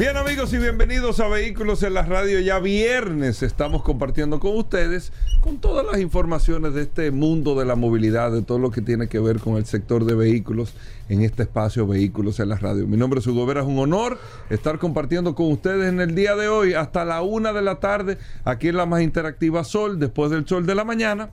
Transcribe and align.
Bien 0.00 0.16
amigos 0.16 0.50
y 0.54 0.56
bienvenidos 0.56 1.20
a 1.20 1.28
Vehículos 1.28 1.82
en 1.82 1.92
la 1.92 2.00
Radio. 2.00 2.40
Ya 2.40 2.58
viernes 2.58 3.42
estamos 3.42 3.82
compartiendo 3.82 4.40
con 4.40 4.56
ustedes 4.56 5.12
con 5.42 5.58
todas 5.58 5.84
las 5.84 6.00
informaciones 6.00 6.72
de 6.72 6.80
este 6.80 7.10
mundo 7.10 7.54
de 7.54 7.66
la 7.66 7.74
movilidad, 7.76 8.32
de 8.32 8.40
todo 8.40 8.58
lo 8.58 8.70
que 8.70 8.80
tiene 8.80 9.08
que 9.08 9.18
ver 9.18 9.40
con 9.40 9.58
el 9.58 9.66
sector 9.66 10.06
de 10.06 10.14
vehículos 10.14 10.72
en 11.10 11.20
este 11.20 11.42
espacio 11.42 11.86
Vehículos 11.86 12.40
en 12.40 12.48
la 12.48 12.56
Radio. 12.56 12.86
Mi 12.86 12.96
nombre 12.96 13.20
es 13.20 13.26
Hugo 13.26 13.44
Vera, 13.44 13.60
es 13.60 13.66
un 13.66 13.78
honor 13.78 14.18
estar 14.48 14.78
compartiendo 14.78 15.34
con 15.34 15.52
ustedes 15.52 15.90
en 15.90 16.00
el 16.00 16.14
día 16.14 16.34
de 16.34 16.48
hoy 16.48 16.72
hasta 16.72 17.04
la 17.04 17.20
una 17.20 17.52
de 17.52 17.60
la 17.60 17.78
tarde 17.78 18.16
aquí 18.46 18.68
en 18.68 18.78
la 18.78 18.86
más 18.86 19.02
interactiva 19.02 19.64
Sol, 19.64 20.00
después 20.00 20.30
del 20.30 20.48
sol 20.48 20.64
de 20.64 20.76
la 20.76 20.84
mañana 20.84 21.28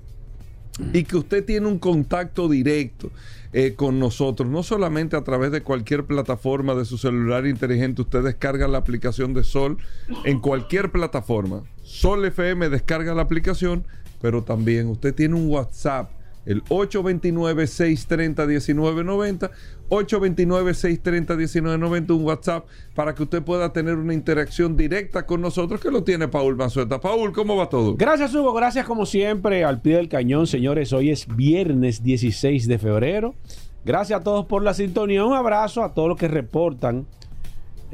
y 0.91 1.05
que 1.05 1.15
usted 1.15 1.45
tiene 1.45 1.67
un 1.67 1.79
contacto 1.79 2.49
directo 2.49 3.11
eh, 3.59 3.73
con 3.73 3.97
nosotros, 3.97 4.47
no 4.47 4.61
solamente 4.61 5.16
a 5.16 5.23
través 5.23 5.52
de 5.52 5.63
cualquier 5.63 6.05
plataforma 6.05 6.75
de 6.75 6.85
su 6.85 6.99
celular 6.99 7.47
inteligente, 7.47 8.03
usted 8.03 8.21
descarga 8.21 8.67
la 8.67 8.77
aplicación 8.77 9.33
de 9.33 9.43
Sol 9.43 9.80
en 10.25 10.39
cualquier 10.39 10.91
plataforma. 10.91 11.63
Sol 11.81 12.23
FM 12.23 12.70
descarga 12.70 13.16
la 13.16 13.23
aplicación, 13.23 13.83
pero 14.21 14.43
también 14.43 14.85
usted 14.89 15.16
tiene 15.16 15.33
un 15.33 15.49
WhatsApp 15.49 16.11
el 16.47 16.63
829-630-1990, 16.63 19.51
829-630-1990, 19.89 22.15
un 22.15 22.23
WhatsApp 22.23 22.65
para 22.95 23.13
que 23.13 23.23
usted 23.23 23.43
pueda 23.43 23.73
tener 23.73 23.95
una 23.95 24.13
interacción 24.13 24.77
directa 24.77 25.25
con 25.25 25.41
nosotros, 25.41 25.81
que 25.81 25.91
lo 25.91 26.05
tiene 26.05 26.29
Paul 26.29 26.55
Manzueta. 26.55 27.02
Paul, 27.02 27.33
¿cómo 27.33 27.57
va 27.57 27.67
todo? 27.67 27.97
Gracias, 27.97 28.33
Hugo. 28.33 28.53
Gracias, 28.53 28.85
como 28.85 29.05
siempre, 29.05 29.66
al 29.66 29.81
pie 29.81 29.97
del 29.97 30.07
cañón, 30.07 30.47
señores. 30.47 30.94
Hoy 30.94 31.11
es 31.11 31.27
viernes 31.27 32.02
16 32.02 32.66
de 32.67 32.79
febrero. 32.79 33.35
Gracias 33.83 34.22
a 34.22 34.23
todos 34.23 34.45
por 34.45 34.63
la 34.63 34.73
sintonía. 34.73 35.25
Un 35.25 35.33
abrazo 35.33 35.83
a 35.83 35.94
todos 35.94 36.07
los 36.07 36.17
que 36.17 36.29
reportan 36.29 37.05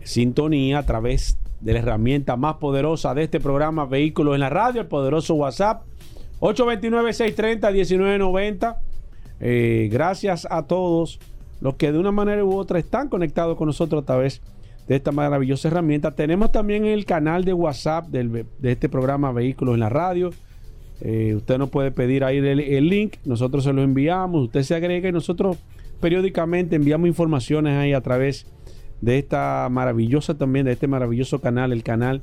sintonía 0.04 0.78
a 0.80 0.86
través 0.86 1.38
de 1.62 1.74
la 1.74 1.80
herramienta 1.80 2.36
más 2.36 2.58
poderosa 2.58 3.16
de 3.16 3.24
este 3.24 3.40
programa, 3.40 3.86
Vehículos 3.86 4.36
en 4.36 4.42
la 4.42 4.50
Radio, 4.50 4.82
el 4.82 4.88
poderoso 4.88 5.36
WhatsApp 5.36 5.84
829-630-1990. 6.44 8.78
Eh, 9.40 9.90
gracias 9.92 10.46
a 10.50 10.64
todos 10.64 11.20
los 11.62 11.76
que 11.76 11.94
de 11.94 12.00
una 12.00 12.12
manera 12.12 12.44
u 12.44 12.56
otra 12.56 12.80
están 12.80 13.08
conectados 13.08 13.56
con 13.58 13.68
nosotros 13.68 14.04
a 14.04 14.06
través 14.06 14.42
de 14.88 14.96
esta 14.98 15.14
maravillosa 15.14 15.70
herramienta. 15.70 16.12
Tenemos 16.12 16.52
también 16.52 16.84
el 16.86 17.06
canal 17.06 17.46
de 17.46 17.54
WhatsApp 17.54 18.08
de 18.08 18.46
este 18.64 18.90
programa 18.90 19.32
Vehículos 19.32 19.76
en 19.76 19.80
la 19.80 19.88
Radio. 19.88 20.32
Eh, 21.00 21.34
usted 21.36 21.58
nos 21.58 21.70
puede 21.70 21.92
pedir 21.92 22.26
ahí 22.26 22.38
el, 22.38 22.60
el, 22.60 22.90
link, 22.90 23.16
nosotros 23.26 23.64
se 23.64 23.74
lo 23.74 23.82
enviamos, 23.82 24.44
usted 24.44 24.62
se 24.64 24.76
agrega 24.76 25.10
y 25.10 25.12
nosotros 25.12 25.58
periódicamente 26.00 26.76
enviamos 26.76 27.08
informaciones 27.08 27.76
ahí 27.78 27.94
a 27.94 28.02
través 28.02 28.46
de 29.02 29.18
esta 29.18 29.68
maravillosa 29.72 30.38
también, 30.38 30.66
de 30.66 30.74
este 30.74 30.86
maravilloso 30.88 31.40
canal, 31.40 31.72
el 31.72 31.82
canal 31.84 32.22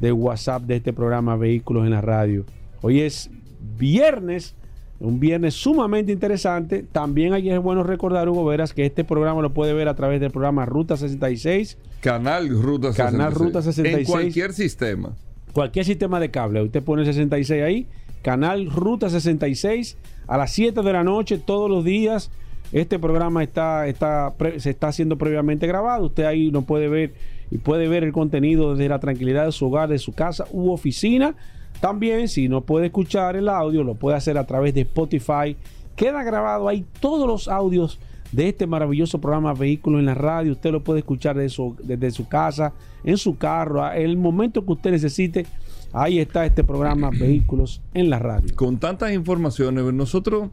de 0.00 0.12
WhatsApp 0.12 0.62
de 0.62 0.76
este 0.76 0.92
programa 0.92 1.34
Vehículos 1.36 1.84
en 1.84 1.90
la 1.90 2.02
Radio. 2.02 2.44
Hoy 2.82 3.00
es 3.00 3.30
viernes, 3.78 4.54
un 5.00 5.20
viernes 5.20 5.54
sumamente 5.54 6.12
interesante. 6.12 6.84
También 6.90 7.34
aquí 7.34 7.50
es 7.50 7.60
bueno 7.60 7.82
recordar, 7.82 8.28
Hugo 8.28 8.44
Veras, 8.44 8.72
que 8.72 8.86
este 8.86 9.04
programa 9.04 9.42
lo 9.42 9.52
puede 9.52 9.72
ver 9.72 9.88
a 9.88 9.94
través 9.94 10.20
del 10.20 10.30
programa 10.30 10.64
Ruta 10.64 10.96
66. 10.96 11.78
Canal 12.00 12.48
Ruta 12.48 12.92
66. 12.92 12.96
Canal 12.96 13.32
Ruta 13.34 13.62
66. 13.62 14.08
En 14.08 14.12
cualquier 14.12 14.52
sistema. 14.52 15.12
Cualquier 15.52 15.84
sistema 15.84 16.20
de 16.20 16.30
cable. 16.30 16.62
Usted 16.62 16.82
pone 16.82 17.04
66 17.04 17.62
ahí. 17.62 17.86
Canal 18.22 18.70
Ruta 18.70 19.10
66 19.10 19.96
a 20.26 20.38
las 20.38 20.52
7 20.52 20.82
de 20.82 20.92
la 20.92 21.04
noche 21.04 21.38
todos 21.38 21.70
los 21.70 21.84
días. 21.84 22.30
Este 22.72 22.98
programa 22.98 23.42
está, 23.42 23.86
está, 23.86 24.34
se 24.56 24.70
está 24.70 24.88
haciendo 24.88 25.16
previamente 25.16 25.66
grabado. 25.66 26.06
Usted 26.06 26.24
ahí 26.24 26.50
no 26.50 26.62
puede 26.62 26.88
ver 26.88 27.12
y 27.50 27.58
puede 27.58 27.86
ver 27.86 28.02
el 28.02 28.12
contenido 28.12 28.72
desde 28.72 28.88
la 28.88 28.98
tranquilidad 28.98 29.46
de 29.46 29.52
su 29.52 29.66
hogar, 29.66 29.88
de 29.88 29.98
su 29.98 30.12
casa 30.12 30.46
u 30.50 30.72
oficina. 30.72 31.36
También, 31.84 32.28
si 32.28 32.48
no 32.48 32.62
puede 32.62 32.86
escuchar 32.86 33.36
el 33.36 33.46
audio, 33.46 33.84
lo 33.84 33.94
puede 33.94 34.16
hacer 34.16 34.38
a 34.38 34.46
través 34.46 34.72
de 34.72 34.80
Spotify. 34.80 35.54
Queda 35.94 36.22
grabado 36.22 36.66
ahí 36.66 36.82
todos 36.98 37.28
los 37.28 37.46
audios 37.46 38.00
de 38.32 38.48
este 38.48 38.66
maravilloso 38.66 39.20
programa 39.20 39.52
Vehículos 39.52 39.98
en 40.00 40.06
la 40.06 40.14
Radio. 40.14 40.52
Usted 40.52 40.72
lo 40.72 40.82
puede 40.82 41.00
escuchar 41.00 41.36
desde 41.36 41.50
su, 41.50 41.76
desde 41.82 42.10
su 42.10 42.26
casa, 42.26 42.72
en 43.04 43.18
su 43.18 43.36
carro, 43.36 43.86
en 43.92 44.00
el 44.00 44.16
momento 44.16 44.64
que 44.64 44.72
usted 44.72 44.92
necesite. 44.92 45.44
Ahí 45.92 46.20
está 46.20 46.46
este 46.46 46.64
programa 46.64 47.10
Vehículos 47.20 47.82
en 47.92 48.08
la 48.08 48.18
Radio. 48.18 48.56
Con 48.56 48.78
tantas 48.78 49.12
informaciones, 49.12 49.84
nosotros, 49.92 50.48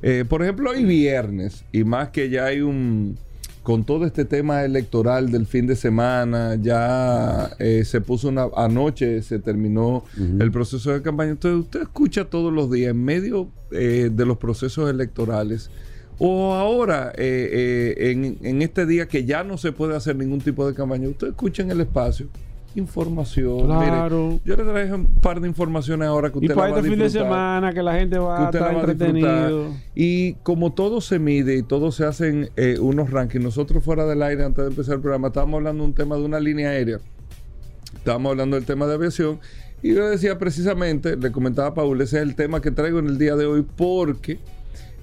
eh, 0.00 0.24
por 0.28 0.44
ejemplo, 0.44 0.70
hoy 0.70 0.84
viernes, 0.84 1.64
y 1.72 1.82
más 1.82 2.10
que 2.10 2.30
ya 2.30 2.44
hay 2.44 2.60
un, 2.60 3.18
con 3.68 3.84
todo 3.84 4.06
este 4.06 4.24
tema 4.24 4.64
electoral 4.64 5.30
del 5.30 5.44
fin 5.44 5.66
de 5.66 5.76
semana, 5.76 6.54
ya 6.58 7.50
eh, 7.58 7.84
se 7.84 8.00
puso 8.00 8.30
una, 8.30 8.46
anoche 8.56 9.20
se 9.20 9.40
terminó 9.40 9.88
uh 9.88 10.02
-huh. 10.16 10.42
el 10.42 10.50
proceso 10.50 10.90
de 10.90 11.02
campaña. 11.02 11.32
Entonces 11.32 11.66
usted 11.66 11.82
escucha 11.82 12.24
todos 12.24 12.50
los 12.50 12.70
días 12.70 12.92
en 12.92 13.04
medio 13.04 13.50
eh, 13.70 14.08
de 14.10 14.24
los 14.24 14.38
procesos 14.38 14.88
electorales 14.88 15.70
o 16.18 16.54
ahora 16.54 17.12
eh, 17.18 17.94
en, 18.10 18.38
en, 18.40 18.62
este 18.62 18.86
día 18.86 19.06
que 19.06 19.26
ya 19.26 19.44
no 19.44 19.58
se 19.58 19.70
puede 19.70 19.94
hacer 19.94 20.16
ningún 20.16 20.40
tipo 20.40 20.66
de 20.66 20.72
campaña, 20.72 21.06
usted 21.06 21.26
escucha 21.26 21.62
en 21.62 21.70
el 21.70 21.82
espacio 21.82 22.28
información. 22.74 23.66
Claro. 23.66 24.26
Mire, 24.26 24.40
yo 24.44 24.56
le 24.56 24.64
traje 24.64 24.92
un 24.92 25.06
par 25.06 25.40
de 25.40 25.48
informaciones 25.48 26.08
ahora 26.08 26.30
que 26.30 26.38
usted 26.38 26.52
y 26.52 26.54
para 26.54 26.68
la 26.68 26.74
va 26.74 26.78
este 26.78 26.88
a 26.88 26.92
fin 26.92 27.00
de 27.00 27.10
semana 27.10 27.72
que 27.72 27.82
la 27.82 27.94
gente 27.94 28.18
va 28.18 28.42
a 28.42 28.44
estar 28.46 28.62
a 28.62 28.72
entretenido. 28.72 29.70
Y 29.94 30.34
como 30.42 30.72
todo 30.72 31.00
se 31.00 31.18
mide 31.18 31.56
y 31.56 31.62
todo 31.62 31.92
se 31.92 32.04
hacen 32.04 32.50
eh, 32.56 32.78
unos 32.80 33.10
rankings, 33.10 33.42
nosotros 33.42 33.82
fuera 33.82 34.06
del 34.06 34.22
aire, 34.22 34.44
antes 34.44 34.64
de 34.64 34.70
empezar 34.70 34.96
el 34.96 35.00
programa, 35.00 35.28
estábamos 35.28 35.58
hablando 35.58 35.82
de 35.82 35.88
un 35.88 35.94
tema 35.94 36.16
de 36.16 36.22
una 36.22 36.40
línea 36.40 36.70
aérea. 36.70 37.00
Estábamos 37.94 38.30
hablando 38.30 38.56
del 38.56 38.64
tema 38.64 38.86
de 38.86 38.94
aviación. 38.94 39.40
Y 39.82 39.94
yo 39.94 40.08
decía 40.08 40.38
precisamente, 40.38 41.16
le 41.16 41.30
comentaba 41.30 41.68
a 41.68 41.74
Paul, 41.74 42.00
ese 42.00 42.16
es 42.16 42.22
el 42.22 42.34
tema 42.34 42.60
que 42.60 42.70
traigo 42.70 42.98
en 42.98 43.06
el 43.06 43.18
día 43.18 43.36
de 43.36 43.46
hoy, 43.46 43.64
porque 43.76 44.38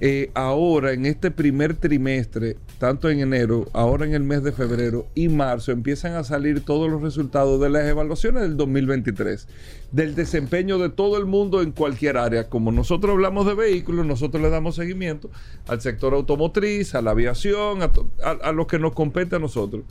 eh, 0.02 0.30
ahora 0.34 0.92
en 0.92 1.06
este 1.06 1.32
primer 1.32 1.76
trimestre, 1.76 2.58
tanto 2.80 3.10
en 3.10 3.22
enero, 3.22 3.70
ahora 3.72 4.06
en 4.06 4.14
el 4.14 4.24
mes 4.24 4.44
de 4.44 4.52
febrero 4.52 5.08
y 5.16 5.30
marzo, 5.30 5.72
empiezan 5.72 6.16
a 6.16 6.26
salir 6.26 6.66
todos 6.66 6.92
los 6.92 7.02
resultados 7.02 7.62
de 7.62 7.70
las 7.70 7.86
evaluaciones 7.86 8.42
del 8.44 8.58
2023, 8.58 9.48
del 9.94 10.14
desempeño 10.14 10.80
de 10.80 10.90
todo 10.90 11.18
el 11.18 11.26
mundo 11.26 11.62
en 11.62 11.72
cualquier 11.72 12.18
área. 12.18 12.50
Como 12.50 12.74
nosotros 12.74 13.14
hablamos 13.14 13.46
de 13.46 13.54
vehículos, 13.54 14.06
nosotros 14.06 14.44
le 14.44 14.50
damos 14.50 14.76
seguimiento 14.76 15.30
al 15.68 15.80
sector 15.80 16.14
automotriz, 16.14 16.94
a 16.94 17.02
la 17.02 17.12
aviación, 17.12 17.82
a, 17.82 17.92
a 18.30 18.52
lo 18.52 18.68
que 18.68 18.80
nos 18.80 18.92
compete 18.92 19.38
a 19.38 19.40
nosotros. 19.40 19.86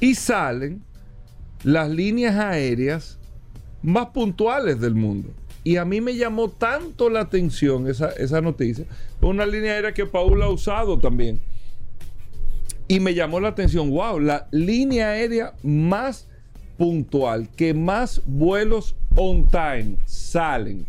Y 0.00 0.16
salen 0.16 0.82
las 1.62 1.88
líneas 1.88 2.36
aéreas 2.36 3.20
más 3.82 4.06
puntuales 4.06 4.80
del 4.80 4.96
mundo. 4.96 5.30
Y 5.68 5.76
a 5.76 5.84
mí 5.84 6.00
me 6.00 6.16
llamó 6.16 6.48
tanto 6.48 7.10
la 7.10 7.20
atención 7.20 7.88
esa, 7.88 8.08
esa 8.12 8.40
noticia. 8.40 8.86
Una 9.20 9.44
línea 9.44 9.74
aérea 9.74 9.92
que 9.92 10.06
Paula 10.06 10.46
ha 10.46 10.48
usado 10.48 10.98
también. 10.98 11.42
Y 12.88 13.00
me 13.00 13.12
llamó 13.12 13.38
la 13.38 13.48
atención, 13.48 13.90
wow, 13.90 14.18
la 14.18 14.48
línea 14.50 15.10
aérea 15.10 15.52
más 15.62 16.26
puntual, 16.78 17.50
que 17.50 17.74
más 17.74 18.22
vuelos 18.24 18.96
on 19.14 19.46
time 19.48 19.96
salen, 20.06 20.86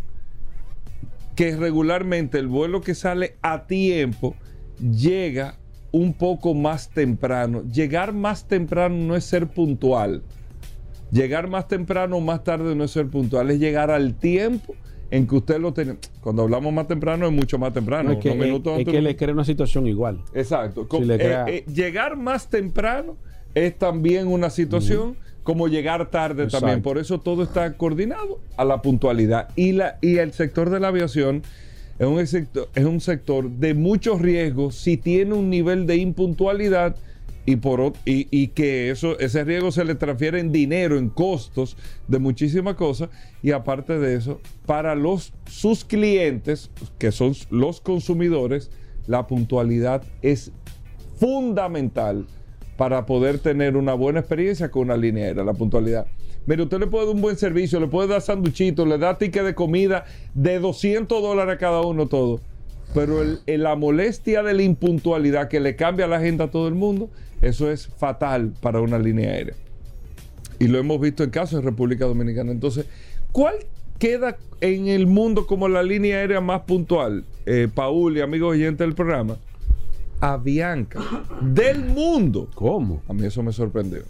que 1.35 1.57
regularmente 1.57 2.39
el 2.39 2.47
vuelo 2.47 2.79
que 2.79 2.95
sale 2.95 3.35
a 3.41 3.67
tiempo 3.67 4.33
llega 4.79 5.57
un 5.91 6.13
poco 6.13 6.53
más 6.53 6.89
temprano. 6.89 7.63
Llegar 7.63 8.13
más 8.13 8.47
temprano 8.47 8.95
no 8.95 9.17
es 9.17 9.25
ser 9.25 9.47
puntual. 9.47 10.23
Llegar 11.11 11.47
más 11.49 11.67
temprano 11.67 12.17
o 12.17 12.21
más 12.21 12.43
tarde 12.43 12.75
no 12.75 12.83
es 12.83 12.91
ser 12.91 13.07
puntual, 13.07 13.49
es 13.51 13.59
llegar 13.59 13.89
al 13.91 14.13
tiempo 14.15 14.75
en 15.11 15.25
que 15.25 15.35
usted 15.35 15.59
lo 15.59 15.73
tiene. 15.73 15.95
Cuando 16.21 16.43
hablamos 16.43 16.71
más 16.71 16.87
temprano 16.87 17.25
es 17.25 17.31
mucho 17.33 17.57
más 17.57 17.73
temprano. 17.73 18.09
No, 18.09 18.15
es 18.15 18.21
que, 18.21 18.29
unos 18.29 18.45
minutos 18.45 18.73
es- 18.73 18.79
es 18.79 18.87
antes, 18.87 18.93
que 18.93 19.01
le 19.01 19.15
crea 19.15 19.33
una 19.33 19.45
situación 19.45 19.87
igual. 19.87 20.19
Exacto. 20.33 20.87
Si 20.91 20.97
eh, 20.97 21.17
crea- 21.17 21.45
eh, 21.47 21.65
llegar 21.73 22.15
más 22.15 22.47
temprano 22.47 23.17
es 23.55 23.75
también 23.77 24.27
una 24.27 24.51
situación 24.51 25.15
como 25.41 25.67
llegar 25.67 26.11
tarde 26.11 26.43
Exacto. 26.43 26.67
también. 26.67 26.83
Por 26.83 26.99
eso 26.99 27.19
todo 27.19 27.41
está 27.41 27.73
coordinado 27.73 28.39
a 28.55 28.63
la 28.65 28.83
puntualidad. 28.83 29.49
Y, 29.55 29.71
la, 29.71 29.97
y 30.01 30.17
el 30.17 30.31
sector 30.33 30.69
de 30.69 30.79
la 30.79 30.89
aviación 30.89 31.41
es 31.97 32.05
un 32.07 32.27
sector, 32.27 32.69
es 32.75 32.85
un 32.85 33.01
sector 33.01 33.49
de 33.49 33.73
muchos 33.73 34.21
riesgos 34.21 34.75
si 34.75 34.95
tiene 34.95 35.33
un 35.33 35.49
nivel 35.49 35.87
de 35.87 35.95
impuntualidad 35.97 36.95
y, 37.49 37.55
por, 37.55 37.93
y, 38.05 38.27
y 38.29 38.49
que 38.49 38.91
eso, 38.91 39.17
ese 39.17 39.43
riesgo 39.43 39.71
se 39.71 39.83
le 39.83 39.95
transfiere 39.95 40.39
en 40.39 40.51
dinero, 40.51 40.99
en 40.99 41.09
costos 41.09 41.77
de 42.07 42.19
muchísimas 42.19 42.75
cosas. 42.75 43.09
Y 43.41 43.51
aparte 43.51 43.97
de 43.97 44.13
eso, 44.13 44.39
para 44.67 44.93
los, 44.93 45.33
sus 45.47 45.83
clientes, 45.83 46.69
que 46.99 47.11
son 47.11 47.33
los 47.49 47.81
consumidores, 47.81 48.69
la 49.07 49.25
puntualidad 49.25 50.03
es 50.21 50.51
fundamental 51.17 52.27
para 52.77 53.07
poder 53.07 53.39
tener 53.39 53.77
una 53.77 53.95
buena 53.95 54.19
experiencia 54.19 54.69
con 54.69 54.83
una 54.83 54.95
línea 54.95 55.33
la 55.33 55.53
puntualidad. 55.53 56.05
Mire, 56.45 56.61
usted 56.61 56.79
le 56.79 56.85
puede 56.85 57.07
dar 57.07 57.15
un 57.15 57.21
buen 57.21 57.35
servicio, 57.35 57.79
le 57.79 57.87
puede 57.87 58.09
dar 58.09 58.21
sanduchitos, 58.21 58.87
le 58.87 58.99
da 58.99 59.17
ticket 59.17 59.43
de 59.43 59.55
comida 59.55 60.05
de 60.35 60.59
200 60.59 61.19
dólares 61.19 61.55
a 61.55 61.57
cada 61.57 61.81
uno 61.81 62.07
todo. 62.07 62.41
Pero 62.93 63.21
el- 63.21 63.39
el- 63.45 63.63
la 63.63 63.75
molestia 63.75 64.41
de 64.43 64.53
la 64.53 64.63
impuntualidad 64.63 65.47
que 65.47 65.59
le 65.59 65.75
cambia 65.75 66.07
la 66.07 66.17
agenda 66.17 66.45
a 66.45 66.51
todo 66.51 66.67
el 66.67 66.75
mundo, 66.75 67.09
eso 67.41 67.71
es 67.71 67.87
fatal 67.87 68.53
para 68.61 68.81
una 68.81 68.97
línea 68.99 69.29
aérea. 69.31 69.55
Y 70.59 70.67
lo 70.67 70.77
hemos 70.79 70.99
visto 70.99 71.23
en 71.23 71.29
casos 71.29 71.59
en 71.59 71.65
República 71.65 72.05
Dominicana. 72.05 72.51
Entonces, 72.51 72.85
¿cuál 73.31 73.55
queda 73.97 74.37
en 74.61 74.87
el 74.87 75.07
mundo 75.07 75.45
como 75.47 75.67
la 75.69 75.83
línea 75.83 76.17
aérea 76.17 76.41
más 76.41 76.61
puntual? 76.61 77.23
Eh, 77.45 77.67
Paul 77.73 78.17
y 78.17 78.21
amigos 78.21 78.51
oyentes 78.51 78.79
del 78.79 78.95
programa. 78.95 79.37
Avianca. 80.19 80.99
Del 81.41 81.85
mundo. 81.85 82.49
¿Cómo? 82.55 83.01
A 83.07 83.13
mí 83.13 83.25
eso 83.25 83.41
me 83.41 83.53
sorprendió. 83.53 84.01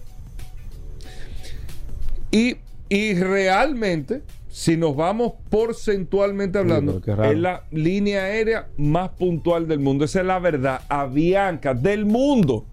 Y, 2.32 2.56
y 2.90 3.14
realmente, 3.16 4.22
si 4.60 4.76
nos 4.76 4.94
vamos 4.94 5.36
porcentualmente 5.50 6.60
hablando, 6.60 7.02
es 7.06 7.38
la 7.38 7.64
línea 7.72 8.24
aérea 8.24 8.68
más 8.76 9.08
puntual 9.12 9.70
del 9.70 9.80
mundo. 9.80 10.04
Esa 10.04 10.20
es 10.20 10.26
la 10.26 10.38
verdad. 10.40 10.82
Avianca, 10.90 11.74
del 11.74 12.06
mundo. 12.06 12.66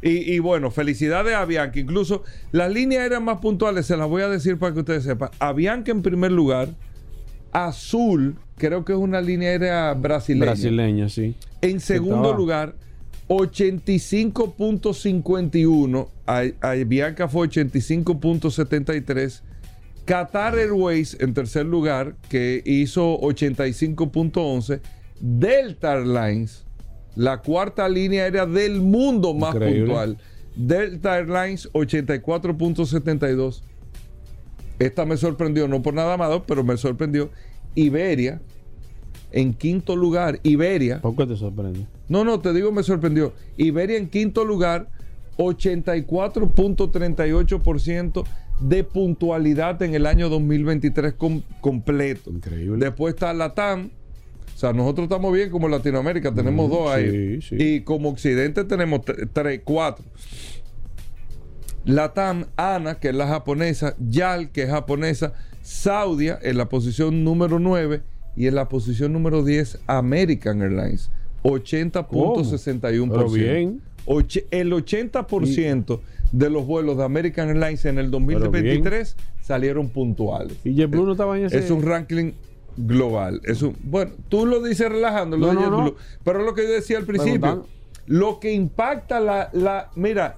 Y, 0.01 0.33
y 0.33 0.39
bueno, 0.39 0.71
felicidades 0.71 1.35
a 1.35 1.41
Avianca. 1.41 1.80
Incluso 1.80 2.24
las 2.51 2.71
líneas 2.74 3.03
aéreas 3.03 3.21
más 3.21 3.38
puntuales 3.38 3.85
se 3.85 3.95
las 3.95 4.09
voy 4.09 4.24
a 4.24 4.30
decir 4.30 4.57
para 4.57 4.74
que 4.74 4.80
ustedes 4.80 5.03
sepan. 5.03 5.30
Avianca 5.39 5.91
en 5.91 6.01
primer 6.01 6.31
lugar. 6.31 6.69
Azul, 7.51 8.35
creo 8.57 8.83
que 8.83 8.94
es 8.94 8.97
una 8.97 9.21
línea 9.21 9.50
aérea 9.51 9.94
brasileña. 9.94 10.45
Brasileña, 10.45 11.09
sí. 11.09 11.35
En 11.62 11.80
segundo 11.80 12.15
estaba- 12.24 12.38
lugar, 12.38 12.75
85.51. 13.38 16.07
A- 16.25 16.45
Avianca 16.62 17.27
fue 17.27 17.47
85.73. 17.50 19.41
Qatar 20.06 20.56
Airways 20.57 21.18
en 21.19 21.33
tercer 21.33 21.65
lugar, 21.65 22.15
que 22.30 22.62
hizo 22.65 23.19
85.11. 23.21 24.81
Delta 25.19 25.94
Airlines, 25.94 26.65
la 27.15 27.41
cuarta 27.41 27.88
línea 27.88 28.24
aérea 28.24 28.45
del 28.45 28.81
mundo 28.81 29.33
más 29.33 29.56
Increíble. 29.56 29.80
puntual. 29.85 30.18
Delta 30.56 31.18
Airlines, 31.18 31.69
84.72. 31.74 33.62
Esta 34.80 35.06
me 35.06 35.18
sorprendió, 35.18 35.68
no 35.68 35.81
por 35.81 35.94
nada 35.94 36.18
malo, 36.18 36.44
pero 36.45 36.63
me 36.63 36.75
sorprendió. 36.77 37.30
Iberia, 37.75 38.41
en 39.33 39.53
quinto 39.53 39.95
lugar. 39.97 40.39
Iberia. 40.44 41.01
¿Por 41.01 41.15
qué 41.15 41.25
te 41.25 41.35
sorprende? 41.35 41.85
No, 42.07 42.24
no, 42.24 42.39
te 42.39 42.53
digo, 42.53 42.71
me 42.71 42.83
sorprendió. 42.83 43.33
Iberia 43.57 43.97
en 43.97 44.07
quinto 44.09 44.45
lugar, 44.45 44.88
84.38% 45.38 48.24
de 48.62 48.83
puntualidad 48.83 49.81
en 49.81 49.95
el 49.95 50.06
año 50.06 50.30
2023 50.30 51.13
com- 51.13 51.41
completo. 51.62 52.30
Increíble. 52.30 52.77
Después 52.85 53.15
está 53.15 53.33
Latam. 53.33 53.89
O 54.56 54.57
sea, 54.57 54.71
nosotros 54.71 55.06
estamos 55.06 55.33
bien 55.33 55.50
como 55.50 55.68
Latinoamérica, 55.68 56.31
tenemos 56.33 56.69
dos 56.69 56.89
ahí. 56.91 57.41
sí, 57.41 57.50
sí. 57.50 57.56
Y 57.59 57.81
como 57.81 58.09
Occidente 58.09 58.63
tenemos 58.63 59.01
tre- 59.01 59.27
tres, 59.33 59.62
cuatro. 59.63 60.06
Latam, 61.85 62.45
ANA, 62.56 62.95
que 63.00 63.09
es 63.09 63.15
la 63.15 63.27
japonesa, 63.27 63.95
YAL, 64.00 64.51
que 64.51 64.63
es 64.63 64.69
japonesa, 64.69 65.33
Saudia 65.63 66.38
en 66.41 66.57
la 66.57 66.69
posición 66.69 67.24
número 67.24 67.57
9 67.59 68.01
y 68.35 68.47
en 68.47 68.56
la 68.56 68.68
posición 68.69 69.13
número 69.13 69.44
10 69.44 69.80
American 69.88 70.62
Airlines, 70.62 71.09
80.61%. 71.44 73.09
Pero 73.12 73.30
bien. 73.30 73.81
Oche- 74.06 74.45
el 74.51 74.74
80% 74.74 76.00
de 76.31 76.50
los 76.50 76.65
vuelos 76.65 76.97
de 76.97 77.03
American 77.06 77.47
Airlines 77.50 77.85
en 77.85 77.97
el 78.00 78.07
Pero 78.07 78.19
2023 78.19 79.15
salieron 79.41 79.89
puntuales. 79.89 80.57
Y 80.63 80.74
JetBlue 80.74 81.06
no 81.06 81.12
estaba 81.13 81.38
en 81.38 81.45
ese. 81.45 81.59
Es 81.59 81.71
un 81.71 81.83
ranking 81.83 82.31
global. 82.75 83.39
Es 83.44 83.62
un, 83.62 83.75
bueno, 83.83 84.12
tú 84.30 84.45
lo 84.45 84.62
dices 84.62 84.89
relajando, 84.89 85.38
lo 85.38 85.47
No, 85.47 85.50
de 85.53 85.56
no, 85.56 85.62
JetBlue, 85.77 85.91
no. 85.91 85.95
pero 86.24 86.44
lo 86.44 86.53
que 86.53 86.63
yo 86.63 86.71
decía 86.71 86.97
al 86.97 87.06
principio. 87.06 87.68
Lo 88.06 88.41
que 88.41 88.51
impacta 88.51 89.21
la, 89.21 89.50
la. 89.53 89.89
Mira, 89.95 90.35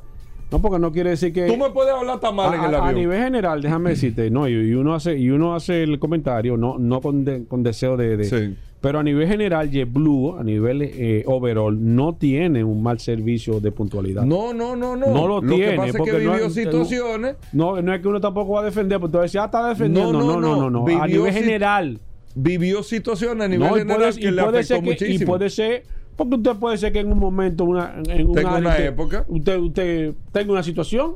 No, 0.52 0.62
porque 0.62 0.80
no 0.80 0.92
quiere 0.92 1.10
decir 1.12 1.34
que. 1.34 1.48
tú 1.48 1.58
me 1.58 1.70
puedes 1.72 1.94
hablar 1.94 2.20
tan 2.20 2.36
mal 2.36 2.54
en 2.54 2.60
a, 2.62 2.68
el 2.70 2.76
a- 2.76 2.78
a 2.78 2.82
avión. 2.90 2.96
nivel 3.02 3.24
general, 3.24 3.62
déjame 3.62 3.90
decirte, 3.92 4.30
no, 4.30 4.48
y, 4.48 4.54
y 4.54 4.74
uno 4.74 4.94
hace 4.96 5.18
y 5.18 5.30
uno 5.30 5.56
hace 5.56 5.84
el 5.84 6.00
comentario, 6.00 6.56
no, 6.58 6.78
no 6.78 7.02
con, 7.02 7.26
de- 7.26 7.46
con 7.46 7.64
deseo 7.64 7.98
de, 7.98 8.16
de- 8.18 8.24
Sí. 8.26 8.56
pero 8.80 9.00
a 9.00 9.04
nivel 9.04 9.28
general, 9.28 9.72
JetBlue, 9.72 10.38
a 10.40 10.44
nivel 10.44 10.84
eh, 10.84 11.24
overall, 11.26 11.76
no 11.96 12.14
tiene 12.16 12.64
un 12.64 12.84
mal 12.84 13.00
servicio 13.00 13.60
de 13.60 13.72
puntualidad. 13.72 14.24
No, 14.24 14.54
no, 14.54 14.76
no, 14.76 14.96
no. 14.96 15.08
No 15.08 15.28
lo 15.28 15.42
que 15.42 15.48
tiene, 15.56 15.76
pasa 15.78 15.88
es 15.88 15.92
que 15.94 15.98
porque 15.98 16.12
no 16.24 16.32
vivió 16.34 16.46
es- 16.46 16.54
situaciones. 16.54 17.36
No, 17.52 17.82
no 17.82 17.94
es 17.94 18.02
que 18.02 18.08
uno 18.08 18.22
tampoco 18.22 18.54
va 18.54 18.62
a 18.62 18.66
defender, 18.66 19.00
porque 19.00 19.14
tú 19.14 19.22
decías, 19.24 19.42
ah, 19.44 19.46
está 19.48 19.70
defendiendo. 19.70 20.14
No, 20.14 20.40
No, 20.40 20.40
no, 20.40 20.70
no, 20.70 20.86
no. 20.86 21.02
A 21.02 21.08
nivel 21.08 21.34
general. 21.34 22.00
Vivió 22.38 22.84
situaciones 22.84 23.46
a 23.46 23.48
nivel 23.48 23.68
general 23.70 23.98
puede, 23.98 24.20
que 24.20 24.28
y 24.28 24.32
le 24.32 24.42
afectó 24.42 24.74
que, 24.76 24.80
y 24.80 24.82
muchísimo. 24.90 25.26
puede 25.32 25.50
ser, 25.50 25.84
porque 26.16 26.36
usted 26.36 26.56
puede 26.56 26.78
ser 26.78 26.94
que 26.94 27.00
en 27.00 27.12
un 27.12 27.20
momento, 27.20 27.64
una, 27.66 27.96
en 28.08 28.28
un 28.30 28.38
área 28.38 28.58
una 28.58 28.70
usted- 28.70 28.86
época. 28.86 29.26
Usted, 29.28 29.58
usted 29.60 30.14
tenga 30.32 30.52
una 30.54 30.64
situación 30.64 31.16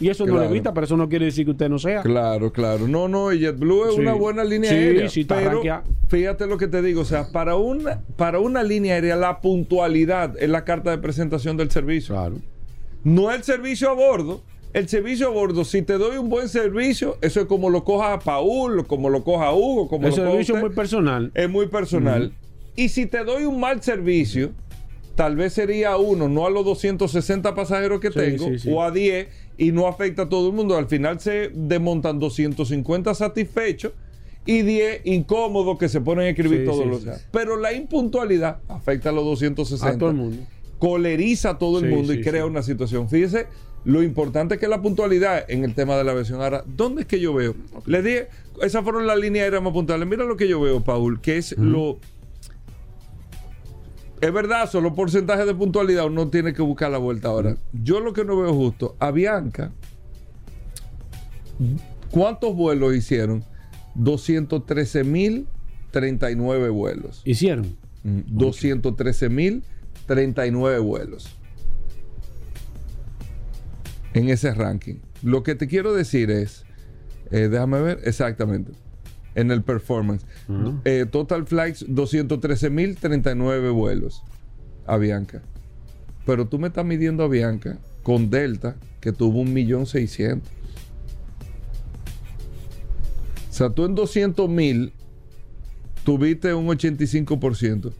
y 0.00 0.08
eso 0.08 0.26
no 0.26 0.38
le 0.38 0.46
evita, 0.46 0.74
pero 0.74 0.84
eso 0.86 0.96
no 0.96 1.08
quiere 1.08 1.26
decir 1.26 1.44
que 1.44 1.52
usted 1.52 1.68
no 1.68 1.78
sea. 1.78 2.02
Claro, 2.02 2.52
claro. 2.52 2.88
No, 2.88 3.06
no, 3.08 3.32
y 3.32 3.38
JetBlue 3.40 3.88
es 3.88 3.94
Sí. 3.94 4.00
una 4.00 4.12
buena 4.14 4.42
línea 4.44 4.70
Sí, 4.70 4.76
aérea. 4.76 5.08
sí, 5.08 5.24
pero 5.24 5.62
fíjate 6.08 6.46
lo 6.46 6.58
que 6.58 6.66
te 6.68 6.82
digo, 6.82 7.02
o 7.02 7.04
sea, 7.04 7.30
para 7.32 7.54
una, 7.56 8.00
para 8.16 8.40
una 8.40 8.62
línea 8.62 8.94
aérea 8.94 9.16
la 9.16 9.40
puntualidad 9.40 10.34
es 10.40 10.48
la 10.50 10.64
carta 10.64 10.90
de 10.90 10.98
presentación 10.98 11.56
del 11.56 11.70
servicio. 11.70 12.14
Claro. 12.14 12.36
No 13.04 13.30
el 13.30 13.42
servicio 13.44 13.90
a 13.90 13.94
bordo. 13.94 14.42
El 14.72 14.88
servicio 14.88 15.28
a 15.28 15.30
bordo, 15.30 15.64
si 15.64 15.82
te 15.82 15.92
doy 15.98 16.16
un 16.16 16.28
buen 16.28 16.48
servicio, 16.48 17.16
eso 17.20 17.40
es 17.40 17.46
como 17.46 17.70
lo 17.70 17.84
coja 17.84 18.14
a 18.14 18.18
Paul, 18.18 18.84
como 18.88 19.08
lo 19.08 19.22
coja 19.22 19.46
a 19.46 19.54
Hugo, 19.54 19.86
como 19.88 20.08
El 20.08 20.10
lo 20.10 20.16
coja 20.16 20.30
servicio 20.32 20.54
es 20.56 20.58
usted. 20.58 20.66
muy 20.66 20.74
personal. 20.74 21.30
es 21.32 21.48
muy 21.48 21.68
personal. 21.68 22.32
Y 22.76 22.88
si 22.88 23.06
te 23.06 23.24
doy 23.24 23.44
un 23.44 23.60
mal 23.60 23.82
servicio, 23.82 24.52
tal 25.14 25.36
vez 25.36 25.52
sería 25.52 25.96
uno, 25.96 26.28
no 26.28 26.46
a 26.46 26.50
los 26.50 26.64
260 26.64 27.54
pasajeros 27.54 28.00
que 28.00 28.08
Sí, 28.10 28.18
tengo, 28.18 28.46
sí, 28.46 28.58
sí. 28.58 28.70
o 28.72 28.82
a 28.82 28.90
10, 28.90 29.28
y 29.56 29.72
no 29.72 29.86
afecta 29.86 30.22
a 30.22 30.28
todo 30.28 30.48
el 30.48 30.54
mundo. 30.54 30.76
Al 30.76 30.86
final 30.86 31.20
se 31.20 31.50
desmontan 31.54 32.18
250 32.18 33.14
satisfechos 33.14 33.92
y 34.46 34.62
10 34.62 35.02
incómodos 35.04 35.78
que 35.78 35.88
se 35.88 36.00
ponen 36.00 36.26
a 36.26 36.28
escribir 36.30 36.64
todos 36.64 36.86
los 36.86 37.04
días. 37.04 37.26
Pero 37.30 37.56
la 37.56 37.72
impuntualidad 37.72 38.58
afecta 38.68 39.10
a 39.10 39.12
los 39.12 39.24
260. 39.24 39.88
A 39.94 39.98
todo 39.98 40.10
el 40.10 40.16
mundo. 40.16 40.42
Coleriza 40.78 41.50
a 41.50 41.58
todo 41.58 41.78
el 41.78 41.88
mundo 41.88 42.12
y 42.12 42.20
crea 42.20 42.44
una 42.44 42.62
situación. 42.62 43.08
Fíjese 43.08 43.46
lo 43.84 44.02
importante 44.02 44.58
que 44.58 44.64
es 44.66 44.70
la 44.70 44.82
puntualidad 44.82 45.44
en 45.48 45.62
el 45.64 45.74
tema 45.74 45.96
de 45.96 46.04
la 46.04 46.12
aviación. 46.12 46.40
Ahora, 46.42 46.64
¿dónde 46.66 47.02
es 47.02 47.06
que 47.06 47.20
yo 47.20 47.32
veo? 47.34 47.54
Le 47.86 48.02
dije, 48.02 48.28
esas 48.62 48.82
fueron 48.82 49.06
las 49.06 49.18
líneas 49.18 49.44
aéreas 49.44 49.62
más 49.62 49.72
puntuales. 49.72 50.06
Mira 50.08 50.24
lo 50.24 50.36
que 50.36 50.48
yo 50.48 50.60
veo, 50.60 50.80
Paul, 50.82 51.20
que 51.20 51.36
es 51.38 51.56
lo. 51.56 51.98
Es 54.24 54.32
verdad, 54.32 54.68
solo 54.70 54.94
porcentaje 54.94 55.44
de 55.44 55.54
puntualidad 55.54 56.06
uno 56.06 56.30
tiene 56.30 56.54
que 56.54 56.62
buscar 56.62 56.90
la 56.90 56.96
vuelta 56.96 57.28
ahora. 57.28 57.58
Yo 57.74 58.00
lo 58.00 58.14
que 58.14 58.24
no 58.24 58.38
veo 58.38 58.54
justo, 58.54 58.96
Avianca, 58.98 59.70
¿cuántos 62.10 62.56
vuelos 62.56 62.94
hicieron? 62.94 63.44
213.039 63.96 66.72
vuelos. 66.72 67.20
Hicieron. 67.26 67.76
213.039 68.02 70.82
vuelos 70.82 71.36
en 74.14 74.30
ese 74.30 74.54
ranking. 74.54 75.00
Lo 75.22 75.42
que 75.42 75.54
te 75.54 75.68
quiero 75.68 75.92
decir 75.92 76.30
es, 76.30 76.64
eh, 77.30 77.48
déjame 77.48 77.82
ver 77.82 78.00
exactamente, 78.04 78.72
en 79.34 79.50
el 79.50 79.62
performance. 79.62 80.24
Ujú. 80.48 80.80
Eh, 80.84 81.06
total 81.10 81.46
flights, 81.46 81.86
213.039 81.88 83.72
vuelos 83.72 84.22
a 84.86 84.96
Bianca. 84.96 85.42
Pero 86.26 86.46
tú 86.46 86.58
me 86.58 86.68
estás 86.68 86.84
midiendo 86.84 87.22
a 87.24 87.28
Bianca 87.28 87.78
con 88.02 88.30
Delta, 88.30 88.76
que 89.00 89.12
tuvo 89.12 89.42
1.600.000. 89.44 90.40
O 93.50 93.52
sea, 93.56 93.70
tú 93.70 93.84
en 93.84 93.94
200.000 93.94 94.92
tuviste 96.04 96.52
un 96.54 96.66
85%. 96.66 97.92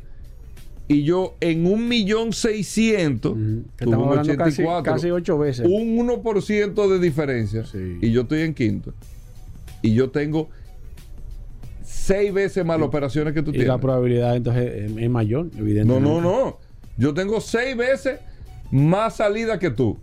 y 0.87 1.03
yo 1.05 1.35
en 1.41 1.65
un 1.67 1.89
millón 1.89 2.35
seiscientos, 2.35 3.33
Ujú. 3.33 3.41
Que 3.79 3.87
tuve 3.87 3.95
estamos 3.95 4.07
un 4.07 4.19
hablando 4.19 4.37
casi, 4.37 4.63
84, 4.63 4.93
casi 4.93 5.11
ocho 5.11 5.39
veces. 5.39 5.67
un 5.67 5.97
1% 5.97 6.89
de 6.89 6.99
diferencia 6.99 7.65
Sí. 7.65 7.99
y 8.03 8.11
yo 8.11 8.23
estoy 8.23 8.43
en 8.43 8.53
quinto. 8.53 8.93
Y 9.81 9.95
yo 9.95 10.11
tengo 10.11 10.51
seis 11.85 12.33
veces 12.33 12.65
más 12.65 12.79
las 12.79 12.89
operaciones 12.89 13.35
que 13.35 13.43
tú 13.43 13.51
y 13.51 13.53
tienes. 13.53 13.69
la 13.69 13.79
probabilidad 13.79 14.35
entonces 14.37 14.91
es, 14.97 15.11
mayor, 15.11 15.47
No, 15.53 15.61
evidentemente. 15.61 16.09
no, 16.09 16.21
no. 16.21 16.59
Yo 16.97 17.15
tengo 17.15 17.41
seis 17.41 17.77
veces 17.77 18.21
más 18.71 19.17
salida 19.17 19.59
que 19.59 19.71
tú. 19.71 19.99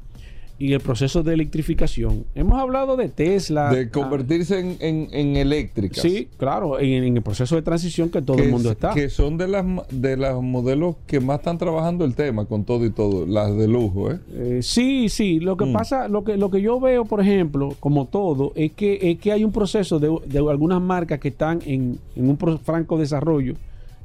y 0.57 0.71
el 0.71 0.79
proceso 0.79 1.21
de 1.21 1.33
electrificación. 1.33 2.23
Hemos 2.33 2.57
hablado 2.59 2.95
de 2.95 3.09
Tesla. 3.09 3.69
De 3.73 3.89
convertirse 3.89 4.57
en, 4.59 4.77
en, 4.79 5.09
en 5.11 5.35
ah, 5.35 5.39
eléctricas. 5.41 6.01
sí, 6.01 6.29
claro, 6.37 6.79
en, 6.79 7.03
en 7.03 7.17
el 7.17 7.21
proceso 7.23 7.55
de 7.57 7.61
transición 7.61 8.09
que 8.09 8.21
todo 8.21 8.37
que 8.37 8.43
el 8.43 8.51
mundo 8.51 8.69
es- 8.69 8.75
está. 8.75 8.93
Que 8.93 9.09
son 9.09 9.37
de 9.37 9.49
las 9.49 9.65
de 9.91 10.15
los 10.15 10.41
modelos 10.41 10.95
que 11.07 11.19
más 11.19 11.39
están 11.39 11.57
trabajando 11.57 12.05
el 12.05 12.15
tema 12.15 12.45
con 12.45 12.63
todo 12.63 12.85
y 12.85 12.89
todo, 12.89 13.25
las 13.25 13.55
de 13.57 13.67
lujo, 13.67 14.11
¿eh? 14.11 14.19
Eh, 14.33 14.59
sí, 14.61 15.09
sí. 15.09 15.41
Lo 15.41 15.57
que 15.57 15.65
Mm. 15.65 15.73
pasa, 15.73 16.07
lo 16.07 16.23
que, 16.23 16.37
lo 16.37 16.49
que 16.49 16.61
yo 16.61 16.79
veo, 16.79 17.03
por 17.03 17.19
ejemplo, 17.19 17.75
como 17.81 18.05
todo, 18.05 18.53
es 18.55 18.71
que, 18.71 18.97
es 19.11 19.19
que 19.19 19.33
hay 19.33 19.43
un 19.43 19.51
proceso 19.51 19.99
de, 19.99 20.09
de 20.25 20.39
algunas 20.39 20.81
marcas 20.81 21.19
que 21.19 21.27
están 21.27 21.59
en, 21.65 21.99
en 22.15 22.29
un 22.29 22.37
franco 22.59 22.97
desarrollo 22.97 23.55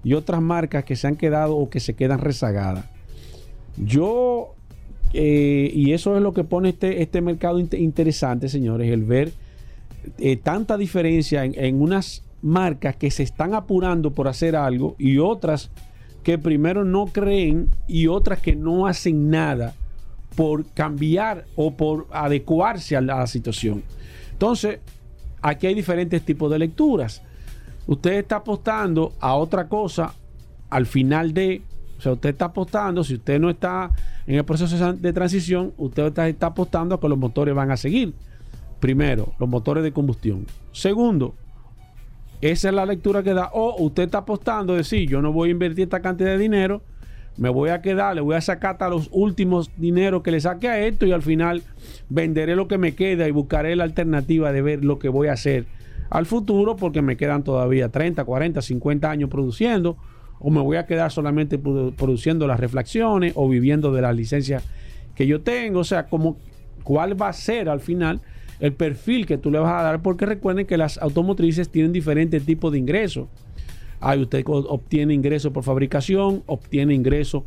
y 0.03 0.15
otras 0.15 0.43
marcas 0.43 0.83
que 0.83 0.97
se 0.97 1.07
han 1.07 1.15
quedado 1.15 1.57
o 1.57 1.71
que 1.71 1.79
se 1.79 1.95
quedan 1.95 2.19
rezagadas. 2.19 2.87
Yo, 3.77 4.55
eh, 5.13 5.71
y 5.75 5.93
eso 5.93 6.17
es 6.17 6.23
lo 6.23 6.33
que 6.33 6.45
pone 6.45 6.71
este, 6.71 7.03
este 7.03 7.21
mercado 7.21 7.59
inte- 7.59 7.79
interesante, 7.79 8.49
señores, 8.49 8.91
el 8.91 9.05
ver 9.05 9.33
eh, 10.19 10.37
tanta 10.37 10.77
diferencia 10.77 11.45
en, 11.45 11.55
en 11.57 11.81
unas 11.81 12.23
marcas 12.43 12.97
que 12.97 13.11
se 13.11 13.23
están 13.23 13.55
apurando 13.55 14.13
por 14.13 14.29
hacer 14.29 14.57
algo 14.57 14.97
y 14.99 15.19
otras 15.19 15.71
que 16.23 16.39
primero 16.39 16.85
no 16.85 17.07
creen 17.07 17.69
y 17.89 18.07
otras 18.07 18.41
que 18.41 18.55
no 18.55 18.87
hacen 18.87 19.31
nada 19.31 19.75
por 20.37 20.65
cambiar 20.67 21.45
o 21.57 21.73
por 21.73 22.07
adecuarse 22.13 22.97
a 22.97 23.01
la, 23.01 23.17
a 23.17 23.19
la 23.21 23.27
situación. 23.27 23.83
Entonces, 24.33 24.79
aquí 25.43 25.67
hay 25.67 25.75
diferentes 25.75 26.23
tipos 26.23 26.51
de 26.51 26.59
lecturas. 26.59 27.23
Usted 27.87 28.13
está 28.13 28.37
apostando 28.37 29.13
a 29.21 29.35
otra 29.35 29.69
cosa 29.69 30.15
al 30.71 30.87
final 30.87 31.35
de, 31.35 31.63
o 32.01 32.03
sea, 32.03 32.13
usted 32.13 32.31
está 32.31 32.47
apostando, 32.47 33.05
si 33.05 33.17
usted 33.17 33.39
no 33.39 33.51
está 33.51 33.91
en 34.27 34.37
el 34.37 34.45
proceso 34.45 34.95
de 34.95 35.13
transición, 35.13 35.75
usted 35.77 36.19
está, 36.29 36.47
apostando 36.47 36.95
a 36.95 37.01
que 37.01 37.07
los 37.11 37.19
motores 37.19 37.55
van 37.55 37.71
a 37.71 37.77
seguir. 37.77 38.15
Primero, 38.81 39.35
los 39.39 39.47
motores 39.47 39.85
de 39.85 39.93
combustión. 39.93 40.47
Segundo, 40.73 41.35
esa 42.41 42.69
es 42.69 42.75
la 42.75 42.87
lectura 42.87 43.23
que 43.23 43.35
da. 43.35 43.51
O 43.53 43.85
usted 43.85 44.05
está 44.05 44.19
apostando, 44.19 44.75
decir, 44.75 45.11
yo 45.11 45.21
no 45.21 45.31
voy 45.31 45.51
a 45.51 45.53
invertir 45.53 45.85
esta 45.85 46.01
cantidad 46.01 46.31
de 46.31 46.39
dinero, 46.39 46.81
me 47.37 47.51
voy 47.51 47.69
a 47.69 47.83
quedar, 47.83 48.15
le 48.15 48.23
voy 48.23 48.35
a 48.35 48.41
sacar 48.41 48.73
hasta 48.73 48.89
los 48.89 49.11
últimos 49.13 49.71
dineros 49.77 50.23
que 50.23 50.31
le 50.31 50.41
saque 50.41 50.71
a 50.71 50.81
esto 50.87 51.05
y 51.05 51.13
al 51.13 51.21
final 51.21 51.63
venderé 52.09 52.57
lo 52.57 52.67
que 52.67 52.79
me 52.79 52.95
queda 52.95 53.29
y 53.29 53.31
buscaré 53.31 53.77
la 53.77 53.85
alternativa 53.85 54.53
de 54.53 54.63
ver 54.63 54.87
lo 54.87 54.99
que 54.99 55.11
voy 55.11 55.29
a 55.29 55.35
hacer 55.35 55.67
al 56.09 56.25
futuro 56.25 56.77
porque 56.77 57.03
me 57.03 57.19
quedan 57.19 57.45
todavía 57.45 57.91
30, 57.91 58.25
40, 58.25 58.63
50 58.63 59.11
años 59.11 59.29
produciendo 59.29 59.99
o 60.41 60.51
me 60.51 60.61
voy 60.61 60.77
a 60.79 60.87
quedar 60.87 61.13
solamente 61.13 61.63
produ- 61.63 61.95
produciendo 61.95 62.47
las 62.47 62.59
reflexiones 62.59 63.33
o 63.37 63.49
viviendo 63.49 63.93
de 63.93 64.03
las 64.03 64.17
licencias 64.17 64.65
que 65.15 65.27
yo 65.27 65.43
tengo, 65.43 65.81
o 65.81 65.85
sea, 65.85 66.07
como 66.07 66.37
cuál 66.83 67.21
va 67.21 67.29
a 67.29 67.33
ser 67.33 67.69
al 67.69 67.81
final 67.81 68.21
el 68.59 68.73
perfil 68.73 69.27
que 69.27 69.39
tú 69.39 69.51
le 69.51 69.59
vas 69.59 69.73
a 69.73 69.83
dar, 69.83 70.03
porque 70.03 70.27
recuerden 70.27 70.67
que 70.67 70.77
las 70.77 70.99
automotrices 70.99 71.71
tienen 71.71 71.93
diferentes 71.93 72.45
tipos 72.45 72.73
de 72.73 72.79
ingresos. 72.79 73.29
Ahí 74.01 74.21
usted 74.21 74.43
obtiene 74.47 75.13
ingresos 75.15 75.53
por 75.53 75.63
fabricación, 75.63 76.43
obtiene 76.47 76.95
ingresos 76.95 77.43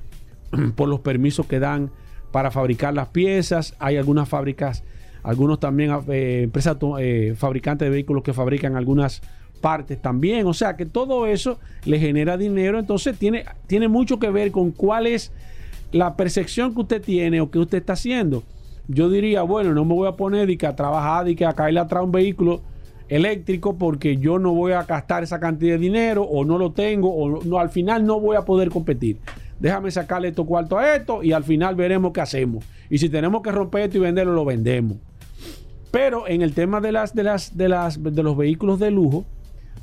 por 0.75 0.87
los 0.87 0.99
permisos 0.99 1.47
que 1.47 1.59
dan 1.59 1.89
para 2.31 2.51
fabricar 2.51 2.93
las 2.93 3.07
piezas. 3.07 3.75
Hay 3.79 3.97
algunas 3.97 4.29
fábricas, 4.29 4.83
algunos 5.23 5.59
también 5.59 5.91
eh, 6.09 6.41
empresas 6.43 6.77
eh, 6.99 7.33
fabricantes 7.35 7.87
de 7.87 7.89
vehículos 7.91 8.23
que 8.23 8.33
fabrican 8.33 8.75
algunas 8.75 9.21
partes 9.63 10.01
también. 10.01 10.45
O 10.45 10.53
sea 10.53 10.75
que 10.75 10.85
todo 10.85 11.25
eso 11.25 11.57
le 11.85 11.97
genera 11.97 12.35
dinero. 12.35 12.77
Entonces 12.77 13.17
tiene, 13.17 13.45
tiene 13.65 13.87
mucho 13.87 14.19
que 14.19 14.29
ver 14.29 14.51
con 14.51 14.71
cuál 14.71 15.07
es 15.07 15.31
la 15.93 16.17
percepción 16.17 16.73
que 16.73 16.81
usted 16.81 17.01
tiene 17.01 17.39
o 17.39 17.49
que 17.49 17.59
usted 17.59 17.77
está 17.77 17.93
haciendo. 17.93 18.43
Yo 18.89 19.09
diría, 19.09 19.43
bueno, 19.43 19.73
no 19.73 19.85
me 19.85 19.93
voy 19.93 20.09
a 20.09 20.17
poner 20.17 20.49
y 20.49 20.57
que 20.57 20.67
a 20.67 20.75
trabajar 20.75 21.29
y 21.29 21.35
que 21.35 21.45
a 21.45 21.53
caerle 21.53 21.79
atrás 21.79 22.03
un 22.03 22.11
vehículo 22.11 22.61
eléctrico 23.07 23.77
porque 23.77 24.17
yo 24.17 24.37
no 24.37 24.53
voy 24.53 24.73
a 24.73 24.83
gastar 24.83 25.23
esa 25.23 25.39
cantidad 25.39 25.75
de 25.75 25.79
dinero 25.79 26.23
o 26.23 26.43
no 26.43 26.57
lo 26.57 26.71
tengo 26.71 27.13
o 27.13 27.43
no, 27.43 27.59
al 27.59 27.69
final 27.69 28.05
no 28.05 28.19
voy 28.19 28.35
a 28.35 28.41
poder 28.41 28.69
competir. 28.69 29.19
Déjame 29.59 29.91
sacarle 29.91 30.27
estos 30.27 30.45
cuartos 30.45 30.77
a 30.79 30.95
esto 30.97 31.23
y 31.23 31.31
al 31.31 31.45
final 31.45 31.75
veremos 31.75 32.11
qué 32.11 32.19
hacemos. 32.19 32.65
Y 32.89 32.97
si 32.97 33.07
tenemos 33.07 33.41
que 33.41 33.51
romper 33.51 33.83
esto 33.83 33.97
y 33.97 34.01
venderlo, 34.01 34.33
lo 34.33 34.43
vendemos. 34.43 34.97
Pero 35.91 36.27
en 36.27 36.41
el 36.41 36.53
tema 36.53 36.81
de 36.81 36.91
las 36.91 37.13
de 37.13 37.23
las 37.23 37.55
de 37.55 37.69
las 37.69 38.01
de 38.03 38.23
los 38.23 38.35
vehículos 38.35 38.79
de 38.79 38.91
lujo, 38.91 39.25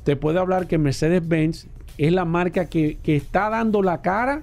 te 0.04 0.16
puede 0.16 0.38
hablar 0.38 0.66
que 0.66 0.78
Mercedes-Benz 0.78 1.68
es 1.98 2.12
la 2.12 2.24
marca 2.24 2.66
que, 2.66 2.98
que 3.02 3.16
está 3.16 3.50
dando 3.50 3.82
la 3.82 4.00
cara 4.02 4.42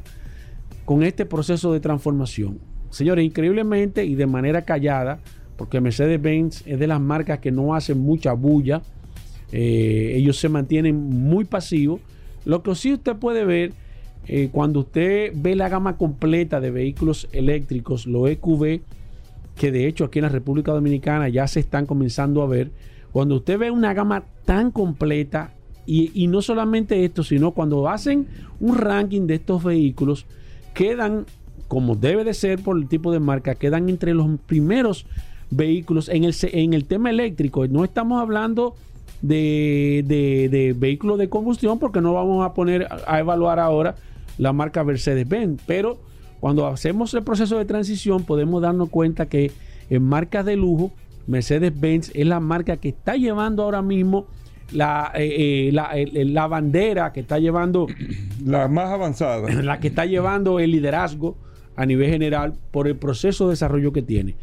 con 0.85 1.03
este 1.03 1.25
proceso 1.25 1.73
de 1.73 1.79
transformación. 1.79 2.59
Señores, 2.89 3.25
increíblemente 3.25 4.05
y 4.05 4.15
de 4.15 4.27
manera 4.27 4.63
callada, 4.63 5.19
porque 5.57 5.81
Mercedes-Benz 5.81 6.65
es 6.65 6.79
de 6.79 6.87
las 6.87 7.01
marcas 7.01 7.39
que 7.39 7.51
no 7.51 7.75
hacen 7.75 7.99
mucha 7.99 8.33
bulla, 8.33 8.81
eh, 9.51 10.13
ellos 10.15 10.37
se 10.37 10.49
mantienen 10.49 10.95
muy 10.95 11.45
pasivos. 11.45 12.01
Lo 12.45 12.63
que 12.63 12.75
sí 12.75 12.93
usted 12.93 13.15
puede 13.15 13.45
ver 13.45 13.73
eh, 14.27 14.49
cuando 14.51 14.81
usted 14.81 15.31
ve 15.35 15.55
la 15.55 15.69
gama 15.69 15.97
completa 15.97 16.59
de 16.59 16.71
vehículos 16.71 17.27
eléctricos, 17.31 18.05
los 18.07 18.29
EQV, 18.29 18.81
que 19.55 19.71
de 19.71 19.87
hecho 19.87 20.05
aquí 20.05 20.19
en 20.19 20.23
la 20.23 20.29
República 20.29 20.71
Dominicana 20.71 21.29
ya 21.29 21.47
se 21.47 21.59
están 21.59 21.85
comenzando 21.85 22.41
a 22.41 22.47
ver, 22.47 22.71
cuando 23.11 23.35
usted 23.35 23.57
ve 23.57 23.71
una 23.71 23.93
gama 23.93 24.23
tan 24.45 24.71
completa, 24.71 25.53
y, 25.89 26.27
no 26.27 26.41
solamente 26.41 27.05
esto, 27.05 27.23
sino 27.23 27.51
cuando 27.51 27.87
hacen 27.87 28.27
un 28.59 28.77
ranking 28.77 29.21
de 29.21 29.35
estos 29.35 29.63
vehículos, 29.63 30.25
quedan, 30.73 31.25
como 31.69 31.95
debe 31.95 32.25
de 32.25 32.33
ser 32.33 32.61
por 32.61 32.77
el 32.77 32.89
tipo 32.89 33.13
de 33.13 33.21
marca, 33.21 33.55
quedan 33.55 33.87
entre 33.87 34.13
los 34.13 34.27
primeros 34.45 35.05
vehículos. 35.49 36.09
En 36.09 36.25
el, 36.25 36.35
en 36.41 36.73
el 36.73 36.83
tema 36.83 37.09
eléctrico, 37.09 37.65
no 37.67 37.85
estamos 37.85 38.21
hablando 38.21 38.75
de, 39.21 40.03
de, 40.05 40.75
vehículos 40.77 41.17
de 41.17 41.29
combustión 41.29 41.79
porque 41.79 42.01
no 42.01 42.13
vamos 42.13 42.45
a 42.45 42.53
poner 42.53 42.87
a 43.07 43.19
evaluar 43.19 43.57
ahora 43.57 43.95
la 44.37 44.51
marca 44.51 44.83
Mercedes-Benz, 44.83 45.61
pero 45.65 45.97
cuando 46.41 46.67
hacemos 46.67 47.13
el 47.13 47.23
proceso 47.23 47.57
de 47.57 47.63
transición 47.63 48.23
podemos 48.23 48.61
darnos 48.61 48.89
cuenta 48.89 49.27
que 49.27 49.51
en 49.89 50.03
marcas 50.03 50.45
de 50.45 50.57
lujo, 50.57 50.91
Mercedes-Benz 51.27 52.11
es 52.13 52.25
la 52.25 52.39
marca 52.39 52.77
que 52.77 52.89
está 52.89 53.15
llevando 53.15 53.63
ahora 53.63 53.81
mismo 53.81 54.27
la, 54.71 55.11
eh, 55.15 55.69
eh, 55.69 56.25
la, 56.25 56.47
bandera, 56.47 57.13
que 57.13 57.21
está 57.21 57.39
llevando... 57.39 57.87
La 58.45 58.67
más 58.67 58.89
avanzada. 58.89 59.49
La 59.63 59.79
que 59.79 59.87
está 59.87 60.05
llevando 60.05 60.59
el 60.59 60.71
liderazgo 60.71 61.37
a 61.75 61.85
nivel 61.85 62.09
general 62.09 62.55
por 62.71 62.87
el 62.87 62.95
proceso 62.95 63.45
de 63.45 63.51
desarrollo 63.51 63.91
que 63.93 64.01
tiene. 64.01 64.35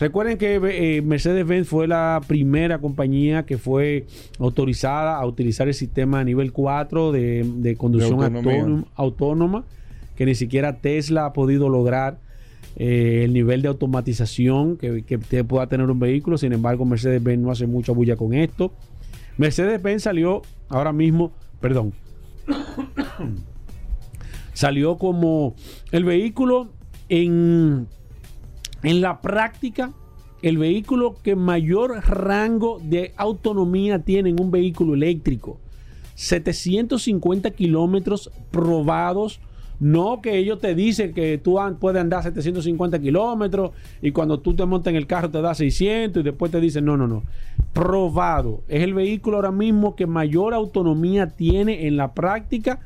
Recuerden 0.00 0.38
que 0.38 0.60
eh, 0.62 1.02
Mercedes-Benz 1.02 1.66
fue 1.66 1.88
la 1.88 2.20
primera 2.26 2.78
compañía 2.78 3.44
que 3.44 3.58
fue 3.58 4.06
autorizada 4.38 5.16
a 5.16 5.26
utilizar 5.26 5.66
el 5.66 5.74
sistema 5.74 6.20
a 6.20 6.24
nivel 6.24 6.52
4 6.52 7.10
de, 7.10 7.74
conducción 7.76 8.86
autónoma, 8.94 9.64
que 10.14 10.24
ni 10.24 10.36
siquiera 10.36 10.76
Tesla 10.76 11.26
ha 11.26 11.32
podido 11.32 11.68
lograr 11.68 12.18
eh, 12.78 13.22
el 13.24 13.34
nivel 13.34 13.60
de 13.60 13.68
automatización 13.68 14.78
que, 14.78 15.02
que 15.02 15.44
pueda 15.44 15.66
tener 15.66 15.90
un 15.90 15.98
vehículo. 15.98 16.38
Sin 16.38 16.54
embargo, 16.54 16.86
Mercedes-Benz 16.86 17.42
no 17.42 17.50
hace 17.50 17.66
mucha 17.66 17.92
bulla 17.92 18.16
con 18.16 18.32
esto. 18.32 18.72
Mercedes-Benz 19.36 20.04
salió 20.04 20.40
ahora 20.70 20.92
mismo, 20.92 21.32
perdón, 21.60 21.92
salió 24.54 24.96
como 24.96 25.54
el 25.92 26.04
vehículo 26.04 26.70
en 27.10 27.86
en 28.82 29.00
la 29.00 29.20
práctica, 29.20 29.92
el 30.42 30.58
vehículo 30.58 31.16
que 31.22 31.34
mayor 31.34 32.00
rango 32.06 32.80
de 32.82 33.12
autonomía 33.16 33.98
tiene 34.00 34.30
en 34.30 34.40
un 34.40 34.50
vehículo 34.50 34.94
eléctrico. 34.94 35.58
750 36.14 37.50
kilómetros 37.52 38.30
probados. 38.50 39.40
No 39.80 40.20
que 40.20 40.36
ellos 40.36 40.58
te 40.60 40.74
dicen 40.74 41.14
que 41.14 41.38
tú 41.38 41.58
puedes 41.78 42.00
andar 42.00 42.22
750 42.22 42.98
kilómetros 42.98 43.70
y 44.02 44.10
cuando 44.10 44.40
tú 44.40 44.54
te 44.54 44.66
montas 44.66 44.90
en 44.90 44.96
el 44.96 45.06
carro 45.06 45.30
te 45.30 45.40
da 45.40 45.54
600 45.54 46.20
y 46.20 46.24
después 46.24 46.50
te 46.50 46.60
dicen 46.60 46.84
no, 46.84 46.96
no, 46.96 47.06
no. 47.06 47.22
Probado. 47.72 48.62
Es 48.68 48.82
el 48.82 48.94
vehículo 48.94 49.36
ahora 49.36 49.52
mismo 49.52 49.94
que 49.94 50.06
mayor 50.06 50.54
autonomía 50.54 51.28
tiene 51.28 51.86
en 51.86 51.96
la 51.96 52.12
práctica. 52.12 52.80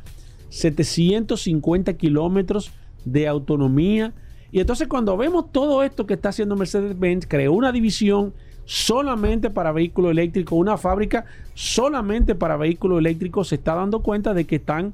750 0.51 1.95
kilómetros 1.95 2.73
de 3.07 3.27
autonomía 3.27 4.13
y 4.53 4.61
entonces 4.61 4.87
cuando 4.87 5.17
vemos 5.17 5.51
todo 5.51 5.83
esto 5.83 6.07
que 6.07 6.13
está 6.13 6.29
haciendo 6.29 6.57
Mercedes-Benz, 6.57 7.27
creó 7.27 7.55
una 7.55 7.73
división 7.73 8.35
solamente 8.67 9.49
para 9.49 9.73
vehículos 9.73 10.11
eléctricos, 10.11 10.59
una 10.59 10.77
fábrica 10.77 11.25
solamente 11.55 12.35
para 12.35 12.59
vehículos 12.59 12.99
eléctricos, 12.99 13.49
se 13.49 13.55
está 13.55 13.75
dando 13.75 14.03
cuenta 14.03 14.35
de 14.35 14.45
que 14.45 14.57
están 14.57 14.93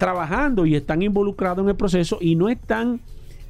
trabajando 0.00 0.64
y 0.64 0.74
están 0.74 1.02
involucrados 1.02 1.62
en 1.62 1.68
el 1.68 1.76
proceso 1.76 2.16
y 2.22 2.34
no 2.34 2.48
están 2.48 3.00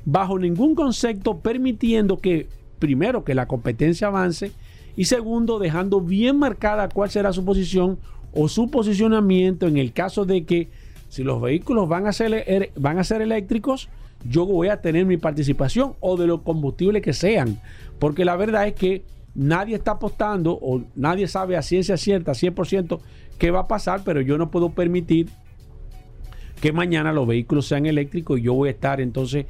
bajo 0.04 0.36
ningún 0.36 0.74
concepto 0.74 1.38
permitiendo 1.38 2.18
que, 2.18 2.48
primero, 2.80 3.22
que 3.22 3.36
la 3.36 3.46
competencia 3.46 4.08
avance 4.08 4.50
y 4.96 5.04
segundo, 5.04 5.60
dejando 5.60 6.00
bien 6.00 6.40
marcada 6.40 6.88
cuál 6.88 7.08
será 7.08 7.32
su 7.32 7.44
posición 7.44 7.98
o 8.34 8.48
su 8.48 8.68
posicionamiento 8.68 9.68
en 9.68 9.76
el 9.76 9.92
caso 9.92 10.24
de 10.24 10.44
que 10.44 10.68
si 11.08 11.22
los 11.22 11.40
vehículos 11.40 11.88
van 11.88 12.08
a 12.08 12.12
ser, 12.12 12.34
er, 12.34 12.72
van 12.74 12.98
a 12.98 13.04
ser 13.04 13.22
eléctricos, 13.22 13.88
yo 14.28 14.44
voy 14.44 14.68
a 14.68 14.80
tener 14.80 15.06
mi 15.06 15.18
participación 15.18 15.94
o 16.00 16.16
de 16.16 16.26
los 16.26 16.42
combustibles 16.42 17.00
que 17.00 17.12
sean. 17.12 17.60
Porque 18.00 18.24
la 18.24 18.34
verdad 18.34 18.66
es 18.66 18.74
que 18.74 19.04
nadie 19.36 19.76
está 19.76 19.92
apostando 19.92 20.58
o 20.60 20.82
nadie 20.96 21.28
sabe 21.28 21.56
a 21.56 21.62
ciencia 21.62 21.96
cierta, 21.96 22.32
100%, 22.32 22.98
qué 23.38 23.52
va 23.52 23.60
a 23.60 23.68
pasar, 23.68 24.02
pero 24.04 24.20
yo 24.20 24.36
no 24.36 24.50
puedo 24.50 24.70
permitir 24.70 25.28
que 26.60 26.72
mañana 26.72 27.12
los 27.12 27.26
vehículos 27.26 27.66
sean 27.66 27.86
eléctricos 27.86 28.38
y 28.38 28.42
yo 28.42 28.54
voy 28.54 28.68
a 28.68 28.72
estar 28.72 29.00
entonces 29.00 29.46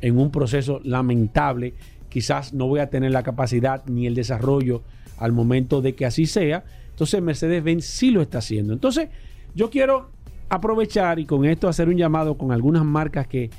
en 0.00 0.18
un 0.18 0.30
proceso 0.30 0.80
lamentable. 0.84 1.74
Quizás 2.08 2.54
no 2.54 2.66
voy 2.66 2.80
a 2.80 2.90
tener 2.90 3.10
la 3.10 3.22
capacidad 3.22 3.84
ni 3.86 4.06
el 4.06 4.14
desarrollo 4.14 4.82
al 5.18 5.32
momento 5.32 5.82
de 5.82 5.94
que 5.94 6.06
así 6.06 6.26
sea. 6.26 6.64
Entonces 6.90 7.20
Mercedes-Benz 7.22 7.84
sí 7.84 8.10
lo 8.10 8.22
está 8.22 8.38
haciendo. 8.38 8.72
Entonces 8.72 9.08
yo 9.54 9.70
quiero 9.70 10.10
aprovechar 10.48 11.18
y 11.18 11.26
con 11.26 11.44
esto 11.44 11.68
hacer 11.68 11.88
un 11.88 11.96
llamado 11.96 12.36
con 12.36 12.52
algunas 12.52 12.84
marcas 12.84 13.26
que 13.26 13.50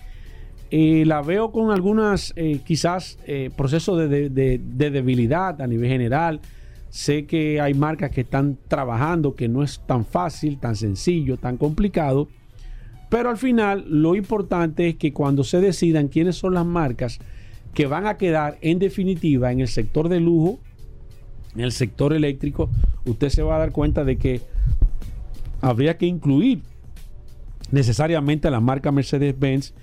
la 0.72 1.22
veo 1.22 1.52
con 1.52 1.72
algunas, 1.72 2.34
eh, 2.36 2.60
quizás, 2.66 3.18
eh, 3.26 3.50
procesos 3.56 4.10
de, 4.10 4.30
debilidad 4.30 5.62
a 5.62 5.68
nivel 5.68 5.90
general. 5.90 6.42
Sé 6.90 7.26
que 7.26 7.62
hay 7.62 7.74
marcas 7.74 8.12
que 8.12 8.22
están 8.22 8.58
trabajando, 8.68 9.36
que 9.36 9.48
no 9.48 9.64
es 9.64 9.80
tan 9.86 10.06
fácil, 10.06 10.60
tan 10.60 10.76
sencillo, 10.76 11.38
tan 11.38 11.58
complicado. 11.58 12.28
Pero 13.10 13.30
al 13.30 13.38
final 13.38 13.86
lo 13.88 14.16
importante 14.16 14.90
es 14.90 14.96
que 14.96 15.14
cuando 15.14 15.44
se 15.44 15.62
decidan 15.62 16.08
quiénes 16.08 16.36
son 16.36 16.54
las 16.54 16.66
marcas 16.66 17.20
que 17.74 17.86
van 17.88 18.08
a 18.08 18.18
quedar 18.18 18.58
en 18.62 18.80
definitiva 18.80 19.52
en 19.52 19.60
el 19.60 19.68
sector 19.68 20.10
de 20.10 20.20
lujo, 20.20 20.60
en 21.56 21.62
el 21.62 21.72
sector 21.72 22.14
eléctrico, 22.14 22.70
usted 23.06 23.30
se 23.30 23.44
va 23.44 23.56
a 23.56 23.60
dar 23.60 23.72
cuenta 23.72 24.04
de 24.04 24.18
que 24.18 24.42
habría 25.62 25.98
que 25.98 26.06
incluir 26.06 26.62
necesariamente 27.72 28.48
a 28.48 28.52
la 28.52 28.60
marca 28.60 28.92
Mercedes-Benz 28.92 29.74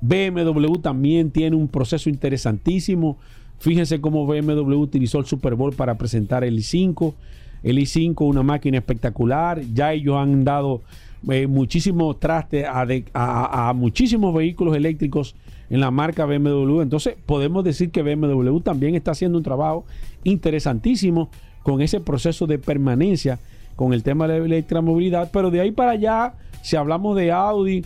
BMW 0.00 0.76
también 0.80 1.30
tiene 1.30 1.56
un 1.56 1.68
proceso 1.68 2.08
interesantísimo. 2.08 3.18
Fíjense 3.58 4.00
cómo 4.00 4.26
BMW 4.26 4.74
utilizó 4.74 5.18
el 5.18 5.26
Super 5.26 5.54
Bowl 5.54 5.74
para 5.74 5.96
presentar 5.96 6.44
el 6.44 6.58
i5. 6.58 7.14
El 7.62 7.78
i5, 7.78 8.26
una 8.26 8.42
máquina 8.42 8.78
espectacular. 8.78 9.60
Ya 9.74 9.92
ellos 9.92 10.16
han 10.16 10.44
dado 10.44 10.80
eh, 11.28 11.46
muchísimo 11.46 12.16
traste 12.16 12.64
a, 12.66 13.72
muchísimos 13.74 14.34
vehículos 14.34 14.74
eléctricos 14.74 15.34
en 15.68 15.80
la 15.80 15.90
marca 15.90 16.24
BMW. 16.24 16.80
Entonces 16.80 17.16
podemos 17.26 17.62
decir 17.64 17.90
que 17.90 18.02
BMW 18.02 18.58
también 18.60 18.94
está 18.94 19.10
haciendo 19.10 19.38
un 19.38 19.44
trabajo 19.44 19.84
interesantísimo 20.24 21.30
con 21.62 21.82
ese 21.82 22.00
proceso 22.00 22.46
de 22.46 22.58
permanencia 22.58 23.38
con 23.76 23.92
el 23.92 24.02
tema 24.02 24.26
de 24.26 24.38
la 24.38 24.44
electromovilidad. 24.44 25.30
Pero 25.32 25.50
de 25.50 25.60
ahí 25.60 25.72
para 25.72 25.92
allá, 25.92 26.34
si 26.62 26.76
hablamos 26.76 27.16
de 27.16 27.32
Audi, 27.32 27.84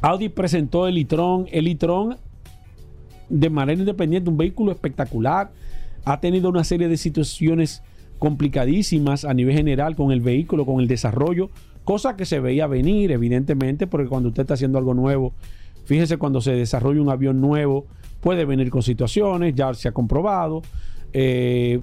Audi 0.00 0.28
presentó 0.28 0.88
el 0.88 0.98
e-tron. 0.98 1.46
El 1.50 1.68
e-tron 1.68 2.16
de 3.28 3.50
manera 3.50 3.78
independiente, 3.78 4.28
un 4.30 4.36
vehículo 4.36 4.72
espectacular. 4.72 5.50
Ha 6.04 6.20
tenido 6.20 6.48
una 6.48 6.64
serie 6.64 6.88
de 6.88 6.96
situaciones 6.96 7.82
complicadísimas 8.18 9.24
a 9.24 9.34
nivel 9.34 9.56
general 9.56 9.96
con 9.96 10.12
el 10.12 10.20
vehículo, 10.20 10.64
con 10.66 10.80
el 10.80 10.86
desarrollo, 10.86 11.50
cosa 11.84 12.16
que 12.16 12.24
se 12.24 12.40
veía 12.40 12.66
venir, 12.66 13.10
evidentemente, 13.10 13.86
porque 13.86 14.08
cuando 14.08 14.28
usted 14.28 14.42
está 14.42 14.54
haciendo 14.54 14.78
algo 14.78 14.94
nuevo, 14.94 15.32
fíjese 15.84 16.16
cuando 16.16 16.40
se 16.40 16.52
desarrolla 16.52 17.00
un 17.00 17.10
avión 17.10 17.40
nuevo, 17.40 17.86
puede 18.20 18.44
venir 18.44 18.70
con 18.70 18.82
situaciones, 18.82 19.54
ya 19.54 19.74
se 19.74 19.88
ha 19.88 19.92
comprobado. 19.92 20.62
Eh, 21.12 21.80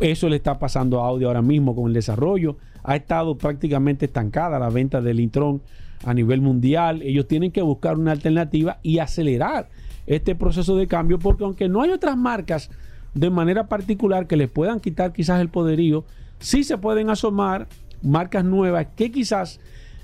eso 0.00 0.28
le 0.28 0.36
está 0.36 0.58
pasando 0.58 1.02
a 1.02 1.08
Audi 1.08 1.24
ahora 1.24 1.42
mismo 1.42 1.74
con 1.74 1.88
el 1.88 1.92
desarrollo. 1.92 2.56
Ha 2.82 2.96
estado 2.96 3.36
prácticamente 3.36 4.06
estancada 4.06 4.58
la 4.58 4.70
venta 4.70 5.00
del 5.00 5.20
Intron 5.20 5.60
a 6.04 6.14
nivel 6.14 6.40
mundial. 6.40 7.02
Ellos 7.02 7.26
tienen 7.26 7.50
que 7.50 7.62
buscar 7.62 7.98
una 7.98 8.12
alternativa 8.12 8.78
y 8.82 8.98
acelerar 8.98 9.68
este 10.06 10.34
proceso 10.34 10.76
de 10.76 10.86
cambio 10.86 11.18
porque 11.18 11.44
aunque 11.44 11.68
no 11.68 11.82
hay 11.82 11.90
otras 11.90 12.16
marcas 12.16 12.70
de 13.14 13.30
manera 13.30 13.68
particular 13.68 14.26
que 14.26 14.36
les 14.36 14.50
puedan 14.50 14.80
quitar 14.80 15.12
quizás 15.12 15.40
el 15.40 15.48
poderío, 15.48 16.04
sí 16.38 16.64
se 16.64 16.78
pueden 16.78 17.10
asomar 17.10 17.66
marcas 18.02 18.44
nuevas 18.44 18.86
que 18.96 19.10
quizás 19.10 19.60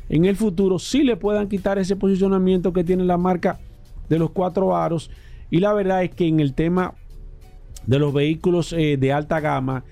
en 0.09 0.25
el 0.25 0.37
futuro 0.37 0.79
sí 0.79 1.03
le 1.03 1.17
puedan 1.17 1.49
quitar 1.49 1.79
ese 1.79 1.97
posicionamiento 1.97 2.73
que 2.73 2.85
tiene 2.85 3.05
la 3.05 3.17
marca 3.17 3.59
de 4.09 4.19
los 4.19 4.31
cuatro 4.31 4.77
aros. 4.77 5.11
Y 5.51 5.61
la 5.61 5.73
verdad 5.73 6.05
es 6.05 6.11
que 6.11 6.27
en 6.27 6.41
el 6.41 6.55
tema 6.55 6.95
de 7.87 7.99
los 7.99 8.13
vehículos 8.13 8.73
eh, 8.73 8.97
de 8.99 9.13
alta 9.13 9.41
gama 9.41 9.85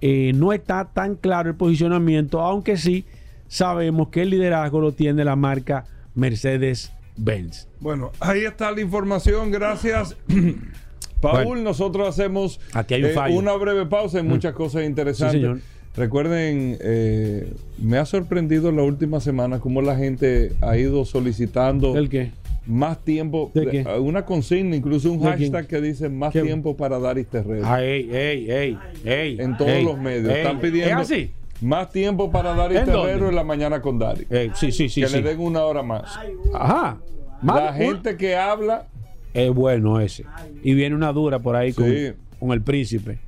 eh, 0.00 0.32
no 0.34 0.52
está 0.52 0.86
tan 0.92 1.14
claro 1.14 1.50
el 1.50 1.56
posicionamiento, 1.56 2.40
aunque 2.40 2.76
sí 2.76 3.04
sabemos 3.48 4.08
que 4.08 4.22
el 4.22 4.30
liderazgo 4.30 4.80
lo 4.80 4.92
tiene 4.92 5.24
la 5.24 5.36
marca 5.36 5.84
Mercedes-Benz. 6.14 7.68
Bueno, 7.80 8.12
ahí 8.20 8.44
está 8.44 8.70
la 8.70 8.80
información. 8.80 9.50
Gracias. 9.50 10.16
Paul, 11.20 11.62
nosotros 11.62 12.08
hacemos 12.08 12.60
eh, 12.88 13.14
una 13.30 13.52
breve 13.52 13.84
pausa 13.86 14.20
en 14.20 14.26
mm. 14.26 14.30
muchas 14.30 14.54
cosas 14.54 14.84
interesantes. 14.84 15.62
Recuerden, 15.96 16.78
eh, 16.80 17.52
me 17.78 17.98
ha 17.98 18.06
sorprendido 18.06 18.70
la 18.70 18.82
última 18.82 19.20
semana 19.20 19.58
cómo 19.58 19.82
la 19.82 19.96
gente 19.96 20.52
ha 20.60 20.76
ido 20.76 21.04
solicitando 21.04 21.96
¿El 21.96 22.08
qué? 22.08 22.30
más 22.66 22.98
tiempo. 23.04 23.50
¿De 23.54 23.84
Una 24.00 24.24
consigna, 24.24 24.76
incluso 24.76 25.10
un 25.10 25.20
hashtag 25.22 25.66
que 25.66 25.80
dice 25.80 26.08
más 26.08 26.32
tiempo 26.32 26.76
para 26.76 26.98
dar 26.98 27.18
este 27.18 27.42
reto. 27.42 27.66
Ay, 27.66 28.08
ey, 28.12 28.50
ey, 28.50 28.78
ey, 29.04 29.36
en 29.40 29.56
todos 29.56 29.82
los 29.82 29.98
medios. 29.98 30.32
Están 30.32 30.60
pidiendo. 30.60 31.00
¿Es 31.00 31.10
así? 31.10 31.32
Más 31.60 31.90
tiempo 31.90 32.30
para 32.30 32.54
Dari 32.54 32.76
Terrero 32.76 33.28
en 33.28 33.34
la 33.34 33.44
mañana 33.44 33.82
con 33.82 33.98
Dari. 33.98 34.26
Eh, 34.30 34.50
sí, 34.54 34.72
sí, 34.72 34.88
sí. 34.88 35.02
Que 35.02 35.08
le 35.10 35.22
den 35.22 35.40
una 35.40 35.64
hora 35.64 35.82
más. 35.82 36.18
Ajá. 36.54 36.98
la 37.42 37.72
gente 37.74 38.16
que 38.16 38.36
habla. 38.36 38.86
Es 39.34 39.52
bueno 39.52 40.00
ese. 40.00 40.24
Y 40.62 40.74
viene 40.74 40.96
una 40.96 41.12
dura 41.12 41.38
por 41.38 41.56
ahí. 41.56 41.72
Sí. 41.72 42.12
con 42.38 42.52
el 42.52 42.62
príncipe. 42.62 43.18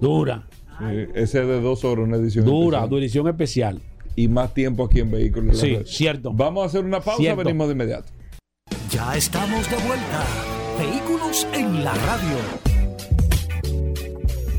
Dura. 0.00 0.44
Ese 1.14 1.44
de 1.44 1.60
dos 1.60 1.84
horas, 1.84 2.06
una 2.06 2.16
edición 2.16 2.44
Dura, 2.44 2.78
especial. 2.78 3.02
edición 3.02 3.28
especial. 3.28 3.82
Y 4.16 4.28
más 4.28 4.54
tiempo 4.54 4.84
aquí 4.84 5.00
en 5.00 5.10
Vehículos. 5.10 5.58
Sí, 5.58 5.78
cierto. 5.86 6.32
Vamos 6.32 6.64
a 6.64 6.66
hacer 6.66 6.84
una 6.84 7.00
pausa, 7.00 7.34
venimos 7.34 7.66
de 7.68 7.72
inmediato. 7.72 8.12
Ya 8.90 9.16
estamos 9.16 9.68
de 9.70 9.76
vuelta. 9.78 10.24
Vehículos 10.78 11.46
en 11.52 11.84
la 11.84 11.94
radio. 11.94 12.38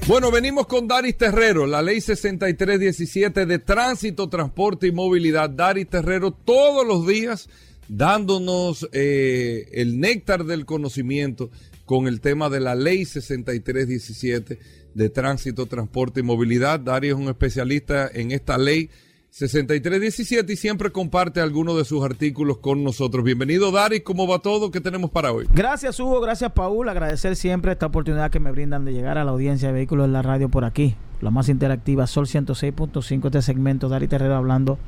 Bueno, 0.07 0.29
venimos 0.29 0.67
con 0.67 0.87
Daris 0.87 1.17
Terrero, 1.17 1.65
la 1.65 1.81
ley 1.81 1.99
6317 1.99 3.47
de 3.47 3.59
tránsito, 3.59 4.29
transporte 4.29 4.87
y 4.87 4.91
movilidad. 4.91 5.49
Daris 5.49 5.87
Terrero 5.87 6.31
todos 6.31 6.85
los 6.85 7.07
días 7.07 7.49
dándonos 7.87 8.87
eh, 8.91 9.67
el 9.73 9.99
néctar 9.99 10.45
del 10.45 10.65
conocimiento 10.65 11.49
con 11.85 12.07
el 12.07 12.21
tema 12.21 12.49
de 12.49 12.59
la 12.59 12.75
ley 12.75 13.05
6317 13.05 14.59
de 14.95 15.09
tránsito, 15.09 15.67
transporte 15.67 16.21
y 16.21 16.23
movilidad. 16.23 16.79
Daris 16.79 17.11
es 17.11 17.17
un 17.17 17.27
especialista 17.27 18.09
en 18.11 18.31
esta 18.31 18.57
ley 18.57 18.89
6317 19.29 20.53
y 20.53 20.55
siempre 20.55 20.91
comparte 20.91 21.41
algunos 21.41 21.75
de 21.75 21.83
sus 21.83 22.03
artículos 22.05 22.59
con 22.59 22.85
nosotros. 22.85 23.25
Bienvenido, 23.25 23.69
Dari. 23.71 23.99
¿Cómo 23.99 24.25
va 24.25 24.39
todo? 24.39 24.71
¿Qué 24.71 24.79
tenemos 24.79 25.11
para 25.11 25.33
hoy? 25.33 25.45
Gracias, 25.53 25.99
Hugo. 25.99 26.21
Gracias, 26.21 26.53
Paul. 26.53 26.87
Agradecer 26.87 27.35
siempre 27.35 27.73
esta 27.73 27.87
oportunidad 27.87 28.31
que 28.31 28.39
me 28.39 28.51
brindan 28.51 28.85
de 28.85 28.93
llegar 28.93 29.17
a 29.17 29.25
la 29.25 29.31
audiencia 29.31 29.67
de 29.67 29.73
vehículos 29.73 30.05
en 30.05 30.13
la 30.13 30.21
radio 30.21 30.47
por 30.47 30.63
aquí. 30.63 30.95
La 31.19 31.31
más 31.31 31.49
interactiva, 31.49 32.07
Sol 32.07 32.27
106.5, 32.27 33.25
este 33.25 33.41
segmento. 33.41 33.89
Dari 33.89 34.07
Terrero 34.07 34.35
hablando 34.35 34.79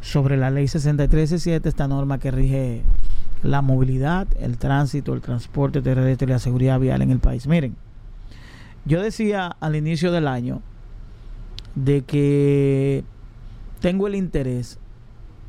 sobre 0.00 0.38
la 0.38 0.50
ley 0.50 0.68
6317, 0.68 1.68
esta 1.68 1.86
norma 1.86 2.18
que 2.18 2.30
rige 2.30 2.82
la 3.42 3.60
movilidad, 3.60 4.26
el 4.40 4.56
tránsito, 4.56 5.12
el 5.12 5.20
transporte 5.20 5.82
terrestre 5.82 6.26
y 6.26 6.30
la 6.30 6.38
seguridad 6.38 6.80
vial 6.80 7.02
en 7.02 7.10
el 7.10 7.18
país. 7.18 7.46
Miren, 7.46 7.76
yo 8.84 9.02
decía 9.02 9.56
al 9.60 9.76
inicio 9.76 10.12
del 10.12 10.26
año 10.28 10.62
de 11.74 12.02
que 12.02 13.04
tengo 13.80 14.06
el 14.06 14.14
interés 14.14 14.78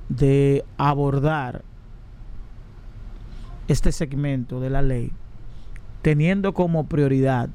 de 0.10 0.64
abordar 0.78 1.64
este 3.68 3.92
segmento 3.92 4.60
de 4.60 4.70
la 4.70 4.82
ley 4.82 5.12
teniendo 6.02 6.54
como 6.54 6.88
prioridad 6.88 7.50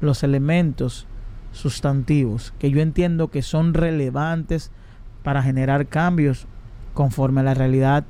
los 0.00 0.22
elementos 0.22 1.06
sustantivos 1.52 2.52
que 2.58 2.70
yo 2.70 2.80
entiendo 2.80 3.28
que 3.28 3.42
son 3.42 3.74
relevantes 3.74 4.70
para 5.22 5.42
generar 5.42 5.86
cambios 5.86 6.46
conforme 6.94 7.40
a 7.40 7.44
la 7.44 7.54
realidad 7.54 8.04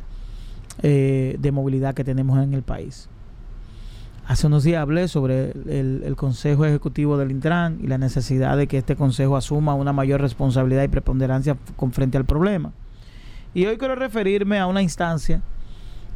eh, 0.82 1.37
de 1.38 1.52
movilidad 1.52 1.94
que 1.94 2.04
tenemos 2.04 2.38
en 2.42 2.52
el 2.52 2.62
país. 2.62 3.09
Hace 4.29 4.49
unos 4.49 4.65
días 4.65 4.83
hablé 4.83 5.07
sobre 5.07 5.53
el, 5.53 6.15
Consejo 6.17 6.65
Ejecutivo 6.65 7.17
del 7.17 7.31
Intran 7.31 7.79
y 7.81 7.87
la 7.87 7.97
necesidad 7.97 8.57
de 8.57 8.67
que 8.67 8.79
este 8.79 8.97
Consejo 8.97 9.37
asuma 9.37 9.75
una 9.75 9.93
mayor 9.93 10.21
responsabilidad 10.21 10.83
y 10.83 10.89
preponderancia 10.89 11.57
con 11.77 11.93
frente 11.93 12.19
al 12.19 12.25
problema. 12.25 12.73
Y 13.55 13.67
hoy 13.67 13.79
quiero 13.79 13.95
referirme 13.95 14.59
a 14.59 14.67
una 14.67 14.83
instancia 14.83 15.43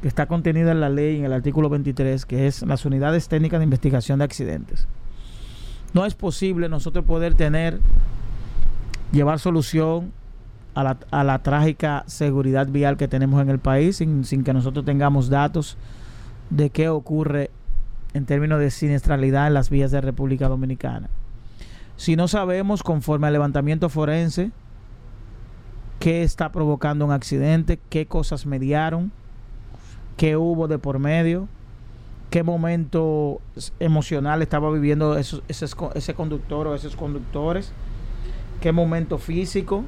que 0.02 0.08
está 0.08 0.26
contenida 0.26 0.72
en 0.72 0.80
la 0.80 0.88
ley, 0.88 1.18
en 1.18 1.24
el 1.24 1.32
artículo 1.32 1.68
23, 1.68 2.26
que 2.26 2.48
es 2.48 2.62
las 2.62 2.84
unidades 2.84 3.28
técnicas 3.28 3.60
de 3.60 3.64
investigación 3.64 4.18
de 4.18 4.24
accidentes. 4.24 4.88
No 5.94 6.04
es 6.04 6.14
posible 6.14 6.68
nosotros 6.68 7.04
poder 7.04 7.34
tener, 7.34 7.78
llevar 9.12 9.38
solución 9.38 10.12
a 10.74 10.82
la, 11.22 11.38
trágica 11.38 12.02
seguridad 12.08 12.66
vial 12.66 12.96
que 12.96 13.06
tenemos 13.06 13.40
en 13.40 13.50
el 13.50 13.60
país 13.60 13.98
sin, 13.98 14.24
sin 14.24 14.42
que 14.42 14.52
nosotros 14.52 14.84
tengamos 14.84 15.28
datos 15.28 15.76
de 16.48 16.70
qué 16.70 16.88
ocurre 16.88 17.50
en 18.14 18.26
términos 18.26 18.58
de 18.58 18.70
siniestralidad 18.70 19.46
en 19.46 19.54
las 19.54 19.70
vías 19.70 19.90
de 19.90 20.00
República 20.00 20.48
Dominicana. 20.48 21.08
Si 21.96 22.16
no 22.16 22.28
sabemos, 22.28 22.82
conforme 22.82 23.26
al 23.26 23.32
levantamiento 23.32 23.88
forense, 23.88 24.50
qué 25.98 26.22
está 26.22 26.50
provocando 26.50 27.04
un 27.04 27.12
accidente, 27.12 27.78
qué 27.90 28.06
cosas 28.06 28.46
mediaron, 28.46 29.12
qué 30.16 30.36
hubo 30.36 30.66
de 30.66 30.78
por 30.78 30.98
medio, 30.98 31.46
qué 32.30 32.42
momento 32.42 33.40
emocional 33.80 34.40
estaba 34.40 34.70
viviendo 34.70 35.18
ese, 35.18 35.40
ese 35.48 36.14
conductor 36.14 36.66
o 36.66 36.74
esos 36.74 36.96
conductores, 36.96 37.72
qué 38.60 38.72
momento 38.72 39.18
físico, 39.18 39.84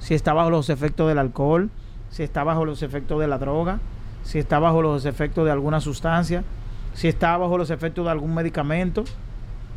si 0.00 0.14
está 0.14 0.34
bajo 0.34 0.50
los 0.50 0.68
efectos 0.68 1.08
del 1.08 1.18
alcohol, 1.18 1.70
si 2.10 2.22
está 2.22 2.44
bajo 2.44 2.64
los 2.64 2.82
efectos 2.82 3.20
de 3.20 3.26
la 3.26 3.38
droga, 3.38 3.80
si 4.22 4.38
está 4.38 4.58
bajo 4.58 4.82
los 4.82 5.06
efectos 5.06 5.44
de 5.44 5.50
alguna 5.50 5.80
sustancia 5.80 6.44
si 6.94 7.08
está 7.08 7.36
bajo 7.36 7.58
los 7.58 7.70
efectos 7.70 8.04
de 8.06 8.10
algún 8.10 8.34
medicamento, 8.34 9.04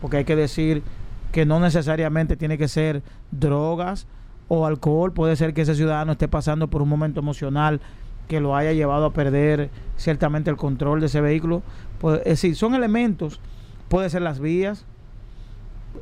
porque 0.02 0.18
hay 0.18 0.26
que 0.26 0.36
decir 0.36 0.84
que 1.32 1.46
no 1.46 1.60
necesariamente 1.60 2.38
tiene 2.38 2.58
que 2.58 2.68
ser 2.68 3.04
drogas 3.32 4.08
o 4.48 4.66
alcohol, 4.66 5.12
puede 5.12 5.36
ser 5.36 5.54
que 5.54 5.62
ese 5.62 5.76
ciudadano 5.76 6.14
esté 6.14 6.28
pasando 6.28 6.70
por 6.70 6.82
un 6.82 6.90
momento 6.90 7.20
emocional 7.20 7.82
que 8.28 8.40
lo 8.40 8.56
haya 8.56 8.74
llevado 8.74 9.06
a 9.06 9.14
perder 9.14 9.70
ciertamente 9.98 10.50
el 10.50 10.58
control 10.58 11.00
de 11.00 11.08
ese 11.08 11.22
vehículo. 11.22 11.64
Pues, 12.00 12.20
es 12.20 12.26
decir, 12.26 12.56
son 12.56 12.76
elementos, 12.76 13.42
puede 13.90 14.10
ser 14.10 14.22
las 14.22 14.40
vías, 14.40 14.86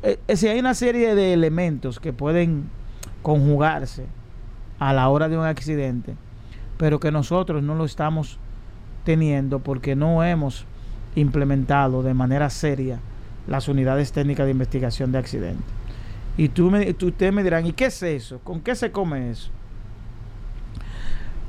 es 0.03 0.19
decir, 0.27 0.49
hay 0.49 0.59
una 0.59 0.73
serie 0.73 1.15
de 1.15 1.33
elementos 1.33 1.99
que 1.99 2.13
pueden 2.13 2.69
conjugarse 3.21 4.05
a 4.79 4.93
la 4.93 5.07
hora 5.09 5.29
de 5.29 5.37
un 5.37 5.45
accidente, 5.45 6.15
pero 6.77 6.99
que 6.99 7.11
nosotros 7.11 7.63
no 7.63 7.75
lo 7.75 7.85
estamos 7.85 8.39
teniendo 9.05 9.59
porque 9.59 9.95
no 9.95 10.23
hemos 10.23 10.65
implementado 11.15 12.03
de 12.03 12.13
manera 12.13 12.49
seria 12.49 12.99
las 13.47 13.67
unidades 13.67 14.11
técnicas 14.11 14.45
de 14.45 14.51
investigación 14.51 15.11
de 15.11 15.17
accidentes. 15.19 15.65
Y 16.37 16.49
tú 16.49 16.69
me, 16.69 16.89
ustedes 16.89 17.33
me 17.33 17.43
dirán, 17.43 17.65
¿y 17.65 17.73
qué 17.73 17.85
es 17.85 18.03
eso? 18.03 18.39
¿Con 18.39 18.61
qué 18.61 18.75
se 18.75 18.91
come 18.91 19.31
eso? 19.31 19.49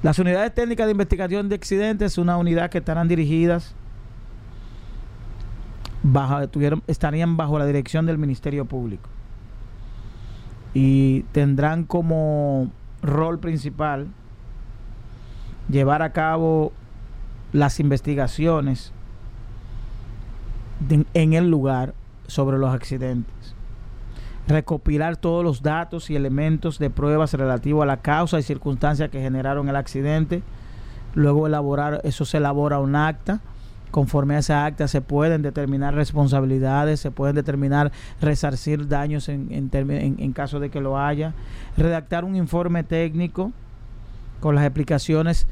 Las 0.03 0.19
unidades 0.19 0.55
técnicas 0.55 0.87
de 0.87 0.93
investigación 0.93 1.49
de 1.49 1.57
accidentes 1.57 2.13
es 2.13 2.19
una 2.19 2.37
unidad 2.37 2.71
que 2.71 2.79
estarán 2.79 3.09
dirigidas, 3.09 3.75
bajo, 6.03 6.47
tuvieron, 6.49 6.83
estarían 6.87 7.37
bajo 7.37 7.59
la 7.59 7.67
dirección 7.67 8.07
del 8.07 8.19
Ministerio 8.19 8.67
Público 8.67 9.09
y 10.75 11.23
tendrán 11.33 11.85
como 11.85 12.71
rol 13.03 13.39
principal 13.39 14.09
llevar 15.71 16.03
a 16.03 16.13
cabo 16.13 16.73
las 17.53 17.81
investigaciones 17.81 18.93
en 21.15 21.33
el 21.33 21.51
lugar 21.51 21.95
sobre 22.27 22.59
los 22.59 22.75
accidentes. 22.75 23.55
Recopilar 24.49 25.17
todos 25.17 25.43
los 25.43 25.63
datos 25.63 26.11
y 26.11 26.17
elementos 26.17 26.79
de 26.79 26.91
pruebas 26.91 27.35
relativos 27.35 27.83
a 27.83 27.87
la 27.87 27.97
causa 27.97 28.39
y 28.39 28.43
circunstancias 28.43 29.11
que 29.11 29.21
generaron 29.21 29.69
el 29.69 29.77
accidente. 29.77 30.43
Luego 31.15 31.47
elaborar, 31.47 32.01
eso 32.05 32.25
se 32.25 32.37
elabora 32.37 32.79
un 32.79 32.95
acta. 32.95 33.41
Conforme 33.91 34.37
a 34.37 34.39
esa 34.41 34.65
acta 34.67 34.89
se 34.89 35.01
pueden 35.01 35.43
determinar 35.43 35.95
responsabilidades, 35.95 37.01
se 37.01 37.11
pueden 37.11 37.35
determinar 37.35 37.93
resarcir 38.21 38.89
daños 38.89 39.29
en, 39.29 39.49
en 39.51 40.33
caso 40.33 40.61
de 40.61 40.71
que 40.71 40.81
lo 40.81 40.99
haya. 40.99 41.35
Redactar 41.77 42.25
un 42.25 42.37
informe 42.37 42.85
técnico 42.85 43.53
con 44.41 44.55
las 44.55 44.65
explicaciones 44.65 45.47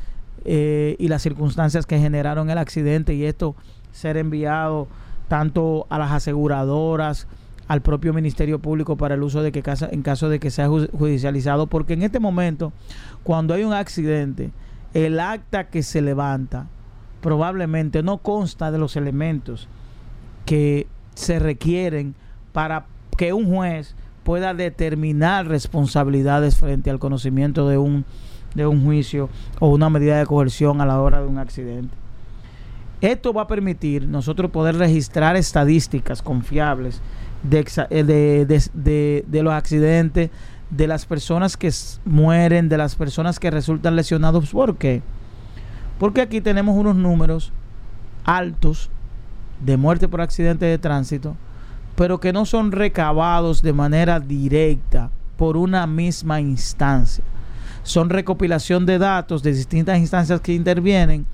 eh, 0.45 0.97
y 0.99 1.09
las 1.09 1.23
circunstancias 1.23 1.87
que 1.87 1.99
generaron 1.99 2.51
el 2.51 2.59
accidente 2.59 3.15
y 3.15 3.25
esto 3.25 3.57
ser 3.93 4.17
enviado 4.17 4.89
tanto 5.29 5.87
a 5.91 5.99
las 5.99 6.13
aseguradoras, 6.13 7.27
al 7.69 7.81
propio 7.81 8.13
Ministerio 8.13 8.59
Público 8.59 8.97
para 8.97 9.15
el 9.15 9.23
uso 9.23 9.43
de 9.43 9.53
que 9.53 9.63
en 9.91 10.03
caso 10.03 10.29
de 10.29 10.39
que 10.39 10.51
sea 10.51 10.69
judicializado, 10.69 11.67
porque 11.67 11.95
en 11.95 12.03
este 12.03 12.21
momento, 12.21 12.73
cuando 13.23 13.55
hay 13.55 13.65
un 13.65 13.73
accidente, 13.73 14.51
el 14.93 15.19
acta 15.19 15.69
que 15.69 15.83
se 15.83 16.03
levanta 16.03 16.67
probablemente 17.21 18.03
no 18.03 18.19
consta 18.19 18.71
de 18.71 18.79
los 18.79 18.97
elementos 18.97 19.67
que 20.45 20.87
se 21.15 21.39
requieren 21.39 22.15
para 22.53 22.87
que 23.17 23.33
un 23.33 23.47
juez 23.47 23.95
pueda 24.25 24.53
determinar 24.53 25.47
responsabilidades 25.47 26.57
frente 26.57 26.91
al 26.91 26.99
conocimiento 26.99 27.69
de 27.69 27.79
un, 27.79 28.05
de 28.55 28.67
un 28.67 28.85
juicio 28.85 29.31
o 29.59 29.69
una 29.69 29.89
medida 29.89 30.19
de 30.19 30.27
coerción 30.27 30.81
a 30.81 30.87
la 30.87 31.01
hora 31.01 31.21
de 31.21 31.27
un 31.27 31.39
accidente. 31.39 32.04
Esto 33.05 33.35
va 33.35 33.43
a 33.43 33.47
permitir 33.47 34.09
nosotros 34.09 34.51
poder 34.51 34.77
registrar 34.77 35.37
estadísticas 35.37 36.23
confiables 36.23 37.03
eh, 37.51 38.03
de, 38.03 39.25
de, 39.27 39.43
los 39.43 39.53
accidentes, 39.53 40.31
de 40.71 40.87
las 40.87 41.05
personas 41.05 41.59
que 41.59 41.71
mueren, 42.07 42.71
de 42.71 42.79
las 42.79 42.95
personas 42.95 43.38
que 43.38 43.51
resultan 43.51 43.95
lesionados. 43.95 44.49
¿Por 44.49 44.79
qué? 44.79 45.03
Porque 45.99 46.23
aquí 46.23 46.40
tenemos 46.40 46.79
unos 46.79 46.97
números 46.97 47.53
altos 48.25 48.88
de 49.62 49.77
muerte 49.77 50.09
por 50.09 50.23
accidente 50.23 50.64
de 50.64 50.79
tránsito, 50.79 51.37
pero 51.97 52.21
que 52.21 52.33
no 52.33 52.47
son 52.47 52.73
recabados 52.73 53.61
de 53.61 53.75
manera 53.75 54.19
directa 54.19 55.11
por 55.37 55.59
una 55.59 55.87
misma 55.87 56.40
instancia. 56.40 57.23
Son 57.83 58.09
recopilación 58.09 58.87
de 58.87 58.97
datos 58.97 59.43
de 59.43 59.53
distintas 59.53 59.99
instancias 59.99 60.40
que 60.40 60.55
intervienen 60.55 61.27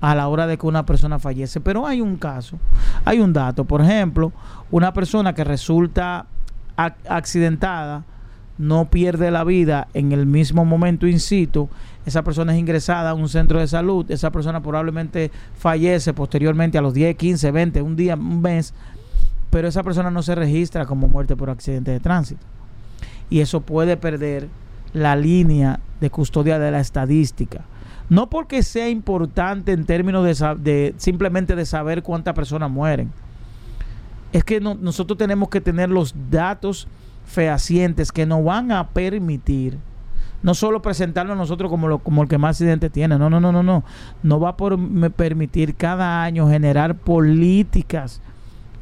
a 0.00 0.14
la 0.14 0.28
hora 0.28 0.46
de 0.46 0.58
que 0.58 0.66
una 0.66 0.84
persona 0.86 1.18
fallece. 1.18 1.60
Pero 1.60 1.86
hay 1.86 2.00
un 2.00 2.16
caso, 2.16 2.58
hay 3.04 3.20
un 3.20 3.32
dato. 3.32 3.64
Por 3.64 3.80
ejemplo, 3.80 4.32
una 4.70 4.92
persona 4.92 5.34
que 5.34 5.44
resulta 5.44 6.26
ac- 6.76 6.94
accidentada 7.08 8.04
no 8.58 8.86
pierde 8.86 9.30
la 9.30 9.44
vida 9.44 9.88
en 9.94 10.12
el 10.12 10.26
mismo 10.26 10.64
momento 10.64 11.06
in 11.06 11.20
situ, 11.20 11.68
esa 12.06 12.22
persona 12.22 12.54
es 12.54 12.58
ingresada 12.58 13.10
a 13.10 13.14
un 13.14 13.28
centro 13.28 13.58
de 13.58 13.66
salud, 13.66 14.10
esa 14.10 14.30
persona 14.30 14.62
probablemente 14.62 15.30
fallece 15.58 16.14
posteriormente 16.14 16.78
a 16.78 16.80
los 16.80 16.94
10, 16.94 17.16
15, 17.16 17.50
20, 17.50 17.82
un 17.82 17.96
día, 17.96 18.14
un 18.14 18.40
mes, 18.40 18.72
pero 19.50 19.68
esa 19.68 19.82
persona 19.82 20.10
no 20.10 20.22
se 20.22 20.34
registra 20.34 20.86
como 20.86 21.06
muerte 21.08 21.36
por 21.36 21.50
accidente 21.50 21.90
de 21.90 22.00
tránsito. 22.00 22.40
Y 23.28 23.40
eso 23.40 23.60
puede 23.60 23.96
perder 23.96 24.48
la 24.94 25.16
línea 25.16 25.80
de 26.00 26.10
custodia 26.10 26.58
de 26.58 26.70
la 26.70 26.80
estadística. 26.80 27.62
No 28.08 28.30
porque 28.30 28.62
sea 28.62 28.88
importante 28.88 29.72
en 29.72 29.84
términos 29.84 30.24
de, 30.62 30.94
simplemente 30.96 31.56
de 31.56 31.66
saber 31.66 32.02
cuántas 32.02 32.34
personas 32.34 32.70
mueren. 32.70 33.10
Es 34.32 34.44
que 34.44 34.60
no- 34.60 34.74
nosotros 34.74 35.18
tenemos 35.18 35.48
que 35.48 35.60
tener 35.60 35.90
los 35.90 36.14
datos 36.30 36.86
fehacientes 37.26 38.12
que 38.12 38.26
nos 38.26 38.44
van 38.44 38.70
a 38.70 38.88
permitir 38.88 39.78
no 40.42 40.54
solo 40.54 40.80
presentarlo 40.80 41.32
a 41.32 41.36
nosotros 41.36 41.68
como, 41.70 42.22
el 42.22 42.28
que 42.28 42.38
más 42.38 42.50
accidentes 42.56 42.92
tiene, 42.92 43.18
no, 43.18 43.28
no, 43.28 43.40
no, 43.40 43.50
no, 43.50 43.64
no. 43.64 43.82
No 44.22 44.38
va 44.38 44.50
a 44.50 44.56
permitir 45.16 45.74
cada 45.74 46.22
año 46.22 46.48
generar 46.48 46.94
políticas 46.94 48.20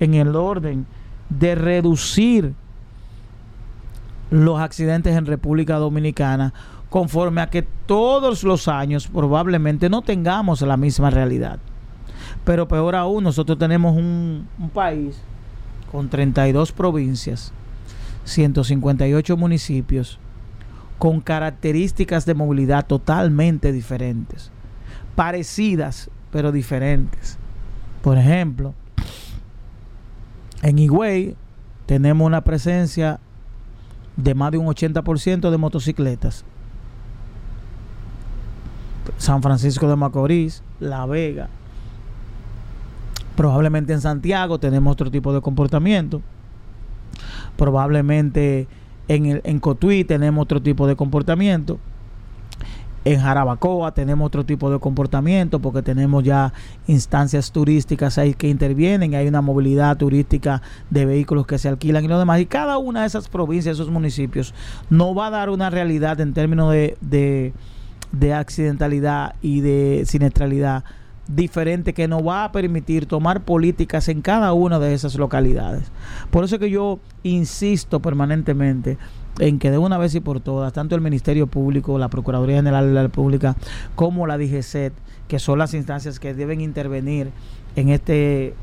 en 0.01 0.13
el 0.13 0.37
orden 0.37 0.85
de 1.31 1.55
reducir 1.55 2.53
los 4.31 4.61
accidentes 4.61 5.17
en 5.17 5.25
República 5.27 5.77
Dominicana 5.77 6.53
conforme 6.95 7.41
a 7.41 7.51
que 7.51 7.63
todos 7.63 8.45
los 8.45 8.69
años 8.69 9.09
probablemente 9.09 9.91
no 9.91 10.03
tengamos 10.03 10.63
la 10.63 10.77
misma 10.77 11.11
realidad. 11.11 11.59
Pero 12.45 12.69
peor 12.69 12.95
aún, 12.95 13.25
nosotros 13.25 13.59
tenemos 13.59 13.97
un, 13.97 14.47
país 14.73 15.21
con 15.91 16.09
32 16.09 16.71
provincias, 16.71 17.53
158 18.27 19.37
municipios, 19.37 20.21
con 20.97 21.21
características 21.21 22.27
de 22.27 22.35
movilidad 22.35 22.87
totalmente 22.87 23.73
diferentes, 23.73 24.53
parecidas 25.17 26.09
pero 26.31 26.53
diferentes. 26.53 27.39
Por 28.03 28.19
ejemplo, 28.19 28.73
en 30.63 30.79
Higüey 30.79 31.35
tenemos 31.87 32.25
una 32.25 32.45
presencia 32.45 33.19
de 34.17 34.35
más 34.37 34.53
de 34.53 34.59
un 34.59 34.69
80% 34.69 35.51
de 35.51 35.59
motocicletas. 35.59 36.45
San 39.19 39.43
Francisco 39.43 39.89
de 39.89 39.97
Macorís, 39.97 40.63
La 40.81 41.07
Vega. 41.07 41.49
Probablemente 43.37 43.93
en 43.93 44.01
Santiago 44.01 44.59
tenemos 44.59 44.93
otro 44.93 45.11
tipo 45.11 45.33
de 45.33 45.41
comportamiento. 45.41 46.23
Probablemente 47.57 48.69
en, 49.09 49.27
el, 49.27 49.41
en 49.45 49.61
Cotuí 49.61 50.05
tenemos 50.05 50.43
otro 50.43 50.63
tipo 50.63 50.87
de 50.87 50.97
comportamiento. 50.97 51.79
En 53.05 53.21
Jarabacoa 53.21 53.93
tenemos 53.93 54.27
otro 54.27 54.47
tipo 54.47 54.71
de 54.71 54.79
comportamiento 54.79 55.61
porque 55.61 55.83
tenemos 55.83 56.25
ya 56.25 56.55
instancias 56.87 57.53
turísticas 57.53 58.17
ahí 58.17 58.33
que 58.33 58.49
intervienen 58.49 59.15
hay 59.15 59.29
una 59.29 59.43
movilidad 59.43 59.99
turística 59.99 60.63
de 60.89 61.05
vehículos 61.05 61.47
que 61.47 61.59
se 61.59 61.69
alquilan 61.69 62.05
y 62.05 62.09
lo 62.09 62.19
demás. 62.19 62.41
Y 62.41 62.47
cada 62.47 62.79
una 62.79 63.03
de 63.03 63.09
esas 63.09 63.29
provincias, 63.29 63.75
esos 63.75 63.91
municipios, 63.91 64.55
no 64.89 65.15
va 65.15 65.27
a 65.27 65.31
dar 65.31 65.51
una 65.51 65.69
realidad 65.69 66.19
en 66.21 66.33
términos 66.33 66.73
de, 66.73 66.97
de, 67.03 67.53
de 68.19 68.35
accidentalidad 68.35 69.35
y 69.43 69.61
de 69.61 70.05
siniestralidad 70.07 70.85
diferente 71.27 71.95
que 71.95 72.07
nos 72.07 72.27
va 72.27 72.45
a 72.45 72.53
permitir 72.53 73.07
tomar 73.07 73.43
políticas 73.43 74.09
en 74.09 74.21
cada 74.21 74.53
una 74.53 74.79
de 74.79 74.93
esas 74.93 75.15
localidades. 75.15 75.91
Por 76.31 76.45
eso 76.45 76.57
es 76.57 76.61
que 76.61 76.71
yo 76.71 76.99
insisto 77.23 78.01
permanentemente 78.01 78.99
en 79.39 79.59
que 79.59 79.71
de 79.71 79.79
una 79.79 79.99
vez 79.99 80.15
y 80.15 80.21
por 80.21 80.41
todas, 80.41 80.73
tanto 80.73 80.95
el 80.95 81.01
Ministerio 81.01 81.47
Público, 81.47 81.99
la 81.99 82.09
Procuraduría 82.09 82.57
General 82.57 82.87
de 82.87 82.93
la 82.93 83.03
República, 83.03 83.57
como 83.95 84.27
la 84.27 84.39
DGCET, 84.39 84.93
que 85.29 85.39
son 85.39 85.59
las 85.59 85.75
instancias 85.75 86.21
que 86.21 86.35
deben 86.35 86.61
intervenir 86.61 87.31
en 87.77 87.89
este 87.89 88.55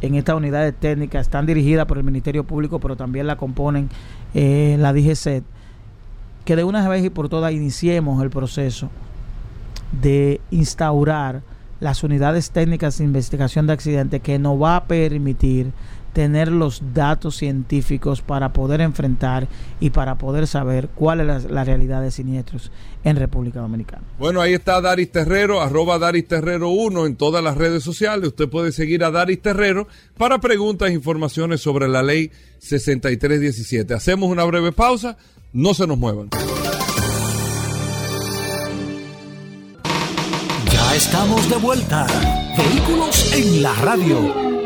en 0.00 0.16
estas 0.16 0.34
unidades 0.34 0.74
técnicas, 0.74 1.26
están 1.26 1.46
dirigidas 1.46 1.86
por 1.86 1.96
el 1.96 2.02
Ministerio 2.02 2.42
Público, 2.42 2.80
pero 2.80 2.96
también 2.96 3.28
la 3.28 3.36
componen 3.36 3.88
eh, 4.34 4.76
la 4.80 4.92
DGCET, 4.92 5.44
que 6.44 6.56
de 6.56 6.64
una 6.64 6.88
vez 6.88 7.04
y 7.04 7.10
por 7.10 7.28
todas 7.28 7.52
iniciemos 7.52 8.22
el 8.22 8.30
proceso 8.30 8.90
de 10.00 10.40
instaurar 10.50 11.42
las 11.80 12.02
unidades 12.02 12.50
técnicas 12.50 12.98
de 12.98 13.04
investigación 13.04 13.66
de 13.66 13.72
accidentes 13.72 14.22
que 14.22 14.38
nos 14.38 14.60
va 14.60 14.76
a 14.76 14.84
permitir 14.84 15.72
tener 16.12 16.48
los 16.48 16.82
datos 16.92 17.36
científicos 17.36 18.20
para 18.20 18.52
poder 18.52 18.80
enfrentar 18.80 19.48
y 19.80 19.90
para 19.90 20.18
poder 20.18 20.46
saber 20.46 20.88
cuál 20.94 21.20
es 21.20 21.26
la, 21.26 21.38
la, 21.38 21.64
realidad 21.64 22.02
de 22.02 22.10
siniestros 22.10 22.70
en 23.04 23.16
República 23.16 23.60
Dominicana. 23.60 24.02
Bueno, 24.18 24.40
ahí 24.40 24.52
está 24.52 24.80
Daris 24.80 25.10
Terrero, 25.10 25.60
arroba 25.60 25.98
Daris 25.98 26.28
Terrero 26.28 26.68
1 26.68 27.06
en 27.06 27.16
todas 27.16 27.42
las 27.42 27.56
redes 27.56 27.82
sociales. 27.82 28.28
Usted 28.28 28.48
puede 28.48 28.72
seguir 28.72 29.04
a 29.04 29.10
Daris 29.10 29.40
Terrero 29.40 29.88
para 30.16 30.38
preguntas 30.38 30.90
e 30.90 30.92
informaciones 30.92 31.60
sobre 31.60 31.88
la 31.88 32.02
ley 32.02 32.30
6317. 32.58 33.94
Hacemos 33.94 34.30
una 34.30 34.44
breve 34.44 34.72
pausa, 34.72 35.16
no 35.52 35.74
se 35.74 35.86
nos 35.86 35.98
muevan. 35.98 36.28
Ya 40.70 40.94
estamos 40.94 41.48
de 41.48 41.56
vuelta. 41.56 42.06
Vehículos 42.56 43.32
en 43.32 43.62
la 43.62 43.74
radio. 43.76 44.61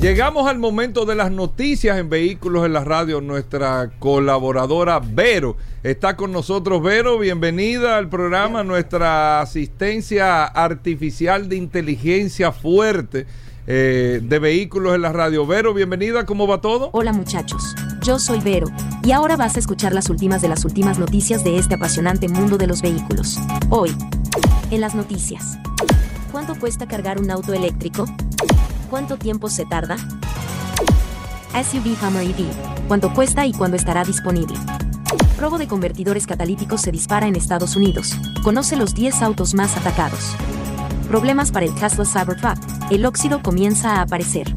Llegamos 0.00 0.48
al 0.48 0.60
momento 0.60 1.06
de 1.06 1.16
las 1.16 1.32
noticias 1.32 1.98
en 1.98 2.08
Vehículos 2.08 2.64
en 2.64 2.72
la 2.72 2.84
Radio. 2.84 3.20
Nuestra 3.20 3.90
colaboradora 3.98 5.00
Vero 5.00 5.56
está 5.82 6.14
con 6.14 6.30
nosotros. 6.30 6.80
Vero, 6.80 7.18
bienvenida 7.18 7.96
al 7.96 8.08
programa. 8.08 8.62
Nuestra 8.62 9.40
asistencia 9.40 10.44
artificial 10.44 11.48
de 11.48 11.56
inteligencia 11.56 12.52
fuerte 12.52 13.26
eh, 13.66 14.20
de 14.22 14.38
Vehículos 14.38 14.94
en 14.94 15.02
la 15.02 15.10
Radio. 15.10 15.44
Vero, 15.48 15.74
bienvenida. 15.74 16.24
¿Cómo 16.24 16.46
va 16.46 16.60
todo? 16.60 16.90
Hola 16.92 17.12
muchachos. 17.12 17.74
Yo 18.04 18.20
soy 18.20 18.38
Vero, 18.38 18.68
y 19.02 19.10
ahora 19.10 19.36
vas 19.36 19.56
a 19.56 19.58
escuchar 19.58 19.92
las 19.92 20.08
últimas 20.10 20.40
de 20.40 20.48
las 20.48 20.64
últimas 20.64 21.00
noticias 21.00 21.42
de 21.42 21.58
este 21.58 21.74
apasionante 21.74 22.28
mundo 22.28 22.56
de 22.56 22.68
los 22.68 22.82
vehículos. 22.82 23.36
Hoy, 23.68 23.90
en 24.70 24.80
las 24.80 24.94
noticias. 24.94 25.58
¿Cuánto 26.30 26.54
cuesta 26.54 26.86
cargar 26.86 27.20
un 27.20 27.32
auto 27.32 27.52
eléctrico? 27.52 28.06
¿Cuánto 28.90 29.18
tiempo 29.18 29.50
se 29.50 29.66
tarda? 29.66 29.98
SUV 31.52 31.96
Hammer 32.02 32.24
EV. 32.24 32.46
¿Cuánto 32.88 33.12
cuesta 33.12 33.44
y 33.44 33.52
cuándo 33.52 33.76
estará 33.76 34.02
disponible? 34.02 34.54
Robo 35.38 35.58
de 35.58 35.68
convertidores 35.68 36.26
catalíticos 36.26 36.80
se 36.80 36.90
dispara 36.90 37.26
en 37.26 37.36
Estados 37.36 37.76
Unidos. 37.76 38.16
Conoce 38.42 38.76
los 38.76 38.94
10 38.94 39.20
autos 39.20 39.54
más 39.54 39.76
atacados. 39.76 40.34
Problemas 41.06 41.52
para 41.52 41.66
el 41.66 41.74
Tesla 41.74 42.06
Cybertruck. 42.06 42.58
El 42.90 43.04
óxido 43.04 43.42
comienza 43.42 43.96
a 43.96 44.02
aparecer. 44.02 44.54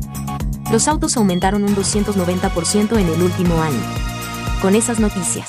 Los 0.72 0.88
autos 0.88 1.18
aumentaron 1.18 1.66
un 1.66 1.76
290% 1.76 2.98
en 2.98 3.10
el 3.10 3.22
último 3.22 3.62
año. 3.62 3.82
Con 4.62 4.76
esas 4.76 5.02
noticias. 5.02 5.48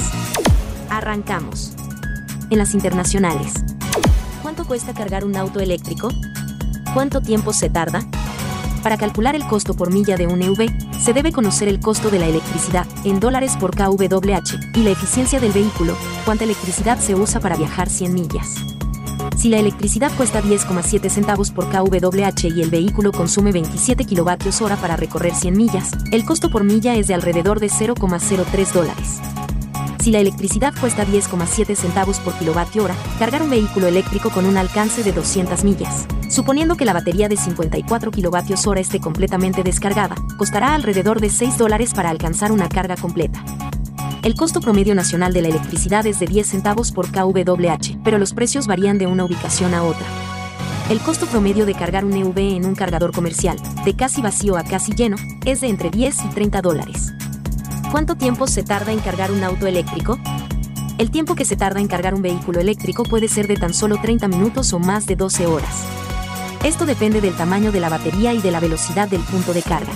Arrancamos. 0.91 1.73
En 2.51 2.59
las 2.59 2.75
internacionales. 2.75 3.53
¿Cuánto 4.43 4.65
cuesta 4.65 4.93
cargar 4.93 5.25
un 5.25 5.37
auto 5.37 5.61
eléctrico? 5.61 6.09
¿Cuánto 6.95 7.21
tiempo 7.21 7.53
se 7.53 7.71
tarda? 7.71 8.05
Para 8.83 8.97
calcular 8.97 9.37
el 9.37 9.47
costo 9.47 9.75
por 9.75 9.93
milla 9.93 10.17
de 10.17 10.27
un 10.27 10.43
EV, 10.43 10.69
se 11.01 11.13
debe 11.13 11.31
conocer 11.31 11.69
el 11.69 11.79
costo 11.79 12.11
de 12.11 12.19
la 12.19 12.27
electricidad 12.27 12.87
en 13.05 13.21
dólares 13.21 13.57
por 13.57 13.77
kWh 13.77 14.75
y 14.75 14.83
la 14.83 14.91
eficiencia 14.91 15.39
del 15.39 15.53
vehículo, 15.53 15.97
cuánta 16.25 16.45
electricidad 16.45 16.99
se 16.99 17.15
usa 17.15 17.41
para 17.41 17.57
viajar 17.57 17.89
100 17.89 18.13
millas. 18.13 18.57
Si 19.37 19.49
la 19.49 19.59
electricidad 19.59 20.11
cuesta 20.17 20.43
10,7 20.43 21.09
centavos 21.11 21.53
por 21.53 21.69
kWh 21.71 22.57
y 22.57 22.61
el 22.61 22.71
vehículo 22.71 23.13
consume 23.13 23.53
27 23.53 24.05
kilovatios 24.05 24.61
hora 24.61 24.77
para 24.77 24.97
recorrer 24.97 25.35
100 25.35 25.57
millas, 25.57 25.91
el 26.11 26.25
costo 26.25 26.51
por 26.51 26.65
milla 26.65 26.97
es 26.97 27.07
de 27.07 27.15
alrededor 27.15 27.61
de 27.61 27.69
0,03 27.69 28.73
dólares. 28.73 29.21
Si 30.03 30.11
la 30.11 30.19
electricidad 30.19 30.75
cuesta 30.81 31.07
10,7 31.07 31.77
centavos 31.77 32.19
por 32.19 32.35
kilovatio 32.35 32.83
hora, 32.83 32.97
cargar 33.21 33.41
un 33.41 33.51
vehículo 33.51 33.87
eléctrico 33.87 34.31
con 34.31 34.47
un 34.47 34.57
alcance 34.57 35.05
de 35.05 35.13
200 35.13 35.63
millas, 35.63 36.09
suponiendo 36.29 36.77
que 36.77 36.85
la 36.85 36.93
batería 36.93 37.29
de 37.29 37.37
54 37.37 38.11
kilovatios 38.11 38.67
hora 38.67 38.81
esté 38.81 38.99
completamente 38.99 39.63
descargada, 39.63 40.17
costará 40.37 40.75
alrededor 40.75 41.21
de 41.21 41.31
6 41.31 41.57
dólares 41.57 41.95
para 41.95 42.11
alcanzar 42.11 42.51
una 42.51 42.69
carga 42.69 42.97
completa. 42.97 43.45
El 44.25 44.35
costo 44.35 44.61
promedio 44.61 44.97
nacional 44.97 45.33
de 45.33 45.43
la 45.43 45.51
electricidad 45.51 46.05
es 46.05 46.19
de 46.19 46.27
10 46.27 46.49
centavos 46.49 46.91
por 46.91 47.13
kWh, 47.13 48.03
pero 48.03 48.19
los 48.19 48.35
precios 48.35 48.67
varían 48.67 48.99
de 48.99 49.07
una 49.07 49.25
ubicación 49.25 49.73
a 49.73 49.85
otra. 49.85 50.07
El 50.91 50.99
costo 50.99 51.27
promedio 51.27 51.65
de 51.65 51.75
cargar 51.75 52.05
un 52.05 52.15
EV 52.15 52.57
en 52.57 52.67
un 52.67 52.75
cargador 52.75 53.13
comercial, 53.13 53.57
de 53.85 53.95
casi 53.95 54.21
vacío 54.21 54.57
a 54.57 54.65
casi 54.65 54.95
lleno, 54.97 55.17
es 55.45 55.61
de 55.61 55.69
entre 55.69 55.91
10 55.91 56.25
y 56.25 56.29
30 56.31 56.61
dólares. 56.61 57.13
¿Cuánto 57.93 58.15
tiempo 58.17 58.47
se 58.47 58.63
tarda 58.63 58.91
en 58.91 59.01
cargar 59.01 59.31
un 59.31 59.45
auto 59.45 59.67
eléctrico? 59.67 60.19
El 60.97 61.11
tiempo 61.11 61.35
que 61.35 61.45
se 61.45 61.57
tarda 61.57 61.79
en 61.79 61.89
cargar 61.89 62.15
un 62.15 62.23
vehículo 62.23 62.59
eléctrico 62.59 63.03
puede 63.03 63.29
ser 63.29 63.47
de 63.47 63.57
tan 63.57 63.75
solo 63.75 63.99
30 64.01 64.29
minutos 64.29 64.73
o 64.73 64.79
más 64.79 65.05
de 65.05 65.15
12 65.15 65.47
horas. 65.47 65.85
Esto 66.65 66.87
depende 66.87 67.21
del 67.21 67.37
tamaño 67.37 67.71
de 67.71 67.81
la 67.81 67.91
batería 67.91 68.33
y 68.33 68.41
de 68.41 68.51
la 68.51 68.61
velocidad 68.61 69.11
del 69.11 69.21
punto 69.21 69.53
de 69.53 69.61
carga. 69.61 69.93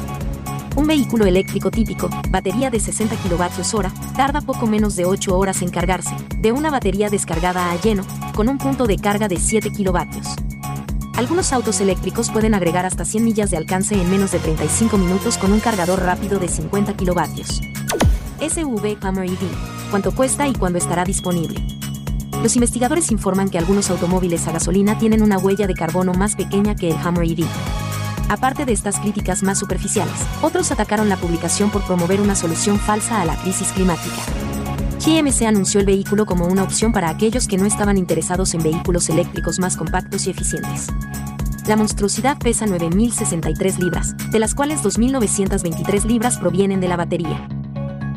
Un 0.77 0.87
vehículo 0.87 1.25
eléctrico 1.25 1.71
típico, 1.71 2.11
batería 2.29 2.69
de 2.69 2.81
60 2.81 3.17
kWh, 3.17 4.15
tarda 4.15 4.43
poco 4.43 4.67
menos 4.67 4.95
de 4.95 5.07
8 5.07 5.35
horas 5.35 5.63
en 5.63 5.71
cargarse, 5.71 6.15
de 6.37 6.53
una 6.53 6.71
batería 6.71 7.09
descargada 7.09 7.71
a 7.71 7.81
lleno, 7.81 8.05
con 8.35 8.51
un 8.51 8.59
punto 8.59 8.87
de 8.87 8.99
carga 8.99 9.27
de 9.27 9.39
7 9.39 9.73
kW. 9.73 10.01
Algunos 11.17 11.51
autos 11.55 11.81
eléctricos 11.81 12.31
pueden 12.31 12.53
agregar 12.53 12.85
hasta 12.85 13.07
100 13.07 13.25
millas 13.25 13.51
de 13.51 13.57
alcance 13.57 13.95
en 13.95 14.11
menos 14.11 14.33
de 14.33 14.39
35 14.39 14.99
minutos 14.99 15.39
con 15.39 15.51
un 15.51 15.61
cargador 15.61 16.03
rápido 16.03 16.39
de 16.39 16.49
50 16.49 16.95
kW. 16.95 17.76
SV 18.41 18.99
Hammer 19.03 19.31
EV, 19.31 19.91
cuánto 19.91 20.15
cuesta 20.15 20.49
y 20.49 20.53
cuándo 20.53 20.79
estará 20.79 21.05
disponible. 21.05 21.65
Los 22.43 22.55
investigadores 22.57 23.11
informan 23.11 23.49
que 23.49 23.59
algunos 23.59 23.91
automóviles 23.91 24.47
a 24.47 24.53
gasolina 24.53 24.99
tienen 24.99 25.23
una 25.23 25.39
huella 25.39 25.67
de 25.67 25.75
carbono 25.75 26.13
más 26.13 26.37
pequeña 26.37 26.75
que 26.75 26.91
el 26.91 26.97
Hammer 26.97 27.25
EV. 27.31 27.47
Aparte 28.29 28.65
de 28.65 28.73
estas 28.73 28.99
críticas 28.99 29.43
más 29.43 29.59
superficiales, 29.59 30.15
otros 30.43 30.71
atacaron 30.73 31.09
la 31.09 31.17
publicación 31.17 31.71
por 31.71 31.85
promover 31.85 32.21
una 32.21 32.35
solución 32.35 32.79
falsa 32.79 33.21
a 33.21 33.25
la 33.25 33.37
crisis 33.37 33.69
climática. 33.73 34.17
GMC 35.05 35.43
anunció 35.43 35.79
el 35.79 35.87
vehículo 35.87 36.27
como 36.27 36.47
una 36.47 36.65
opción 36.65 36.93
para 36.93 37.09
aquellos 37.09 37.47
que 37.47 37.59
no 37.59 37.67
estaban 37.67 37.97
interesados 37.97 38.55
en 38.55 38.63
vehículos 38.63 39.09
eléctricos 39.09 39.61
más 39.61 39.77
compactos 39.77 40.27
y 40.27 40.31
eficientes. 40.31 40.89
La 41.67 41.77
monstruosidad 41.77 42.39
pesa 42.39 42.67
9.063 42.67 43.79
libras, 43.79 44.17
de 44.31 44.39
las 44.39 44.55
cuales 44.55 44.83
2.923 44.83 46.05
libras 46.05 46.39
provienen 46.39 46.81
de 46.81 46.89
la 46.89 46.97
batería. 46.97 47.49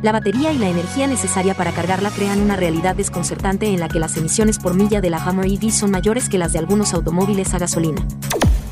La 0.01 0.13
batería 0.13 0.53
y 0.53 0.57
la 0.57 0.69
energía 0.69 1.07
necesaria 1.07 1.53
para 1.55 1.73
cargarla 1.73 2.09
crean 2.09 2.39
una 2.39 2.55
realidad 2.55 2.95
desconcertante 2.95 3.67
en 3.67 3.81
la 3.81 3.89
que 3.89 3.99
las 3.99 4.15
emisiones 4.15 4.57
por 4.57 4.73
milla 4.73 5.01
de 5.01 5.09
la 5.09 5.17
Hammer 5.17 5.45
EV 5.47 5.71
son 5.71 5.91
mayores 5.91 6.29
que 6.29 6.37
las 6.37 6.53
de 6.53 6.59
algunos 6.59 6.93
automóviles 6.93 7.53
a 7.53 7.59
gasolina. 7.59 8.01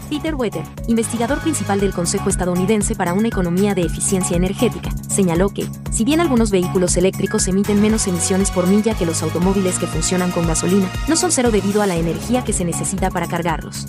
Peter 0.09 0.35
Wetter, 0.35 0.63
investigador 0.87 1.39
principal 1.39 1.81
del 1.81 1.93
Consejo 1.93 2.29
Estadounidense 2.29 2.95
para 2.95 3.13
una 3.13 3.27
Economía 3.27 3.75
de 3.75 3.81
Eficiencia 3.81 4.37
Energética, 4.37 4.89
señaló 5.09 5.49
que, 5.49 5.67
si 5.91 6.05
bien 6.05 6.21
algunos 6.21 6.49
vehículos 6.49 6.95
eléctricos 6.95 7.45
emiten 7.49 7.81
menos 7.81 8.07
emisiones 8.07 8.49
por 8.49 8.67
milla 8.67 8.93
que 8.93 9.05
los 9.05 9.21
automóviles 9.21 9.79
que 9.79 9.87
funcionan 9.87 10.31
con 10.31 10.47
gasolina, 10.47 10.89
no 11.09 11.17
son 11.17 11.33
cero 11.33 11.51
debido 11.51 11.81
a 11.81 11.87
la 11.87 11.97
energía 11.97 12.45
que 12.45 12.53
se 12.53 12.63
necesita 12.63 13.09
para 13.09 13.27
cargarlos. 13.27 13.85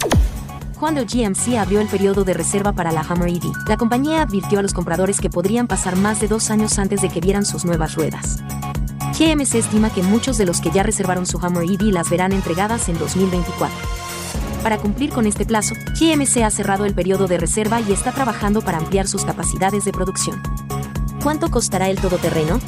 Cuando 0.78 1.04
GMC 1.04 1.56
abrió 1.58 1.80
el 1.80 1.88
periodo 1.88 2.22
de 2.22 2.34
reserva 2.34 2.72
para 2.72 2.92
la 2.92 3.00
Hammer 3.00 3.30
EV, 3.30 3.50
la 3.66 3.76
compañía 3.76 4.22
advirtió 4.22 4.60
a 4.60 4.62
los 4.62 4.72
compradores 4.72 5.20
que 5.20 5.28
podrían 5.28 5.66
pasar 5.66 5.96
más 5.96 6.20
de 6.20 6.28
dos 6.28 6.50
años 6.50 6.78
antes 6.78 7.02
de 7.02 7.08
que 7.08 7.20
vieran 7.20 7.44
sus 7.44 7.64
nuevas 7.64 7.96
ruedas. 7.96 8.38
GMC 9.18 9.56
estima 9.56 9.90
que 9.90 10.04
muchos 10.04 10.38
de 10.38 10.46
los 10.46 10.60
que 10.60 10.70
ya 10.70 10.84
reservaron 10.84 11.26
su 11.26 11.44
Hammer 11.44 11.64
EV 11.64 11.90
las 11.90 12.08
verán 12.08 12.30
entregadas 12.30 12.88
en 12.88 12.96
2024. 12.96 13.76
Para 14.62 14.78
cumplir 14.78 15.10
con 15.10 15.26
este 15.26 15.44
plazo, 15.44 15.74
GMC 15.98 16.44
ha 16.44 16.50
cerrado 16.50 16.84
el 16.84 16.94
periodo 16.94 17.26
de 17.26 17.38
reserva 17.38 17.80
y 17.80 17.92
está 17.92 18.12
trabajando 18.12 18.62
para 18.62 18.78
ampliar 18.78 19.08
sus 19.08 19.24
capacidades 19.24 19.84
de 19.84 19.90
producción. 19.90 20.40
¿Cuánto 21.20 21.50
costará 21.50 21.90
el 21.90 22.00
todoterreno? 22.00 22.60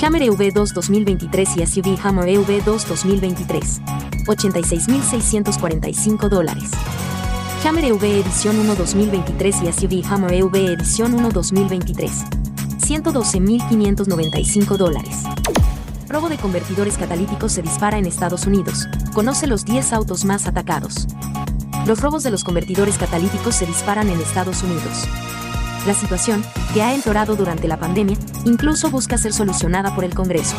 Hammer 0.00 0.22
EV2 0.22 0.72
2023 0.72 1.56
y 1.56 1.66
SUV 1.66 1.98
Hammer 2.04 2.28
EV2 2.28 2.86
2023. 2.86 3.80
86.645 4.26 6.28
dólares. 6.28 6.70
Hammer 7.66 7.86
EV 7.86 8.04
Edición 8.04 8.58
1 8.60 8.74
2023 8.74 9.62
y 9.62 9.72
SUV 9.72 10.04
Hammer 10.12 10.34
EV 10.34 10.54
Edición 10.74 11.14
1 11.14 11.30
2023. 11.30 12.10
112.595 12.86 14.76
dólares. 14.76 15.22
Robo 16.06 16.28
de 16.28 16.36
convertidores 16.36 16.98
catalíticos 16.98 17.52
se 17.52 17.62
dispara 17.62 17.96
en 17.96 18.04
Estados 18.04 18.46
Unidos. 18.46 18.86
Conoce 19.14 19.46
los 19.46 19.64
10 19.64 19.94
autos 19.94 20.26
más 20.26 20.46
atacados. 20.46 21.06
Los 21.86 22.02
robos 22.02 22.22
de 22.22 22.30
los 22.30 22.44
convertidores 22.44 22.98
catalíticos 22.98 23.54
se 23.54 23.64
disparan 23.64 24.10
en 24.10 24.20
Estados 24.20 24.62
Unidos. 24.62 25.08
La 25.86 25.94
situación, 25.94 26.44
que 26.74 26.82
ha 26.82 26.94
empeorado 26.94 27.34
durante 27.34 27.66
la 27.66 27.78
pandemia, 27.78 28.18
incluso 28.44 28.90
busca 28.90 29.16
ser 29.16 29.32
solucionada 29.32 29.94
por 29.94 30.04
el 30.04 30.14
Congreso. 30.14 30.56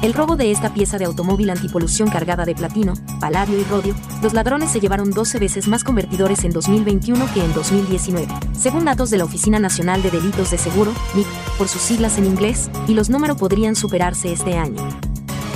El 0.00 0.14
robo 0.14 0.36
de 0.36 0.52
esta 0.52 0.72
pieza 0.72 0.96
de 0.96 1.06
automóvil 1.06 1.50
antipolución 1.50 2.08
cargada 2.08 2.44
de 2.44 2.54
platino, 2.54 2.94
paladio 3.18 3.58
y 3.58 3.64
rodio, 3.64 3.96
los 4.22 4.32
ladrones 4.32 4.70
se 4.70 4.78
llevaron 4.78 5.10
12 5.10 5.40
veces 5.40 5.66
más 5.66 5.82
convertidores 5.82 6.44
en 6.44 6.52
2021 6.52 7.26
que 7.34 7.44
en 7.44 7.52
2019, 7.52 8.28
según 8.56 8.84
datos 8.84 9.10
de 9.10 9.18
la 9.18 9.24
Oficina 9.24 9.58
Nacional 9.58 10.00
de 10.00 10.12
Delitos 10.12 10.52
de 10.52 10.58
Seguro, 10.58 10.92
NIC, 11.16 11.26
por 11.58 11.66
sus 11.66 11.82
siglas 11.82 12.16
en 12.16 12.26
inglés, 12.26 12.70
y 12.86 12.94
los 12.94 13.10
números 13.10 13.38
podrían 13.38 13.74
superarse 13.74 14.32
este 14.32 14.56
año. 14.56 14.88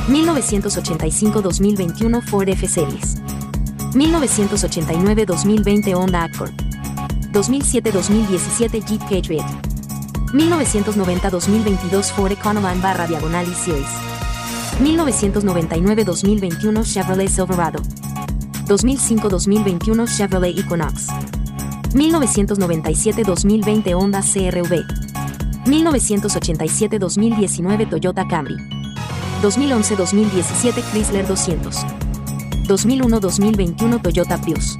1985-2021 0.09 2.21
Ford 2.23 2.49
F-Series. 2.49 3.19
1989-2020 3.95 5.95
Honda 5.95 6.25
Accord. 6.25 6.51
2007-2017 7.33 8.85
Jeep 8.85 9.03
Patriot. 9.03 9.47
1990-2022 10.33 12.11
Ford 12.11 12.33
Econoline 12.33 12.83
barra 12.83 13.07
diagonal 13.07 13.47
y 13.49 13.55
Series. 13.55 14.12
1999-2021 14.83 16.85
Chevrolet 16.85 17.29
Silverado. 17.29 17.81
2005-2021 18.67 20.09
Chevrolet 20.09 20.59
Equinox. 20.59 21.07
1997-2020 21.95 23.95
Honda 23.95 24.21
CRV. 24.21 24.85
1987-2019 25.67 27.89
Toyota 27.89 28.27
Camry. 28.27 28.57
2011-2017 29.43 30.83
Chrysler 30.91 31.25
200. 31.27 31.77
2001-2021 32.67 34.03
Toyota 34.03 34.41
Prius. 34.41 34.79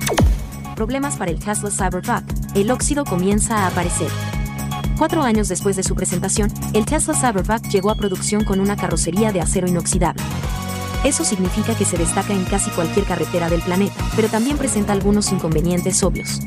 Problemas 0.75 1.15
para 1.17 1.31
el 1.31 1.39
Tesla 1.39 1.71
Cybertruck. 1.71 2.25
El 2.55 2.71
óxido 2.71 3.05
comienza 3.05 3.59
a 3.59 3.67
aparecer. 3.69 4.09
Cuatro 5.03 5.23
años 5.25 5.49
después 5.49 5.75
de 5.75 5.83
su 5.83 5.97
presentación, 5.97 6.49
el 6.75 6.87
Tesla 6.87 7.13
Cybertruck 7.13 7.69
llegó 7.71 7.91
a 7.91 7.97
producción 7.97 8.45
con 8.45 8.61
una 8.61 8.77
carrocería 8.77 9.33
de 9.33 9.41
acero 9.41 9.67
inoxidable. 9.67 10.23
Eso 11.03 11.25
significa 11.25 11.75
que 11.75 11.85
se 11.85 11.99
destaca 11.99 12.33
en 12.33 12.45
casi 12.45 12.71
cualquier 12.71 13.05
carretera 13.05 13.51
del 13.51 13.63
planeta, 13.63 13.97
pero 14.15 14.29
también 14.29 14.59
presenta 14.59 14.93
algunos 14.93 15.33
inconvenientes 15.33 16.05
obvios. 16.05 16.43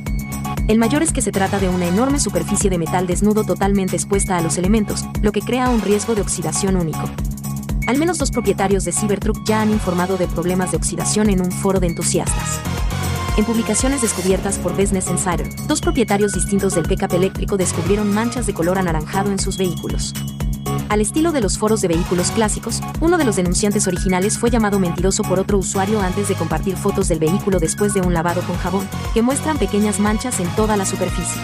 El 0.69 0.79
mayor 0.79 1.03
es 1.03 1.11
que 1.11 1.21
se 1.21 1.33
trata 1.33 1.59
de 1.59 1.67
una 1.67 1.85
enorme 1.85 2.17
superficie 2.17 2.69
de 2.69 2.77
metal 2.77 3.07
desnudo 3.07 3.43
totalmente 3.43 3.97
expuesta 3.97 4.37
a 4.37 4.41
los 4.41 4.57
elementos, 4.57 5.03
lo 5.21 5.33
que 5.33 5.41
crea 5.41 5.67
un 5.67 5.81
riesgo 5.81 6.15
de 6.15 6.21
oxidación 6.21 6.77
único. 6.77 7.09
Al 7.87 7.97
menos 7.97 8.19
dos 8.19 8.31
propietarios 8.31 8.85
de 8.85 8.93
Cybertruck 8.93 9.45
ya 9.45 9.63
han 9.63 9.71
informado 9.71 10.15
de 10.15 10.29
problemas 10.29 10.71
de 10.71 10.77
oxidación 10.77 11.29
en 11.29 11.41
un 11.41 11.51
foro 11.51 11.81
de 11.81 11.87
entusiastas. 11.87 12.61
En 13.37 13.43
publicaciones 13.43 14.01
descubiertas 14.01 14.57
por 14.59 14.77
Business 14.77 15.09
Insider, 15.09 15.49
dos 15.67 15.81
propietarios 15.81 16.31
distintos 16.31 16.73
del 16.73 16.87
pickup 16.87 17.13
eléctrico 17.13 17.57
descubrieron 17.57 18.13
manchas 18.13 18.45
de 18.45 18.53
color 18.53 18.77
anaranjado 18.77 19.29
en 19.29 19.39
sus 19.39 19.57
vehículos. 19.57 20.13
Al 20.87 21.01
estilo 21.01 21.33
de 21.33 21.41
los 21.41 21.57
foros 21.57 21.81
de 21.81 21.89
vehículos 21.89 22.31
clásicos, 22.31 22.79
uno 23.01 23.17
de 23.17 23.25
los 23.25 23.35
denunciantes 23.35 23.87
originales 23.87 24.37
fue 24.39 24.51
llamado 24.51 24.79
mentiroso 24.79 25.21
por 25.23 25.37
otro 25.37 25.57
usuario 25.57 25.99
antes 25.99 26.29
de 26.29 26.35
compartir 26.35 26.77
fotos 26.77 27.09
del 27.09 27.19
vehículo 27.19 27.59
después 27.59 27.93
de 27.93 27.99
un 27.99 28.13
lavado 28.13 28.41
con 28.41 28.55
jabón, 28.55 28.87
que 29.13 29.21
muestran 29.21 29.57
pequeñas 29.57 29.99
manchas 29.99 30.39
en 30.39 30.47
toda 30.55 30.77
la 30.77 30.85
superficie. 30.85 31.41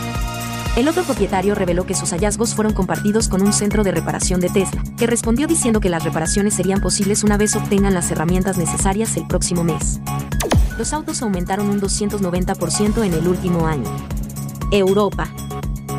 El 0.77 0.87
otro 0.87 1.03
propietario 1.03 1.55
reveló 1.55 1.85
que 1.85 1.93
sus 1.93 2.11
hallazgos 2.11 2.55
fueron 2.55 2.73
compartidos 2.73 3.27
con 3.27 3.41
un 3.41 3.51
centro 3.51 3.83
de 3.83 3.91
reparación 3.91 4.39
de 4.39 4.47
Tesla, 4.47 4.81
que 4.95 5.07
respondió 5.07 5.45
diciendo 5.45 5.81
que 5.81 5.89
las 5.89 6.05
reparaciones 6.05 6.53
serían 6.53 6.79
posibles 6.79 7.25
una 7.25 7.35
vez 7.35 7.53
obtengan 7.57 7.93
las 7.93 8.09
herramientas 8.11 8.57
necesarias 8.57 9.17
el 9.17 9.27
próximo 9.27 9.65
mes 9.65 9.99
los 10.81 10.93
autos 10.93 11.21
aumentaron 11.21 11.69
un 11.69 11.79
290% 11.79 13.05
en 13.05 13.13
el 13.13 13.27
último 13.27 13.67
año. 13.67 13.87
Europa. 14.71 15.29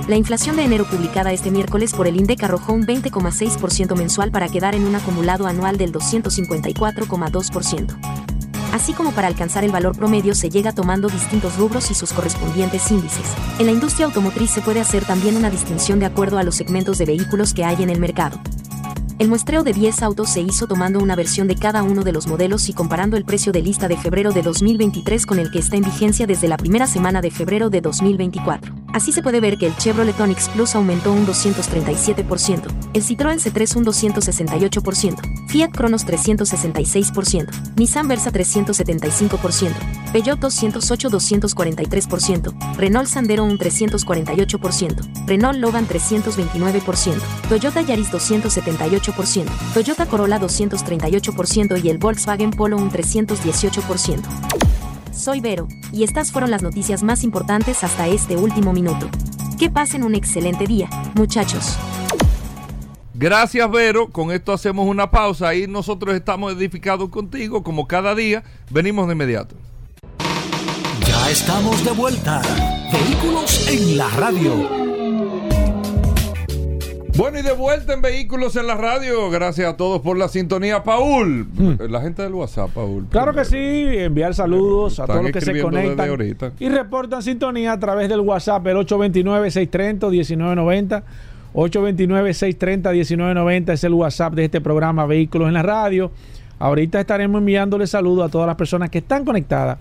La 0.09 0.17
inflación 0.17 0.57
de 0.57 0.65
enero 0.65 0.85
publicada 0.91 1.33
este 1.33 1.53
miércoles 1.53 1.93
por 1.93 2.09
el 2.09 2.17
INDEC 2.17 2.43
arrojó 2.43 2.73
un 2.73 2.85
20,6% 2.85 3.97
mensual 3.97 4.33
para 4.33 4.49
quedar 4.49 4.75
en 4.75 4.85
un 4.85 4.97
acumulado 4.97 5.47
anual 5.47 5.79
del 5.79 5.93
254,2%. 5.93 7.97
Así 8.73 8.93
como 8.93 9.13
para 9.13 9.29
alcanzar 9.29 9.63
el 9.63 9.71
valor 9.71 9.97
promedio 9.97 10.35
se 10.35 10.51
llega 10.51 10.73
tomando 10.73 11.09
distintos 11.09 11.57
rubros 11.59 11.93
y 11.93 11.95
sus 11.95 12.13
correspondientes 12.13 12.91
índices. 12.91 13.37
En 13.61 13.67
la 13.67 13.73
industria 13.73 14.07
automotriz 14.07 14.51
se 14.51 14.63
puede 14.63 14.81
hacer 14.81 15.05
también 15.05 15.37
una 15.37 15.51
distinción 15.51 16.01
de 16.01 16.07
acuerdo 16.07 16.39
a 16.39 16.43
los 16.43 16.57
segmentos 16.57 16.99
de 16.99 17.07
vehículos 17.07 17.55
que 17.55 17.65
hay 17.65 17.85
en 17.85 17.91
el 17.91 18.01
mercado. 18.01 18.41
El 19.23 19.29
muestreo 19.29 19.63
de 19.63 19.73
10 19.73 20.03
autos 20.03 20.31
se 20.31 20.41
hizo 20.41 20.67
tomando 20.67 20.99
una 20.99 21.15
versión 21.15 21.47
de 21.47 21.55
cada 21.55 21.85
uno 21.85 22.03
de 22.03 22.11
los 22.11 22.27
modelos 22.27 22.69
y 22.69 22.73
comparando 22.73 23.17
el 23.17 23.25
precio 23.25 23.53
de 23.53 23.63
lista 23.63 23.87
de 23.87 23.97
febrero 23.97 24.33
de 24.33 24.43
2023 24.43 25.27
con 25.27 25.39
el 25.39 25.53
que 25.53 25.61
está 25.61 25.77
en 25.77 25.85
vigencia 25.85 26.27
desde 26.27 26.49
la 26.49 26.57
primera 26.57 26.89
semana 26.89 27.21
de 27.21 27.31
febrero 27.31 27.71
de 27.71 27.81
2024. 27.81 28.75
Así 28.93 29.13
se 29.13 29.23
puede 29.23 29.41
ver 29.41 29.59
que 29.59 29.69
el 29.69 29.77
Chevrolet 29.77 30.19
Onix 30.21 30.49
Plus 30.49 30.75
aumentó 30.75 31.13
un 31.13 31.25
237%, 31.25 32.63
el 32.93 33.03
Citroën 33.03 33.39
C3 33.39 33.77
un 33.77 33.87
268%, 33.87 35.49
Fiat 35.49 35.71
Cronos 35.71 36.05
366%, 36.05 37.77
Nissan 37.77 38.09
Versa 38.09 38.33
375%, 38.33 39.71
Peugeot 40.13 40.41
208 40.41 41.11
243%, 41.11 42.77
Renault 42.77 43.09
Sandero 43.09 43.45
un 43.45 43.57
348%, 43.57 45.27
Renault 45.27 45.59
Logan 45.59 45.87
329%, 45.87 47.15
Toyota 47.49 47.81
Yaris 47.83 48.11
278%, 48.11 49.12
Toyota 49.75 50.07
Corolla 50.07 50.41
238% 50.41 51.83
y 51.83 51.91
el 51.91 51.99
Volkswagen 51.99 52.51
Polo 52.51 52.77
un 52.77 52.91
318%. 52.91 54.23
Soy 55.13 55.41
Vero, 55.41 55.69
y 55.93 56.05
estas 56.05 56.33
fueron 56.33 56.51
las 56.51 56.63
noticias 56.63 57.03
más 57.03 57.23
importantes 57.23 57.85
hasta 57.85 58.09
este 58.09 58.37
último 58.37 58.73
minuto. 58.73 59.09
Que 59.59 59.71
pasen 59.71 60.03
un 60.03 60.15
excelente 60.15 60.67
día, 60.67 60.89
muchachos. 61.15 61.77
Gracias, 63.15 63.71
Vero. 63.71 64.09
Con 64.09 64.33
esto 64.33 64.53
hacemos 64.53 64.89
una 64.89 65.11
pausa 65.11 65.55
y 65.55 65.67
nosotros 65.67 66.15
estamos 66.15 66.55
edificados 66.55 67.09
contigo, 67.11 67.63
como 67.63 67.87
cada 67.87 68.15
día. 68.15 68.43
Venimos 68.71 69.07
de 69.07 69.13
inmediato. 69.13 69.55
Ya 71.07 71.31
estamos 71.31 71.85
de 71.85 71.93
vuelta. 71.93 72.43
Vehículos 72.91 73.69
en 73.69 73.97
la 73.99 74.09
radio. 74.11 74.92
Bueno, 77.17 77.39
y 77.39 77.43
de 77.43 77.53
vuelta 77.53 77.93
en 77.93 78.01
Vehículos 78.01 78.57
en 78.57 78.67
la 78.67 78.75
Radio. 78.75 79.29
Gracias 79.31 79.69
a 79.69 79.77
todos 79.77 80.01
por 80.01 80.17
la 80.17 80.29
sintonía. 80.29 80.83
Paul, 80.83 81.47
la 81.89 82.01
gente 82.01 82.23
del 82.23 82.33
WhatsApp, 82.33 82.71
Paul. 82.71 83.07
Claro 83.11 83.35
que 83.35 83.45
sí, 83.45 83.59
enviar 83.59 84.35
saludos 84.35 84.99
a 84.99 85.05
todos 85.07 85.23
los 85.23 85.31
que 85.31 85.43
se 85.43 85.61
conectan 85.61 86.09
y 86.59 86.71
reportan 86.71 87.23
sintonía 87.23 87.73
a 87.73 87.79
través 87.79 88.09
del 88.09 88.21
WhatsApp, 88.21 88.67
el 88.67 88.79
829-630-1990. 88.79 91.03
829-630-1990 91.55 93.75
es 93.75 93.85
el 93.85 93.93
WhatsApp 93.93 94.33
de 94.33 94.47
este 94.47 94.63
programa 94.63 95.05
Vehículos 95.05 95.49
en 95.49 95.55
la 95.55 95.63
Radio. 95.63 96.11
Ahorita 96.59 96.99
estaremos 96.99 97.41
enviándole 97.41 97.87
saludos 97.87 98.27
a 98.27 98.31
todas 98.31 98.47
las 98.47 98.57
personas 98.57 98.89
que 98.89 98.97
están 98.99 99.27
conectadas. 99.27 99.77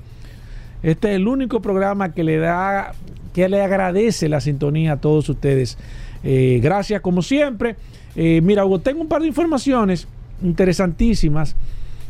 Este 0.84 1.11
es 1.11 1.15
el 1.15 1.27
único 1.27 1.61
programa 1.61 2.13
que 2.13 2.25
le 2.25 2.39
da, 2.39 2.91
que 3.34 3.47
le 3.47 3.61
agradece 3.61 4.27
la 4.27 4.41
sintonía 4.41 4.91
a 4.93 4.97
todos 4.97 5.29
ustedes. 5.29 5.77
Eh, 6.24 6.59
gracias 6.61 7.01
como 7.01 7.22
siempre. 7.22 7.76
Eh, 8.15 8.41
mira, 8.41 8.65
Hugo, 8.65 8.80
tengo 8.80 9.01
un 9.01 9.07
par 9.07 9.22
de 9.22 9.28
informaciones 9.28 10.07
interesantísimas. 10.41 11.55